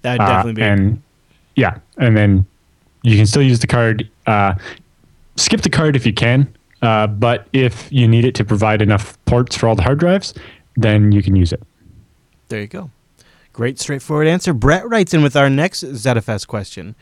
That 0.02 0.12
would 0.18 0.20
Uh, 0.22 0.26
definitely 0.28 0.52
be. 0.54 0.62
and 0.62 1.02
yeah, 1.56 1.74
and 1.98 2.16
then 2.16 2.46
you 3.02 3.16
can 3.16 3.26
still 3.26 3.42
use 3.42 3.58
the 3.58 3.66
card. 3.66 4.08
Uh, 4.26 4.54
skip 5.36 5.60
the 5.60 5.70
card 5.70 5.96
if 5.96 6.06
you 6.06 6.12
can, 6.14 6.46
uh, 6.82 7.06
but 7.06 7.48
if 7.52 7.90
you 7.92 8.06
need 8.06 8.24
it 8.24 8.34
to 8.36 8.44
provide 8.44 8.82
enough 8.82 9.22
ports 9.24 9.56
for 9.56 9.68
all 9.68 9.74
the 9.74 9.82
hard 9.82 9.98
drives, 9.98 10.34
then 10.76 11.12
you 11.12 11.22
can 11.22 11.34
use 11.36 11.52
it. 11.52 11.62
There 12.48 12.60
you 12.60 12.66
go. 12.66 12.90
Great, 13.52 13.78
straightforward 13.78 14.28
answer. 14.28 14.52
Brett 14.52 14.88
writes 14.88 15.12
in 15.12 15.22
with 15.22 15.34
our 15.34 15.50
next 15.50 15.82
ZFS 15.82 16.46
question. 16.46 16.94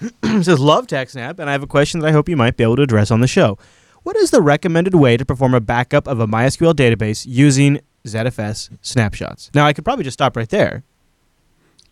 says, 0.22 0.60
Love 0.60 0.86
TechSnap, 0.86 1.38
and 1.38 1.48
I 1.48 1.52
have 1.52 1.62
a 1.62 1.66
question 1.66 2.00
that 2.00 2.08
I 2.08 2.12
hope 2.12 2.28
you 2.28 2.36
might 2.36 2.56
be 2.56 2.62
able 2.62 2.76
to 2.76 2.82
address 2.82 3.10
on 3.10 3.20
the 3.20 3.26
show. 3.26 3.58
What 4.04 4.16
is 4.16 4.30
the 4.30 4.40
recommended 4.40 4.94
way 4.94 5.16
to 5.16 5.24
perform 5.24 5.54
a 5.54 5.60
backup 5.60 6.06
of 6.06 6.20
a 6.20 6.26
MySQL 6.26 6.74
database 6.74 7.24
using 7.26 7.80
ZFS 8.04 8.70
snapshots? 8.82 9.50
Now, 9.54 9.66
I 9.66 9.72
could 9.72 9.84
probably 9.84 10.04
just 10.04 10.14
stop 10.14 10.36
right 10.36 10.48
there. 10.48 10.84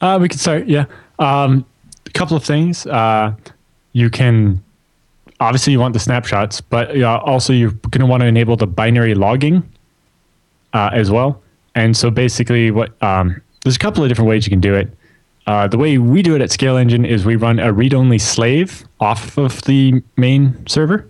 Uh, 0.01 0.19
we 0.21 0.29
can 0.29 0.39
start. 0.39 0.67
Yeah, 0.67 0.85
um, 1.19 1.65
a 2.07 2.11
couple 2.11 2.37
of 2.37 2.45
things. 2.45 2.87
Uh, 2.87 3.35
you 3.93 4.11
can 4.11 4.63
obviously 5.43 5.73
you 5.73 5.81
want 5.81 5.93
the 5.93 6.01
snapshots, 6.01 6.61
but 6.61 7.01
uh, 7.01 7.21
also 7.25 7.53
you're 7.53 7.71
going 7.71 8.01
to 8.01 8.07
want 8.07 8.23
to 8.23 8.27
enable 8.27 8.57
the 8.57 8.67
binary 8.67 9.15
logging 9.15 9.69
uh, 10.73 10.91
as 10.93 11.11
well. 11.11 11.43
And 11.75 11.97
so 11.97 12.11
basically, 12.11 12.71
what 12.71 12.91
um, 13.03 13.41
there's 13.63 13.77
a 13.77 13.79
couple 13.79 14.03
of 14.03 14.09
different 14.09 14.29
ways 14.29 14.47
you 14.47 14.51
can 14.51 14.61
do 14.61 14.75
it. 14.75 14.89
Uh, 15.47 15.67
the 15.67 15.79
way 15.79 15.99
we 15.99 16.23
do 16.23 16.37
it 16.37 16.41
at 16.41 16.51
ScaleEngine 16.51 17.07
is 17.07 17.25
we 17.25 17.35
run 17.35 17.59
a 17.59 17.73
read-only 17.73 18.19
slave 18.19 18.85
off 19.01 19.37
of 19.37 19.63
the 19.63 20.03
main 20.17 20.65
server, 20.67 21.09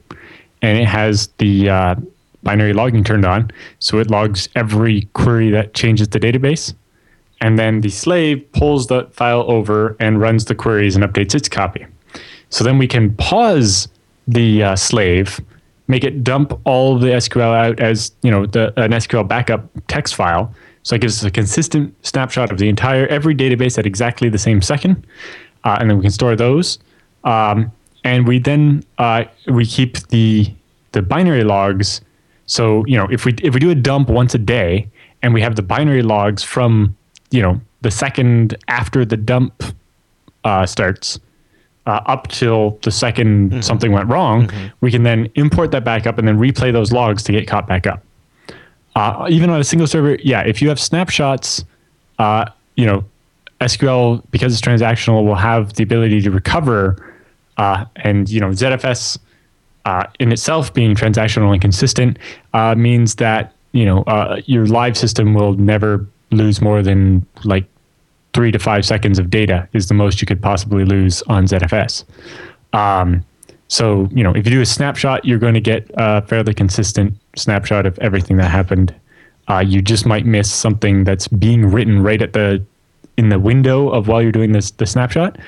and 0.63 0.79
it 0.79 0.87
has 0.87 1.29
the 1.39 1.69
uh, 1.69 1.95
binary 2.43 2.73
logging 2.73 3.05
turned 3.05 3.27
on, 3.27 3.51
so 3.79 3.99
it 3.99 4.11
logs 4.11 4.49
every 4.55 5.03
query 5.13 5.51
that 5.51 5.75
changes 5.75 6.09
the 6.09 6.19
database 6.19 6.75
and 7.43 7.59
then 7.59 7.81
the 7.81 7.91
slave 7.91 8.51
pulls 8.53 8.87
the 8.87 9.05
file 9.13 9.45
over 9.49 9.97
and 9.99 10.21
runs 10.21 10.45
the 10.45 10.55
queries 10.55 10.95
and 10.95 11.05
updates 11.05 11.35
its 11.35 11.49
copy. 11.49 11.85
So 12.51 12.63
then 12.63 12.79
we 12.79 12.87
can 12.87 13.15
pause 13.17 13.89
the 14.29 14.63
uh, 14.63 14.77
slave, 14.77 15.41
make 15.89 16.05
it 16.05 16.25
dump 16.25 16.59
all 16.65 16.99
the 16.99 17.09
SQL 17.09 17.55
out 17.55 17.81
as 17.81 18.13
you 18.23 18.31
know 18.31 18.47
the, 18.47 18.73
an 18.81 18.93
SQL 18.93 19.27
backup 19.27 19.69
text 19.89 20.15
file. 20.15 20.53
So 20.85 20.97
it 20.97 21.01
gives 21.01 21.19
us 21.19 21.25
a 21.25 21.31
consistent 21.31 21.95
snapshot 22.05 22.51
of 22.51 22.59
the 22.59 22.69
entire 22.69 23.07
every 23.07 23.35
database 23.35 23.79
at 23.79 23.87
exactly 23.87 24.29
the 24.29 24.39
same 24.39 24.63
second, 24.63 25.07
uh, 25.65 25.77
and 25.81 25.89
then 25.89 25.99
we 25.99 26.03
can 26.03 26.11
store 26.11 26.35
those. 26.37 26.79
Um, 27.25 27.71
and 28.05 28.27
we 28.27 28.39
then 28.39 28.85
uh, 28.99 29.25
we 29.47 29.65
keep 29.65 29.99
the 30.09 30.53
the 30.93 31.03
binary 31.03 31.45
logs. 31.45 32.01
So 32.47 32.85
you 32.87 32.97
know 32.97 33.07
if 33.11 33.25
we 33.25 33.35
if 33.43 33.55
we 33.55 33.61
do 33.61 33.71
a 33.71 33.75
dump 33.75 34.09
once 34.09 34.35
a 34.35 34.39
day 34.39 34.89
and 35.23 35.33
we 35.33 35.41
have 35.41 35.57
the 35.57 35.63
binary 35.63 36.03
logs 36.03 36.43
from 36.43 36.97
you 37.31 37.43
know 37.43 37.61
the 37.83 37.91
second 37.91 38.57
after 38.69 39.05
the 39.05 39.17
dump 39.17 39.63
uh, 40.45 40.67
starts 40.67 41.21
uh, 41.87 42.01
up 42.07 42.29
till 42.29 42.79
the 42.83 42.91
2nd 42.91 43.63
something 43.65 43.93
went 43.93 44.09
wrong, 44.09 44.51
we 44.81 44.91
can 44.91 45.03
then 45.03 45.31
import 45.35 45.71
that 45.73 45.85
back 45.85 46.07
up 46.07 46.19
and 46.19 46.27
then 46.29 46.39
replay 46.39 46.73
those 46.73 46.93
logs 46.93 47.23
to 47.25 47.33
get 47.33 47.47
caught 47.47 47.67
back 47.67 47.87
up. 47.87 48.03
Uh, 48.95 49.27
even 49.31 49.51
on 49.51 49.61
a 49.61 49.65
single 49.65 49.87
server, 49.87 50.17
yeah, 50.23 50.43
if 50.43 50.61
you 50.61 50.69
have 50.69 50.79
snapshots, 50.79 51.65
uh, 52.19 52.45
you 52.77 52.87
know, 52.87 53.05
SQL 53.61 54.23
because 54.31 54.53
it's 54.53 54.61
transactional 54.61 55.25
will 55.25 55.35
have 55.35 55.73
the 55.75 55.83
ability 55.83 56.21
to 56.21 56.31
recover, 56.31 57.15
uh, 57.57 57.85
and 57.97 58.29
you 58.29 58.41
know, 58.41 58.49
ZFS 58.49 59.19
uh, 59.85 60.05
in 60.19 60.33
itself 60.33 60.73
being 60.75 60.95
transactional 60.95 61.53
and 61.53 61.61
consistent 61.61 62.19
uh, 62.55 62.75
means 62.75 63.17
that 63.17 63.55
you 63.73 63.85
know 63.85 64.03
uh, 64.03 64.41
your 64.47 64.67
live 64.67 64.97
system 64.97 65.35
will 65.35 65.55
never 65.55 66.07
lose 66.31 66.61
more 66.61 66.83
than 66.83 67.27
like 67.45 67.65
three 68.35 68.51
to 68.51 68.59
five 68.59 68.85
seconds 68.85 69.19
of 69.19 69.31
data 69.31 69.69
is 69.73 69.89
the 69.89 69.95
most 69.95 70.21
you 70.21 70.27
could 70.27 70.41
possibly 70.41 70.85
lose 70.85 71.23
on 71.23 71.45
ZFS. 71.45 72.05
Um, 72.73 73.25
so 73.69 74.09
you 74.13 74.23
know 74.23 74.33
if 74.33 74.47
you 74.47 74.53
do 74.53 74.61
a 74.61 74.67
snapshot, 74.67 75.25
you're 75.25 75.39
going 75.39 75.55
to 75.55 75.61
get 75.61 75.91
a 75.95 76.23
fairly 76.23 76.55
consistent 76.55 77.15
snapshot 77.37 77.87
of 77.87 77.99
everything 77.99 78.37
that 78.39 78.51
happened. 78.51 78.95
Uh, 79.49 79.59
you 79.59 79.83
just 79.83 80.07
might 80.07 80.25
miss 80.25 80.53
something 80.53 81.05
that's 81.05 81.29
being 81.29 81.67
written 81.67 82.03
right 82.03 82.23
at 82.23 82.33
the 82.33 82.65
in 83.17 83.29
the 83.29 83.39
window 83.39 83.89
of 83.89 84.09
while 84.09 84.23
you're 84.23 84.33
doing 84.33 84.53
this 84.53 84.71
the 84.73 84.87
snapshot. 84.87 85.39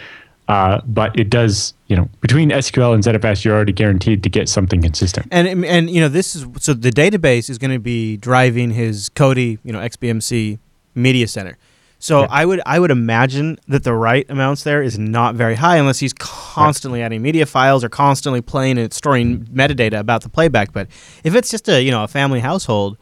Uh, 0.47 0.81
but 0.87 1.19
it 1.19 1.31
does, 1.31 1.73
you 1.87 1.97
know, 1.97 2.07
between 2.21 2.51
SQL 2.51 2.93
and 2.93 3.03
ZFS, 3.03 3.45
you're 3.45 3.55
already 3.55 3.73
guaranteed 3.73 4.23
to 4.23 4.29
get 4.29 4.47
something 4.49 4.83
consistent. 4.83 5.27
And 5.31 5.65
and 5.65 5.89
you 5.89 6.01
know 6.01 6.09
this 6.09 6.37
is 6.37 6.47
so 6.61 6.75
the 6.75 6.91
database 6.91 7.49
is 7.49 7.57
going 7.57 7.71
to 7.71 7.79
be 7.79 8.19
driving 8.19 8.71
his 8.71 9.09
Kodi, 9.11 9.59
you 9.65 9.73
know, 9.73 9.79
XBMC 9.79 10.59
media 10.95 11.29
center. 11.29 11.57
So. 12.05 12.27
I 12.31 12.45
would 12.45 12.61
I 12.67 12.79
would 12.79 12.91
imagine 12.91 13.59
that 13.67 13.83
the 13.83 13.95
write 13.95 14.27
amounts 14.29 14.63
there 14.63 14.83
is 14.83 14.99
not 14.99 15.37
very 15.37 15.55
high 15.55 15.77
unless 15.77 16.01
he's 16.01 16.13
constantly 16.13 17.01
adding 17.01 17.23
media 17.23 17.47
files 17.47 17.83
or 17.83 17.89
constantly 17.89 18.43
playing 18.43 18.77
and 18.77 18.93
storing 18.93 19.39
mm-hmm. 19.39 19.59
metadata 19.59 19.99
about 19.99 20.21
the 20.21 20.29
playback. 20.29 20.75
But 20.75 20.89
if 21.25 21.35
it's 21.35 21.51
just 21.51 21.67
a 21.67 21.83
you 21.83 21.91
know 21.91 22.05
a 22.05 22.09
family 22.09 22.41
household, 22.41 22.99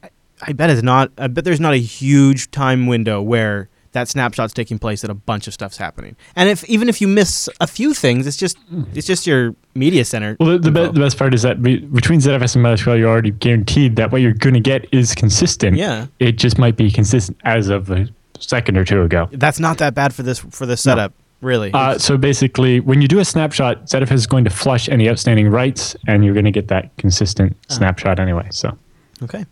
I, 0.00 0.10
I 0.42 0.52
bet 0.52 0.70
it's 0.70 0.84
not. 0.84 1.10
I 1.18 1.26
bet 1.26 1.44
there's 1.44 1.58
not 1.58 1.74
a 1.74 1.78
huge 1.78 2.52
time 2.52 2.86
window 2.86 3.20
where 3.20 3.68
that 3.96 4.08
snapshot's 4.08 4.52
taking 4.52 4.78
place 4.78 5.02
and 5.02 5.10
a 5.10 5.14
bunch 5.14 5.46
of 5.48 5.54
stuff's 5.54 5.78
happening. 5.78 6.14
And 6.36 6.48
if 6.48 6.62
even 6.68 6.88
if 6.88 7.00
you 7.00 7.08
miss 7.08 7.48
a 7.60 7.66
few 7.66 7.94
things, 7.94 8.28
it's 8.28 8.36
just 8.36 8.58
mm. 8.70 8.86
it's 8.94 9.08
just 9.08 9.26
your 9.26 9.56
media 9.74 10.04
center. 10.04 10.36
Well, 10.38 10.50
the, 10.50 10.58
the, 10.58 10.70
be- 10.70 10.92
the 10.92 11.00
best 11.00 11.18
part 11.18 11.34
is 11.34 11.42
that 11.42 11.62
be- 11.62 11.78
between 11.78 12.20
ZFS 12.20 12.54
and 12.54 12.64
MySQL, 12.64 12.96
you're 12.98 13.08
already 13.08 13.32
guaranteed 13.32 13.96
that 13.96 14.12
what 14.12 14.20
you're 14.20 14.34
going 14.34 14.54
to 14.54 14.60
get 14.60 14.86
is 14.92 15.14
consistent. 15.14 15.76
Yeah. 15.76 16.06
It 16.20 16.32
just 16.32 16.58
might 16.58 16.76
be 16.76 16.92
consistent 16.92 17.40
as 17.44 17.70
of 17.70 17.90
a 17.90 18.06
second 18.40 18.76
or 18.76 18.84
two 18.84 19.02
ago. 19.02 19.28
That's 19.32 19.58
not 19.60 19.78
that 19.78 19.94
bad 19.94 20.14
for 20.14 20.22
this 20.22 20.38
for 20.38 20.66
this 20.66 20.80
setup, 20.82 21.12
really. 21.40 21.70
Uh, 21.72 21.98
so 21.98 22.16
basically, 22.16 22.80
when 22.80 23.00
you 23.02 23.08
do 23.08 23.18
a 23.18 23.24
snapshot, 23.24 23.86
ZFS 23.86 24.12
is 24.12 24.26
going 24.26 24.44
to 24.44 24.50
flush 24.50 24.88
any 24.88 25.08
outstanding 25.08 25.48
writes, 25.48 25.96
and 26.06 26.24
you're 26.24 26.34
going 26.34 26.44
to 26.44 26.50
get 26.50 26.68
that 26.68 26.96
consistent 26.96 27.56
snapshot 27.68 28.18
anyway. 28.20 28.48
So, 28.50 28.76
okay, 29.22 29.44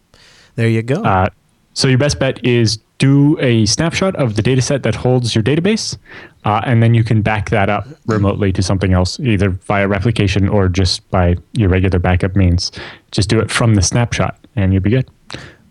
there 0.57 0.69
you 0.69 0.83
go. 0.83 1.03
uh, 1.03 1.29
so 1.75 1.89
your 1.89 1.99
best 1.99 2.19
bet 2.21 2.45
is 2.45 2.79
do 2.99 3.37
a 3.41 3.67
snapshot 3.67 4.15
of 4.15 4.37
the 4.37 4.43
data 4.43 4.63
set 4.63 4.85
that 4.85 4.95
holds 4.95 5.35
your 5.35 5.43
database, 5.43 5.99
uh, 6.45 6.61
and 6.65 6.81
then 6.81 6.95
you 6.95 7.03
can 7.03 7.21
back 7.23 7.51
that 7.51 7.69
up 7.69 7.87
remotely 8.07 8.53
to 8.53 8.63
something 8.63 8.93
else, 8.93 9.19
either 9.19 9.49
via 9.51 9.89
replication 9.89 10.49
or 10.49 10.69
just 10.69 11.09
by 11.11 11.37
your 11.55 11.69
regular 11.69 11.99
backup 11.99 12.37
means. 12.37 12.71
Just 13.11 13.29
do 13.29 13.41
it 13.41 13.51
from 13.51 13.75
the 13.75 13.83
snapshot, 13.83 14.39
and 14.55 14.73
you'll 14.73 14.83
be 14.83 14.91
good. 14.91 15.09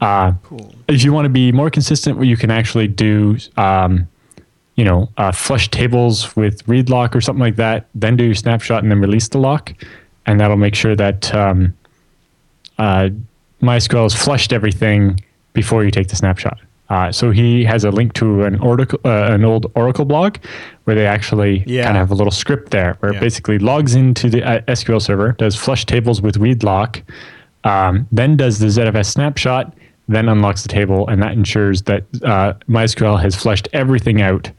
Uh, 0.03 0.33
cool. 0.43 0.73
if 0.87 1.03
you 1.03 1.13
want 1.13 1.25
to 1.25 1.29
be 1.29 1.51
more 1.51 1.69
consistent, 1.69 2.23
you 2.25 2.37
can 2.37 2.51
actually 2.51 2.87
do, 2.87 3.37
um, 3.57 4.07
you 4.75 4.83
know, 4.83 5.09
uh, 5.17 5.31
flush 5.31 5.69
tables 5.69 6.35
with 6.35 6.67
read 6.67 6.89
lock 6.89 7.15
or 7.15 7.21
something 7.21 7.39
like 7.41 7.55
that. 7.55 7.85
Then 7.95 8.15
do 8.17 8.23
your 8.23 8.35
snapshot 8.35 8.83
and 8.83 8.91
then 8.91 8.99
release 8.99 9.27
the 9.29 9.37
lock, 9.37 9.73
and 10.25 10.39
that'll 10.39 10.57
make 10.57 10.75
sure 10.75 10.95
that 10.95 11.33
um, 11.33 11.73
uh, 12.77 13.09
MySQL 13.61 14.03
has 14.03 14.13
flushed 14.15 14.51
everything 14.51 15.19
before 15.53 15.83
you 15.85 15.91
take 15.91 16.07
the 16.07 16.15
snapshot. 16.15 16.59
Uh, 16.89 17.11
so 17.11 17.31
he 17.31 17.63
has 17.63 17.85
a 17.85 17.91
link 17.91 18.13
to 18.13 18.43
an 18.43 18.59
Oracle, 18.59 18.99
uh, 19.05 19.31
an 19.31 19.45
old 19.45 19.71
Oracle 19.75 20.05
blog, 20.05 20.37
where 20.83 20.95
they 20.95 21.07
actually 21.07 21.63
Yeah. 21.65 21.85
kind 21.85 21.97
of 21.97 22.01
have 22.01 22.11
a 22.11 22.15
little 22.15 22.31
script 22.31 22.71
there, 22.71 22.97
where 22.99 23.13
Yeah. 23.13 23.19
it 23.19 23.21
basically 23.21 23.57
logs 23.57 23.95
into 23.95 24.29
the 24.29 24.43
uh, 24.43 24.59
SQL 24.67 24.99
server, 25.01 25.31
does 25.33 25.55
flush 25.55 25.85
tables 25.85 26.21
with 26.21 26.37
read 26.37 26.63
lock, 26.63 27.01
um, 27.63 28.05
then 28.11 28.35
does 28.35 28.59
the 28.59 28.67
ZFS 28.69 29.07
snapshot, 29.09 29.73
then 30.07 30.27
unlocks 30.29 30.63
the 30.63 30.69
table, 30.69 31.07
and 31.07 31.21
that 31.21 31.33
ensures 31.33 31.83
that 31.83 32.03
uh, 32.23 32.53
MySQL 32.67 33.21
has 33.21 33.35
flushed 33.35 33.67
everything 33.73 34.21
out 34.21 34.51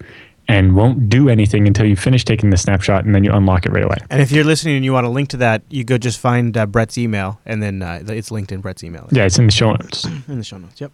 and 0.46 0.76
won't 0.76 1.08
do 1.08 1.28
anything 1.28 1.66
until 1.66 1.86
you 1.86 1.96
finish 1.96 2.24
taking 2.24 2.50
the 2.50 2.56
snapshot, 2.56 3.04
and 3.04 3.14
then 3.14 3.24
you 3.24 3.32
unlock 3.32 3.64
it 3.64 3.72
right 3.72 3.84
away. 3.84 3.96
And 4.10 4.20
if 4.20 4.30
you're 4.30 4.44
listening 4.44 4.76
and 4.76 4.84
you 4.84 4.92
want 4.92 5.06
a 5.06 5.10
link 5.10 5.30
to 5.30 5.36
that, 5.38 5.62
you 5.70 5.84
go 5.84 5.96
just 5.96 6.18
find 6.20 6.56
uh, 6.56 6.66
Brett's 6.66 6.98
email, 6.98 7.40
and 7.46 7.62
then 7.62 7.82
uh, 7.82 8.02
it's 8.08 8.30
linked 8.30 8.52
in 8.52 8.60
Brett's 8.60 8.84
email 8.84 9.08
Yeah, 9.10 9.24
it's 9.24 9.38
in 9.38 9.46
the 9.46 9.52
show 9.52 9.72
notes. 9.72 10.04
in 10.28 10.38
the 10.38 10.44
show 10.44 10.58
notes. 10.58 10.80
Yep. 10.80 10.92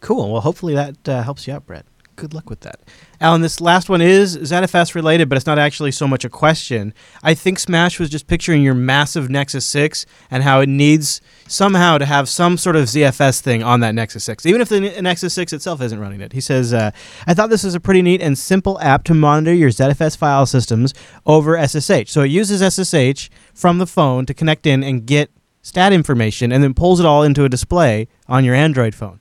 Cool. 0.00 0.32
Well, 0.32 0.40
hopefully 0.40 0.74
that 0.74 1.08
uh, 1.08 1.22
helps 1.22 1.46
you 1.46 1.54
out, 1.54 1.66
Brett. 1.66 1.86
Good 2.20 2.34
luck 2.34 2.50
with 2.50 2.60
that. 2.60 2.80
Allan, 3.18 3.40
this 3.40 3.62
last 3.62 3.88
one 3.88 4.02
is 4.02 4.36
ZFS 4.36 4.94
related, 4.94 5.30
but 5.30 5.36
it's 5.36 5.46
not 5.46 5.58
actually 5.58 5.90
so 5.90 6.06
much 6.06 6.22
a 6.22 6.28
question. 6.28 6.92
I 7.22 7.32
think 7.32 7.58
Smash 7.58 7.98
was 7.98 8.10
just 8.10 8.26
picturing 8.26 8.62
your 8.62 8.74
massive 8.74 9.30
Nexus 9.30 9.64
6 9.64 10.04
and 10.30 10.42
how 10.42 10.60
it 10.60 10.68
needs 10.68 11.22
somehow 11.48 11.96
to 11.96 12.04
have 12.04 12.28
some 12.28 12.58
sort 12.58 12.76
of 12.76 12.84
ZFS 12.84 13.40
thing 13.40 13.62
on 13.62 13.80
that 13.80 13.94
Nexus 13.94 14.22
6, 14.24 14.44
even 14.44 14.60
if 14.60 14.68
the 14.68 14.80
Nexus 15.00 15.32
6 15.32 15.54
itself 15.54 15.80
isn't 15.80 15.98
running 15.98 16.20
it. 16.20 16.34
He 16.34 16.42
says, 16.42 16.74
uh, 16.74 16.90
I 17.26 17.32
thought 17.32 17.48
this 17.48 17.64
was 17.64 17.74
a 17.74 17.80
pretty 17.80 18.02
neat 18.02 18.20
and 18.20 18.36
simple 18.36 18.78
app 18.80 19.04
to 19.04 19.14
monitor 19.14 19.54
your 19.54 19.70
ZFS 19.70 20.18
file 20.18 20.44
systems 20.44 20.92
over 21.24 21.56
SSH. 21.56 22.10
So 22.10 22.20
it 22.20 22.30
uses 22.30 22.60
SSH 22.60 23.30
from 23.54 23.78
the 23.78 23.86
phone 23.86 24.26
to 24.26 24.34
connect 24.34 24.66
in 24.66 24.82
and 24.82 25.06
get 25.06 25.30
stat 25.62 25.94
information 25.94 26.52
and 26.52 26.62
then 26.62 26.74
pulls 26.74 27.00
it 27.00 27.06
all 27.06 27.22
into 27.22 27.44
a 27.44 27.48
display 27.48 28.08
on 28.28 28.44
your 28.44 28.54
Android 28.54 28.94
phone. 28.94 29.19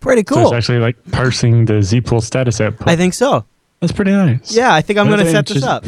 Pretty 0.00 0.22
cool. 0.22 0.36
So 0.36 0.46
it's 0.56 0.64
actually 0.64 0.78
like 0.78 0.96
parsing 1.10 1.64
the 1.64 1.74
zpool 1.74 2.22
status 2.22 2.60
output. 2.60 2.88
I 2.88 2.96
think 2.96 3.14
so. 3.14 3.44
That's 3.80 3.92
pretty 3.92 4.10
nice. 4.10 4.50
Yeah, 4.56 4.74
I 4.74 4.80
think 4.80 4.98
I'm 4.98 5.06
going 5.06 5.20
to 5.20 5.30
set 5.30 5.46
this 5.46 5.62
up. 5.62 5.84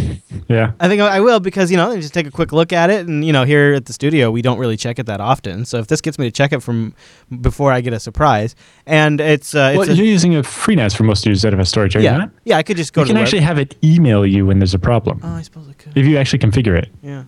Yeah. 0.49 0.73
I 0.79 0.87
think 0.87 1.03
I 1.03 1.17
I 1.17 1.21
will 1.21 1.41
because 1.41 1.73
you 1.73 1.77
know 1.77 1.93
just 1.97 2.15
take 2.15 2.27
a 2.27 2.31
quick 2.31 2.53
look 2.53 2.73
at 2.73 2.89
it, 2.89 3.09
and 3.09 3.25
you 3.25 3.33
know 3.33 3.43
here 3.45 3.75
at 3.75 3.87
the 3.87 3.93
studio 3.93 4.31
we 4.31 4.43
don't 4.43 4.59
really 4.61 4.77
check 4.77 5.01
it 5.01 5.07
that 5.07 5.21
often. 5.21 5.65
So 5.65 5.79
if 5.79 5.89
this 5.89 6.01
gets 6.01 6.17
me 6.17 6.27
to 6.27 6.31
check 6.31 6.53
it 6.53 6.61
from 6.63 6.95
before 7.41 7.73
I 7.73 7.81
get 7.81 7.93
a 7.93 7.99
surprise, 7.99 8.55
and 8.87 9.21
it's 9.21 9.57
uh, 9.57 9.73
Well, 9.75 9.83
it's 9.83 9.91
a, 9.91 9.97
you're 9.97 10.07
using 10.07 10.37
a 10.37 10.43
FreeNAS 10.43 10.95
for 10.97 11.03
most 11.03 11.27
of 11.27 11.31
your 11.31 11.35
ZFS 11.53 11.67
storage, 11.67 11.97
are 11.97 11.99
you 11.99 12.05
yeah 12.05 12.17
not? 12.19 12.31
yeah 12.45 12.59
I 12.59 12.63
could 12.63 12.77
just 12.77 12.93
go 12.93 13.01
You 13.01 13.07
to 13.07 13.09
can 13.09 13.15
the 13.15 13.21
web- 13.23 13.27
actually 13.27 13.41
have 13.43 13.59
it 13.59 13.77
email 13.83 14.25
you 14.25 14.47
when 14.47 14.61
there's 14.61 14.75
a 14.75 14.79
problem. 14.79 15.19
Oh, 15.25 15.35
I 15.35 15.43
suppose 15.43 15.69
I 15.69 15.73
could. 15.73 15.97
if 15.99 16.07
you 16.07 16.17
actually 16.17 16.39
configure 16.41 16.77
it. 16.81 16.91
Yeah, 17.03 17.25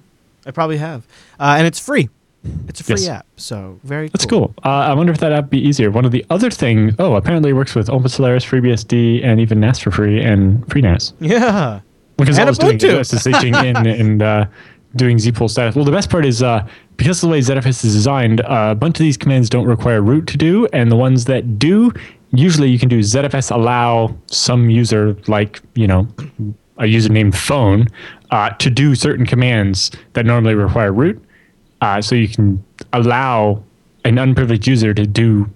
I 0.47 0.53
probably 0.53 0.77
have, 0.79 1.05
uh, 1.41 1.57
and 1.59 1.67
it's 1.67 1.81
free. 1.81 2.09
It's 2.69 2.81
a 2.81 2.85
free 2.85 2.97
Yes. 2.99 3.09
app, 3.09 3.27
so 3.37 3.79
very 3.85 4.09
That's 4.09 4.27
cool. 4.27 4.53
Uh, 4.65 4.69
I 4.69 4.95
wonder 4.95 5.13
if 5.13 5.19
that 5.19 5.33
app 5.33 5.45
would 5.45 5.51
be 5.51 5.61
easier. 5.61 5.91
One 5.91 6.05
of 6.05 6.11
the 6.11 6.25
other 6.31 6.51
things, 6.51 6.95
oh, 6.99 7.15
apparently 7.15 7.51
it 7.51 7.55
works 7.55 7.75
with 7.75 7.89
OpenSolaris, 7.89 8.45
FreeBSD, 8.45 9.25
and 9.25 9.39
even 9.41 9.61
NAS4Free 9.61 10.25
and 10.25 10.67
FreeNAS. 10.67 11.13
Yeah, 11.21 11.81
Because 12.17 12.39
And 12.39 12.49
I 12.49 12.51
was 12.51 12.59
doing 12.59 12.77
is 12.77 13.13
SSHing 13.13 13.65
in 13.65 13.77
and 14.01 14.23
uh, 14.23 14.47
doing 14.97 15.19
zpool 15.19 15.49
status. 15.49 15.77
Well, 15.77 15.85
the 15.85 15.93
best 15.93 16.11
part 16.11 16.27
is 16.27 16.43
uh, 16.43 16.67
because 16.97 17.23
of 17.23 17.29
the 17.29 17.33
way 17.33 17.39
ZFS 17.41 17.85
is 17.85 17.95
designed, 17.95 18.41
uh, 18.41 18.71
a 18.73 18.75
bunch 18.75 18.97
of 18.99 19.05
these 19.05 19.17
commands 19.17 19.49
don't 19.49 19.67
require 19.67 20.03
root 20.03 20.27
to 20.29 20.37
do, 20.37 20.67
and 20.73 20.91
the 20.91 20.97
ones 20.97 21.27
that 21.27 21.59
do, 21.59 21.93
usually 22.33 22.69
you 22.71 22.79
can 22.79 22.89
do 22.89 22.99
ZFS 23.01 23.51
allow 23.55 24.15
some 24.27 24.69
user, 24.69 25.17
like 25.29 25.61
you 25.75 25.87
know, 25.87 26.09
a 26.79 26.87
user 26.87 27.09
named 27.09 27.37
phone, 27.37 27.87
uh, 28.33 28.51
to 28.51 28.69
do 28.71 28.95
certain 28.95 29.27
commands 29.27 29.91
that 30.15 30.27
normally 30.27 30.55
require 30.55 30.93
root. 30.93 31.22
Uh, 31.83 32.01
so 32.01 32.15
you 32.15 32.29
can 32.29 32.65
allow 32.95 33.63
an 34.07 34.17
unprivileged 34.19 34.67
user 34.67 34.95
to 34.95 35.07
do, 35.07 35.51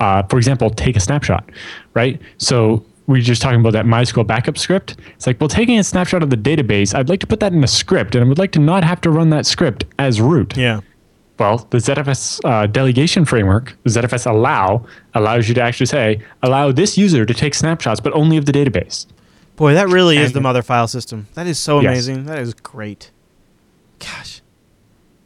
uh, 0.00 0.22
for 0.24 0.38
example, 0.38 0.70
take 0.70 0.96
a 0.96 1.00
snapshot, 1.00 1.48
right? 1.92 2.18
So 2.38 2.84
we 3.06 3.18
are 3.18 3.22
just 3.22 3.42
talking 3.42 3.60
about 3.60 3.72
that 3.74 3.84
MySQL 3.84 4.26
backup 4.26 4.56
script. 4.56 4.96
It's 5.14 5.26
like, 5.26 5.38
well, 5.40 5.48
taking 5.48 5.78
a 5.78 5.84
snapshot 5.84 6.22
of 6.22 6.30
the 6.30 6.36
database, 6.36 6.94
I'd 6.94 7.08
like 7.10 7.20
to 7.20 7.26
put 7.26 7.40
that 7.40 7.52
in 7.52 7.62
a 7.62 7.66
script, 7.66 8.14
and 8.14 8.24
I 8.24 8.28
would 8.28 8.38
like 8.38 8.52
to 8.52 8.60
not 8.60 8.82
have 8.84 9.00
to 9.02 9.10
run 9.10 9.28
that 9.30 9.44
script 9.44 9.84
as 9.98 10.20
root. 10.20 10.56
yeah. 10.56 10.80
Well, 11.36 11.66
the 11.70 11.78
ZFS 11.78 12.40
uh, 12.44 12.68
delegation 12.68 13.24
framework, 13.24 13.76
ZFS 13.86 14.30
allow, 14.30 14.86
allows 15.14 15.48
you 15.48 15.54
to 15.54 15.60
actually 15.60 15.86
say, 15.86 16.20
allow 16.44 16.70
this 16.70 16.96
user 16.96 17.26
to 17.26 17.34
take 17.34 17.54
snapshots, 17.54 17.98
but 18.00 18.12
only 18.12 18.36
of 18.36 18.46
the 18.46 18.52
database. 18.52 19.06
Boy, 19.56 19.74
that 19.74 19.88
really 19.88 20.16
is 20.18 20.32
the 20.32 20.40
mother 20.40 20.62
file 20.62 20.86
system. 20.86 21.26
That 21.34 21.48
is 21.48 21.58
so 21.58 21.80
Yes. 21.80 21.90
amazing. 21.90 22.26
That 22.26 22.38
is 22.38 22.54
great. 22.54 23.10
Gosh. 23.98 24.33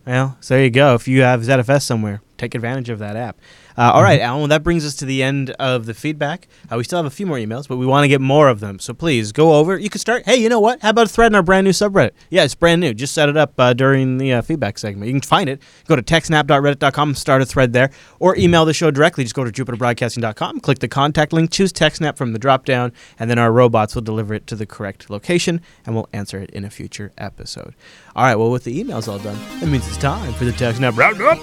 Well, 0.09 0.39
so 0.41 0.55
there 0.55 0.65
you 0.65 0.71
go. 0.71 0.95
If 0.95 1.07
you 1.07 1.21
have 1.21 1.43
ZFS 1.43 1.83
somewhere, 1.83 2.23
take 2.39 2.55
advantage 2.55 2.89
of 2.89 2.99
that 2.99 3.15
app. 3.15 3.39
Uh, 3.79 3.93
all 3.95 4.03
right, 4.03 4.21
Allan, 4.21 4.41
well, 4.41 4.49
that 4.49 4.65
brings 4.65 4.85
us 4.85 4.97
to 4.97 5.05
the 5.05 5.23
end 5.23 5.51
of 5.51 5.87
the 5.87 5.95
feedback. 5.95 6.49
Uh, 6.69 6.77
we 6.77 6.83
still 6.83 6.99
have 6.99 7.07
a 7.07 7.11
few 7.11 7.27
more 7.27 7.37
emails, 7.37 7.69
but 7.69 7.77
we 7.77 7.87
want 7.87 8.03
to 8.03 8.09
get 8.09 8.21
more 8.21 8.49
of 8.49 8.59
them. 8.59 8.81
So 8.81 8.93
please 8.93 9.31
go 9.31 9.55
over. 9.55 9.79
You 9.79 9.89
can 9.89 10.01
start. 10.01 10.25
Hey, 10.27 10.35
you 10.35 10.49
know 10.49 10.59
what? 10.59 10.83
How 10.83 10.91
about 10.91 11.07
a 11.07 11.09
thread 11.09 11.31
in 11.31 11.37
our 11.37 11.45
brand 11.45 11.65
new 11.65 11.71
subreddit? 11.71 12.11
Yeah, 12.29 12.43
it's 12.43 12.57
brand 12.57 12.81
new. 12.81 12.93
Just 12.93 13.15
set 13.15 13.29
it 13.29 13.37
up 13.37 13.55
uh, 13.57 13.75
during 13.75 14.19
the 14.19 14.33
uh, 14.33 14.43
feedback 14.43 14.79
segment. 14.79 15.07
You 15.07 15.13
can 15.13 15.21
find 15.21 15.49
it. 15.49 15.63
Go 15.87 15.95
to 15.95 16.03
techsnap.reddit.com, 16.03 17.15
start 17.15 17.41
a 17.41 17.47
thread 17.47 17.73
there, 17.73 17.91
or 18.19 18.37
email 18.37 18.65
the 18.65 18.75
show 18.75 18.91
directly. 18.91 19.23
Just 19.23 19.37
go 19.37 19.45
to 19.45 19.53
jupiterbroadcasting.com, 19.53 20.59
click 20.59 20.81
the 20.81 20.89
contact 20.89 21.33
link, 21.33 21.53
choose 21.53 21.73
TechSnap 21.73 22.17
from 22.17 22.33
the 22.33 22.41
drop 22.41 22.65
down, 22.65 22.93
and 23.17 23.31
then 23.31 23.39
our 23.39 23.53
robots 23.53 23.95
will 23.95 24.03
deliver 24.03 24.35
it 24.35 24.49
to 24.49 24.57
the 24.57 24.67
correct 24.67 25.09
location, 25.09 25.61
and 25.87 25.95
we'll 25.95 26.09
answer 26.13 26.41
it 26.41 26.51
in 26.51 26.65
a 26.65 26.71
future 26.71 27.13
episode. 27.17 27.77
All 28.17 28.25
right, 28.25 28.35
well, 28.35 28.51
with 28.51 28.65
the 28.65 28.83
emails 28.83 29.07
all 29.07 29.21
done, 29.21 29.39
that 29.61 29.69
means 29.69 29.87
it's 29.87 29.97
time 29.97 30.33
for 30.35 30.45
the 30.45 30.51
TechSnap 30.53 30.97
Roundup. 30.97 31.39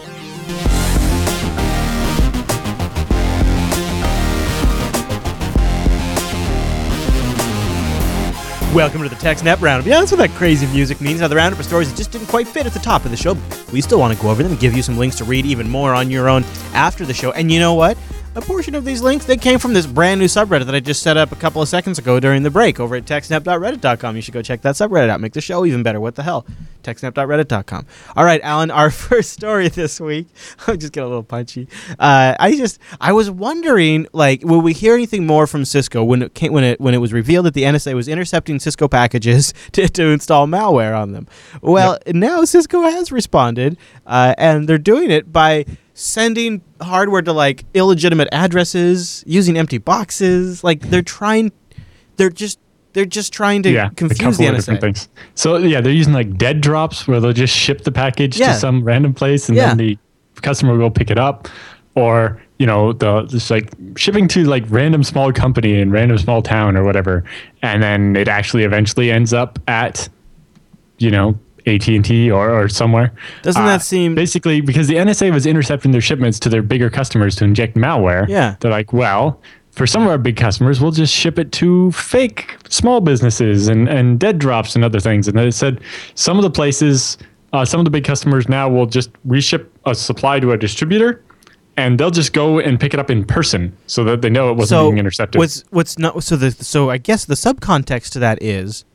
Welcome 8.76 9.04
to 9.04 9.08
the 9.08 9.16
TechSnap 9.16 9.62
Roundup. 9.62 9.88
Yeah, 9.88 10.02
that's 10.02 10.12
what 10.12 10.18
that 10.18 10.32
crazy 10.32 10.68
music 10.68 11.00
means. 11.00 11.22
Now, 11.22 11.30
the 11.30 11.36
roundup 11.38 11.58
of 11.60 11.66
stories 11.66 11.90
that 11.90 11.96
just 11.96 12.12
didn't 12.12 12.28
quite 12.28 12.46
fit 12.46 12.66
at 12.66 12.74
the 12.74 12.80
top 12.80 13.06
of 13.06 13.12
the 13.12 13.16
show. 13.16 13.38
We 13.72 13.80
still 13.80 14.00
want 14.00 14.14
to 14.14 14.22
go 14.22 14.30
over 14.30 14.44
them 14.44 14.52
and 14.52 14.60
give 14.60 14.74
you 14.74 14.84
some 14.84 14.98
links 14.98 15.16
to 15.20 15.24
read 15.24 15.46
even 15.46 15.70
more 15.70 15.94
on 15.94 16.12
your 16.12 16.28
own 16.28 16.44
after 16.74 17.06
the 17.06 17.14
show. 17.14 17.32
And 17.32 17.50
you 17.50 17.58
know 17.58 17.74
what? 17.74 17.98
A 18.38 18.42
portion 18.42 18.76
of 18.76 18.84
these 18.84 19.02
links 19.02 19.24
they 19.24 19.38
came 19.38 19.60
from 19.60 19.74
this 19.74 19.86
brand 19.86 20.20
new 20.20 20.26
subreddit 20.26 20.66
that 20.66 20.76
I 20.76 20.82
just 20.82 21.02
set 21.02 21.16
up 21.16 21.32
a 21.32 21.38
couple 21.38 21.62
of 21.62 21.70
seconds 21.70 21.98
ago 21.98 22.20
during 22.20 22.44
the 22.44 22.50
break 22.50 22.82
over 22.82 22.98
at 22.98 23.06
techsnap.reddit.com. 23.06 24.14
You 24.14 24.22
should 24.22 24.34
go 24.34 24.42
check 24.42 24.62
that 24.64 24.76
subreddit 24.76 25.08
out. 25.08 25.22
Make 25.22 25.32
the 25.32 25.40
show 25.40 25.66
even 25.66 25.84
better. 25.84 26.02
What 26.02 26.16
the 26.16 26.24
hell? 26.24 26.46
Techsnap.reddit.com. 26.84 27.86
All 28.14 28.26
right, 28.26 28.42
Allan, 28.44 28.72
our 28.72 28.92
first 28.92 29.32
story 29.32 29.70
this 29.70 30.02
week. 30.02 30.28
I'm 30.68 30.78
just 30.78 30.92
getting 30.92 31.06
a 31.06 31.08
little 31.08 31.24
punchy. 31.24 31.70
Uh, 31.98 32.36
I 32.38 32.58
just 32.58 32.78
I 33.00 33.14
was 33.14 33.32
wondering, 33.32 34.06
like, 34.12 34.44
will 34.44 34.60
we 34.60 34.74
hear 34.74 34.96
anything 34.96 35.26
more 35.26 35.48
from 35.48 35.64
Cisco 35.64 36.04
when 36.04 36.24
it 36.24 36.34
came, 36.34 36.52
when 36.52 36.66
it 36.66 36.82
when 36.82 36.94
it 36.94 37.00
was 37.00 37.14
revealed 37.14 37.46
that 37.46 37.54
the 37.54 37.64
NSA 37.64 37.94
was 37.94 38.10
intercepting 38.10 38.60
Cisco 38.60 38.90
packages 38.90 39.54
to, 39.72 39.88
to 39.88 40.08
install 40.08 40.46
malware 40.46 41.00
on 41.00 41.14
them? 41.14 41.26
Well, 41.62 42.00
now 42.08 42.44
Cisco 42.44 42.82
has 42.82 43.14
responded, 43.14 43.78
uh, 44.06 44.36
and 44.38 44.68
they're 44.68 44.78
doing 44.78 45.10
it 45.10 45.32
by 45.32 45.64
sending 45.96 46.62
hardware 46.82 47.24
to 47.24 47.34
like 47.34 47.66
illegitimate 47.74 48.28
addresses, 48.32 49.24
using 49.26 49.58
empty 49.58 49.80
boxes. 49.80 50.64
Like 50.64 50.82
they're 50.82 51.02
trying, 51.02 51.52
they're 52.18 52.30
just 52.30 52.60
they're 52.94 53.06
just 53.06 53.34
trying 53.34 53.64
to 53.64 53.72
yeah, 53.72 53.88
a 53.88 53.92
confuse 53.96 54.20
couple 54.20 54.38
the 54.38 54.48
of 54.48 54.56
different 54.58 54.82
things. 54.82 55.10
So 55.34 55.58
yeah, 55.58 55.82
they're 55.82 55.92
using 55.92 56.14
like 56.14 56.38
dead 56.38 56.62
drops 56.62 57.08
where 57.08 57.20
they'll 57.20 57.34
just 57.34 57.56
ship 57.56 57.82
the 57.84 57.92
package 57.92 58.38
Yeah. 58.38 58.54
to 58.54 58.60
some 58.60 58.84
random 58.84 59.14
place 59.14 59.50
and 59.50 59.58
Yeah. 59.58 59.70
then 59.70 59.78
the 59.78 59.98
customer 60.42 60.74
will 60.74 60.80
go 60.80 60.90
pick 60.90 61.10
it 61.10 61.18
up, 61.18 61.48
or 61.96 62.42
you 62.60 62.66
know 62.66 62.94
the 62.94 63.24
just 63.24 63.50
like 63.52 63.70
shipping 63.98 64.28
to 64.30 64.44
like 64.46 64.64
random 64.70 65.04
small 65.04 65.32
company 65.34 65.80
in 65.80 65.92
random 65.92 66.18
small 66.18 66.42
town 66.42 66.78
or 66.78 66.84
whatever, 66.84 67.24
and 67.62 67.82
then 67.84 68.16
it 68.16 68.28
actually 68.28 68.64
eventually 68.64 69.12
ends 69.12 69.34
up 69.34 69.60
at 69.68 70.08
you 71.00 71.10
know 71.12 71.38
AT 71.68 71.88
and 71.88 72.06
T 72.06 72.30
or 72.32 72.52
or 72.52 72.70
somewhere. 72.70 73.12
Doesn't 73.42 73.62
Uh, 73.62 73.66
that 73.66 73.82
seem- 73.82 74.16
basically 74.16 74.62
because 74.62 74.88
the 74.88 74.96
NSA 74.96 75.32
was 75.34 75.46
intercepting 75.46 75.92
their 75.92 76.02
shipments 76.02 76.40
to 76.40 76.50
their 76.50 76.62
bigger 76.62 76.90
customers 76.90 77.36
to 77.38 77.44
inject 77.44 77.76
malware? 77.76 78.28
Yeah. 78.28 78.56
they're 78.60 78.72
like, 78.72 78.94
well, 78.94 79.42
for 79.72 79.86
some 79.88 80.04
of 80.04 80.08
our 80.10 80.18
big 80.18 80.38
customers, 80.38 80.80
we'll 80.80 80.92
just 80.92 81.14
ship 81.14 81.38
it 81.38 81.52
to 81.54 81.92
fake 81.92 82.56
small 82.70 83.02
businesses 83.02 83.68
and, 83.68 83.90
and 83.90 84.20
dead 84.20 84.40
drops 84.40 84.76
and 84.76 84.86
other 84.86 85.00
things. 85.00 85.28
And 85.28 85.38
then 85.38 85.48
it 85.48 85.52
said 85.54 85.82
some 86.14 86.38
of 86.38 86.44
the 86.44 86.50
places, 86.50 87.18
uh, 87.52 87.66
some 87.66 87.80
of 87.82 87.86
the 87.86 87.92
big 87.92 88.04
customers 88.06 88.48
now 88.48 88.70
will 88.70 88.86
just 88.86 89.10
reship 89.28 89.70
a 89.86 89.94
supply 89.96 90.40
to 90.40 90.52
a 90.52 90.58
distributor 90.58 91.22
and 91.78 92.00
they'll 92.00 92.10
just 92.12 92.32
go 92.32 92.60
and 92.60 92.80
pick 92.80 92.94
it 92.94 93.00
up 93.02 93.10
in 93.10 93.26
person 93.26 93.76
so 93.86 94.06
that 94.06 94.22
they 94.22 94.30
know 94.30 94.50
it 94.50 94.54
wasn't 94.54 94.70
so 94.80 94.90
being 94.92 94.98
intercepted. 95.00 95.38
what's 95.40 95.66
what's 95.72 95.98
not 96.00 96.24
so 96.24 96.38
the 96.38 96.52
so 96.52 96.90
I 96.90 96.98
guess 96.98 97.26
the 97.26 97.34
subcontext 97.36 98.12
to 98.12 98.20
that 98.20 98.42
is 98.42 98.86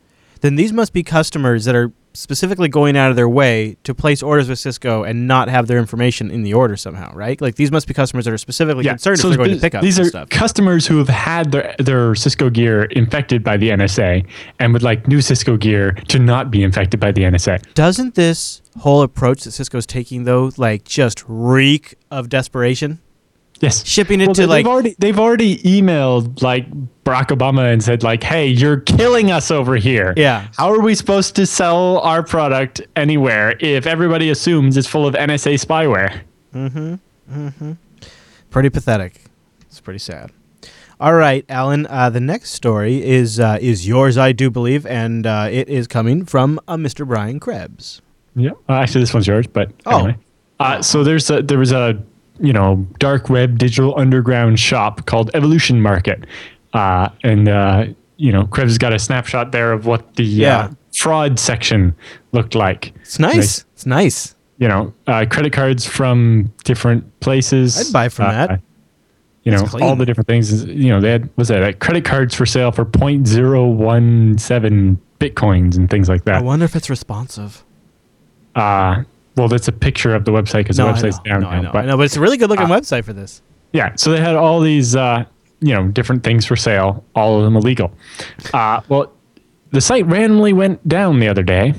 then 0.41 0.55
these 0.57 0.73
must 0.73 0.95
be 0.95 1.03
customers 1.03 1.67
that 1.67 1.75
are 1.75 1.93
specifically 2.13 2.69
going 2.69 2.97
out 2.97 3.11
of 3.11 3.17
their 3.17 3.29
way 3.29 3.77
to 3.85 3.95
place 3.95 4.23
orders 4.23 4.49
with 4.49 4.59
Cisco 4.59 5.05
and 5.05 5.29
not 5.29 5.49
have 5.49 5.67
their 5.67 5.79
information 5.79 6.31
in 6.31 6.43
the 6.43 6.55
order 6.55 6.77
somehow, 6.77 7.13
right? 7.15 7.41
Like 7.41 7.55
these 7.55 7.71
must 7.71 7.87
be 7.87 7.95
customers 7.95 8.25
that 8.25 8.35
are 8.35 8.39
specifically 8.39 8.85
concerned 8.85 9.19
so 9.19 9.29
if 9.29 9.37
they're 9.37 9.47
going 9.47 9.57
to 9.57 9.61
pick 9.61 9.75
up 9.75 9.83
These 9.83 9.99
are 9.99 10.05
stuff. 10.07 10.29
customers 10.29 10.87
who 10.87 10.99
have 10.99 11.09
had 11.09 11.53
their, 11.53 11.75
their 11.79 12.15
Cisco 12.15 12.51
gear 12.51 12.85
infected 12.85 13.45
by 13.45 13.57
the 13.57 13.71
NSA 13.71 14.27
and 14.59 14.73
would 14.73 14.83
like 14.83 15.07
new 15.07 15.21
Cisco 15.21 15.57
gear 15.57 15.93
to 16.09 16.19
not 16.19 16.51
be 16.51 16.63
infected 16.63 16.99
by 17.01 17.13
the 17.13 17.23
NSA. 17.23 17.75
Doesn't 17.75 18.15
this 18.15 18.63
whole 18.81 19.03
approach 19.03 19.45
that 19.45 19.53
Cisco's 19.53 19.87
taking 19.87 20.25
though 20.25 20.51
like 20.57 20.85
just 20.85 21.25
reek 21.29 21.95
of 22.11 22.29
desperation? 22.29 23.01
Yes. 23.61 23.85
Shipping 23.87 24.21
it 24.23 24.27
Well, 24.29 24.35
to 24.35 24.41
they- 24.43 24.47
like 24.47 24.65
they've 24.65 24.71
already 24.73 24.95
they've 24.99 25.19
already 25.19 25.57
emailed 25.59 26.43
like 26.43 26.67
Barack 27.05 27.27
Obama 27.29 27.71
and 27.73 27.83
said 27.83 28.03
like, 28.03 28.23
"Hey, 28.23 28.47
you're 28.47 28.79
killing 28.81 29.31
us 29.31 29.51
over 29.51 29.77
here. 29.77 30.15
Yeah. 30.17 30.47
How 30.57 30.73
are 30.73 30.81
we 30.81 30.95
supposed 30.95 31.37
to 31.37 31.45
sell 31.47 31.99
our 31.99 32.23
product 32.23 32.81
anywhere 32.97 33.57
if 33.61 33.87
everybody 33.87 34.31
assumes 34.31 34.77
it's 34.79 34.87
full 34.89 35.07
of 35.07 35.15
NSA 35.15 35.55
spyware?" 35.55 36.21
Mhm. 36.55 37.01
Mhm. 37.31 37.77
Pretty 38.51 38.71
pathetic. 38.71 39.25
It's 39.69 39.81
pretty 39.81 39.99
sad. 40.01 40.31
All 40.99 41.15
right, 41.15 41.45
Allan. 41.49 41.87
Uh, 41.89 42.11
the 42.11 42.21
next 42.21 42.51
story 42.51 43.03
is 43.07 43.39
uh, 43.41 43.59
is 43.61 43.87
yours, 43.87 44.19
I 44.19 44.33
do 44.33 44.51
believe, 44.51 44.85
and 44.87 45.27
uh, 45.27 45.49
it 45.51 45.69
is 45.69 45.87
coming 45.87 46.25
from 46.25 46.59
uh, 46.69 46.77
Mr. 46.77 47.07
Brian 47.07 47.41
Krebs. 47.41 48.01
Yeah. 48.35 48.51
Uh, 48.69 48.73
actually, 48.75 49.03
this 49.03 49.13
one's 49.15 49.27
yours, 49.27 49.47
but 49.47 49.71
Oh. 49.87 49.99
anyway. 49.99 50.17
Uh, 50.59 50.83
so 50.83 51.03
there's 51.05 51.31
a, 51.31 51.41
there 51.43 51.59
was 51.59 51.73
a 51.73 51.99
you 52.41 52.53
know 52.53 52.85
dark 52.99 53.31
web 53.31 53.59
digital 53.59 53.97
underground 53.99 54.59
shop 54.59 55.07
called 55.07 55.31
Evolution 55.35 55.81
Market, 55.81 56.25
uh, 56.73 57.09
and 57.23 57.49
uh, 57.49 57.87
you 58.17 58.33
know 58.33 58.47
Krebs 58.47 58.79
got 58.79 58.93
a 58.93 58.99
snapshot 58.99 59.53
there 59.53 59.73
of 59.73 59.87
what 59.87 60.17
the 60.17 60.25
Yeah. 60.25 60.59
uh, 60.59 60.71
fraud 60.93 61.39
section 61.39 61.95
looked 62.33 62.55
like. 62.55 62.93
It's 63.03 63.19
nice. 63.19 63.37
Nice. 63.37 63.65
It's 63.75 63.87
nice. 63.87 64.35
you 64.59 64.69
know, 64.69 64.93
uh, 65.07 65.25
credit 65.31 65.55
cards 65.55 65.87
from 65.87 66.53
different 66.65 67.19
places. 67.21 67.89
I'd 67.89 67.93
buy 67.95 68.09
from 68.11 68.27
Uh, 68.27 68.33
that. 68.47 68.61
You 69.45 69.53
know, 69.53 69.65
clean. 69.65 69.83
all 69.83 69.97
the 69.97 70.05
different 70.05 70.27
things. 70.29 70.65
You 70.67 70.91
know, 70.91 71.01
they 71.01 71.13
had 71.13 71.31
was 71.37 71.49
that 71.49 71.63
like 71.63 71.79
credit 71.79 72.05
cards 72.05 72.35
for 72.35 72.45
sale 72.45 72.71
for 72.73 72.85
0.017 72.85 74.99
bitcoins 75.19 75.77
and 75.77 75.89
things 75.89 76.09
like 76.09 76.25
that. 76.25 76.37
I 76.37 76.43
wonder 76.43 76.65
if 76.65 76.77
it's 76.77 76.91
responsive. 76.91 77.65
Uh, 78.55 79.05
well, 79.41 79.49
that's 79.49 79.69
a 79.69 79.73
picture 79.73 80.15
of 80.15 80.25
the 80.25 80.31
website 80.31 80.59
because 80.61 80.79
No, 80.79 80.87
the 80.87 80.93
website's 80.93 81.19
down 81.21 81.41
no, 81.43 81.49
I 81.49 81.57
now. 81.57 81.63
know. 81.63 81.73
But 81.73 81.85
I 81.85 81.87
know, 81.89 81.97
but 81.97 82.05
it's 82.05 82.17
a 82.17 82.21
really 82.21 82.37
good 82.37 82.49
looking 82.51 82.67
uh, 82.67 82.69
website 82.69 83.05
for 83.05 83.13
this. 83.13 83.43
yeah, 83.73 83.95
so 83.97 84.13
they 84.13 84.21
had 84.21 84.37
all 84.37 84.61
these, 84.61 84.95
uh, 84.95 85.25
you 85.61 85.75
know, 85.75 85.89
different 85.89 86.23
things 86.23 86.47
for 86.47 86.57
sale, 86.57 87.05
all 87.15 87.39
of 87.39 87.45
them 87.45 87.57
illegal. 87.57 87.93
Uh, 88.55 88.81
well, 88.89 89.13
the 89.73 89.81
site 89.81 90.07
randomly 90.07 90.53
went 90.53 90.87
down 90.89 91.19
the 91.21 91.29
other 91.29 91.43
day, 91.43 91.75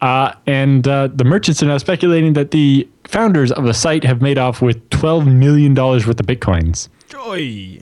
uh, 0.00 0.32
and 0.46 0.86
uh, 0.88 1.08
the 1.14 1.24
merchants 1.24 1.62
are 1.62 1.66
now 1.66 1.78
speculating 1.78 2.32
that 2.34 2.50
the 2.50 2.88
founders 3.04 3.52
of 3.52 3.64
the 3.64 3.74
site 3.74 4.04
have 4.04 4.20
made 4.22 4.38
off 4.38 4.60
with 4.62 4.88
$12 4.90 5.32
million 5.32 5.74
worth 5.74 6.06
of 6.08 6.16
bitcoins. 6.26 6.88
Joy. 7.08 7.78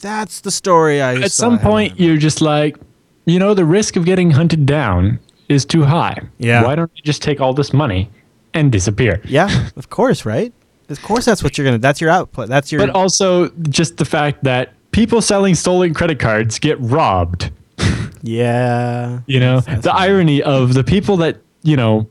That's 0.00 0.40
the 0.40 0.50
story 0.50 1.00
I. 1.00 1.14
At 1.22 1.32
some 1.32 1.58
point, 1.58 1.98
you're 1.98 2.18
just 2.18 2.40
like, 2.42 2.76
you 3.24 3.38
know, 3.38 3.54
the 3.54 3.64
risk 3.64 3.96
of 3.96 4.04
getting 4.04 4.32
hunted 4.32 4.66
down 4.66 5.18
is 5.54 5.64
too 5.64 5.84
high. 5.84 6.20
Yeah. 6.38 6.64
Why 6.64 6.74
don't 6.74 6.90
you 6.94 7.02
just 7.02 7.22
take 7.22 7.40
all 7.40 7.54
this 7.54 7.72
money 7.72 8.10
and 8.52 8.70
disappear? 8.70 9.20
Yeah, 9.24 9.68
of 9.76 9.90
course, 9.90 10.24
right? 10.26 10.52
Of 10.88 11.00
course, 11.02 11.24
that's 11.24 11.42
what 11.42 11.56
you're 11.56 11.64
gonna. 11.64 11.78
That's 11.78 12.00
your 12.00 12.10
output. 12.10 12.48
That's 12.48 12.70
your. 12.70 12.80
But 12.80 12.90
also, 12.90 13.48
just 13.70 13.96
the 13.96 14.04
fact 14.04 14.44
that 14.44 14.74
people 14.94 15.20
selling 15.20 15.56
stolen 15.56 15.92
credit 15.92 16.20
cards 16.20 16.58
get 16.58 16.80
robbed. 16.80 17.50
yeah. 18.22 19.20
You 19.26 19.40
know, 19.40 19.60
That's 19.60 19.82
the 19.82 19.90
right. 19.90 20.08
irony 20.08 20.42
of 20.42 20.74
the 20.74 20.84
people 20.84 21.16
that, 21.18 21.38
you 21.62 21.76
know, 21.76 22.08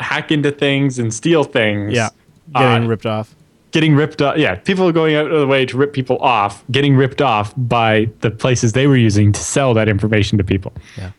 hack 0.00 0.32
into 0.32 0.50
things 0.50 0.98
and 0.98 1.12
steal 1.12 1.44
things. 1.44 1.92
Yeah. 1.92 2.08
Getting 2.54 2.84
uh, 2.84 2.88
ripped 2.88 3.06
off. 3.06 3.34
Getting 3.70 3.94
ripped 3.94 4.22
off. 4.22 4.38
Yeah. 4.38 4.54
People 4.56 4.88
are 4.88 4.92
going 4.92 5.14
out 5.14 5.30
of 5.30 5.40
the 5.40 5.46
way 5.46 5.66
to 5.66 5.76
rip 5.76 5.92
people 5.92 6.18
off, 6.18 6.64
getting 6.70 6.96
ripped 6.96 7.20
off 7.20 7.52
by 7.56 8.08
the 8.20 8.30
places 8.30 8.72
they 8.72 8.86
were 8.86 8.96
using 8.96 9.30
to 9.32 9.40
sell 9.40 9.74
that 9.74 9.88
information 9.88 10.38
to 10.38 10.44
people. 10.44 10.72
Yeah. 10.96 11.10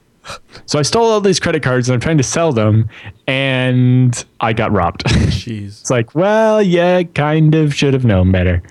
So 0.65 0.79
I 0.79 0.81
stole 0.83 1.05
all 1.11 1.21
these 1.21 1.39
credit 1.39 1.63
cards 1.63 1.89
and 1.89 1.93
I'm 1.95 1.99
trying 1.99 2.17
to 2.17 2.23
sell 2.23 2.51
them 2.53 2.89
and 3.27 4.23
I 4.39 4.53
got 4.53 4.71
robbed. 4.71 5.03
it's 5.07 5.89
like, 5.89 6.13
well, 6.15 6.61
yeah, 6.61 7.03
kind 7.03 7.55
of 7.55 7.73
should 7.73 7.93
have 7.93 8.05
known 8.05 8.31
better. 8.31 8.61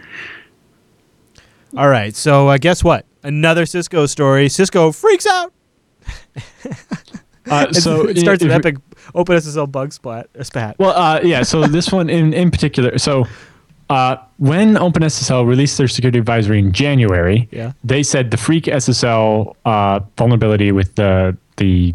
All 1.77 1.89
right. 1.89 2.15
So 2.15 2.49
uh, 2.49 2.59
guess 2.59 2.82
what? 2.82 3.07
Another 3.23 3.66
Cisco 3.66 4.07
story. 4.07 4.49
Cisco 4.49 4.93
freaks 4.93 5.27
out. 5.27 5.53
Uh, 7.51 7.73
so 7.73 8.03
it 8.09 8.19
starts 8.19 8.43
with 8.43 8.53
epic 8.53 8.77
OpenSSL 9.15 9.70
bug 9.70 9.93
splat. 9.93 10.28
Uh, 10.39 10.43
spat. 10.43 10.78
Well, 10.78 10.91
uh, 10.97 11.20
yeah. 11.23 11.43
So 11.43 11.66
this 11.66 11.93
one 11.93 12.09
in 12.11 12.32
in 12.32 12.51
particular. 12.51 12.99
So 12.99 13.27
uh, 13.89 14.16
when 14.39 14.74
OpenSSL 14.74 15.47
released 15.47 15.77
their 15.78 15.89
security 15.89 16.19
advisory 16.19 16.59
in 16.61 16.73
January, 16.73 17.49
Yeah. 17.51 17.73
they 17.82 18.03
said 18.05 18.31
the 18.31 18.37
Freak 18.37 18.65
SSL 18.65 19.55
uh, 19.65 20.01
vulnerability 20.16 20.70
with 20.73 20.95
the 20.95 21.37
the 21.61 21.95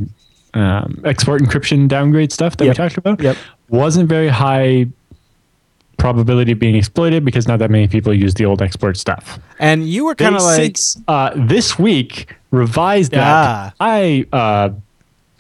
um, 0.53 1.01
export 1.03 1.41
encryption 1.41 1.89
downgrade 1.89 2.31
stuff 2.31 2.55
that 2.57 2.63
Yep. 2.65 2.73
we 2.73 2.77
talked 2.77 2.97
about 2.97 3.21
Yep. 3.21 3.35
wasn't 3.69 4.07
very 4.07 4.29
high 4.29 4.87
probability 5.97 6.51
of 6.53 6.59
being 6.59 6.75
exploited 6.75 7.23
because 7.25 7.47
not 7.47 7.59
that 7.59 7.71
many 7.71 7.87
people 7.87 8.13
use 8.13 8.33
the 8.35 8.45
old 8.45 8.61
export 8.61 8.95
stuff. 8.97 9.39
and 9.59 9.87
you 9.89 10.05
were 10.05 10.15
kind 10.15 10.35
of 10.35 10.41
like, 10.41 10.77
since, 10.77 10.97
uh, 11.07 11.31
this 11.35 11.77
week 11.79 12.33
revised 12.51 13.13
Ah. 13.15 13.17
that 13.17 13.73
I 13.79 14.25
high 14.31 14.37
uh, 14.37 14.69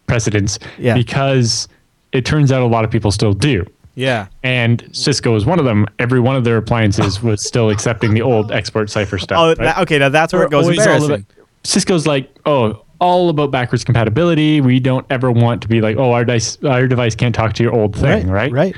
precedence 0.07 0.59
Yeah. 0.77 0.93
because 0.95 1.67
it 2.11 2.25
turns 2.25 2.51
out 2.51 2.61
a 2.61 2.65
lot 2.65 2.83
of 2.85 2.91
people 2.91 3.11
still 3.11 3.33
do. 3.33 3.65
yeah. 3.95 4.27
And 4.43 4.83
Cisco 4.91 5.31
was 5.33 5.45
one 5.45 5.59
of 5.59 5.65
them. 5.65 5.85
Every 5.99 6.19
one 6.19 6.35
of 6.35 6.43
their 6.43 6.57
appliances 6.57 7.21
was 7.29 7.45
still 7.45 7.69
accepting 7.69 8.13
the 8.13 8.21
old 8.21 8.51
export 8.51 8.89
cipher 8.89 9.17
stuff. 9.17 9.37
Oh, 9.39 9.47
right? 9.49 9.57
that, 9.59 9.77
okay. 9.79 9.97
Now 9.99 10.09
that's 10.09 10.33
where 10.33 10.43
it 10.43 10.49
They're 10.51 10.61
goes 10.61 10.69
embarrassing. 10.77 11.11
about- 11.11 11.25
Cisco's 11.63 12.05
like, 12.05 12.29
oh, 12.45 12.81
all 12.99 13.29
about 13.29 13.51
backwards 13.51 13.83
compatibility. 13.83 14.61
We 14.61 14.79
don't 14.79 15.05
ever 15.09 15.31
want 15.31 15.61
to 15.63 15.67
be 15.67 15.81
like, 15.81 15.97
oh, 15.97 16.11
our 16.11 16.25
device, 16.25 16.57
our 16.63 16.87
device 16.87 17.15
can't 17.15 17.35
talk 17.35 17.53
to 17.53 17.63
your 17.63 17.73
old 17.73 17.95
thing, 17.95 18.29
right? 18.29 18.51
Right. 18.51 18.75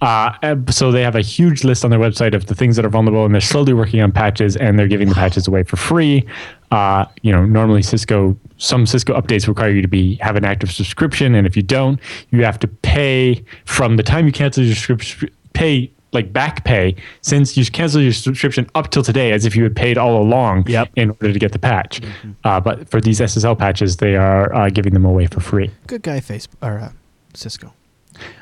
Uh, 0.00 0.56
so 0.70 0.90
they 0.90 1.02
have 1.02 1.14
a 1.14 1.20
huge 1.20 1.62
list 1.62 1.84
on 1.84 1.90
their 1.90 2.00
website 2.00 2.34
of 2.34 2.46
the 2.46 2.54
things 2.54 2.76
that 2.76 2.84
are 2.84 2.88
vulnerable, 2.88 3.24
and 3.24 3.34
they're 3.34 3.40
slowly 3.40 3.74
working 3.74 4.00
on 4.00 4.10
patches, 4.10 4.56
and 4.56 4.78
they're 4.78 4.88
giving 4.88 5.08
the 5.08 5.14
patches 5.14 5.46
away 5.46 5.62
for 5.62 5.76
free. 5.76 6.24
Uh, 6.70 7.04
you 7.22 7.30
know, 7.30 7.44
normally 7.44 7.82
Cisco, 7.82 8.36
some 8.56 8.86
Cisco 8.86 9.18
updates 9.20 9.46
require 9.46 9.70
you 9.70 9.82
to 9.82 9.88
be 9.88 10.14
have 10.16 10.36
an 10.36 10.44
active 10.44 10.72
subscription, 10.72 11.34
and 11.34 11.46
if 11.46 11.54
you 11.54 11.62
don't, 11.62 12.00
you 12.30 12.44
have 12.44 12.58
to 12.60 12.68
pay 12.68 13.44
from 13.66 13.96
the 13.96 14.02
time 14.02 14.24
you 14.24 14.32
cancel 14.32 14.64
your 14.64 14.74
subscription, 14.74 15.28
pay 15.52 15.90
like 16.12 16.32
back 16.32 16.64
pay 16.64 16.94
since 17.22 17.56
you 17.56 17.64
cancel 17.66 18.00
your 18.00 18.12
subscription 18.12 18.68
up 18.74 18.90
till 18.90 19.02
today 19.02 19.32
as 19.32 19.44
if 19.46 19.54
you 19.54 19.62
had 19.62 19.76
paid 19.76 19.96
all 19.98 20.20
along 20.20 20.64
Yep. 20.66 20.90
in 20.96 21.10
order 21.10 21.32
to 21.32 21.38
get 21.38 21.52
the 21.52 21.58
patch. 21.58 22.00
Uh, 22.44 22.60
but 22.60 22.88
for 22.88 23.00
these 23.00 23.20
SSL 23.20 23.56
patches, 23.58 23.96
they 23.98 24.16
are 24.16 24.52
uh, 24.54 24.70
giving 24.70 24.92
them 24.94 25.04
away 25.04 25.26
for 25.26 25.40
free. 25.40 25.70
Good 25.86 26.02
guy, 26.02 26.20
Facebook 26.20 26.56
or 26.62 26.78
uh, 26.78 26.92
Cisco. 27.34 27.72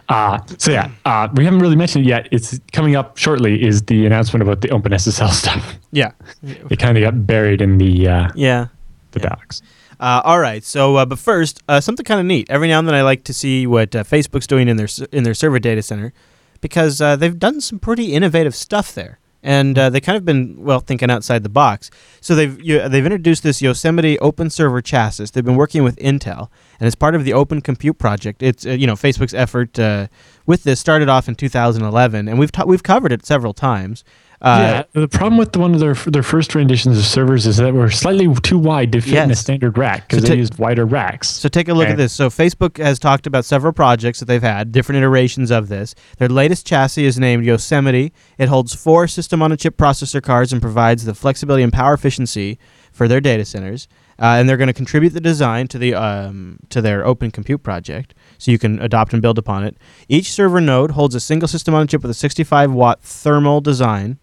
Uh, 0.08 0.38
so 0.56 0.72
yeah, 0.72 0.90
uh, 1.04 1.28
we 1.34 1.44
haven't 1.44 1.60
really 1.60 1.76
mentioned 1.76 2.04
it 2.06 2.08
yet. 2.08 2.28
It's 2.32 2.58
coming 2.72 2.96
up 2.96 3.16
shortly. 3.18 3.62
Is 3.62 3.82
the 3.82 4.06
announcement 4.06 4.42
about 4.42 4.62
the 4.62 4.68
OpenSSL 4.68 5.28
stuff? 5.42 5.74
Yeah. 5.92 6.12
It 6.42 6.78
kind 6.78 6.96
of 6.96 7.02
got 7.02 7.26
buried 7.26 7.60
in 7.60 7.76
the 7.78 8.08
uh, 8.08 8.28
Yeah. 8.34 8.68
the 9.12 9.20
docs. 9.20 9.60
Uh, 10.00 10.22
all 10.24 10.38
right. 10.40 10.64
So, 10.64 10.96
uh, 10.96 11.04
but 11.04 11.18
first, 11.18 11.60
uh, 11.68 11.80
something 11.80 12.04
kind 12.04 12.20
of 12.20 12.24
neat. 12.26 12.48
Every 12.48 12.68
now 12.68 12.78
and 12.78 12.86
then, 12.88 12.94
I 12.94 13.02
like 13.02 13.24
to 13.24 13.34
see 13.34 13.66
what 13.66 13.94
uh, 13.96 14.04
Facebook's 14.04 14.46
doing 14.46 14.68
in 14.68 14.76
their 14.76 14.88
in 15.12 15.24
their 15.24 15.34
server 15.34 15.58
data 15.58 15.82
center 15.82 16.12
because 16.60 17.00
uh, 17.00 17.16
they've 17.16 17.38
done 17.38 17.60
some 17.60 17.78
pretty 17.78 18.14
innovative 18.14 18.54
stuff 18.54 18.94
there, 18.94 19.18
and 19.42 19.78
uh, 19.78 19.90
they 19.90 20.00
kind 20.00 20.16
of 20.16 20.24
been 20.24 20.64
well 20.64 20.80
thinking 20.80 21.10
outside 21.10 21.42
the 21.42 21.48
box. 21.48 21.90
So 22.20 22.34
they've 22.34 22.60
you, 22.60 22.88
they've 22.88 23.04
introduced 23.04 23.42
this 23.42 23.62
Yosemite 23.62 24.18
Open 24.18 24.50
Server 24.50 24.82
chassis. 24.82 25.26
They've 25.32 25.44
been 25.44 25.56
working 25.56 25.82
with 25.82 25.96
Intel, 25.96 26.48
and 26.80 26.86
as 26.86 26.94
part 26.94 27.14
of 27.14 27.24
the 27.24 27.32
Open 27.32 27.60
Compute 27.60 27.98
project, 27.98 28.42
it's 28.42 28.66
uh, 28.66 28.70
you 28.70 28.86
know 28.86 28.94
Facebook's 28.94 29.34
effort 29.34 29.78
uh, 29.78 30.08
with 30.46 30.64
this 30.64 30.80
started 30.80 31.08
off 31.08 31.28
in 31.28 31.34
2011, 31.34 32.28
and 32.28 32.38
we've 32.38 32.52
ta- 32.52 32.64
we've 32.66 32.82
covered 32.82 33.12
it 33.12 33.24
several 33.24 33.54
times. 33.54 34.04
Uh, 34.40 34.84
yeah, 34.94 35.00
the 35.00 35.08
problem 35.08 35.36
with 35.36 35.52
the 35.52 35.58
one 35.58 35.74
of 35.74 35.80
their 35.80 35.94
their 35.94 36.22
first 36.22 36.54
renditions 36.54 36.96
of 36.96 37.04
servers 37.04 37.44
is 37.46 37.56
that 37.56 37.74
we're 37.74 37.90
slightly 37.90 38.32
too 38.42 38.58
wide 38.58 38.92
to 38.92 39.00
fit 39.00 39.12
in 39.24 39.30
a 39.32 39.34
standard 39.34 39.76
rack 39.76 40.08
because 40.08 40.22
So 40.22 40.28
they 40.28 40.36
used 40.36 40.58
wider 40.58 40.86
racks. 40.86 41.28
So 41.28 41.48
take 41.48 41.68
a 41.68 41.74
look 41.74 41.88
at 41.88 41.96
this. 41.96 42.12
So 42.12 42.30
Facebook 42.30 42.78
has 42.78 43.00
talked 43.00 43.26
about 43.26 43.44
several 43.44 43.72
projects 43.72 44.20
that 44.20 44.26
they've 44.26 44.42
had, 44.42 44.70
different 44.70 44.98
iterations 44.98 45.50
of 45.50 45.68
this. 45.68 45.94
Their 46.18 46.28
latest 46.28 46.66
chassis 46.66 47.04
is 47.04 47.18
named 47.18 47.44
Yosemite. 47.44 48.12
It 48.38 48.48
holds 48.48 48.74
four 48.74 49.08
system-on-a-chip 49.08 49.76
processor 49.76 50.22
cards 50.22 50.52
and 50.52 50.62
provides 50.62 51.04
the 51.04 51.14
flexibility 51.14 51.64
and 51.64 51.72
power 51.72 51.94
efficiency 51.94 52.58
for 52.92 53.08
their 53.08 53.20
data 53.20 53.44
centers. 53.44 53.88
Uh, 54.20 54.36
and 54.38 54.48
they're 54.48 54.56
going 54.56 54.66
to 54.68 54.72
contribute 54.72 55.10
the 55.10 55.20
design 55.20 55.68
to 55.68 55.78
the 55.78 55.94
um, 55.94 56.58
to 56.70 56.80
their 56.82 57.06
Open 57.06 57.30
Compute 57.30 57.62
project, 57.62 58.14
so 58.36 58.50
you 58.50 58.58
can 58.58 58.80
adopt 58.80 59.12
and 59.12 59.22
build 59.22 59.38
upon 59.38 59.62
it. 59.62 59.76
Each 60.08 60.32
server 60.32 60.60
node 60.60 60.92
holds 60.92 61.14
a 61.14 61.20
single 61.20 61.46
system-on-a-chip 61.46 62.02
with 62.02 62.10
a 62.10 62.14
65 62.14 62.72
watt 62.72 63.00
thermal 63.00 63.60
design, 63.60 64.18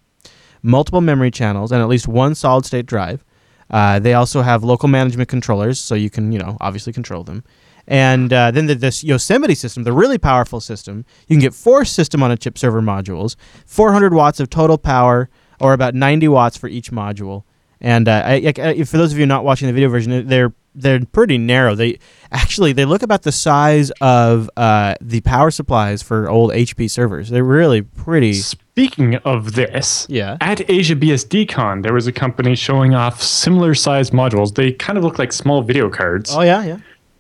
multiple 0.66 1.02
memory 1.02 1.32
channels, 1.32 1.72
and 1.72 1.82
at 1.82 1.88
least 1.88 2.08
one 2.08 2.36
solid-state 2.36 2.86
drive. 2.86 3.24
Uh, 3.70 4.00
they 4.00 4.14
also 4.14 4.42
have 4.42 4.64
local 4.64 4.88
management 4.90 5.28
controllers, 5.30 5.80
so 5.80 5.96
you 5.96 6.10
can, 6.10 6.32
you 6.32 6.40
know, 6.40 6.58
obviously 6.62 6.94
control 6.94 7.24
them. 7.24 7.44
And 7.88 8.34
uh, 8.34 8.52
then 8.52 8.66
the, 8.66 8.76
this 8.76 9.04
Yosemite 9.04 9.56
system, 9.56 9.84
the 9.84 9.94
really 9.94 10.18
powerful 10.18 10.60
system, 10.60 11.06
you 11.28 11.36
can 11.36 11.42
get 11.42 11.54
four 11.54 11.86
system 11.86 12.24
on 12.24 12.32
a 12.32 12.38
chip 12.38 12.58
server 12.58 12.82
modules, 12.82 13.36
400 13.68 14.14
watts 14.14 14.40
of 14.40 14.50
total 14.50 14.78
power, 14.78 15.30
or 15.60 15.74
about 15.74 15.94
90 15.96 16.28
watts 16.28 16.58
for 16.58 16.68
each 16.68 16.92
module. 16.92 17.44
And 17.82 18.08
uh, 18.08 18.24
I, 18.26 18.34
I- 18.58 18.62
I- 18.70 18.84
for 18.84 18.98
those 18.98 19.14
of 19.14 19.20
you 19.20 19.26
not 19.26 19.44
watching 19.44 19.68
the 19.68 19.74
video 19.74 19.90
version, 19.90 20.28
they're 20.28 20.54
they're 20.78 21.00
pretty 21.06 21.38
narrow. 21.38 21.74
They 21.74 22.00
actually 22.32 22.74
they 22.74 22.84
look 22.86 23.02
about 23.02 23.22
the 23.22 23.32
size 23.32 23.92
of 24.02 24.50
uh, 24.58 24.96
the 25.00 25.22
power 25.22 25.50
supplies 25.52 26.02
for 26.04 26.30
old 26.30 26.52
HP 26.52 26.90
servers. 26.92 27.30
They're 27.30 27.44
really 27.46 27.82
pretty. 27.82 28.34
Speaking 28.80 29.16
of 29.24 29.54
this, 29.54 30.06
Yeah. 30.10 30.36
at 30.42 30.58
AsiaBSDCon, 30.68 31.82
there 31.82 31.94
was 31.94 32.08
a 32.08 32.12
company 32.12 32.56
showing 32.56 32.94
off 32.94 33.24
similar 33.24 33.74
sized 33.74 34.12
modules. 34.12 34.56
They 34.56 34.74
kind 34.74 34.98
of 34.98 35.04
look 35.06 35.18
like 35.18 35.32
small 35.32 35.62
video 35.62 35.90
cards. 35.90 36.30
Oh 36.36 36.42
yeah, 36.42 36.62
yeah. 36.66 36.78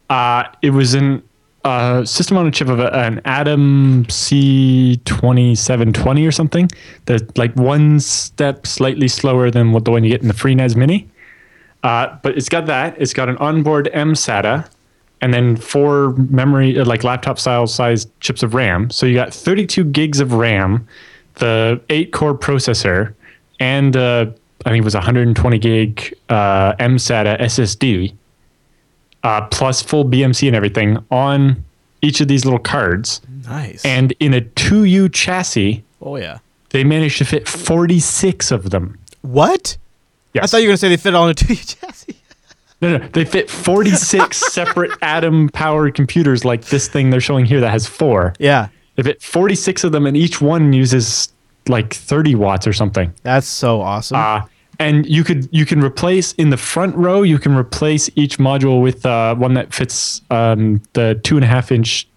Uh, 0.09 0.43
it 0.61 0.71
was 0.71 0.95
an 0.95 1.23
uh, 1.63 2.03
system 2.03 2.35
on 2.35 2.45
a 2.45 2.51
chip 2.51 2.67
of 2.67 2.81
a, 2.81 2.93
an 2.93 3.21
Atom 3.23 4.03
C2720 4.09 6.27
or 6.27 6.31
something. 6.33 6.67
That's 7.05 7.23
like 7.37 7.55
one 7.55 8.01
step 8.01 8.67
slightly 8.67 9.07
slower 9.07 9.49
than 9.49 9.71
what 9.71 9.85
the 9.85 9.91
one 9.91 10.03
you 10.03 10.09
get 10.09 10.21
in 10.21 10.27
the 10.27 10.33
FreeNAS 10.33 10.75
Mini. 10.75 11.09
Uh, 11.83 12.17
but 12.21 12.35
it's 12.37 12.49
got 12.49 12.65
that. 12.65 12.97
It's 13.01 13.13
got 13.13 13.29
an 13.29 13.37
onboard 13.37 13.89
MSATA 13.93 14.67
and 15.21 15.33
then 15.33 15.55
four 15.55 16.11
memory, 16.17 16.77
uh, 16.77 16.83
like 16.83 17.05
laptop 17.05 17.39
style 17.39 17.65
sized 17.65 18.09
chips 18.19 18.43
of 18.43 18.55
RAM. 18.55 18.89
So 18.89 19.05
you 19.05 19.15
got 19.15 19.33
32 19.33 19.85
gigs 19.85 20.19
of 20.19 20.33
RAM, 20.33 20.85
the 21.35 21.81
eight 21.89 22.11
core 22.11 22.37
processor, 22.37 23.13
and 23.59 23.95
uh, 23.95 24.25
I 24.65 24.69
think 24.69 24.81
it 24.81 24.85
was 24.85 24.95
120 24.95 25.59
gig 25.59 26.17
uh, 26.29 26.73
MSATA 26.73 27.39
SSD 27.39 28.15
uh, 29.25 29.47
plus 29.47 29.81
full 29.81 30.05
BMC 30.05 30.47
and 30.47 30.55
everything 30.55 31.03
on 31.09 31.63
each 32.01 32.21
of 32.21 32.27
these 32.27 32.45
little 32.45 32.59
cards. 32.59 33.21
Nice. 33.47 33.83
And 33.83 34.13
in 34.19 34.33
a 34.33 34.41
2U 34.41 35.11
chassis, 35.11 35.83
oh 36.01 36.17
yeah. 36.17 36.39
they 36.69 36.83
managed 36.83 37.17
to 37.17 37.25
fit 37.25 37.47
46 37.47 38.51
of 38.51 38.69
them. 38.69 38.97
What? 39.21 39.77
Yes. 40.33 40.43
I 40.43 40.47
thought 40.47 40.57
you 40.57 40.67
were 40.67 40.71
gonna 40.71 40.77
say 40.77 40.89
they 40.89 40.97
fit 40.97 41.15
all 41.15 41.25
in 41.25 41.31
a 41.31 41.35
2U 41.35 41.79
chassis. 41.79 42.15
no, 42.81 42.97
no, 42.97 43.07
they 43.09 43.25
fit 43.25 43.49
46 43.49 44.37
separate 44.53 44.91
atom 45.01 45.49
powered 45.49 45.95
computers 45.95 46.45
like 46.45 46.65
this 46.65 46.87
thing 46.87 47.09
they're 47.09 47.19
showing 47.19 47.45
here 47.45 47.59
that 47.61 47.71
has 47.71 47.87
four. 47.87 48.33
Yeah. 48.37 48.69
They 48.95 49.03
fit 49.03 49.21
46 49.21 49.83
of 49.83 49.91
them, 49.91 50.05
and 50.05 50.15
each 50.15 50.41
one 50.41 50.73
uses 50.73 51.31
like 51.67 51.93
30 51.93 52.35
watts 52.35 52.67
or 52.67 52.73
something. 52.73 53.13
That's 53.23 53.47
so 53.47 53.81
awesome. 53.81 54.17
Uh, 54.17 54.41
and 54.79 55.05
you 55.05 55.23
could 55.23 55.47
you 55.51 55.65
can 55.65 55.81
replace 55.81 56.33
in 56.33 56.49
the 56.49 56.57
front 56.57 56.95
row. 56.95 57.21
You 57.21 57.39
can 57.39 57.55
replace 57.55 58.09
each 58.15 58.37
module 58.37 58.81
with 58.81 59.05
uh, 59.05 59.35
one 59.35 59.53
that 59.53 59.73
fits 59.73 60.21
um, 60.29 60.81
the 60.93 61.19
two 61.23 61.35
and 61.35 61.43
a 61.43 61.47
half 61.47 61.71
inch 61.71 62.07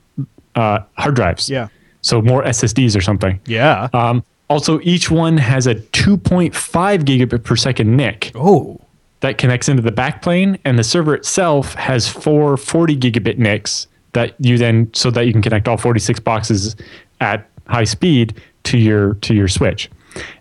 uh, 0.54 0.80
hard 0.94 1.14
drives. 1.14 1.48
yeah. 1.48 1.68
So 2.00 2.22
more 2.22 2.42
SSDs 2.44 2.96
or 2.96 3.00
something. 3.00 3.40
Yeah. 3.46 3.88
Um, 3.92 4.24
also, 4.48 4.80
each 4.82 5.10
one 5.10 5.36
has 5.36 5.66
a 5.66 5.74
2.5 5.74 6.52
gigabit 6.52 7.44
per 7.44 7.54
second 7.54 7.96
NIC 7.96 8.32
oh. 8.34 8.80
that 9.20 9.36
connects 9.36 9.68
into 9.68 9.82
the 9.82 9.92
backplane, 9.92 10.58
and 10.64 10.78
the 10.78 10.84
server 10.84 11.14
itself 11.14 11.74
has 11.74 12.08
four 12.08 12.56
40 12.56 12.96
gigabit 12.96 13.36
NICs 13.36 13.87
that 14.12 14.34
you 14.38 14.58
then 14.58 14.90
so 14.94 15.10
that 15.10 15.26
you 15.26 15.32
can 15.32 15.42
connect 15.42 15.68
all 15.68 15.76
46 15.76 16.20
boxes 16.20 16.76
at 17.20 17.48
high 17.66 17.84
speed 17.84 18.40
to 18.64 18.78
your 18.78 19.14
to 19.14 19.34
your 19.34 19.48
switch. 19.48 19.90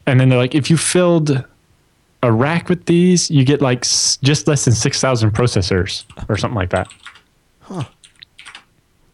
And 0.05 0.19
then 0.19 0.29
they're 0.29 0.37
like, 0.37 0.55
if 0.55 0.69
you 0.69 0.77
filled 0.77 1.43
a 2.23 2.31
rack 2.31 2.67
with 2.69 2.85
these, 2.85 3.29
you 3.29 3.43
get 3.45 3.61
like 3.61 3.79
s- 3.85 4.17
just 4.23 4.47
less 4.47 4.65
than 4.65 4.73
6,000 4.73 5.31
processors 5.31 6.03
or 6.27 6.37
something 6.37 6.55
like 6.55 6.71
that. 6.71 6.87
Huh. 7.61 7.83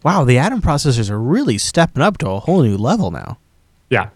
Wow, 0.04 0.24
the 0.24 0.38
Atom 0.38 0.62
processors 0.62 1.10
are 1.10 1.20
really 1.20 1.58
stepping 1.58 2.02
up 2.04 2.18
to 2.20 2.30
a 2.30 2.40
whole 2.40 2.62
new 2.62 2.78
level 2.78 3.12
now. 3.12 3.38
Yeah. 3.90 4.10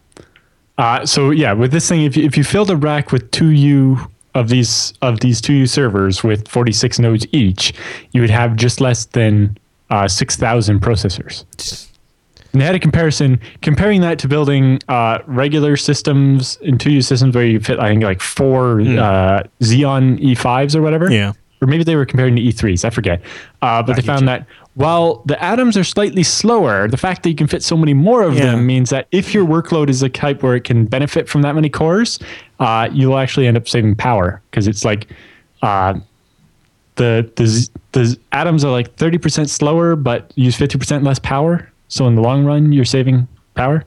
Uh, 0.78 1.06
so 1.06 1.32
yeah, 1.32 1.54
with 1.54 1.72
this 1.72 1.88
thing, 1.90 2.04
if 2.04 2.16
you, 2.16 2.24
if 2.26 2.38
you 2.38 2.44
filled 2.44 2.70
a 2.70 2.76
rack 2.76 3.12
with 3.12 3.30
two 3.32 3.50
U 3.50 4.00
of 4.36 4.50
these 4.50 4.94
of 5.02 5.20
these 5.22 5.42
two 5.42 5.54
U 5.54 5.66
servers 5.68 6.24
with 6.24 6.48
46 6.48 7.00
nodes 7.00 7.26
each, 7.32 7.74
you 8.12 8.22
would 8.22 8.30
have 8.30 8.56
just 8.56 8.80
less 8.80 9.06
than 9.06 9.58
uh, 9.90 10.08
6,000 10.08 10.80
processors. 10.82 11.88
And 12.54 12.62
they 12.62 12.66
had 12.66 12.76
a 12.76 12.80
comparison, 12.80 13.40
comparing 13.62 14.02
that 14.02 14.20
to 14.20 14.28
building 14.28 14.80
uh, 14.88 15.20
regular 15.28 15.78
systems 15.78 16.58
in 16.62 16.78
two 16.78 16.92
U 16.92 17.02
systems 17.02 17.36
where 17.36 17.46
you 17.46 17.60
fit, 17.60 17.80
I 17.80 17.90
think, 17.90 18.04
like 18.04 18.22
four 18.22 18.82
uh, 18.82 19.44
Xeon 19.62 20.20
E5s 20.20 20.76
or 20.76 20.82
whatever. 20.82 21.12
Yeah. 21.12 21.34
Or 21.62 21.68
maybe 21.68 21.84
they 21.84 21.96
were 21.96 22.06
comparing 22.06 22.36
to 22.36 22.42
E3s. 22.42 22.86
I 22.86 22.90
forget. 22.90 23.22
Uh, 23.62 23.82
but 23.84 23.96
they 23.96 24.02
found 24.02 24.28
that 24.28 24.46
while 24.76 25.24
the 25.26 25.42
atoms 25.44 25.76
are 25.76 25.84
slightly 25.84 26.22
slower, 26.24 26.88
the 26.88 26.98
fact 26.98 27.24
that 27.24 27.30
you 27.30 27.36
can 27.36 27.48
fit 27.48 27.64
so 27.64 27.76
many 27.76 27.94
more 27.96 28.22
of 28.22 28.36
Yeah. 28.36 28.52
them 28.52 28.66
means 28.68 28.92
that 28.92 29.08
if 29.12 29.34
your 29.34 29.44
workload 29.46 29.90
is 29.90 30.02
a 30.04 30.10
type 30.10 30.44
where 30.44 30.56
it 30.56 30.64
can 30.64 30.86
benefit 30.86 31.28
from 31.28 31.42
that 31.42 31.56
many 31.56 31.68
cores, 31.70 32.20
uh, 32.60 32.88
you'll 32.92 33.18
actually 33.18 33.48
end 33.48 33.58
up 33.58 33.68
saving 33.68 33.96
power 33.96 34.40
because 34.52 34.68
it's 34.68 34.86
like 34.86 35.08
uh, 35.64 35.96
the 36.98 37.30
the 37.36 37.70
the 37.94 38.18
atoms 38.32 38.64
are 38.66 38.72
like 38.72 38.96
thirty 38.96 39.18
percent 39.18 39.50
slower, 39.50 39.96
but 39.96 40.32
use 40.36 40.56
fifty 40.56 40.78
percent 40.78 41.04
less 41.04 41.20
power. 41.20 41.72
So 41.88 42.06
in 42.08 42.16
the 42.16 42.22
long 42.22 42.46
run, 42.46 42.74
you're 42.74 42.86
saving 42.86 43.28
power. 43.56 43.86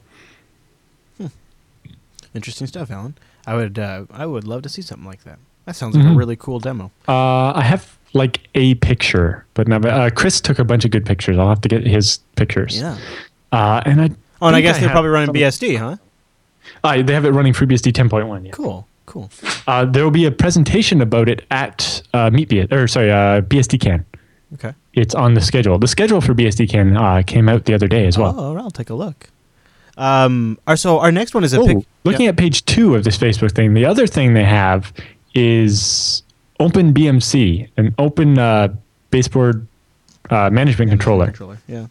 Interesting 2.35 2.67
stuff, 2.67 2.91
Allan. 2.91 3.15
I 3.47 3.55
would 3.55 3.79
uh, 3.79 4.05
I 4.11 4.25
would 4.27 4.45
love 4.47 4.63
to 4.63 4.69
see 4.69 4.83
something 4.83 5.07
like 5.07 5.25
that. 5.25 5.39
That 5.67 5.77
sounds 5.77 5.97
like 5.97 6.07
a 6.07 6.11
really 6.17 6.37
cool 6.37 6.59
demo. 6.59 6.91
Uh, 7.07 7.53
I 7.53 7.63
have 7.63 7.97
like 8.13 8.41
a 8.55 8.75
picture, 8.77 9.45
but 9.55 9.69
not, 9.69 9.85
uh, 9.85 10.11
Chris 10.11 10.41
took 10.41 10.59
a 10.59 10.65
bunch 10.65 10.85
of 10.85 10.91
good 10.91 11.07
pictures. 11.07 11.39
I'll 11.39 11.49
have 11.49 11.61
to 11.61 11.69
get 11.69 11.87
his 11.87 12.19
pictures. 12.37 12.81
Yeah. 12.81 12.99
Uh, 13.53 13.83
and 13.85 14.01
I. 14.01 14.11
Oh, 14.43 14.47
and 14.47 14.57
I 14.57 14.63
guess 14.63 14.81
they're 14.81 14.89
probably 14.89 15.11
running 15.11 15.35
BSD, 15.35 15.79
huh? 15.79 15.97
Uh, 16.83 17.03
they 17.03 17.13
have 17.13 17.25
it 17.25 17.31
running 17.33 17.53
FreeBSD 17.53 17.93
10.1. 17.93 18.47
Yeah. 18.47 18.51
Cool. 18.53 18.87
Cool. 19.11 19.29
Uh, 19.67 19.85
there 19.87 20.05
will 20.05 20.13
be 20.13 20.25
a 20.25 20.31
presentation 20.31 21.01
about 21.01 21.29
it 21.29 21.45
at 21.51 22.01
uh, 22.15 22.31
Meet 22.31 22.49
BS, 22.49 22.73
or 22.73 22.87
sorry, 22.87 23.11
uh, 23.11 23.41
BSDCan. 23.41 24.05
Okay. 24.55 24.73
It's 24.95 25.17
on 25.17 25.35
the 25.35 25.41
schedule. 25.41 25.81
The 25.81 25.89
schedule 25.89 26.21
for 26.21 26.33
BSDCan 26.33 26.97
uh, 26.97 27.23
came 27.25 27.49
out 27.49 27.65
the 27.65 27.75
other 27.75 27.89
day 27.89 28.07
as 28.07 28.17
well. 28.17 28.35
Oh, 28.39 28.57
I'll 28.57 28.71
take 28.71 28.89
a 28.89 28.95
look. 28.95 29.29
Um, 29.97 30.59
our, 30.69 30.77
so 30.77 31.01
our 31.01 31.11
next 31.11 31.35
one 31.35 31.43
is 31.43 31.53
a 31.55 31.61
Oh, 31.61 31.67
pic- 31.67 31.85
looking 32.05 32.29
at 32.29 32.37
page 32.37 32.65
two 32.67 32.95
of 32.95 33.03
this 33.03 33.19
Facebook 33.19 33.53
thing, 33.53 33.75
the 33.75 33.85
other 33.85 34.07
thing 34.07 34.35
they 34.35 34.45
have 34.45 34.93
is 35.35 36.23
Open 36.61 36.93
BMC, 36.95 37.69
an 37.79 37.95
open 37.99 38.39
uh, 38.39 38.69
baseboard 39.11 39.67
uh, 40.31 40.51
management 40.51 40.91
controller. 40.91 41.27
controller. 41.27 41.59
Yeah. 41.67 41.87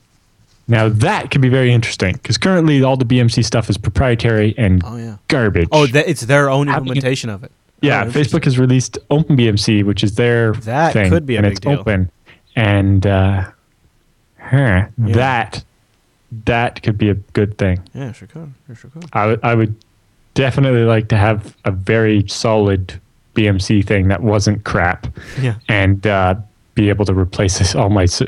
Now 0.70 0.88
that 0.88 1.32
could 1.32 1.42
be 1.42 1.50
very 1.50 1.74
interesting 1.74 2.14
because 2.14 2.38
currently 2.38 2.82
all 2.84 2.96
the 2.96 3.04
BMC 3.06 3.44
stuff 3.44 3.70
is 3.70 3.78
proprietary 3.78 4.54
and 4.58 4.82
Oh 4.86 4.96
yeah. 4.96 5.18
garbage. 5.28 5.68
Oh, 5.72 5.86
that, 5.88 6.08
it's 6.08 6.22
their 6.22 6.50
own 6.50 6.68
Having- 6.68 6.88
implementation 6.90 7.30
of 7.30 7.44
it. 7.44 7.52
yeah. 7.82 8.06
Oh. 8.06 8.10
Facebook 8.12 8.46
has 8.46 8.58
released 8.60 8.98
OpenBMC, 9.10 9.84
which 9.84 10.04
is 10.04 10.16
their 10.16 10.54
That 10.54 10.94
thing, 10.94 11.10
could 11.12 11.26
be 11.26 11.36
a 11.36 11.40
and 11.40 11.46
big 11.46 11.52
it's 11.54 11.60
deal. 11.60 11.80
open, 11.80 12.10
and 12.56 13.06
uh, 13.06 13.50
huh, 14.40 14.86
that 14.98 15.64
that 16.46 16.84
could 16.84 16.98
be 16.98 17.10
a 17.10 17.16
good 17.16 17.58
thing. 17.58 17.80
Yeah, 17.94 18.12
sure 18.12 18.28
could. 18.28 18.54
Sure, 18.68 18.76
sure 18.76 18.90
could. 18.92 19.06
I 19.14 19.26
would 19.26 19.40
I 19.44 19.56
would 19.56 19.76
definitely 20.36 20.84
like 20.84 21.08
to 21.10 21.18
have 21.18 21.56
a 21.66 21.72
very 21.72 22.28
solid 22.28 23.00
BMC 23.36 23.84
thing 23.86 24.08
that 24.10 24.22
wasn't 24.22 24.64
crap, 24.66 25.08
Yeah. 25.42 25.56
and 25.68 26.06
uh, 26.06 26.36
be 26.76 26.90
able 26.90 27.06
to 27.06 27.14
replace 27.14 27.58
this, 27.60 27.74
all 27.76 27.90
my. 27.90 28.04
Uh, 28.04 28.06
it's 28.06 28.22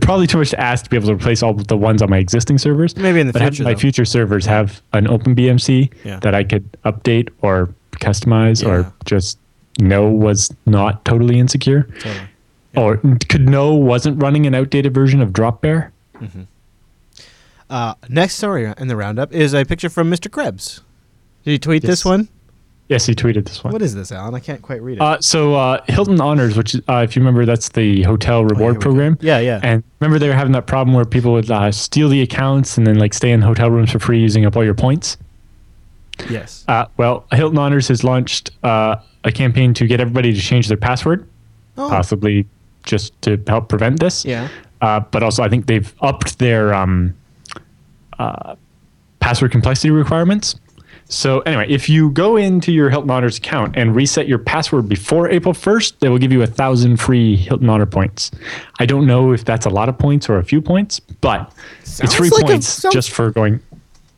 probably 0.00 0.26
too 0.26 0.38
much 0.38 0.50
to 0.50 0.60
ask 0.60 0.84
to 0.84 0.90
be 0.90 0.96
able 0.96 1.08
to 1.08 1.14
replace 1.14 1.42
all 1.42 1.54
the 1.54 1.76
ones 1.76 2.02
on 2.02 2.10
my 2.10 2.18
existing 2.18 2.58
servers. 2.58 2.96
Maybe 2.96 3.20
in 3.20 3.26
the 3.26 3.32
but 3.32 3.42
future, 3.42 3.64
my 3.64 3.72
though. 3.74 3.78
future 3.80 4.04
servers 4.04 4.46
have 4.46 4.80
an 4.92 5.08
open 5.08 5.34
BMC 5.34 5.90
Yeah. 6.04 6.20
that 6.20 6.34
I 6.34 6.44
could 6.44 6.70
update 6.84 7.30
or 7.40 7.74
customize 7.94 8.62
Yeah. 8.62 8.68
or 8.68 8.92
just 9.04 9.38
know 9.80 10.08
was 10.08 10.54
not 10.66 11.04
totally 11.04 11.38
insecure, 11.38 11.82
Totally. 12.00 12.26
or 12.76 12.96
could 13.28 13.48
know 13.48 13.74
wasn't 13.74 14.22
running 14.22 14.46
an 14.46 14.54
outdated 14.54 14.94
version 14.94 15.20
of 15.20 15.30
Dropbear. 15.32 15.90
Uh, 17.70 17.94
next 18.08 18.34
story 18.36 18.72
in 18.76 18.88
the 18.88 18.96
roundup 18.96 19.32
is 19.32 19.54
a 19.54 19.64
picture 19.64 19.88
from 19.88 20.10
Mr. 20.10 20.30
Krebs. 20.30 20.82
Did 21.44 21.52
you 21.52 21.58
tweet 21.58 21.82
this 21.82 22.04
one? 22.04 22.28
Yes, 22.92 23.06
he 23.06 23.14
tweeted 23.14 23.46
this 23.46 23.64
one. 23.64 23.72
What 23.72 23.80
is 23.80 23.94
this, 23.94 24.12
Allan? 24.12 24.34
I 24.34 24.40
can't 24.40 24.60
quite 24.60 24.82
read 24.82 24.98
it. 24.98 25.00
Uh, 25.00 25.18
so 25.20 25.54
uh, 25.54 25.82
Hilton 25.88 26.20
Honors, 26.20 26.56
which 26.58 26.74
uh, 26.88 26.96
if 26.98 27.16
you 27.16 27.20
remember, 27.22 27.46
that's 27.46 27.70
the 27.70 28.02
hotel 28.02 28.44
reward 28.44 28.60
Oh, 28.62 28.68
we 28.68 28.74
go. 28.74 28.80
program. 28.80 29.18
Yeah, 29.22 29.38
yeah. 29.38 29.60
And 29.62 29.82
remember, 30.00 30.18
they 30.18 30.28
were 30.28 30.34
having 30.34 30.52
that 30.52 30.66
problem 30.66 30.94
where 30.94 31.06
people 31.06 31.32
would 31.32 31.50
uh, 31.50 31.72
steal 31.72 32.08
the 32.10 32.20
accounts 32.20 32.76
and 32.76 32.86
then 32.86 32.98
like 32.98 33.14
stay 33.14 33.32
in 33.32 33.40
hotel 33.40 33.70
rooms 33.70 33.90
for 33.92 33.98
free 33.98 34.20
using 34.20 34.44
up 34.44 34.56
all 34.56 34.64
your 34.64 34.74
points. 34.74 35.16
yes. 36.28 36.64
Uh, 36.68 36.84
well, 36.98 37.24
Hilton 37.32 37.56
Honors 37.58 37.88
has 37.88 38.04
launched 38.04 38.50
uh, 38.62 38.96
a 39.24 39.32
campaign 39.32 39.72
to 39.74 39.86
get 39.86 39.98
everybody 40.00 40.34
to 40.34 40.40
change 40.40 40.68
their 40.68 40.76
password, 40.76 41.26
Oh. 41.78 41.88
possibly 41.88 42.46
just 42.84 43.20
to 43.22 43.40
help 43.46 43.68
prevent 43.70 44.00
this. 44.00 44.24
Yeah. 44.26 44.48
Uh, 44.82 45.00
but 45.00 45.22
also, 45.22 45.42
I 45.42 45.48
think 45.48 45.66
they've 45.66 45.94
upped 46.02 46.38
their 46.38 46.74
um, 46.74 47.14
uh, 48.18 48.56
password 49.20 49.52
complexity 49.52 49.90
requirements. 49.90 50.56
So 51.12 51.40
anyway, 51.40 51.66
if 51.68 51.88
you 51.90 52.10
go 52.10 52.36
into 52.36 52.72
your 52.72 52.88
Hilton 52.88 53.10
Honors 53.10 53.36
account 53.36 53.76
and 53.76 53.94
reset 53.94 54.26
your 54.26 54.38
password 54.38 54.88
before 54.88 55.28
April 55.30 55.52
1st, 55.52 55.98
they 56.00 56.08
will 56.08 56.16
give 56.18 56.32
you 56.32 56.40
a 56.42 56.46
thousand 56.46 56.96
free 56.98 57.36
Hilton 57.36 57.68
Honor 57.68 57.84
points. 57.86 58.30
I 58.80 58.86
don't 58.86 59.06
know 59.06 59.32
if 59.32 59.44
that's 59.44 59.66
a 59.66 59.70
lot 59.70 59.88
of 59.90 59.98
points 59.98 60.28
or 60.30 60.38
a 60.38 60.44
few 60.44 60.62
points, 60.62 61.00
but 61.00 61.52
Sounds 61.84 62.00
it's 62.00 62.14
free 62.14 62.30
like 62.30 62.44
a- 62.44 62.46
points 62.46 62.66
sounds- 62.66 62.94
just 62.94 63.10
for 63.10 63.30
going. 63.30 63.60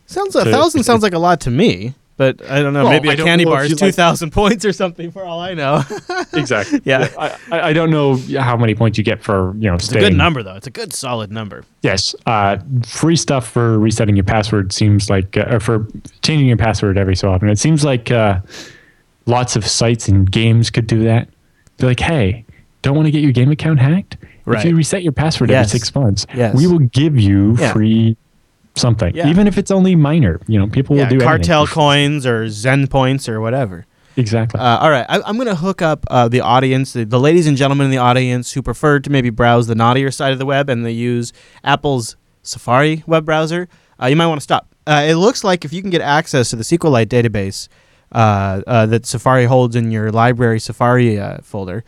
Sounds 0.07 0.37
a 0.37 0.45
to- 0.45 0.51
thousand 0.53 0.85
sounds 0.85 1.03
like 1.03 1.15
a 1.15 1.19
lot 1.19 1.41
to 1.41 1.51
me, 1.51 1.95
but 2.17 2.43
I 2.51 2.63
don't 2.63 2.73
know. 2.73 2.85
Well, 2.85 2.93
maybe 2.93 3.11
I 3.11 3.15
a 3.15 3.17
don't 3.17 3.27
candy 3.27 3.45
bar 3.45 3.65
is 3.65 3.71
you 3.71 3.77
two 3.77 3.87
like- 3.97 4.31
points 4.33 4.65
or 4.65 4.73
something 4.73 5.11
for 5.11 5.25
all 5.25 5.41
I 5.41 5.55
know. 5.55 5.83
Exactly. 6.33 6.81
Yeah. 6.85 7.09
I, 7.19 7.37
I 7.53 7.61
I 7.69 7.73
don't 7.73 7.91
know 7.91 8.17
how 8.41 8.57
many 8.57 8.75
points 8.75 8.99
you 8.99 9.05
get 9.05 9.23
for 9.23 9.55
you 9.57 9.69
know 9.69 9.75
it's 9.75 9.91
a 9.93 9.99
good 9.99 10.15
number 10.15 10.43
though. 10.43 10.55
It's 10.57 10.67
a 10.67 10.71
good 10.71 10.93
solid 10.93 11.31
number. 11.31 11.65
Yes, 11.83 12.15
uh, 12.27 12.59
free 12.85 13.15
stuff 13.17 13.47
for 13.49 13.79
resetting 13.79 14.17
your 14.17 14.25
password 14.25 14.73
seems 14.73 15.09
like, 15.09 15.37
uh, 15.37 15.47
or 15.51 15.61
for 15.61 15.87
changing 16.23 16.49
your 16.49 16.57
password 16.57 16.99
every 16.99 17.15
so 17.15 17.31
often. 17.31 17.49
It 17.49 17.59
seems 17.59 17.85
like 17.85 18.11
uh, 18.11 18.41
lots 19.27 19.55
of 19.57 19.67
sites 19.67 20.09
and 20.09 20.31
games 20.31 20.71
could 20.71 20.87
do 20.87 21.05
that. 21.05 21.29
Be 21.79 21.87
like, 21.87 22.01
hey, 22.01 22.45
don't 22.83 22.95
want 22.97 23.07
to 23.07 23.11
get 23.13 23.23
your 23.23 23.33
game 23.33 23.51
account 23.51 23.79
hacked? 23.81 24.17
Right. 24.45 24.59
If 24.59 24.65
you 24.65 24.77
reset 24.77 25.03
your 25.03 25.13
password 25.13 25.51
Yes. 25.51 25.69
every 25.69 25.79
six 25.79 25.95
months, 25.95 26.27
Yes. 26.35 26.55
we 26.55 26.67
will 26.67 26.81
give 26.81 27.19
you 27.19 27.57
Yeah. 27.59 27.73
free 27.73 28.17
something, 28.75 29.15
Yeah. 29.15 29.29
even 29.29 29.47
if 29.47 29.57
it's 29.59 29.71
only 29.71 29.95
minor. 29.95 30.41
You 30.47 30.59
know, 30.59 30.67
people 30.67 30.97
Yeah, 30.97 31.05
will 31.05 31.11
do 31.11 31.15
anything 31.17 31.29
cartel 31.29 31.67
for- 31.67 31.75
coins 31.75 32.27
or 32.27 32.49
Zen 32.49 32.87
points 32.89 33.29
or 33.29 33.41
whatever. 33.41 33.87
Exactly. 34.17 34.61
Uh, 34.61 34.79
all 34.79 34.91
right, 34.91 35.07
I, 35.09 35.21
I'm 35.27 35.35
going 35.37 35.49
to 35.49 35.57
hook 35.57 35.83
up 35.83 36.07
uh, 36.09 36.29
the 36.29 36.41
audience, 36.41 36.93
the, 36.93 37.05
the 37.05 37.19
ladies 37.19 37.47
and 37.49 37.57
gentlemen 37.57 37.87
in 37.87 37.91
the 37.91 37.99
audience 37.99 38.53
who 38.53 38.63
prefer 38.63 39.01
to 39.01 39.11
maybe 39.11 39.31
browse 39.31 39.67
the 39.67 39.75
naughtier 39.75 40.11
side 40.13 40.33
of 40.33 40.39
the 40.39 40.47
web 40.47 40.69
and 40.71 40.85
they 40.87 40.93
use 40.93 41.33
Apple's 41.65 42.17
Safari 42.43 43.03
web 43.07 43.25
browser. 43.25 43.69
Uh, 44.01 44.07
you 44.07 44.15
might 44.17 44.27
want 44.27 44.39
to 44.41 44.45
stop. 44.45 44.73
Uh, 44.87 45.05
it 45.09 45.15
looks 45.17 45.43
like 45.43 45.65
if 45.65 45.73
you 45.73 45.81
can 45.81 45.91
get 45.91 46.01
access 46.01 46.51
to 46.51 46.57
the 46.57 46.63
SQLite 46.63 47.07
database 47.07 47.69
uh, 48.13 48.61
uh, 48.67 48.87
that 48.87 49.07
Safari 49.07 49.47
holds 49.47 49.75
in 49.75 49.91
your 49.91 50.13
library 50.13 50.61
Safari 50.61 51.19
uh, 51.19 51.39
folder, 51.43 51.85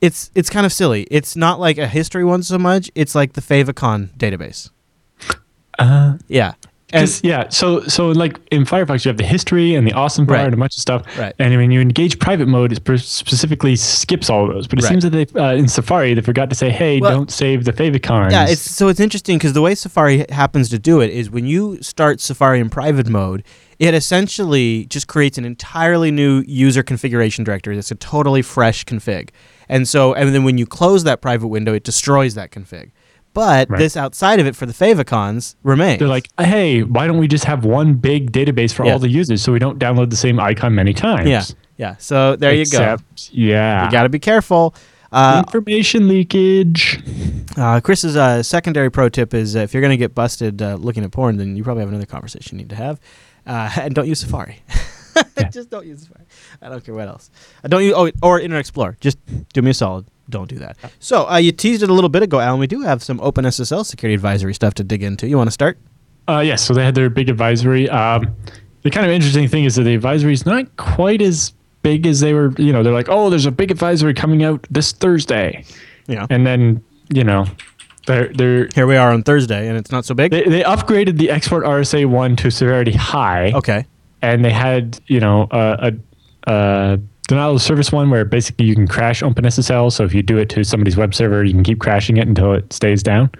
it's 0.00 0.30
it's 0.34 0.50
kind 0.50 0.66
of 0.66 0.72
silly. 0.72 1.06
It's 1.10 1.36
not 1.36 1.60
like 1.60 1.78
a 1.78 1.86
history 1.86 2.24
one 2.24 2.42
so 2.42 2.58
much. 2.58 2.90
It's 2.94 3.14
like 3.14 3.34
the 3.34 3.40
Favicon 3.40 4.08
database. 4.18 4.70
Uh, 5.78 6.14
Yeah, 6.28 6.52
and 6.92 7.20
yeah, 7.22 7.48
so 7.48 7.80
so 7.88 8.08
like 8.08 8.38
in 8.50 8.64
Firefox, 8.64 9.04
you 9.04 9.08
have 9.08 9.16
the 9.16 9.24
history 9.24 9.74
and 9.74 9.86
the 9.86 9.92
awesome 9.94 10.26
bar 10.26 10.36
Right. 10.36 10.44
and 10.44 10.52
a 10.54 10.56
bunch 10.58 10.76
of 10.76 10.80
stuff. 10.80 11.02
Right. 11.18 11.34
And 11.38 11.56
when 11.56 11.70
you 11.70 11.80
engage 11.80 12.18
private 12.18 12.46
mode, 12.48 12.70
it 12.72 12.98
specifically 13.00 13.76
skips 13.76 14.28
all 14.28 14.46
of 14.46 14.54
those. 14.54 14.66
But 14.66 14.78
it 14.78 14.82
Right. 14.84 14.90
seems 14.90 15.02
that 15.04 15.10
they 15.10 15.26
uh, 15.40 15.54
in 15.54 15.68
Safari 15.68 16.12
they 16.12 16.20
forgot 16.20 16.50
to 16.50 16.54
say, 16.56 16.68
hey, 16.70 17.00
Well- 17.00 17.10
don't 17.12 17.30
save 17.30 17.64
the 17.64 17.72
favicons. 17.72 18.30
Yeah, 18.32 18.46
it's 18.46 18.60
so 18.60 18.88
it's 18.88 19.00
interesting 19.00 19.38
because 19.38 19.54
the 19.54 19.62
way 19.62 19.74
Safari 19.74 20.26
happens 20.30 20.68
to 20.68 20.78
do 20.78 21.00
it 21.00 21.10
is 21.10 21.30
when 21.30 21.46
you 21.46 21.78
start 21.82 22.20
Safari 22.20 22.60
in 22.60 22.68
private 22.68 23.08
mode, 23.08 23.42
it 23.78 23.94
essentially 23.94 24.84
just 24.90 25.06
creates 25.08 25.38
an 25.38 25.44
entirely 25.46 26.10
new 26.10 26.44
user 26.46 26.82
configuration 26.82 27.42
directory. 27.42 27.74
That's 27.74 27.90
a 27.90 27.94
totally 27.96 28.42
fresh 28.42 28.84
config, 28.84 29.30
and 29.68 29.88
so 29.88 30.12
and 30.12 30.34
then 30.34 30.44
when 30.44 30.58
you 30.58 30.66
close 30.66 31.04
that 31.04 31.22
private 31.22 31.48
window, 31.48 31.72
it 31.72 31.84
destroys 31.84 32.34
that 32.34 32.50
config. 32.50 32.90
But 33.34 33.70
Right. 33.70 33.78
this 33.78 33.96
outside 33.96 34.40
of 34.40 34.46
it 34.46 34.54
for 34.54 34.66
the 34.66 34.72
favicons 34.74 35.54
remains. 35.62 35.98
They're 35.98 36.08
like, 36.08 36.28
hey, 36.38 36.82
why 36.82 37.06
don't 37.06 37.18
we 37.18 37.28
just 37.28 37.44
have 37.44 37.64
one 37.64 37.94
big 37.94 38.30
database 38.32 38.72
for 38.72 38.84
Yeah. 38.84 38.92
all 38.92 38.98
the 38.98 39.08
users 39.08 39.40
so 39.42 39.52
we 39.52 39.58
don't 39.58 39.78
download 39.78 40.10
the 40.10 40.16
same 40.16 40.38
icon 40.38 40.74
many 40.74 40.92
times? 40.92 41.28
yeah, 41.28 41.44
yeah. 41.78 41.96
So 41.98 42.36
there 42.36 42.52
you 42.52 42.66
go. 42.66 42.78
Except, 42.78 43.30
Yeah. 43.32 43.86
You 43.86 43.90
got 43.90 44.02
to 44.02 44.08
be 44.10 44.18
careful. 44.18 44.74
Uh, 45.10 45.42
Information 45.46 46.08
leakage. 46.08 47.00
Uh, 47.56 47.80
Chris's 47.80 48.16
uh, 48.16 48.42
secondary 48.42 48.90
pro 48.90 49.08
tip 49.10 49.34
is 49.34 49.54
uh, 49.56 49.60
if 49.60 49.74
you're 49.74 49.82
going 49.82 49.90
to 49.90 49.96
get 49.98 50.14
busted 50.14 50.62
uh, 50.62 50.76
looking 50.76 51.04
at 51.04 51.10
porn, 51.10 51.36
then 51.36 51.54
you 51.56 51.62
probably 51.62 51.82
have 51.82 51.90
another 51.90 52.06
conversation 52.06 52.58
you 52.58 52.64
need 52.64 52.70
to 52.70 52.76
have. 52.76 52.98
Uh, 53.46 53.70
and 53.76 53.94
don't 53.94 54.08
use 54.08 54.20
Safari. 54.20 54.62
Yeah. 55.36 55.48
Just 55.50 55.68
don't 55.68 55.86
use 55.86 56.02
Safari. 56.02 56.24
I 56.62 56.68
don't 56.70 56.82
care 56.84 56.94
what 56.94 57.08
else. 57.08 57.30
Uh, 57.62 57.68
don't 57.68 57.82
use 57.84 57.92
oh 57.96 58.10
or 58.22 58.40
Internet 58.40 58.60
Explorer. 58.60 58.96
Just 59.00 59.18
do 59.52 59.60
me 59.60 59.70
a 59.70 59.74
solid. 59.74 60.06
Don't 60.30 60.48
do 60.48 60.56
that. 60.58 60.76
So 61.00 61.28
uh, 61.28 61.36
you 61.36 61.52
teased 61.52 61.82
it 61.82 61.90
a 61.90 61.92
little 61.92 62.08
bit 62.10 62.22
ago, 62.22 62.40
Allan. 62.40 62.60
We 62.60 62.66
do 62.66 62.80
have 62.82 63.02
some 63.02 63.18
OpenSSL 63.18 63.84
security 63.84 64.14
advisory 64.14 64.54
stuff 64.54 64.74
to 64.74 64.84
dig 64.84 65.02
into. 65.02 65.26
You 65.28 65.36
want 65.36 65.48
to 65.48 65.52
start? 65.52 65.78
Uh, 66.28 66.38
yes, 66.40 66.62
so 66.64 66.72
they 66.74 66.84
had 66.84 66.94
their 66.94 67.10
big 67.10 67.28
advisory. 67.28 67.88
Um, 67.90 68.34
the 68.82 68.90
kind 68.90 69.04
of 69.04 69.12
interesting 69.12 69.48
thing 69.48 69.64
is 69.64 69.74
that 69.76 69.82
the 69.82 69.94
advisory 69.94 70.32
is 70.32 70.46
not 70.46 70.76
quite 70.76 71.20
as 71.20 71.52
big 71.82 72.06
as 72.06 72.20
they 72.20 72.32
were. 72.32 72.52
You 72.58 72.72
know, 72.72 72.82
they're 72.82 72.92
like, 72.92 73.08
oh, 73.08 73.28
there's 73.30 73.46
a 73.46 73.50
big 73.50 73.70
advisory 73.70 74.14
coming 74.14 74.42
out 74.44 74.64
this 74.70 74.92
Thursday, 74.92 75.64
Yeah. 76.06 76.26
and 76.30 76.46
then 76.46 76.82
you 77.12 77.24
know, 77.24 77.46
they're 78.06 78.28
they're 78.32 78.68
Here 78.74 78.86
we 78.86 78.96
are 78.96 79.10
on 79.12 79.22
Thursday, 79.24 79.68
and 79.68 79.76
it's 79.76 79.90
not 79.90 80.04
so 80.04 80.14
big. 80.14 80.30
they, 80.30 80.44
they 80.44 80.62
upgraded 80.62 81.18
the 81.18 81.30
export 81.30 81.64
RSA 81.64 82.06
one 82.06 82.36
to 82.36 82.50
severity 82.50 82.92
high, 82.92 83.50
okay. 83.52 83.84
and 84.22 84.44
they 84.44 84.50
had 84.52 85.00
you 85.08 85.18
know 85.20 85.48
a, 85.50 85.92
a, 86.46 86.52
a 86.52 87.00
denial 87.28 87.54
of 87.54 87.62
service 87.62 87.92
one 87.92 88.10
where 88.10 88.24
basically 88.24 88.66
you 88.66 88.74
can 88.74 88.86
crash 88.88 89.22
OpenSSL. 89.22 89.92
So 89.92 90.04
if 90.04 90.14
you 90.14 90.22
do 90.22 90.38
it 90.38 90.48
to 90.50 90.64
somebody's 90.64 90.96
web 90.96 91.14
server, 91.14 91.44
you 91.44 91.52
can 91.52 91.62
keep 91.64 91.80
crashing 91.80 92.16
it 92.16 92.26
until 92.28 92.52
it 92.52 92.72
stays 92.72 93.02
down, 93.02 93.30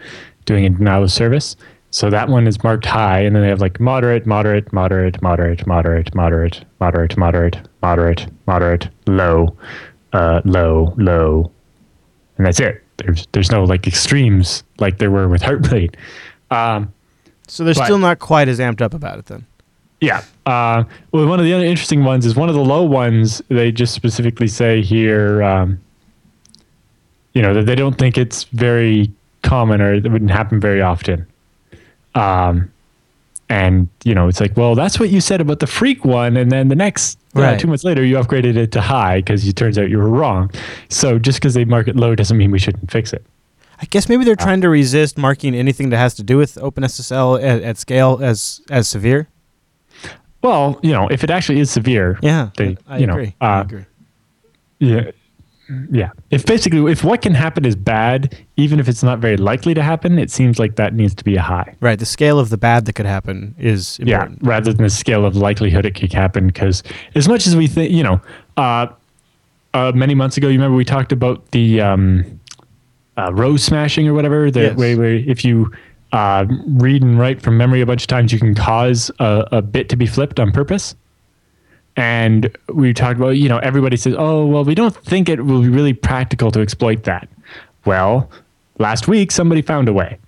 doing 0.44 0.64
a 0.66 0.70
denial 0.70 1.02
of 1.04 1.12
service. 1.12 1.56
So 1.90 2.08
that 2.08 2.28
one 2.28 2.46
is 2.46 2.62
marked 2.64 2.86
high, 2.86 3.20
and 3.20 3.36
then 3.36 3.42
they 3.42 3.48
have 3.48 3.60
like 3.60 3.78
moderate, 3.78 4.24
moderate, 4.24 4.72
moderate, 4.72 5.20
moderate, 5.20 5.66
moderate, 5.66 6.14
moderate, 6.14 6.74
moderate, 6.78 7.16
moderate, 7.18 7.58
moderate, 7.82 8.26
moderate, 8.46 8.88
low, 9.06 9.54
uh, 10.14 10.40
low, 10.46 10.94
low, 10.96 11.50
and 12.38 12.46
that's 12.46 12.60
it. 12.60 12.82
There's 12.96 13.26
there's 13.32 13.50
no 13.50 13.64
like 13.64 13.86
extremes 13.86 14.64
like 14.78 14.98
there 14.98 15.10
were 15.10 15.28
with 15.28 15.42
Heartbleed. 15.42 15.94
Um, 16.50 16.92
So 17.48 17.62
they're 17.64 17.74
But- 17.74 17.84
still 17.84 17.98
not 17.98 18.18
quite 18.20 18.48
as 18.48 18.58
amped 18.58 18.80
up 18.80 18.94
about 18.94 19.18
it 19.18 19.26
then. 19.26 19.44
yeah. 20.00 20.22
Uh, 20.44 20.84
well, 21.12 21.26
one 21.26 21.38
of 21.38 21.44
the 21.44 21.52
other 21.52 21.64
interesting 21.64 22.04
ones 22.04 22.26
is 22.26 22.34
one 22.34 22.48
of 22.48 22.54
the 22.54 22.64
low 22.64 22.82
ones. 22.82 23.42
They 23.48 23.70
just 23.70 23.94
specifically 23.94 24.48
say 24.48 24.82
here, 24.82 25.42
um, 25.42 25.80
you 27.32 27.42
know, 27.42 27.54
that 27.54 27.66
they 27.66 27.74
don't 27.74 27.96
think 27.96 28.18
it's 28.18 28.44
very 28.44 29.10
common 29.42 29.80
or 29.80 29.94
it 29.94 30.10
wouldn't 30.10 30.30
happen 30.30 30.60
very 30.60 30.82
often. 30.82 31.26
Um, 32.14 32.72
and 33.48 33.88
you 34.02 34.14
know, 34.14 34.28
it's 34.28 34.40
like, 34.40 34.56
well, 34.56 34.74
that's 34.74 34.98
what 34.98 35.10
you 35.10 35.20
said 35.20 35.40
about 35.40 35.60
the 35.60 35.66
freak 35.66 36.04
one, 36.06 36.36
and 36.38 36.50
then 36.50 36.68
the 36.68 36.74
next 36.74 37.18
uh, 37.34 37.58
two 37.58 37.66
months 37.66 37.84
later, 37.84 38.02
you 38.02 38.16
upgraded 38.16 38.56
it 38.56 38.72
to 38.72 38.80
high 38.80 39.18
because 39.18 39.46
it 39.46 39.56
turns 39.56 39.78
out 39.78 39.90
you 39.90 39.98
were 39.98 40.08
wrong. 40.08 40.50
So 40.88 41.18
just 41.18 41.38
because 41.38 41.52
they 41.54 41.64
mark 41.66 41.86
it 41.86 41.96
low 41.96 42.14
doesn't 42.14 42.36
mean 42.36 42.50
we 42.50 42.58
shouldn't 42.58 42.90
fix 42.90 43.12
it. 43.12 43.24
I 43.80 43.84
guess 43.86 44.08
maybe 44.08 44.24
they're 44.24 44.36
trying 44.36 44.60
to 44.60 44.68
resist 44.68 45.18
marking 45.18 45.54
anything 45.54 45.90
that 45.90 45.98
has 45.98 46.14
to 46.14 46.22
do 46.22 46.38
with 46.38 46.54
OpenSSL 46.54 47.42
at, 47.42 47.62
at 47.62 47.76
scale 47.78 48.20
as 48.22 48.62
as 48.70 48.88
severe. 48.88 49.28
Well, 50.42 50.78
you 50.82 50.92
know, 50.92 51.08
if 51.08 51.22
it 51.24 51.30
actually 51.30 51.60
is 51.60 51.70
severe, 51.70 52.18
Yeah, 52.22 52.50
they, 52.56 52.76
I 52.88 52.98
you 52.98 53.06
know, 53.06 53.14
agree. 53.14 53.34
I 53.40 53.58
uh, 53.58 53.62
agree. 53.62 53.84
Yeah. 54.80 55.10
Yeah. 55.90 56.10
If 56.30 56.44
basically, 56.44 56.90
if 56.92 57.02
what 57.04 57.22
can 57.22 57.34
happen 57.34 57.64
is 57.64 57.76
bad, 57.76 58.36
even 58.56 58.78
if 58.80 58.88
it's 58.88 59.02
not 59.02 59.20
very 59.20 59.36
likely 59.36 59.72
to 59.74 59.82
happen, 59.82 60.18
it 60.18 60.30
seems 60.30 60.58
like 60.58 60.74
that 60.76 60.92
needs 60.94 61.14
to 61.14 61.24
be 61.24 61.36
a 61.36 61.40
high. 61.40 61.76
Right, 61.80 61.98
the 61.98 62.04
scale 62.04 62.38
of 62.38 62.50
the 62.50 62.58
bad 62.58 62.84
that 62.86 62.94
could 62.94 63.06
happen 63.06 63.54
is 63.58 63.98
Yeah. 64.02 64.28
Rather 64.42 64.72
than 64.72 64.82
the 64.82 64.90
scale 64.90 65.24
of 65.24 65.34
likelihood 65.36 65.86
it 65.86 65.94
could 65.94 66.12
happen. 66.12 66.48
Because 66.48 66.82
as 67.14 67.28
much 67.28 67.46
as 67.46 67.56
we 67.56 67.68
think, 67.68 67.92
you 67.92 68.02
know, 68.02 68.20
uh, 68.56 68.88
uh, 69.72 69.92
many 69.94 70.14
months 70.14 70.36
ago, 70.36 70.48
you 70.48 70.54
remember 70.54 70.76
we 70.76 70.84
talked 70.84 71.12
about 71.12 71.52
the 71.52 71.80
um, 71.80 72.40
uh, 73.16 73.32
row 73.32 73.56
smashing 73.56 74.06
or 74.08 74.12
whatever, 74.14 74.50
the 74.50 74.60
Yes. 74.62 74.76
way 74.76 74.94
where 74.96 75.14
if 75.14 75.44
you 75.44 75.72
uh, 76.12 76.46
read 76.66 77.02
and 77.02 77.18
write 77.18 77.42
from 77.42 77.56
memory 77.56 77.80
a 77.80 77.86
bunch 77.86 78.02
of 78.02 78.06
times, 78.06 78.32
you 78.32 78.38
can 78.38 78.54
cause 78.54 79.10
a, 79.18 79.48
a 79.52 79.62
bit 79.62 79.88
to 79.88 79.96
be 79.96 80.06
flipped 80.06 80.38
on 80.38 80.52
purpose. 80.52 80.94
And 81.96 82.54
we 82.68 82.94
talked 82.94 83.18
about, 83.18 83.30
you 83.30 83.48
know, 83.48 83.58
everybody 83.58 83.96
says, 83.96 84.14
oh, 84.18 84.46
well, 84.46 84.64
we 84.64 84.74
don't 84.74 84.94
think 84.94 85.28
it 85.28 85.44
will 85.44 85.62
be 85.62 85.68
really 85.68 85.92
practical 85.92 86.50
to 86.52 86.60
exploit 86.60 87.04
that. 87.04 87.28
Well, 87.84 88.30
last 88.78 89.08
week, 89.08 89.30
somebody 89.30 89.62
found 89.62 89.88
a 89.88 89.92
way 89.92 90.18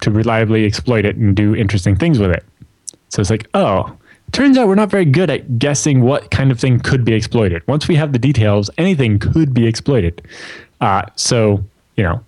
to 0.00 0.10
reliably 0.10 0.64
exploit 0.64 1.04
it 1.04 1.16
and 1.16 1.36
do 1.36 1.54
interesting 1.54 1.96
things 1.96 2.18
with 2.18 2.30
it. 2.30 2.44
So 3.10 3.20
it's 3.20 3.30
like, 3.30 3.48
oh, 3.52 3.94
turns 4.32 4.56
out 4.56 4.68
we're 4.68 4.76
not 4.76 4.90
very 4.90 5.04
good 5.04 5.28
at 5.28 5.58
guessing 5.58 6.00
what 6.00 6.30
kind 6.30 6.50
of 6.50 6.58
thing 6.58 6.80
could 6.80 7.04
be 7.04 7.12
exploited. 7.12 7.66
Once 7.66 7.88
we 7.88 7.96
have 7.96 8.12
the 8.12 8.18
details, 8.18 8.70
anything 8.78 9.18
could 9.18 9.52
be 9.52 9.66
exploited. 9.66 10.22
Uh, 10.80 11.02
so, 11.16 11.62
you 11.96 12.04
know, 12.04 12.24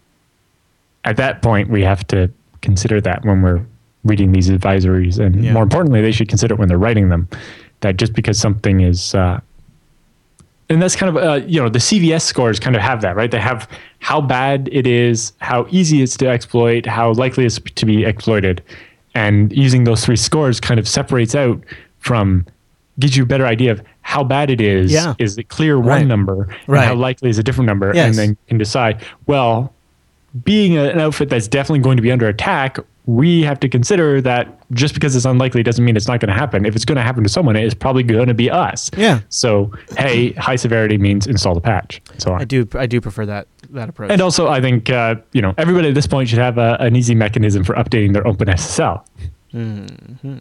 at 1.04 1.16
that 1.16 1.40
point, 1.40 1.70
we 1.70 1.82
have 1.82 2.06
to 2.08 2.30
consider 2.62 3.00
that 3.00 3.24
when 3.24 3.42
we're 3.42 3.60
reading 4.04 4.32
these 4.32 4.50
advisories. 4.50 5.18
And 5.18 5.44
Yeah. 5.44 5.52
more 5.52 5.62
importantly, 5.62 6.00
they 6.00 6.12
should 6.12 6.28
consider 6.28 6.54
it 6.54 6.58
when 6.58 6.68
they're 6.68 6.78
writing 6.78 7.08
them. 7.08 7.28
That 7.80 7.96
just 7.96 8.14
because 8.14 8.38
something 8.38 8.80
is, 8.80 9.14
uh, 9.14 9.40
and 10.68 10.80
that's 10.80 10.96
kind 10.96 11.14
of, 11.16 11.22
uh, 11.22 11.44
you 11.46 11.60
know, 11.60 11.68
the 11.68 11.78
CVSS 11.80 12.22
scores 12.24 12.58
kind 12.58 12.74
of 12.76 12.82
have 12.82 13.00
that, 13.02 13.14
right? 13.16 13.30
They 13.30 13.40
have 13.40 13.68
how 13.98 14.20
bad 14.20 14.68
it 14.72 14.86
is, 14.86 15.32
how 15.38 15.66
easy 15.70 16.02
it's 16.02 16.16
to 16.18 16.28
exploit, 16.28 16.86
how 16.86 17.12
likely 17.12 17.44
it's 17.44 17.58
to 17.60 17.84
be 17.86 18.04
exploited. 18.04 18.62
And 19.14 19.52
using 19.52 19.84
those 19.84 20.04
three 20.04 20.16
scores 20.16 20.60
kind 20.60 20.80
of 20.80 20.88
separates 20.88 21.34
out 21.34 21.60
from, 21.98 22.46
gives 22.98 23.16
you 23.16 23.24
a 23.24 23.26
better 23.26 23.46
idea 23.46 23.72
of 23.72 23.82
how 24.00 24.24
bad 24.24 24.50
it 24.50 24.60
is. 24.60 24.90
Yeah. 24.92 25.14
Is 25.18 25.36
it 25.38 25.48
clear 25.48 25.78
one 25.78 25.88
Right. 25.88 26.06
number? 26.06 26.44
And 26.44 26.52
Right. 26.68 26.86
how 26.86 26.94
likely 26.94 27.28
is 27.30 27.38
a 27.38 27.42
different 27.42 27.66
number? 27.66 27.92
Yes. 27.94 28.06
And 28.08 28.14
then 28.16 28.28
you 28.30 28.36
can 28.48 28.58
decide, 28.58 28.98
well, 29.26 29.72
being 30.44 30.76
an 30.76 30.98
outfit 30.98 31.28
that's 31.28 31.48
definitely 31.48 31.80
going 31.80 31.96
to 31.96 32.02
be 32.02 32.10
under 32.10 32.28
attack, 32.28 32.78
we 33.06 33.42
have 33.42 33.58
to 33.60 33.68
consider 33.68 34.20
that 34.20 34.58
just 34.72 34.94
because 34.94 35.16
it's 35.16 35.24
unlikely 35.24 35.62
doesn't 35.62 35.84
mean 35.84 35.96
it's 35.96 36.06
not 36.06 36.20
going 36.20 36.28
to 36.28 36.34
happen. 36.34 36.64
If 36.64 36.76
it's 36.76 36.84
going 36.84 36.96
to 36.96 37.02
happen 37.02 37.22
to 37.22 37.28
someone, 37.28 37.56
it's 37.56 37.74
probably 37.74 38.02
going 38.02 38.28
to 38.28 38.34
be 38.34 38.50
us. 38.50 38.90
Yeah. 38.96 39.20
So, 39.28 39.72
hey, 39.98 40.32
high 40.32 40.56
severity 40.56 40.98
means 40.98 41.26
install 41.26 41.54
the 41.54 41.60
patch, 41.60 42.00
so 42.18 42.32
on. 42.32 42.40
I 42.40 42.44
do 42.44 42.66
I 42.74 42.86
do 42.86 43.00
prefer 43.00 43.26
that 43.26 43.48
that 43.70 43.88
approach. 43.88 44.10
And 44.10 44.20
also, 44.20 44.48
I 44.48 44.60
think 44.60 44.88
uh, 44.88 45.16
you 45.32 45.42
know 45.42 45.54
everybody 45.58 45.88
at 45.88 45.94
this 45.94 46.06
point 46.06 46.28
should 46.28 46.38
have 46.38 46.58
a, 46.58 46.76
an 46.80 46.94
easy 46.94 47.14
mechanism 47.14 47.64
for 47.64 47.74
updating 47.74 48.12
their 48.12 48.22
OpenSSL. 48.22 49.04
Hmm. 49.50 50.38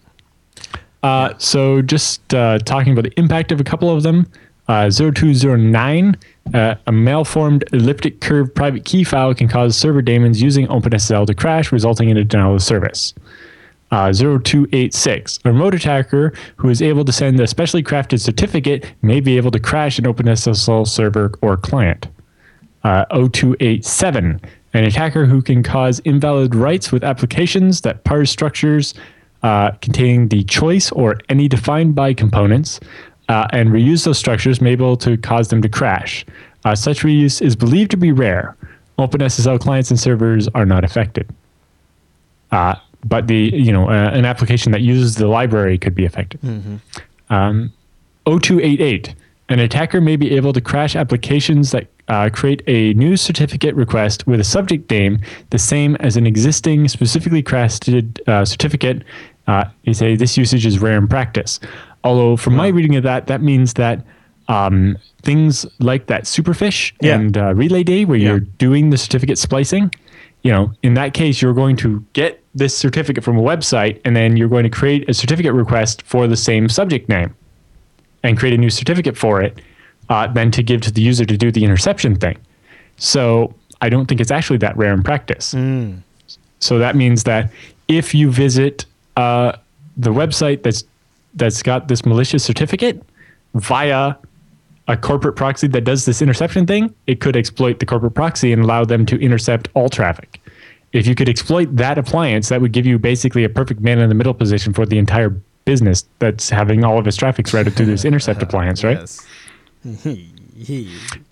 Uh, 1.03 1.34
so, 1.39 1.81
just 1.81 2.34
uh, 2.34 2.59
talking 2.59 2.93
about 2.93 3.03
the 3.03 3.19
impact 3.19 3.51
of 3.51 3.59
a 3.59 3.63
couple 3.63 3.89
of 3.89 4.03
them. 4.03 4.27
Uh, 4.72 4.89
0209, 4.89 6.15
uh, 6.53 6.76
a 6.88 6.91
malformed 6.93 7.65
elliptic 7.73 8.22
curve 8.22 8.56
private 8.56 8.85
key 8.85 9.03
file 9.03 9.35
can 9.35 9.49
cause 9.49 9.76
server 9.76 10.02
daemons 10.02 10.41
using 10.41 10.65
OpenSSL 10.68 11.27
to 11.27 11.34
crash, 11.34 11.73
resulting 11.73 12.07
in 12.07 12.15
a 12.15 12.23
denial 12.23 12.56
of 12.56 12.64
service. 12.64 13.14
Uh, 13.91 14.14
0286, 14.14 15.39
a 15.43 15.52
remote 15.52 15.76
attacker 15.76 16.31
who 16.56 16.69
is 16.69 16.81
able 16.81 17.03
to 17.03 17.11
send 17.11 17.38
a 17.41 17.48
specially 17.48 17.84
crafted 17.84 18.22
certificate 18.22 18.85
may 19.02 19.19
be 19.19 19.35
able 19.35 19.52
to 19.52 19.60
crash 19.60 19.99
an 19.99 20.06
OpenSSL 20.06 20.88
server 20.88 21.34
or 21.41 21.57
client. 21.57 22.07
Uh, 22.85 23.03
0287, 23.10 24.39
an 24.73 24.84
attacker 24.85 25.26
who 25.26 25.41
can 25.41 25.64
cause 25.64 25.99
invalid 26.06 26.56
writes 26.56 26.93
with 26.93 27.03
applications 27.03 27.81
that 27.81 28.06
parse 28.06 28.31
structures 28.31 28.93
uh, 29.43 29.72
containing 29.81 30.30
the 30.30 30.43
choice 30.43 30.91
or 30.91 31.19
any 31.27 31.49
defined 31.49 31.93
by 31.93 32.14
components 32.14 32.80
uh, 33.32 33.48
and 33.53 33.70
reuse 33.70 34.03
those 34.03 34.18
structures 34.18 34.60
may 34.60 34.76
be 34.76 34.84
able 34.84 34.98
to 34.98 35.16
cause 35.18 35.48
them 35.48 35.62
to 35.62 35.70
crash. 35.70 36.26
Uh, 36.66 36.76
such 36.76 36.99
reuse 36.99 37.41
is 37.41 37.56
believed 37.56 37.90
to 37.91 37.98
be 37.98 38.12
rare. 38.12 38.58
OpenSSL 38.99 39.58
clients 39.58 39.90
and 39.90 39.99
servers 39.99 40.49
are 40.49 40.66
not 40.66 40.84
affected. 40.84 41.34
Uh, 42.52 42.76
but 43.06 43.28
the 43.28 43.49
you 43.53 43.72
know 43.72 43.90
uh, 43.90 44.12
an 44.14 44.26
application 44.26 44.74
that 44.74 44.82
uses 44.82 45.16
the 45.16 45.28
library 45.28 45.78
could 45.78 45.95
be 45.95 46.06
affected. 46.06 46.40
Um, 47.30 47.72
0288. 48.26 49.16
An 49.48 49.60
attacker 49.60 50.02
may 50.02 50.18
be 50.18 50.36
able 50.36 50.53
to 50.53 50.62
crash 50.62 50.95
applications 50.95 51.72
that 51.72 51.88
uh, 52.10 52.30
create 52.32 52.62
a 52.68 52.94
new 52.94 53.16
certificate 53.18 53.74
request 53.76 54.28
with 54.28 54.40
a 54.40 54.44
subject 54.44 54.91
name 54.91 55.20
the 55.49 55.60
same 55.60 55.95
as 55.95 56.18
an 56.18 56.28
existing 56.28 56.90
specifically 56.90 57.41
crafted 57.41 58.20
uh, 58.28 58.44
certificate. 58.44 59.03
Uh, 59.48 59.66
they 59.86 59.94
say 59.94 60.16
this 60.16 60.38
usage 60.38 60.66
is 60.66 60.80
rare 60.80 60.98
in 60.98 61.08
practice. 61.08 61.60
Although, 62.03 62.36
from 62.38 62.56
my 62.56 62.68
reading 62.68 62.95
of 62.95 63.03
that, 63.03 63.28
that 63.28 63.41
means 63.41 63.73
that 63.76 64.03
um, 64.48 64.98
things 65.22 65.65
like 65.80 66.07
that 66.07 66.23
Superfish 66.23 66.94
Yeah. 67.02 67.15
and 67.15 67.38
uh, 67.38 67.53
Relay 67.53 67.84
Day, 67.84 68.06
where 68.06 68.18
Yeah. 68.18 68.30
you're 68.30 68.40
doing 68.40 68.90
the 68.90 68.98
certificate 68.98 69.38
splicing, 69.38 69.94
you 70.44 70.52
know, 70.52 70.73
in 70.82 70.95
that 70.95 71.14
case, 71.14 71.41
you're 71.41 71.53
going 71.53 71.76
to 71.78 72.03
get 72.14 72.41
this 72.56 72.76
certificate 72.76 73.23
from 73.23 73.38
a 73.38 73.41
website, 73.41 74.02
and 74.03 74.15
then 74.15 74.36
you're 74.36 74.49
going 74.49 74.64
to 74.64 74.69
create 74.69 75.07
a 75.10 75.14
certificate 75.14 75.53
request 75.53 76.02
for 76.02 76.28
the 76.28 76.36
same 76.36 76.68
subject 76.69 77.07
name 77.07 77.34
and 78.23 78.38
create 78.38 78.53
a 78.53 78.57
new 78.57 78.69
certificate 78.69 79.15
for 79.15 79.41
it, 79.41 79.61
uh, 80.10 80.28
then 80.28 80.52
to 80.52 80.64
give 80.64 80.82
to 80.82 80.91
the 80.91 81.02
user 81.02 81.23
to 81.26 81.38
do 81.38 81.52
the 81.52 81.64
interception 81.64 82.15
thing. 82.15 82.38
So 82.98 83.53
I 83.82 83.90
don't 83.90 84.07
think 84.07 84.19
it's 84.19 84.32
actually 84.32 84.57
that 84.57 84.76
rare 84.76 84.94
in 84.94 85.03
practice. 85.03 85.56
So 86.60 86.78
that 86.80 86.95
means 86.95 87.23
that 87.23 87.52
if 87.88 88.14
you 88.14 88.32
visit 88.32 88.86
uh, 89.18 89.53
the 89.98 90.11
website 90.14 90.64
that's 90.64 90.84
that's 91.36 91.64
got 91.64 91.88
this 91.88 92.06
malicious 92.06 92.44
certificate 92.44 93.02
via 93.56 94.16
a 94.88 94.98
corporate 94.98 95.36
proxy 95.36 95.68
that 95.68 95.82
does 95.82 96.06
this 96.06 96.22
interception 96.22 96.66
thing, 96.66 96.94
it 97.08 97.22
could 97.22 97.36
exploit 97.36 97.80
the 97.80 97.86
corporate 97.86 98.14
proxy 98.14 98.52
and 98.52 98.64
allow 98.64 98.84
them 98.84 99.06
to 99.06 99.20
intercept 99.22 99.70
all 99.74 99.90
traffic. 99.90 100.41
If 100.91 101.08
you 101.08 101.16
could 101.16 101.30
exploit 101.30 101.76
that 101.78 101.98
appliance, 101.98 102.49
that 102.49 102.60
would 102.60 102.74
give 102.74 102.86
you 102.86 102.99
basically 102.99 103.44
a 103.44 103.49
perfect 103.49 103.80
man 103.80 103.99
in 103.99 104.10
the 104.10 104.16
middle 104.16 104.34
position 104.34 104.74
for 104.74 104.86
the 104.86 104.98
entire 104.98 105.30
business 105.64 106.03
that's 106.20 106.49
having 106.49 106.84
all 106.84 106.98
of 106.98 107.08
its 107.08 107.16
traffic 107.16 107.52
routed 107.53 107.76
through 107.76 107.86
this 107.86 108.03
intercept 108.12 108.41
appliance, 108.41 108.84
right? 108.84 108.99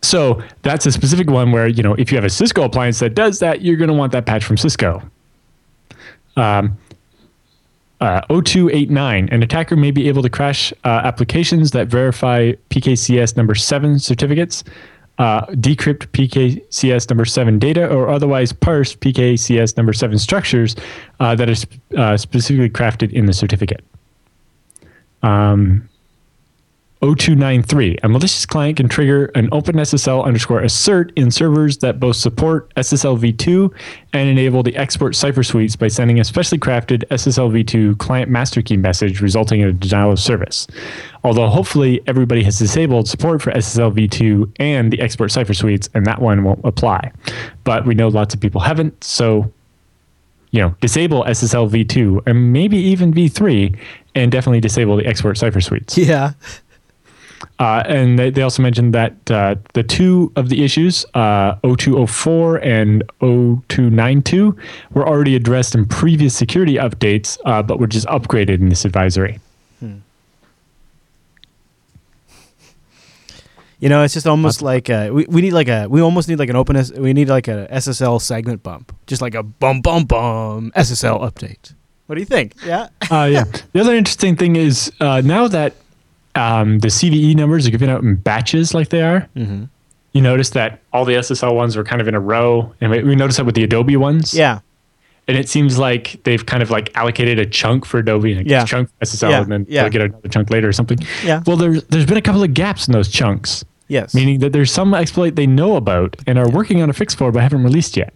So 0.02 0.42
that's 0.64 0.86
a 0.86 0.92
specific 0.92 1.30
one 1.30 1.52
where, 1.52 1.68
you 1.68 1.84
know, 1.84 1.94
if 1.96 2.12
you 2.12 2.18
have 2.18 2.26
a 2.26 2.30
Cisco 2.30 2.64
appliance 2.64 3.00
that 3.00 3.14
does 3.14 3.40
that, 3.40 3.62
you're 3.62 3.76
going 3.78 3.90
to 3.90 3.94
want 3.94 4.12
that 4.14 4.26
patch 4.26 4.44
from 4.44 4.58
Cisco. 4.58 5.04
Um, 6.36 6.78
uh, 8.02 8.22
0289, 8.30 9.30
an 9.30 9.44
attacker 9.44 9.76
may 9.76 9.92
be 9.92 10.08
able 10.08 10.22
to 10.22 10.30
crash 10.30 10.72
uh, 10.84 11.02
applications 11.04 11.72
that 11.72 11.88
verify 11.88 12.54
PKCS 12.70 13.36
number 13.36 13.56
7 13.56 14.00
certificates, 14.00 14.64
uh, 15.18 15.46
decrypt 15.48 16.08
PKCS 16.08 17.10
number 17.10 17.26
7 17.26 17.60
data, 17.60 17.90
or 17.90 18.08
otherwise 18.10 18.54
parse 18.54 18.96
PKCS 18.96 19.76
number 19.76 19.92
7 19.92 20.18
structures 20.18 20.76
uh, 21.20 21.36
that 21.36 21.50
are 21.50 21.56
sp- 21.60 21.76
uh, 21.98 22.16
specifically 22.16 22.70
crafted 22.70 23.12
in 23.12 23.26
the 23.26 23.34
certificate. 23.34 23.84
Um, 25.22 25.89
0293. 27.02 28.00
A 28.04 28.10
malicious 28.10 28.46
client 28.46 28.76
can 28.76 28.90
trigger 28.90 29.28
an 29.36 29.50
OpenSSL 29.52 30.26
underscore 30.26 30.60
assert 30.60 31.14
in 31.16 31.32
servers 31.32 31.78
that 31.78 31.98
both 31.98 32.18
support 32.18 32.74
SSL 32.76 33.18
v2 33.18 33.74
and 34.12 34.28
enable 34.28 34.64
the 34.64 34.76
export 34.76 35.16
cipher 35.16 35.42
suites 35.42 35.78
by 35.78 35.88
sending 35.88 36.20
a 36.20 36.26
specially 36.26 36.58
crafted 36.60 37.06
SSL 37.08 37.52
v2 37.52 37.98
client 38.00 38.30
master 38.30 38.62
key 38.62 38.76
message, 38.76 39.22
resulting 39.22 39.62
in 39.62 39.70
a 39.70 39.74
denial 39.74 40.12
of 40.12 40.20
service. 40.20 40.68
Although 41.24 41.48
hopefully 41.48 42.02
everybody 42.06 42.44
has 42.44 42.60
disabled 42.60 43.08
support 43.08 43.42
for 43.42 43.52
SSL 43.52 43.94
v2 43.94 44.52
and 44.60 44.92
the 44.92 45.00
export 45.00 45.32
cipher 45.32 45.54
suites, 45.54 45.90
and 45.94 46.06
that 46.06 46.22
one 46.22 46.44
won't 46.44 46.62
apply. 46.66 47.14
But 47.64 47.86
we 47.86 47.96
know 47.96 48.10
lots 48.10 48.34
of 48.34 48.42
people 48.42 48.60
haven't, 48.60 49.06
so 49.06 49.50
you 50.52 50.60
know, 50.60 50.76
disable 50.82 51.24
SSL 51.26 51.70
v2 51.70 52.28
and 52.28 52.52
maybe 52.52 52.76
even 52.76 53.14
v3, 53.14 53.78
and 54.16 54.32
definitely 54.32 54.60
disable 54.60 54.98
the 54.98 55.06
export 55.06 55.38
cipher 55.38 55.62
suites. 55.62 55.98
yeah. 55.98 56.34
Uh, 57.60 57.84
and 57.86 58.18
they, 58.18 58.30
they 58.30 58.41
also 58.41 58.61
mentioned 58.61 58.94
that 58.94 59.32
uh, 59.32 59.56
the 59.74 59.84
two 59.84 60.32
of 60.36 60.49
the 60.49 60.64
issues, 60.64 61.06
uh, 61.14 61.56
0204 61.64 62.57
and 62.57 63.03
0292, 63.20 64.56
were 64.94 65.07
already 65.07 65.36
addressed 65.36 65.76
in 65.76 65.86
previous 65.86 66.36
security 66.36 66.76
updates, 66.76 67.38
uh, 67.45 67.61
but 67.61 67.80
were 67.80 67.88
just 67.88 68.07
upgraded 68.07 68.60
in 68.60 68.70
this 68.70 68.86
advisory. 68.86 69.40
You 73.80 73.88
know, 73.88 74.03
it's 74.03 74.14
just 74.14 74.28
almost 74.28 74.61
like 74.61 74.90
uh, 74.90 75.10
we, 75.11 75.26
we 75.30 75.41
need 75.41 75.53
like 75.53 75.70
a 75.70 75.88
we 75.88 76.02
almost 76.02 76.28
need 76.28 76.38
like 76.38 76.49
an 76.49 76.57
open 76.57 76.76
we 76.98 77.14
need 77.14 77.30
like 77.30 77.48
a 77.48 77.66
SSL 77.72 78.22
segment 78.22 78.61
bump, 78.61 78.94
just 79.07 79.22
like 79.22 79.36
a 79.36 79.44
bum 79.44 79.80
bum 79.80 80.03
bum 80.03 80.72
SSL 80.76 81.22
update. 81.22 81.74
What 82.07 82.16
do 82.16 82.22
you 82.22 82.26
think? 82.26 82.56
Yeah. 82.66 82.90
uh, 83.10 83.30
yeah. 83.32 83.45
The 83.72 83.80
other 83.80 83.95
interesting 83.95 84.36
thing 84.36 84.57
is 84.57 84.91
uh, 84.99 85.22
now 85.22 85.48
that 85.48 85.76
um, 86.40 86.80
the 86.80 86.88
CVE 86.88 87.36
numbers 87.36 87.68
are 87.68 87.72
given 87.72 87.90
out 87.90 88.02
in 88.03 88.16
batches 88.16 88.74
like 88.74 88.90
they 88.90 89.02
are, 89.02 89.28
Mm-hmm. 89.36 89.66
you 90.14 90.22
notice 90.22 90.52
that 90.52 90.80
all 90.94 91.06
the 91.06 91.14
SSL 91.14 91.53
ones 91.56 91.76
were 91.76 91.84
kind 91.84 92.02
of 92.02 92.07
in 92.07 92.16
a 92.16 92.20
row, 92.20 92.74
and 92.82 92.91
we, 92.91 93.03
we 93.03 93.16
noticed 93.16 93.38
that 93.38 93.45
with 93.45 93.56
the 93.56 93.64
Adobe 93.64 93.95
ones. 93.98 94.34
Yeah. 94.34 94.60
And 95.28 95.38
it 95.38 95.48
seems 95.48 95.78
like 95.78 96.20
they've 96.24 96.44
kind 96.44 96.64
of 96.64 96.72
like 96.72 96.91
allocated 96.95 97.38
a 97.38 97.45
chunk 97.45 97.86
for 97.86 97.99
Adobe 97.99 98.32
and 98.34 98.41
a 98.41 98.49
Yeah. 98.49 98.66
chunk 98.66 98.90
for 98.90 99.06
SSL, 99.06 99.30
Yeah. 99.30 99.41
and 99.44 99.52
then 99.52 99.66
Yeah. 99.70 99.82
they'll 99.84 99.91
get 99.91 100.02
another 100.02 100.28
chunk 100.30 100.49
later 100.49 100.68
or 100.68 100.74
something. 100.74 100.98
Yeah. 101.24 101.44
Well, 101.45 101.57
there's 101.57 101.84
there's 101.86 102.06
been 102.07 102.18
a 102.18 102.22
couple 102.22 102.41
of 102.41 102.53
gaps 102.56 102.88
in 102.88 102.94
those 102.94 103.10
chunks, 103.10 103.64
Yes. 103.90 104.16
meaning 104.16 104.40
that 104.40 104.53
there's 104.53 104.72
some 104.72 104.94
exploit 104.95 105.36
they 105.36 105.45
know 105.45 105.76
about 105.76 106.16
and 106.26 106.40
are 106.40 106.49
working 106.49 106.82
on 106.82 106.90
a 106.90 106.94
fix 106.94 107.14
for, 107.14 107.32
but 107.32 107.44
haven't 107.44 107.64
released 107.64 107.95
yet. 107.98 108.14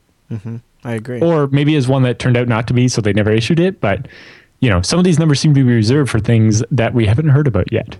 I 0.86 0.94
agree. 0.96 1.20
Or 1.22 1.48
maybe 1.48 1.76
is 1.76 1.88
one 1.88 2.02
that 2.04 2.18
turned 2.18 2.36
out 2.36 2.48
not 2.48 2.68
to 2.68 2.74
be, 2.74 2.88
so 2.88 3.00
they 3.02 3.14
never 3.14 3.30
issued 3.32 3.60
it. 3.60 3.80
But 3.80 4.08
you 4.64 4.70
know, 4.70 4.82
some 4.82 4.98
of 4.98 5.04
these 5.04 5.20
numbers 5.20 5.42
seem 5.42 5.54
to 5.54 5.66
be 5.66 5.74
reserved 5.74 6.10
for 6.10 6.22
things 6.22 6.64
that 6.72 6.94
we 6.94 7.06
haven't 7.06 7.28
heard 7.28 7.48
about 7.48 7.70
yet. 7.70 7.98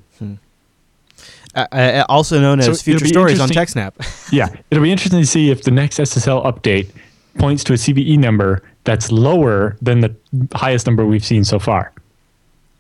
Uh, 1.56 1.68
uh, 1.74 2.06
also 2.08 2.40
known 2.40 2.58
as 2.60 2.68
it'll 2.68 2.78
future 2.78 3.06
stories 3.06 3.42
on 3.42 3.50
TechSnap. 3.50 3.92
yeah, 4.32 4.48
it'll 4.72 4.82
be 4.82 4.90
interesting 4.90 5.20
to 5.20 5.28
see 5.28 5.52
if 5.52 5.64
the 5.64 5.72
next 5.72 6.00
SSL 6.00 6.46
update 6.46 6.90
points 7.38 7.66
to 7.66 7.74
a 7.74 7.76
CVE 7.76 8.18
number 8.18 8.64
that's 8.86 9.12
lower 9.12 9.76
than 9.82 10.00
the 10.00 10.16
highest 10.56 10.88
number 10.88 11.06
we've 11.06 11.26
seen 11.26 11.44
so 11.44 11.60
far. 11.60 11.92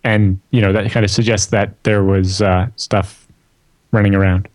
And, 0.05 0.39
you 0.51 0.61
know, 0.61 0.72
that 0.72 0.89
kind 0.89 1.03
of 1.03 1.11
suggests 1.11 1.47
that 1.47 1.84
there 1.84 2.05
was 2.05 2.41
uh, 2.41 2.68
stuff 2.77 3.27
running 3.91 4.15
around. 4.15 4.47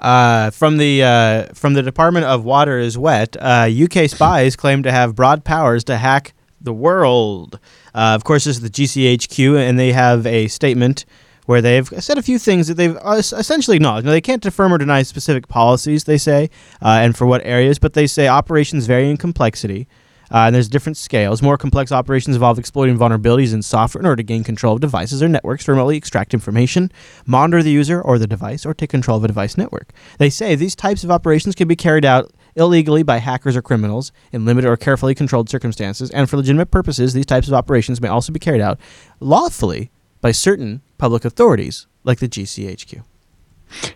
Uh, 0.00 0.50
from 0.50 0.78
the 0.78 1.04
uh, 1.04 1.44
from 1.54 1.74
the 1.74 1.82
Department 1.82 2.26
of 2.26 2.44
Water 2.44 2.78
is 2.80 2.98
Wet, 2.98 3.36
uh, 3.38 3.70
UK 3.70 4.10
spies 4.10 4.56
claim 4.56 4.82
to 4.82 4.90
have 4.90 5.14
broad 5.14 5.44
powers 5.44 5.84
to 5.84 5.96
hack 5.96 6.32
the 6.60 6.72
world. 6.72 7.58
Uh, 7.94 8.14
of 8.14 8.24
course, 8.24 8.44
this 8.44 8.56
is 8.56 8.62
the 8.62 8.70
GCHQ, 8.70 9.56
and 9.58 9.78
they 9.78 9.92
have 9.92 10.26
a 10.26 10.48
statement 10.48 11.04
where 11.46 11.60
they've 11.60 11.88
said 11.98 12.16
a 12.16 12.22
few 12.22 12.38
things 12.38 12.68
that 12.68 12.74
they've 12.74 12.96
essentially 13.04 13.76
acknowledged. 13.76 14.06
Now, 14.06 14.12
they 14.12 14.20
can't 14.20 14.44
affirm 14.44 14.72
or 14.72 14.78
deny 14.78 15.02
specific 15.02 15.48
policies, 15.48 16.04
they 16.04 16.18
say, 16.18 16.50
uh, 16.80 17.00
and 17.02 17.16
for 17.16 17.26
what 17.26 17.44
areas, 17.44 17.78
but 17.78 17.94
they 17.94 18.06
say 18.06 18.28
operations 18.28 18.86
vary 18.86 19.10
in 19.10 19.16
complexity. 19.16 19.88
Uh, 20.32 20.46
and 20.46 20.54
there's 20.54 20.68
different 20.68 20.96
scales. 20.96 21.42
More 21.42 21.58
complex 21.58 21.90
operations 21.90 22.36
involve 22.36 22.58
exploiting 22.58 22.96
vulnerabilities 22.96 23.52
in 23.52 23.62
software 23.62 24.00
in 24.00 24.06
order 24.06 24.16
to 24.16 24.22
gain 24.22 24.44
control 24.44 24.74
of 24.74 24.80
devices 24.80 25.22
or 25.22 25.28
networks 25.28 25.64
to 25.64 25.72
remotely 25.72 25.96
extract 25.96 26.32
information, 26.32 26.92
monitor 27.26 27.64
the 27.64 27.70
user 27.72 28.00
or 28.00 28.16
the 28.16 28.28
device, 28.28 28.64
or 28.64 28.72
take 28.72 28.90
control 28.90 29.18
of 29.18 29.24
a 29.24 29.26
device 29.26 29.58
network. 29.58 29.92
They 30.18 30.30
say 30.30 30.54
these 30.54 30.76
types 30.76 31.02
of 31.02 31.10
operations 31.10 31.56
can 31.56 31.66
be 31.66 31.74
carried 31.74 32.04
out 32.04 32.32
illegally 32.56 33.02
by 33.02 33.18
hackers 33.18 33.56
or 33.56 33.62
criminals 33.62 34.12
in 34.32 34.44
limited 34.44 34.68
or 34.68 34.76
carefully 34.76 35.14
controlled 35.14 35.48
circumstances, 35.48 36.10
and 36.10 36.28
for 36.28 36.36
legitimate 36.36 36.70
purposes, 36.70 37.12
these 37.12 37.26
types 37.26 37.48
of 37.48 37.54
operations 37.54 38.00
may 38.00 38.08
also 38.08 38.32
be 38.32 38.38
carried 38.38 38.60
out 38.60 38.78
lawfully 39.20 39.90
by 40.20 40.32
certain 40.32 40.80
public 40.98 41.24
authorities 41.24 41.86
like 42.04 42.18
the 42.18 42.28
GCHQ. 42.28 43.02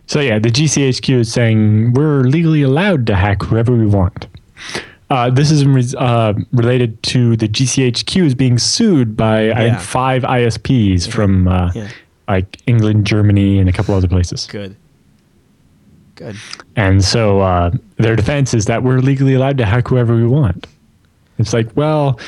So, 0.07 0.21
yeah, 0.21 0.39
the 0.39 0.51
GCHQ 0.51 1.21
is 1.21 1.33
saying 1.33 1.95
we're 1.95 2.23
legally 2.23 2.63
allowed 2.63 3.07
to 3.09 3.17
hack 3.17 3.43
whoever 3.43 3.73
we 3.75 3.87
want. 3.87 4.29
Uh, 5.11 5.31
this 5.31 5.51
is 5.51 5.95
uh, 5.97 6.33
related 6.53 7.03
to 7.03 7.37
the 7.37 7.49
GCHQ 7.49 8.25
is 8.25 8.35
being 8.35 8.59
sued 8.59 9.17
by 9.17 9.37
I 9.37 9.65
Yeah. 9.65 9.75
think 9.77 9.81
five 9.81 10.23
ISPs 10.23 11.07
from 11.07 11.49
uh, 11.49 11.71
Yeah. 11.75 11.89
like 12.29 12.59
England, 12.67 13.05
Germany, 13.07 13.59
and 13.59 13.69
a 13.69 13.73
couple 13.73 13.95
other 13.95 14.09
places. 14.09 14.47
Good. 14.51 14.77
Good. 16.15 16.37
And 16.77 17.05
so 17.05 17.41
uh, 17.41 17.71
their 17.97 18.17
defense 18.17 18.55
is 18.55 18.67
that 18.67 18.83
we're 18.83 19.01
legally 19.01 19.35
allowed 19.35 19.59
to 19.59 19.67
hack 19.67 19.89
whoever 19.89 20.15
we 20.15 20.27
want. 20.27 20.67
It's 21.39 21.53
like, 21.53 21.69
well, 21.77 22.21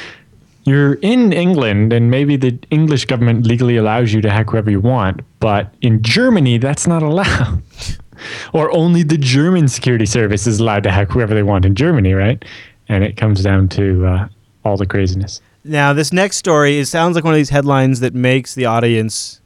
you're 0.65 0.95
in 0.95 1.33
England, 1.33 1.93
and 1.93 2.11
maybe 2.11 2.37
the 2.37 2.59
English 2.71 3.05
government 3.05 3.47
legally 3.47 3.77
allows 3.77 4.13
you 4.13 4.21
to 4.23 4.31
hack 4.31 4.51
whoever 4.51 4.71
you 4.71 4.81
want, 4.81 5.21
but 5.39 5.73
in 5.81 6.03
Germany, 6.03 6.59
that's 6.59 6.87
not 6.89 7.03
allowed. 7.03 7.63
or 8.53 8.71
only 8.73 9.05
the 9.05 9.17
German 9.17 9.69
security 9.69 10.07
service 10.07 10.47
is 10.47 10.59
allowed 10.59 10.83
to 10.83 10.91
hack 10.91 11.11
whoever 11.11 11.35
they 11.35 11.45
want 11.45 11.65
in 11.65 11.77
Germany, 11.77 12.15
right? 12.15 12.45
And 12.89 13.05
it 13.05 13.17
comes 13.17 13.43
down 13.43 13.69
to 13.71 14.07
uh, 14.07 14.29
all 14.65 14.77
the 14.77 14.87
craziness. 14.87 15.41
Now, 15.63 15.93
this 15.93 16.13
next 16.13 16.37
story, 16.37 16.79
it 16.79 16.87
sounds 16.87 17.15
like 17.15 17.25
one 17.25 17.35
of 17.35 17.39
these 17.39 17.51
headlines 17.51 18.01
that 18.01 18.15
makes 18.15 18.55
the 18.55 18.67
audience 18.67 19.41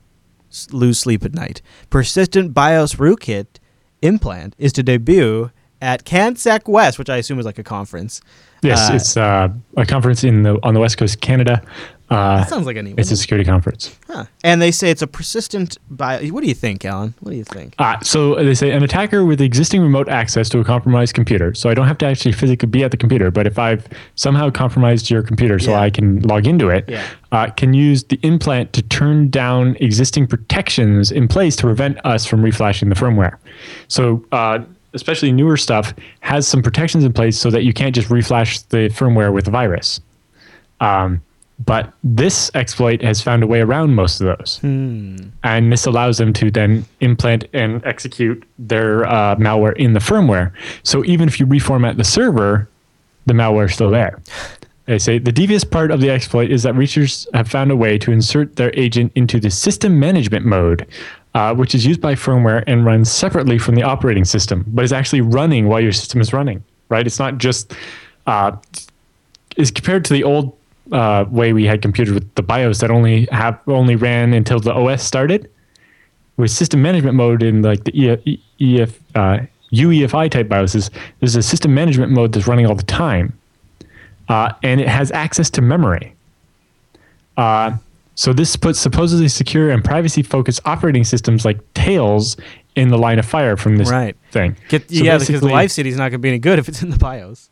lose 0.70 0.98
sleep 0.98 1.24
at 1.24 1.34
night. 1.34 1.60
Persistent 1.90 2.54
BIOS 2.54 2.94
rootkit 2.94 3.46
implant 4.02 4.54
is 4.58 4.72
to 4.74 4.82
debut 4.82 5.50
at 5.82 6.04
CanSecWest, 6.04 6.98
which 6.98 7.08
I 7.08 7.16
assume 7.16 7.38
is 7.38 7.46
like 7.46 7.58
a 7.58 7.62
conference. 7.62 8.20
Yes, 8.62 8.90
Uh, 8.90 8.94
it's 8.94 9.16
uh, 9.16 9.48
a 9.76 9.86
conference 9.86 10.22
in 10.24 10.42
the 10.42 10.58
on 10.62 10.74
the 10.74 10.80
west 10.80 10.98
coast 10.98 11.14
of 11.14 11.20
Canada. 11.20 11.62
Uh, 12.10 12.38
That 12.38 12.48
sounds 12.48 12.66
like 12.66 12.76
a 12.76 12.82
neat 12.82 12.96
it's 12.98 13.12
a 13.12 13.16
security 13.16 13.48
conference. 13.48 13.96
Huh. 14.08 14.24
And 14.42 14.60
they 14.60 14.72
say 14.72 14.90
it's 14.90 15.00
a 15.02 15.06
persistent 15.06 15.78
bio. 15.90 16.26
What 16.30 16.42
do 16.42 16.48
you 16.48 16.54
think, 16.54 16.84
Allan? 16.84 17.14
What 17.20 17.30
do 17.30 17.36
you 17.36 17.44
think? 17.44 17.74
Uh, 17.78 18.00
so 18.00 18.34
they 18.34 18.54
say 18.54 18.72
an 18.72 18.82
attacker 18.82 19.24
with 19.24 19.40
existing 19.40 19.80
remote 19.80 20.08
access 20.08 20.48
to 20.48 20.58
a 20.58 20.64
compromised 20.64 21.14
computer. 21.14 21.54
So 21.54 21.70
I 21.70 21.74
don't 21.74 21.86
have 21.86 21.98
to 21.98 22.06
actually 22.06 22.32
physically 22.32 22.66
be 22.68 22.82
at 22.82 22.90
the 22.90 22.96
computer, 22.96 23.30
but 23.30 23.46
if 23.46 23.60
I've 23.60 23.86
somehow 24.16 24.50
compromised 24.50 25.08
your 25.08 25.22
computer 25.22 25.60
so 25.60 25.70
Yeah. 25.70 25.80
I 25.82 25.90
can 25.90 26.20
log 26.22 26.48
into 26.48 26.68
it, 26.68 26.84
Yeah. 26.88 27.04
uh, 27.30 27.46
can 27.50 27.74
use 27.74 28.02
the 28.02 28.18
implant 28.22 28.72
to 28.72 28.82
turn 28.82 29.30
down 29.30 29.76
existing 29.80 30.26
protections 30.26 31.12
in 31.12 31.28
place 31.28 31.54
to 31.56 31.62
prevent 31.62 32.04
us 32.04 32.26
from 32.26 32.42
reflashing 32.42 32.88
the 32.88 32.96
firmware. 32.96 33.36
So 33.86 34.24
uh, 34.32 34.58
especially 34.94 35.30
newer 35.30 35.56
stuff 35.56 35.94
has 36.20 36.48
some 36.48 36.60
protections 36.60 37.04
in 37.04 37.12
place 37.12 37.38
so 37.38 37.50
that 37.50 37.62
you 37.62 37.72
can't 37.72 37.94
just 37.94 38.08
reflash 38.08 38.66
the 38.70 38.88
firmware 38.88 39.32
with 39.32 39.46
a 39.46 39.52
virus. 39.52 40.00
Um, 40.80 41.20
but 41.64 41.92
this 42.02 42.50
exploit 42.54 43.02
has 43.02 43.20
found 43.20 43.42
a 43.42 43.46
way 43.46 43.60
around 43.60 43.94
most 43.94 44.20
of 44.20 44.26
those 44.26 44.60
and 45.42 45.72
this 45.72 45.86
allows 45.86 46.18
them 46.18 46.32
to 46.32 46.50
then 46.50 46.84
implant 47.00 47.44
and 47.52 47.84
execute 47.84 48.42
their 48.58 49.04
uh, 49.06 49.36
malware 49.36 49.76
in 49.76 49.92
the 49.92 50.00
firmware. 50.00 50.52
So 50.82 51.04
even 51.04 51.28
if 51.28 51.38
you 51.38 51.46
reformat 51.46 51.96
the 51.96 52.04
server, 52.04 52.68
the 53.26 53.34
malware 53.34 53.66
is 53.66 53.74
still 53.74 53.90
there. 53.90 54.20
They 54.86 54.98
say 54.98 55.18
the 55.18 55.32
devious 55.32 55.62
part 55.62 55.90
of 55.90 56.00
the 56.00 56.10
exploit 56.10 56.50
is 56.50 56.62
that 56.64 56.74
researchers 56.74 57.26
have 57.34 57.48
found 57.48 57.70
a 57.70 57.76
way 57.76 57.98
to 57.98 58.10
insert 58.10 58.56
their 58.56 58.72
agent 58.74 59.12
into 59.14 59.38
the 59.38 59.50
system 59.50 60.00
management 60.00 60.46
mode, 60.46 60.86
uh, 61.34 61.54
which 61.54 61.74
is 61.74 61.86
used 61.86 62.00
by 62.00 62.14
firmware 62.14 62.64
and 62.66 62.84
runs 62.84 63.10
separately 63.10 63.58
from 63.58 63.74
the 63.76 63.82
operating 63.82 64.24
system, 64.24 64.64
but 64.68 64.84
is 64.84 64.92
actually 64.92 65.20
running 65.20 65.68
while 65.68 65.80
your 65.80 65.92
system 65.92 66.20
is 66.20 66.32
running. 66.32 66.64
Right? 66.88 67.06
It's 67.06 67.20
not 67.20 67.38
just 67.38 67.72
uh, 68.26 68.56
is 69.56 69.70
compared 69.70 70.04
to 70.06 70.12
the 70.12 70.24
old 70.24 70.56
uh, 70.92 71.24
way 71.30 71.52
we 71.52 71.64
had 71.64 71.82
computers 71.82 72.14
with 72.14 72.34
the 72.34 72.42
BIOS 72.42 72.78
that 72.80 72.90
only 72.90 73.26
have 73.30 73.58
only 73.66 73.96
ran 73.96 74.32
until 74.34 74.60
the 74.60 74.72
OS 74.72 75.02
started. 75.02 75.50
With 76.36 76.50
system 76.50 76.80
management 76.80 77.16
mode 77.16 77.42
in 77.42 77.62
like 77.62 77.84
the 77.84 78.10
EF, 78.10 78.20
EF 78.60 78.98
uh, 79.14 79.38
UEFI 79.72 80.30
type 80.30 80.48
BIOSes, 80.48 80.90
there's 81.20 81.36
a 81.36 81.42
system 81.42 81.74
management 81.74 82.12
mode 82.12 82.32
that's 82.32 82.46
running 82.46 82.66
all 82.66 82.74
the 82.74 82.82
time, 82.82 83.36
uh, 84.28 84.52
and 84.62 84.80
it 84.80 84.88
has 84.88 85.10
access 85.12 85.50
to 85.50 85.60
memory. 85.62 86.14
Uh, 87.36 87.76
so 88.14 88.32
this 88.32 88.56
puts 88.56 88.78
supposedly 88.78 89.28
secure 89.28 89.70
and 89.70 89.84
privacy-focused 89.84 90.60
operating 90.64 91.04
systems 91.04 91.44
like 91.44 91.58
Tails 91.74 92.36
in 92.76 92.88
the 92.88 92.98
line 92.98 93.18
of 93.18 93.26
fire 93.26 93.56
from 93.56 93.76
this 93.76 93.90
Right. 93.90 94.14
thing. 94.30 94.56
Get, 94.68 94.88
So 94.90 94.96
yeah, 94.96 95.18
because 95.18 95.40
the 95.40 95.46
live 95.48 95.72
CD 95.72 95.88
is 95.90 95.96
not 95.96 96.04
going 96.04 96.12
to 96.12 96.18
be 96.18 96.28
any 96.28 96.38
good 96.38 96.58
if 96.58 96.68
it's 96.68 96.82
in 96.82 96.90
the 96.90 96.98
BIOS. 96.98 97.48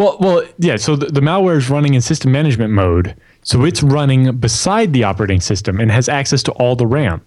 Well, 0.00 0.16
well, 0.18 0.44
yeah. 0.58 0.76
So 0.76 0.96
the, 0.96 1.06
the 1.06 1.20
malware 1.20 1.56
is 1.56 1.68
running 1.68 1.94
in 1.94 2.00
system 2.00 2.32
management 2.32 2.72
mode, 2.72 3.14
so 3.42 3.64
it's 3.64 3.82
running 3.82 4.36
beside 4.38 4.92
the 4.92 5.04
operating 5.04 5.40
system 5.40 5.78
and 5.78 5.90
has 5.90 6.08
access 6.08 6.42
to 6.44 6.52
all 6.52 6.74
the 6.74 6.86
RAM. 6.86 7.20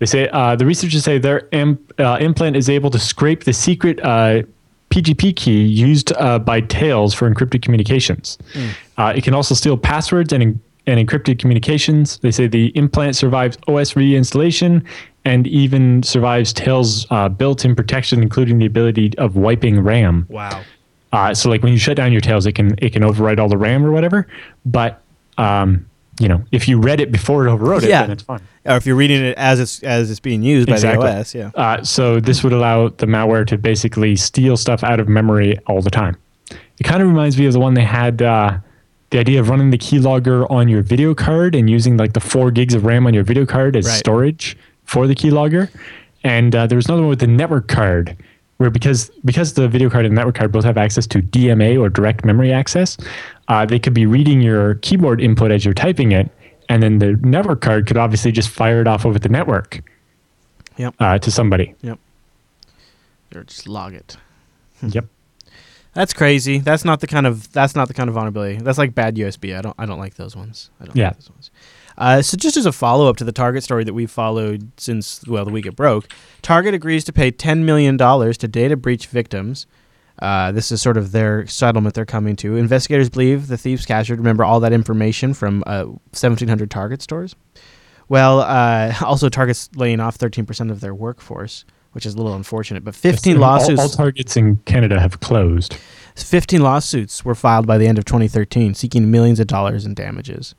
They 0.00 0.06
say 0.06 0.28
uh, 0.28 0.56
the 0.56 0.66
researchers 0.66 1.04
say 1.04 1.18
their 1.18 1.48
imp, 1.52 1.92
uh, 2.00 2.16
implant 2.20 2.56
is 2.56 2.68
able 2.68 2.90
to 2.90 2.98
scrape 2.98 3.44
the 3.44 3.52
secret 3.52 4.00
uh, 4.00 4.42
PGP 4.90 5.36
key 5.36 5.62
used 5.62 6.12
uh, 6.14 6.38
by 6.38 6.62
Tails 6.62 7.14
for 7.14 7.32
encrypted 7.32 7.62
communications. 7.62 8.38
Uh, 8.98 9.12
it 9.14 9.22
can 9.22 9.34
also 9.34 9.54
steal 9.54 9.76
passwords 9.76 10.32
and, 10.32 10.58
and 10.86 11.08
encrypted 11.08 11.38
communications. 11.38 12.18
They 12.18 12.32
say 12.32 12.48
the 12.48 12.68
implant 12.76 13.14
survives 13.14 13.56
OS 13.68 13.92
reinstallation 13.92 14.84
and 15.24 15.46
even 15.46 16.02
survives 16.02 16.52
Tails' 16.52 17.06
uh, 17.10 17.28
built-in 17.28 17.76
protection, 17.76 18.22
including 18.22 18.58
the 18.58 18.66
ability 18.66 19.16
of 19.18 19.36
wiping 19.36 19.80
RAM. 19.80 20.26
Wow. 20.28 20.62
Uh, 21.12 21.34
so 21.34 21.48
like 21.50 21.62
when 21.62 21.72
you 21.72 21.78
shut 21.78 21.96
down 21.96 22.12
your 22.12 22.20
tails, 22.20 22.46
it 22.46 22.52
can 22.52 22.74
it 22.78 22.90
can 22.92 23.02
overwrite 23.02 23.38
all 23.38 23.48
the 23.48 23.58
RAM 23.58 23.84
or 23.84 23.90
whatever. 23.92 24.26
But 24.64 25.02
um, 25.38 25.86
you 26.20 26.28
know, 26.28 26.44
if 26.52 26.68
you 26.68 26.78
read 26.78 27.00
it 27.00 27.10
before 27.10 27.46
it 27.46 27.50
overwrote 27.50 27.82
it, 27.82 27.88
Yeah. 27.88 28.02
then 28.02 28.10
it's 28.12 28.22
fine. 28.22 28.40
Or 28.66 28.76
if 28.76 28.84
you're 28.86 28.96
reading 28.96 29.22
it 29.24 29.36
as 29.38 29.58
it's 29.58 29.82
as 29.82 30.10
it's 30.10 30.20
being 30.20 30.42
used 30.42 30.68
by 30.68 30.78
the 30.78 30.96
OS, 31.18 31.34
yeah. 31.34 31.50
Uh, 31.54 31.82
so 31.82 32.20
this 32.20 32.44
would 32.44 32.52
allow 32.52 32.88
the 32.88 33.06
malware 33.06 33.46
to 33.46 33.56
basically 33.58 34.16
steal 34.16 34.56
stuff 34.56 34.84
out 34.84 35.00
of 35.00 35.08
memory 35.08 35.58
all 35.66 35.80
the 35.80 35.90
time. 35.90 36.16
It 36.78 36.84
kind 36.84 37.02
of 37.02 37.08
reminds 37.08 37.38
me 37.38 37.46
of 37.46 37.52
the 37.54 37.60
one 37.60 37.74
they 37.74 37.84
had. 37.84 38.22
Uh, 38.22 38.58
the 39.10 39.18
idea 39.18 39.40
of 39.40 39.48
running 39.48 39.70
the 39.70 39.78
keylogger 39.78 40.48
on 40.52 40.68
your 40.68 40.82
video 40.82 41.14
card 41.16 41.56
and 41.56 41.68
using 41.68 41.96
like 41.96 42.12
the 42.12 42.20
four 42.20 42.52
gigs 42.52 42.74
of 42.74 42.84
RAM 42.84 43.08
on 43.08 43.12
your 43.14 43.24
video 43.24 43.44
card 43.44 43.74
as 43.74 43.84
Right. 43.86 43.98
storage 43.98 44.56
for 44.84 45.08
the 45.08 45.16
keylogger. 45.16 45.68
and 46.22 46.54
uh, 46.54 46.68
there 46.68 46.76
was 46.76 46.86
another 46.86 47.02
one 47.02 47.08
with 47.10 47.18
the 47.18 47.26
network 47.26 47.66
card, 47.66 48.14
where 48.60 48.68
because 48.68 49.10
because 49.24 49.54
the 49.54 49.66
video 49.68 49.88
card 49.88 50.04
and 50.04 50.14
network 50.14 50.34
card 50.34 50.52
both 50.52 50.64
have 50.64 50.76
access 50.76 51.06
to 51.06 51.22
DMA 51.22 51.80
or 51.80 51.88
direct 51.88 52.26
memory 52.26 52.52
access, 52.52 52.98
uh, 53.48 53.64
they 53.64 53.78
could 53.78 53.94
be 53.94 54.04
reading 54.04 54.42
your 54.42 54.74
keyboard 54.76 55.18
input 55.18 55.50
as 55.50 55.64
you're 55.64 55.72
typing 55.72 56.12
it, 56.12 56.28
and 56.68 56.82
then 56.82 56.98
the 56.98 57.12
network 57.22 57.62
card 57.62 57.86
could 57.86 57.96
obviously 57.96 58.30
just 58.30 58.50
fire 58.50 58.82
it 58.82 58.86
off 58.86 59.06
over 59.06 59.18
the 59.18 59.30
network 59.30 59.80
Yep. 60.76 60.94
uh, 61.00 61.18
to 61.20 61.30
somebody. 61.30 61.74
Yep. 61.80 61.98
Or 63.34 63.44
just 63.44 63.66
log 63.66 63.94
it. 63.94 64.18
Yep. 64.82 65.06
That's 65.94 66.12
crazy. 66.12 66.58
That's 66.58 66.84
not 66.84 67.00
the 67.00 67.06
kind 67.06 67.26
of 67.26 67.50
that's 67.52 67.74
not 67.74 67.88
the 67.88 67.94
kind 67.94 68.08
of 68.10 68.14
vulnerability. 68.14 68.58
That's 68.62 68.76
like 68.78 68.94
bad 68.94 69.16
USB. 69.16 69.56
I 69.58 69.62
don't 69.62 69.74
I 69.78 69.86
don't 69.86 69.98
like 69.98 70.16
those 70.16 70.36
ones. 70.36 70.68
I 70.80 70.84
don't 70.84 70.96
Yeah. 70.96 71.08
like 71.08 71.16
those 71.16 71.30
ones. 71.30 71.50
Uh, 72.00 72.22
so 72.22 72.36
just 72.36 72.56
as 72.56 72.64
a 72.66 72.72
follow 72.72 73.08
up 73.08 73.16
to 73.18 73.24
the 73.24 73.30
Target 73.32 73.62
story 73.62 73.84
that 73.84 73.92
we 73.94 74.06
followed 74.06 74.72
since 74.80 75.22
well 75.28 75.44
the 75.44 75.52
week 75.52 75.66
it 75.66 75.76
broke, 75.76 76.08
Target 76.42 76.74
agrees 76.74 77.04
to 77.04 77.12
pay 77.12 77.30
ten 77.30 77.64
million 77.64 77.96
dollars 77.96 78.36
to 78.38 78.48
data 78.48 78.76
breach 78.76 79.06
victims. 79.06 79.66
Uh, 80.20 80.50
this 80.52 80.70
is 80.72 80.82
sort 80.82 80.96
of 80.96 81.12
their 81.12 81.46
settlement 81.46 81.94
they're 81.94 82.04
coming 82.04 82.36
to. 82.36 82.56
Investigators 82.56 83.08
believe 83.08 83.46
the 83.46 83.56
thieves 83.56 83.86
captured 83.86 84.18
remember 84.18 84.44
all 84.44 84.60
that 84.60 84.72
information 84.72 85.32
from 85.32 85.62
uh, 85.66 85.84
1,700 85.84 86.70
Target 86.70 87.00
stores. 87.00 87.34
Well, 88.08 88.40
uh, 88.40 88.92
also 89.04 89.28
Target's 89.30 89.70
laying 89.76 89.98
off 89.98 90.18
13% 90.18 90.70
of 90.70 90.80
their 90.80 90.94
workforce, 90.94 91.64
which 91.92 92.04
is 92.04 92.12
a 92.14 92.16
little 92.18 92.34
unfortunate. 92.34 92.84
But 92.84 92.94
15 92.96 93.36
And 93.36 93.42
all- 93.44 93.50
lawsuits. 93.52 93.80
All, 93.80 93.88
targets 93.88 94.36
in 94.36 94.56
Canada 94.66 95.00
have 95.00 95.20
closed. 95.20 95.78
15 96.16 96.60
lawsuits 96.60 97.24
were 97.24 97.34
filed 97.34 97.66
by 97.66 97.78
the 97.78 97.86
end 97.86 97.96
of 97.96 98.04
2013 98.04 98.74
seeking 98.74 99.10
millions 99.10 99.40
of 99.40 99.46
dollars 99.46 99.86
in 99.86 99.94
damages. 99.94 100.54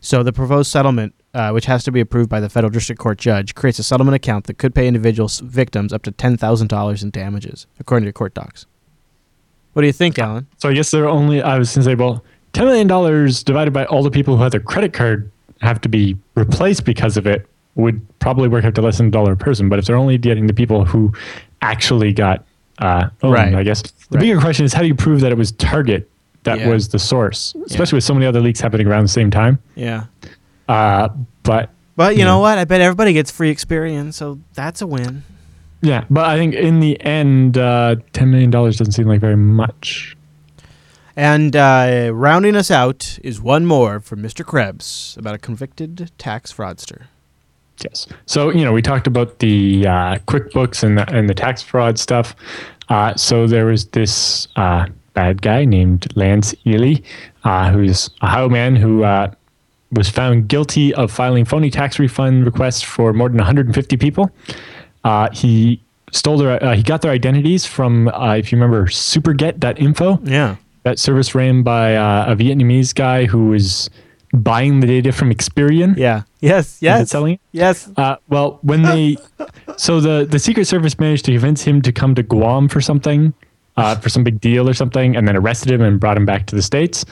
So 0.00 0.22
the 0.22 0.32
proposed 0.32 0.70
settlement, 0.70 1.14
uh, 1.34 1.50
which 1.50 1.66
has 1.66 1.82
to 1.84 1.92
be 1.92 2.00
approved 2.00 2.30
by 2.30 2.40
the 2.40 2.48
federal 2.48 2.70
district 2.70 3.00
court 3.00 3.18
judge, 3.18 3.54
creates 3.54 3.78
a 3.78 3.82
settlement 3.82 4.14
account 4.14 4.44
that 4.46 4.58
could 4.58 4.74
pay 4.74 4.86
individual 4.86 5.28
victims 5.42 5.92
up 5.92 6.02
to 6.04 6.12
$10,000 6.12 7.02
in 7.02 7.10
damages, 7.10 7.66
according 7.80 8.06
to 8.06 8.12
court 8.12 8.34
docs. 8.34 8.66
What 9.72 9.82
do 9.82 9.86
you 9.86 9.92
think, 9.92 10.18
Allan? 10.18 10.46
So 10.58 10.68
I 10.68 10.72
guess 10.74 10.90
they're 10.90 11.08
only. 11.08 11.42
I 11.42 11.58
was 11.58 11.74
going 11.74 11.84
to 11.84 11.90
say, 11.90 11.94
well, 11.94 12.24
ten 12.54 12.64
million 12.64 12.86
dollars 12.86 13.42
divided 13.42 13.72
by 13.74 13.84
all 13.86 14.02
the 14.02 14.10
people 14.10 14.36
who 14.36 14.42
had 14.42 14.52
their 14.52 14.60
credit 14.60 14.94
card 14.94 15.30
have 15.60 15.82
to 15.82 15.88
be 15.90 16.16
replaced 16.34 16.84
because 16.86 17.18
of 17.18 17.26
it 17.26 17.46
would 17.74 18.00
probably 18.18 18.48
work 18.48 18.64
out 18.64 18.74
to 18.74 18.80
less 18.80 18.96
than 18.96 19.08
a 19.08 19.10
dollar 19.10 19.32
a 19.32 19.36
person. 19.36 19.68
But 19.68 19.78
if 19.78 19.84
they're 19.84 19.96
only 19.96 20.16
getting 20.16 20.46
the 20.46 20.54
people 20.54 20.86
who 20.86 21.12
actually 21.60 22.14
got 22.14 22.42
uh, 22.78 23.10
owned, 23.22 23.34
Right. 23.34 23.54
I 23.54 23.62
guess 23.64 23.82
the 23.82 24.16
Right. 24.16 24.20
bigger 24.22 24.40
question 24.40 24.64
is 24.64 24.72
how 24.72 24.80
do 24.80 24.88
you 24.88 24.94
prove 24.94 25.20
that 25.20 25.30
it 25.30 25.36
was 25.36 25.52
Target 25.52 26.08
that 26.46 26.60
Yeah. 26.60 26.68
was 26.68 26.88
the 26.88 26.98
source, 26.98 27.54
especially 27.66 27.98
with 27.98 28.04
so 28.04 28.14
many 28.14 28.26
other 28.26 28.40
leaks 28.40 28.58
happening 28.60 28.86
around 28.88 29.02
the 29.02 29.08
same 29.08 29.30
time. 29.30 29.58
Yeah. 29.76 30.04
Uh, 30.68 31.10
but 31.44 31.70
But 31.96 32.14
you 32.14 32.20
Yeah. 32.20 32.24
know 32.26 32.38
what? 32.40 32.58
I 32.58 32.64
bet 32.64 32.80
everybody 32.80 33.12
gets 33.12 33.30
free 33.30 33.50
experience, 33.50 34.16
so 34.16 34.38
that's 34.54 34.82
a 34.82 34.86
win. 34.86 35.22
yeah, 35.82 36.04
but 36.10 36.24
I 36.26 36.36
think 36.36 36.54
in 36.54 36.80
the 36.80 37.00
end, 37.04 37.56
uh, 37.56 37.96
ten 38.12 38.30
million 38.30 38.50
dollars 38.50 38.76
doesn't 38.78 38.92
seem 38.92 39.06
like 39.06 39.20
very 39.20 39.36
much. 39.36 40.16
And 41.16 41.56
uh, 41.56 42.10
rounding 42.12 42.56
us 42.56 42.70
out 42.70 43.18
is 43.22 43.40
one 43.40 43.64
more 43.64 44.00
from 44.00 44.20
Mr. 44.22 44.44
Krebs 44.44 45.16
about 45.18 45.34
a 45.34 45.38
convicted 45.38 46.10
tax 46.18 46.52
fraudster. 46.52 47.02
Yes. 47.82 48.06
So 48.26 48.50
you 48.50 48.64
know, 48.64 48.72
we 48.72 48.82
talked 48.82 49.06
about 49.06 49.38
the 49.38 49.86
uh, 49.86 50.16
QuickBooks 50.28 50.82
and 50.82 50.98
the, 50.98 51.10
and 51.10 51.28
the 51.28 51.34
tax 51.34 51.62
fraud 51.62 51.98
stuff. 51.98 52.34
Uh, 52.90 53.14
so 53.16 53.46
there 53.46 53.64
was 53.66 53.86
this 53.86 54.48
uh, 54.56 54.86
bad 55.16 55.42
guy 55.42 55.64
named 55.64 56.06
Lance 56.14 56.54
Ealy, 56.64 57.02
uh, 57.42 57.72
who's 57.72 58.10
a 58.22 58.26
Ohio 58.26 58.48
man 58.48 58.76
who 58.76 59.02
uh, 59.02 59.32
was 59.90 60.08
found 60.08 60.46
guilty 60.48 60.94
of 60.94 61.10
filing 61.10 61.44
phony 61.44 61.70
tax 61.70 61.98
refund 61.98 62.44
requests 62.44 62.82
for 62.82 63.12
more 63.12 63.28
than 63.28 63.38
150 63.38 63.96
people. 63.96 64.30
Uh, 65.04 65.28
he 65.32 65.80
stole 66.12 66.36
their, 66.38 66.62
uh, 66.62 66.74
he 66.76 66.82
got 66.82 67.00
their 67.02 67.12
identities 67.12 67.64
from, 67.66 68.08
uh, 68.08 68.36
if 68.36 68.52
you 68.52 68.56
remember, 68.58 68.86
Superget.info 68.86 70.20
Yeah. 70.24 70.56
that 70.84 70.98
service 70.98 71.34
ran 71.34 71.62
by 71.62 71.96
uh, 71.96 72.32
a 72.32 72.36
Vietnamese 72.36 72.94
guy 72.94 73.24
who 73.26 73.48
was 73.48 73.88
buying 74.34 74.80
the 74.80 74.86
data 74.86 75.12
from 75.12 75.30
Experian. 75.30 75.96
Yeah. 75.96 76.22
Yes. 76.40 76.78
Yes. 76.82 77.10
selling 77.10 77.34
it. 77.34 77.40
Yes. 77.52 77.88
Uh, 77.96 78.16
well, 78.28 78.58
when 78.62 78.82
they, 78.82 79.16
so 79.78 80.00
the 80.00 80.26
the 80.28 80.38
Secret 80.38 80.66
Service 80.66 80.98
managed 80.98 81.24
to 81.24 81.32
convince 81.32 81.62
him 81.62 81.80
to 81.82 81.90
come 81.92 82.14
to 82.16 82.22
Guam 82.22 82.68
for 82.68 82.80
something, 82.80 83.32
uh, 83.76 83.96
for 83.96 84.08
some 84.08 84.24
big 84.24 84.40
deal 84.40 84.68
or 84.68 84.74
something, 84.74 85.16
and 85.16 85.26
then 85.26 85.36
arrested 85.36 85.70
him 85.70 85.82
and 85.82 86.00
brought 86.00 86.16
him 86.16 86.26
back 86.26 86.46
to 86.46 86.56
the 86.56 86.62
states. 86.62 87.04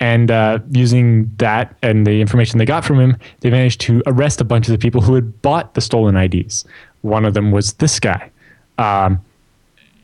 And 0.00 0.30
uh, 0.30 0.60
using 0.70 1.30
that 1.36 1.76
and 1.82 2.06
the 2.06 2.20
information 2.20 2.58
they 2.58 2.64
got 2.64 2.84
from 2.84 2.98
him, 2.98 3.16
they 3.40 3.50
managed 3.50 3.82
to 3.82 4.02
arrest 4.06 4.40
a 4.40 4.44
bunch 4.44 4.66
of 4.66 4.72
the 4.72 4.78
people 4.78 5.02
who 5.02 5.14
had 5.14 5.42
bought 5.42 5.74
the 5.74 5.80
stolen 5.80 6.16
IDs. 6.16 6.64
One 7.02 7.24
of 7.24 7.34
them 7.34 7.50
was 7.50 7.74
this 7.74 8.00
guy, 8.00 8.30
um, 8.78 9.20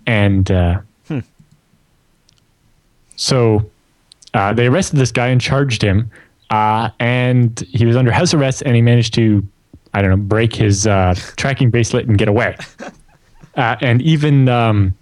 and 0.06 0.50
uh, 0.50 0.80
so 3.16 3.68
uh, 4.34 4.52
they 4.52 4.66
arrested 4.66 4.96
this 4.96 5.10
guy 5.10 5.28
and 5.28 5.40
charged 5.40 5.82
him, 5.82 6.10
uh, 6.50 6.90
and 7.00 7.58
he 7.70 7.86
was 7.86 7.96
under 7.96 8.12
house 8.12 8.34
arrest, 8.34 8.62
and 8.64 8.76
he 8.76 8.82
managed 8.82 9.14
to, 9.14 9.46
I 9.94 10.02
don't 10.02 10.10
know, 10.10 10.16
break 10.16 10.54
his 10.54 10.86
uh, 10.86 11.14
tracking 11.36 11.70
bracelet 11.70 12.06
and 12.06 12.16
get 12.16 12.28
away. 12.28 12.56
Uh, 13.56 13.74
and 13.80 14.02
even 14.02 14.50
um, 14.50 14.94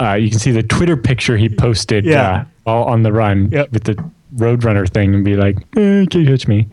uh, 0.00 0.14
you 0.14 0.30
can 0.30 0.38
see 0.38 0.50
the 0.52 0.62
Twitter 0.62 0.96
picture 0.96 1.36
he 1.36 1.48
posted 1.48 2.04
Yeah. 2.04 2.44
uh, 2.66 2.70
all 2.70 2.84
on 2.84 3.02
the 3.02 3.12
run 3.12 3.48
Yep. 3.50 3.72
with 3.72 3.84
the 3.84 4.04
Roadrunner 4.36 4.88
thing, 4.88 5.14
and 5.14 5.24
be 5.24 5.34
like, 5.36 5.56
eh, 5.76 6.06
"Can't 6.06 6.26
catch 6.26 6.46
me." 6.46 6.66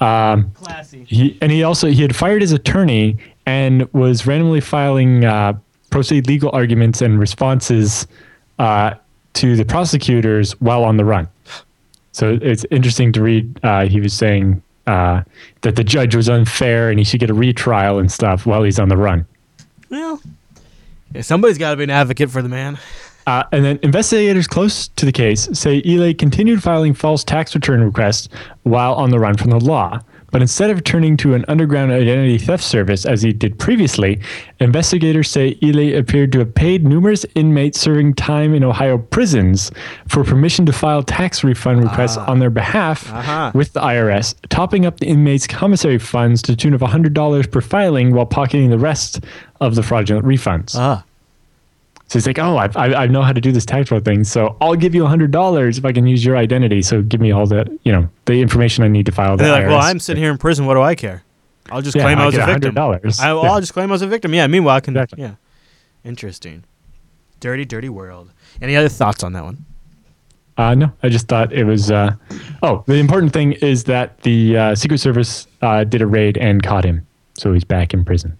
Um, 0.00 0.50
Classy. 0.54 1.04
he 1.08 1.36
and 1.40 1.50
he 1.50 1.62
also 1.62 1.88
he 1.88 2.02
had 2.02 2.14
fired 2.14 2.42
his 2.42 2.52
attorney 2.52 3.16
and 3.46 3.88
was 3.92 4.26
randomly 4.26 4.60
filing 4.60 5.24
uh, 5.24 5.54
pro 5.90 6.02
se 6.02 6.22
legal 6.22 6.50
arguments 6.52 7.00
and 7.02 7.18
responses 7.18 8.06
uh, 8.58 8.94
to 9.34 9.56
the 9.56 9.64
prosecutors 9.64 10.52
while 10.60 10.84
on 10.84 10.96
the 10.96 11.04
run. 11.04 11.28
So 12.12 12.38
it's 12.42 12.64
interesting 12.70 13.12
to 13.12 13.22
read. 13.22 13.58
Uh, 13.64 13.86
he 13.86 14.00
was 14.00 14.12
saying 14.12 14.62
uh, 14.86 15.22
that 15.62 15.74
the 15.76 15.84
judge 15.84 16.14
was 16.14 16.28
unfair 16.28 16.90
and 16.90 16.98
he 16.98 17.04
should 17.04 17.18
get 17.20 17.30
a 17.30 17.34
retrial 17.34 17.98
and 17.98 18.10
stuff 18.10 18.46
while 18.46 18.62
he's 18.62 18.78
on 18.78 18.88
the 18.88 18.96
run. 18.96 19.26
Well, 19.90 20.20
yeah, 21.14 21.22
somebody's 21.22 21.58
got 21.58 21.70
to 21.70 21.76
be 21.76 21.84
an 21.84 21.90
advocate 21.90 22.30
for 22.30 22.42
the 22.42 22.48
man. 22.48 22.78
Uh, 23.26 23.44
and 23.52 23.64
then 23.64 23.78
investigators 23.82 24.46
close 24.46 24.88
to 24.88 25.06
the 25.06 25.12
case 25.12 25.48
say 25.58 25.80
Ealy 25.82 26.16
continued 26.16 26.62
filing 26.62 26.92
false 26.92 27.24
tax 27.24 27.54
return 27.54 27.82
requests 27.82 28.28
while 28.64 28.94
on 28.94 29.10
the 29.10 29.18
run 29.18 29.36
from 29.36 29.50
the 29.50 29.58
law. 29.58 29.98
But 30.34 30.42
instead 30.42 30.70
of 30.70 30.82
turning 30.82 31.16
to 31.18 31.34
an 31.34 31.44
underground 31.46 31.92
identity 31.92 32.38
theft 32.38 32.64
service 32.64 33.06
as 33.06 33.22
he 33.22 33.32
did 33.32 33.56
previously, 33.56 34.18
investigators 34.58 35.30
say 35.30 35.54
Ealy 35.62 35.96
appeared 35.96 36.32
to 36.32 36.40
have 36.40 36.52
paid 36.52 36.84
numerous 36.84 37.24
inmates 37.36 37.78
serving 37.78 38.14
time 38.14 38.52
in 38.52 38.64
Ohio 38.64 38.98
prisons 38.98 39.70
for 40.08 40.24
permission 40.24 40.66
to 40.66 40.72
file 40.72 41.04
tax 41.04 41.44
refund 41.44 41.84
requests 41.84 42.16
on 42.16 42.40
their 42.40 42.50
behalf 42.50 43.12
Uh-huh. 43.12 43.52
with 43.54 43.74
the 43.74 43.80
IRS, 43.80 44.34
topping 44.48 44.84
up 44.86 44.98
the 44.98 45.06
inmates' 45.06 45.46
commissary 45.46 45.98
funds 45.98 46.42
to 46.42 46.50
the 46.50 46.56
tune 46.56 46.74
of 46.74 46.80
$100 46.80 47.48
per 47.52 47.60
filing 47.60 48.12
while 48.12 48.26
pocketing 48.26 48.70
the 48.70 48.78
rest 48.78 49.20
of 49.60 49.76
the 49.76 49.84
fraudulent 49.84 50.26
refunds. 50.26 50.74
Ah. 50.76 51.04
So 52.08 52.18
he's 52.18 52.26
like, 52.26 52.38
oh, 52.38 52.56
I, 52.56 52.66
I, 52.76 52.94
I 53.04 53.06
know 53.06 53.22
how 53.22 53.32
to 53.32 53.40
do 53.40 53.50
this 53.50 53.64
tax 53.64 53.88
fraud 53.88 54.04
thing. 54.04 54.24
So 54.24 54.56
I'll 54.60 54.74
give 54.76 54.94
you 54.94 55.04
a 55.04 55.08
hundred 55.08 55.30
dollars 55.30 55.78
if 55.78 55.84
I 55.84 55.92
can 55.92 56.06
use 56.06 56.24
your 56.24 56.36
identity. 56.36 56.82
So 56.82 57.02
give 57.02 57.20
me 57.20 57.32
all 57.32 57.46
the, 57.46 57.66
you 57.84 57.92
know, 57.92 58.08
the 58.26 58.40
information 58.42 58.84
I 58.84 58.88
need 58.88 59.06
to 59.06 59.12
file. 59.12 59.36
The 59.36 59.44
They're 59.44 59.52
like, 59.52 59.66
well, 59.66 59.80
I'm 59.80 59.98
sitting 59.98 60.22
here 60.22 60.30
in 60.30 60.38
prison. 60.38 60.66
What 60.66 60.74
do 60.74 60.82
I 60.82 60.94
care? 60.94 61.22
I'll 61.70 61.80
just 61.82 61.96
Yeah, 61.96 62.02
claim 62.02 62.18
I 62.18 62.24
I 62.24 62.26
was 62.26 62.34
a 62.36 62.44
victim. 62.44 62.74
$100. 62.74 63.20
I, 63.20 63.32
well, 63.32 63.44
Yeah. 63.44 63.50
I'll 63.52 63.60
just 63.60 63.72
claim 63.72 63.88
I 63.90 63.92
was 63.92 64.02
a 64.02 64.06
victim. 64.06 64.34
Yeah. 64.34 64.46
Meanwhile, 64.46 64.76
I 64.76 64.80
can. 64.80 64.94
Exactly. 64.94 65.22
Yeah. 65.22 65.34
Interesting. 66.04 66.64
Dirty, 67.40 67.64
dirty 67.64 67.88
world. 67.88 68.30
Any 68.60 68.76
other 68.76 68.88
thoughts 68.90 69.24
on 69.24 69.32
that 69.32 69.44
one? 69.44 69.64
Uh, 70.56 70.74
no, 70.74 70.92
I 71.02 71.08
just 71.08 71.26
thought 71.26 71.52
it 71.52 71.64
was. 71.64 71.90
Uh, 71.90 72.14
oh, 72.62 72.84
the 72.86 72.94
important 72.94 73.32
thing 73.32 73.52
is 73.54 73.84
that 73.84 74.20
the 74.20 74.56
uh, 74.56 74.74
Secret 74.76 74.98
Service 74.98 75.48
uh, 75.62 75.82
did 75.84 76.00
a 76.00 76.06
raid 76.06 76.36
and 76.38 76.62
caught 76.62 76.84
him, 76.84 77.04
so 77.34 77.52
he's 77.52 77.64
back 77.64 77.92
in 77.92 78.04
prison. 78.04 78.38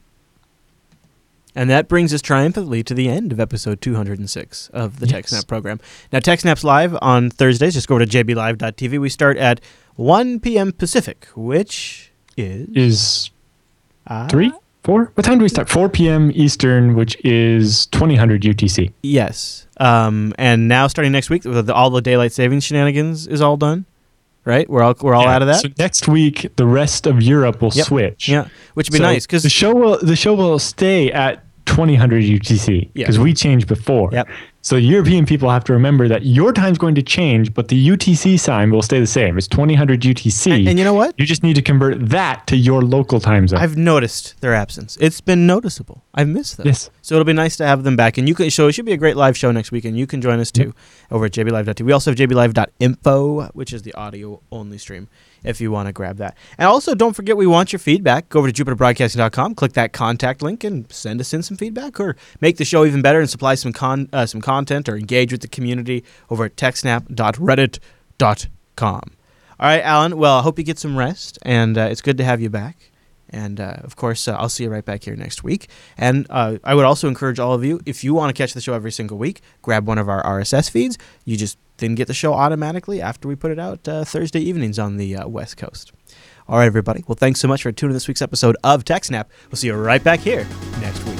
And 1.56 1.70
that 1.70 1.88
brings 1.88 2.12
us 2.12 2.20
triumphantly 2.20 2.82
to 2.82 2.94
the 2.94 3.08
end 3.08 3.32
of 3.32 3.38
episode 3.38 3.80
206 3.80 4.70
of 4.72 4.98
the 5.00 5.06
Yes. 5.06 5.30
TechSnap 5.30 5.46
program. 5.46 5.80
Now, 6.12 6.18
TechSnap's 6.18 6.64
live 6.64 6.96
on 7.00 7.30
Thursdays. 7.30 7.74
Just 7.74 7.86
go 7.88 7.98
to 7.98 8.06
jblive.tv. 8.06 8.98
We 9.00 9.08
start 9.08 9.36
at 9.36 9.60
1 9.96 10.40
p.m. 10.40 10.72
Pacific, 10.72 11.26
which 11.36 12.10
is 12.36 12.68
Is 12.74 13.30
Ah, 14.06 14.26
three, 14.28 14.52
four? 14.82 15.12
What 15.14 15.24
time 15.24 15.38
do 15.38 15.44
we 15.44 15.48
start? 15.48 15.68
Four 15.70 15.88
p.m. 15.88 16.30
Eastern, 16.34 16.94
which 16.94 17.16
is 17.24 17.86
twenty 17.86 18.16
hundred 18.16 18.42
UTC. 18.42 18.92
Yes. 19.02 19.66
Um, 19.78 20.34
and 20.36 20.68
now 20.68 20.88
starting 20.88 21.10
next 21.12 21.30
week, 21.30 21.42
the, 21.42 21.62
the- 21.62 21.72
all 21.74 21.88
the 21.90 22.02
daylight 22.02 22.32
savings 22.32 22.64
shenanigans 22.64 23.26
is 23.26 23.40
all 23.40 23.56
done. 23.56 23.86
Right? 24.44 24.68
We're 24.68 24.82
all 24.82 24.94
we're 25.00 25.14
all 25.14 25.22
Yeah. 25.22 25.36
out 25.36 25.40
of 25.42 25.48
that. 25.48 25.62
So 25.62 25.68
next 25.78 26.06
week, 26.06 26.48
the 26.56 26.66
rest 26.66 27.06
of 27.06 27.22
Europe 27.22 27.62
will 27.62 27.70
Yep. 27.72 27.86
switch. 27.86 28.28
yeah, 28.28 28.48
which 28.74 28.88
would 28.88 28.92
be 28.92 28.98
So 28.98 29.04
nice 29.04 29.24
because 29.26 29.42
the 29.42 29.48
show 29.48 29.74
will 29.74 29.98
the 30.02 30.16
show 30.16 30.34
will 30.34 30.58
stay 30.58 31.10
at 31.10 31.43
twenty 31.66 31.94
hundred 31.94 32.24
UTC 32.24 32.90
Yeah. 32.94 33.02
because 33.04 33.18
we 33.18 33.32
changed 33.34 33.66
before. 33.68 34.10
Yep. 34.12 34.28
So 34.64 34.76
European 34.76 35.26
people 35.26 35.50
have 35.50 35.62
to 35.64 35.74
remember 35.74 36.08
that 36.08 36.24
your 36.24 36.50
time's 36.50 36.78
going 36.78 36.94
to 36.94 37.02
change, 37.02 37.52
but 37.52 37.68
the 37.68 37.88
UTC 37.88 38.40
sign 38.40 38.70
will 38.70 38.80
stay 38.80 38.98
the 38.98 39.06
same. 39.06 39.36
It's 39.36 39.46
2000 39.46 40.00
UTC. 40.00 40.50
And, 40.50 40.68
and 40.68 40.78
you 40.78 40.86
know 40.86 40.94
what? 40.94 41.14
You 41.18 41.26
just 41.26 41.42
need 41.42 41.52
to 41.56 41.60
convert 41.60 42.00
that 42.08 42.46
to 42.46 42.56
your 42.56 42.80
local 42.80 43.20
time 43.20 43.46
zone. 43.46 43.60
I've 43.60 43.76
noticed 43.76 44.40
their 44.40 44.54
absence. 44.54 44.96
It's 45.02 45.20
been 45.20 45.46
noticeable. 45.46 46.02
I've 46.14 46.28
missed 46.28 46.56
them. 46.56 46.66
Yes. 46.66 46.88
So 47.02 47.14
it'll 47.14 47.26
be 47.26 47.34
nice 47.34 47.56
to 47.58 47.66
have 47.66 47.82
them 47.82 47.94
back. 47.94 48.16
And 48.16 48.26
you 48.26 48.34
can 48.34 48.50
so 48.50 48.66
it 48.68 48.72
should 48.72 48.86
be 48.86 48.92
a 48.92 48.96
great 48.96 49.16
live 49.16 49.36
show 49.36 49.52
next 49.52 49.70
week, 49.70 49.84
and 49.84 49.98
you 49.98 50.06
can 50.06 50.22
join 50.22 50.40
us 50.40 50.50
too 50.50 50.74
over 51.10 51.26
at 51.26 51.32
jblive.tv. 51.32 51.82
We 51.82 51.92
also 51.92 52.10
have 52.12 52.18
jblive.info, 52.18 53.48
which 53.52 53.70
is 53.74 53.82
the 53.82 53.92
audio 53.92 54.40
only 54.50 54.78
stream 54.78 55.08
if 55.44 55.60
you 55.60 55.70
want 55.70 55.86
to 55.86 55.92
grab 55.92 56.16
that. 56.16 56.36
And 56.58 56.66
also, 56.66 56.94
don't 56.94 57.14
forget, 57.14 57.36
we 57.36 57.46
want 57.46 57.72
your 57.72 57.78
feedback. 57.78 58.28
Go 58.28 58.40
over 58.40 58.50
to 58.50 58.64
jupiterbroadcasting.com, 58.64 59.54
click 59.54 59.74
that 59.74 59.92
contact 59.92 60.42
link, 60.42 60.64
and 60.64 60.90
send 60.90 61.20
us 61.20 61.32
in 61.32 61.42
some 61.42 61.56
feedback, 61.56 62.00
or 62.00 62.16
make 62.40 62.56
the 62.56 62.64
show 62.64 62.84
even 62.84 63.02
better 63.02 63.20
and 63.20 63.30
supply 63.30 63.54
some 63.54 63.72
con 63.72 64.08
uh, 64.12 64.26
some 64.26 64.40
content, 64.40 64.88
or 64.88 64.96
engage 64.96 65.30
with 65.30 65.42
the 65.42 65.48
community 65.48 66.04
over 66.30 66.46
at 66.46 66.56
techsnap.reddit.com. 66.56 69.02
All 69.60 69.68
right, 69.68 69.82
Allan. 69.82 70.16
Well, 70.16 70.38
I 70.38 70.42
hope 70.42 70.58
you 70.58 70.64
get 70.64 70.78
some 70.78 70.98
rest, 70.98 71.38
and 71.42 71.78
uh, 71.78 71.82
it's 71.82 72.00
good 72.00 72.18
to 72.18 72.24
have 72.24 72.40
you 72.40 72.50
back. 72.50 72.90
And 73.30 73.60
uh, 73.60 73.76
of 73.82 73.96
course, 73.96 74.28
uh, 74.28 74.36
I'll 74.36 74.48
see 74.48 74.64
you 74.64 74.70
right 74.70 74.84
back 74.84 75.02
here 75.02 75.16
next 75.16 75.42
week. 75.42 75.68
And 75.96 76.26
uh, 76.30 76.58
I 76.62 76.74
would 76.74 76.84
also 76.84 77.08
encourage 77.08 77.40
all 77.40 77.52
of 77.52 77.64
you, 77.64 77.80
if 77.84 78.04
you 78.04 78.14
want 78.14 78.34
to 78.34 78.40
catch 78.40 78.54
the 78.54 78.60
show 78.60 78.74
every 78.74 78.92
single 78.92 79.18
week, 79.18 79.40
grab 79.60 79.88
one 79.88 79.98
of 79.98 80.08
our 80.08 80.22
RSS 80.22 80.70
feeds. 80.70 80.98
You 81.24 81.36
just 81.36 81.58
then 81.78 81.94
get 81.94 82.06
the 82.06 82.14
show 82.14 82.34
automatically 82.34 83.00
after 83.00 83.28
we 83.28 83.34
put 83.34 83.50
it 83.50 83.58
out 83.58 83.86
uh, 83.88 84.04
Thursday 84.04 84.40
evenings 84.40 84.78
on 84.78 84.96
the 84.96 85.16
uh, 85.16 85.28
West 85.28 85.56
Coast. 85.56 85.92
All 86.48 86.58
right, 86.58 86.66
everybody. 86.66 87.04
Well, 87.06 87.16
thanks 87.16 87.40
so 87.40 87.48
much 87.48 87.62
for 87.62 87.72
tuning 87.72 87.92
in 87.92 87.94
this 87.94 88.08
week's 88.08 88.22
episode 88.22 88.56
of 88.62 88.84
TechSnap. 88.84 89.26
We'll 89.50 89.56
see 89.56 89.68
you 89.68 89.74
right 89.74 90.02
back 90.02 90.20
here 90.20 90.46
next 90.80 91.02
week. 91.04 91.13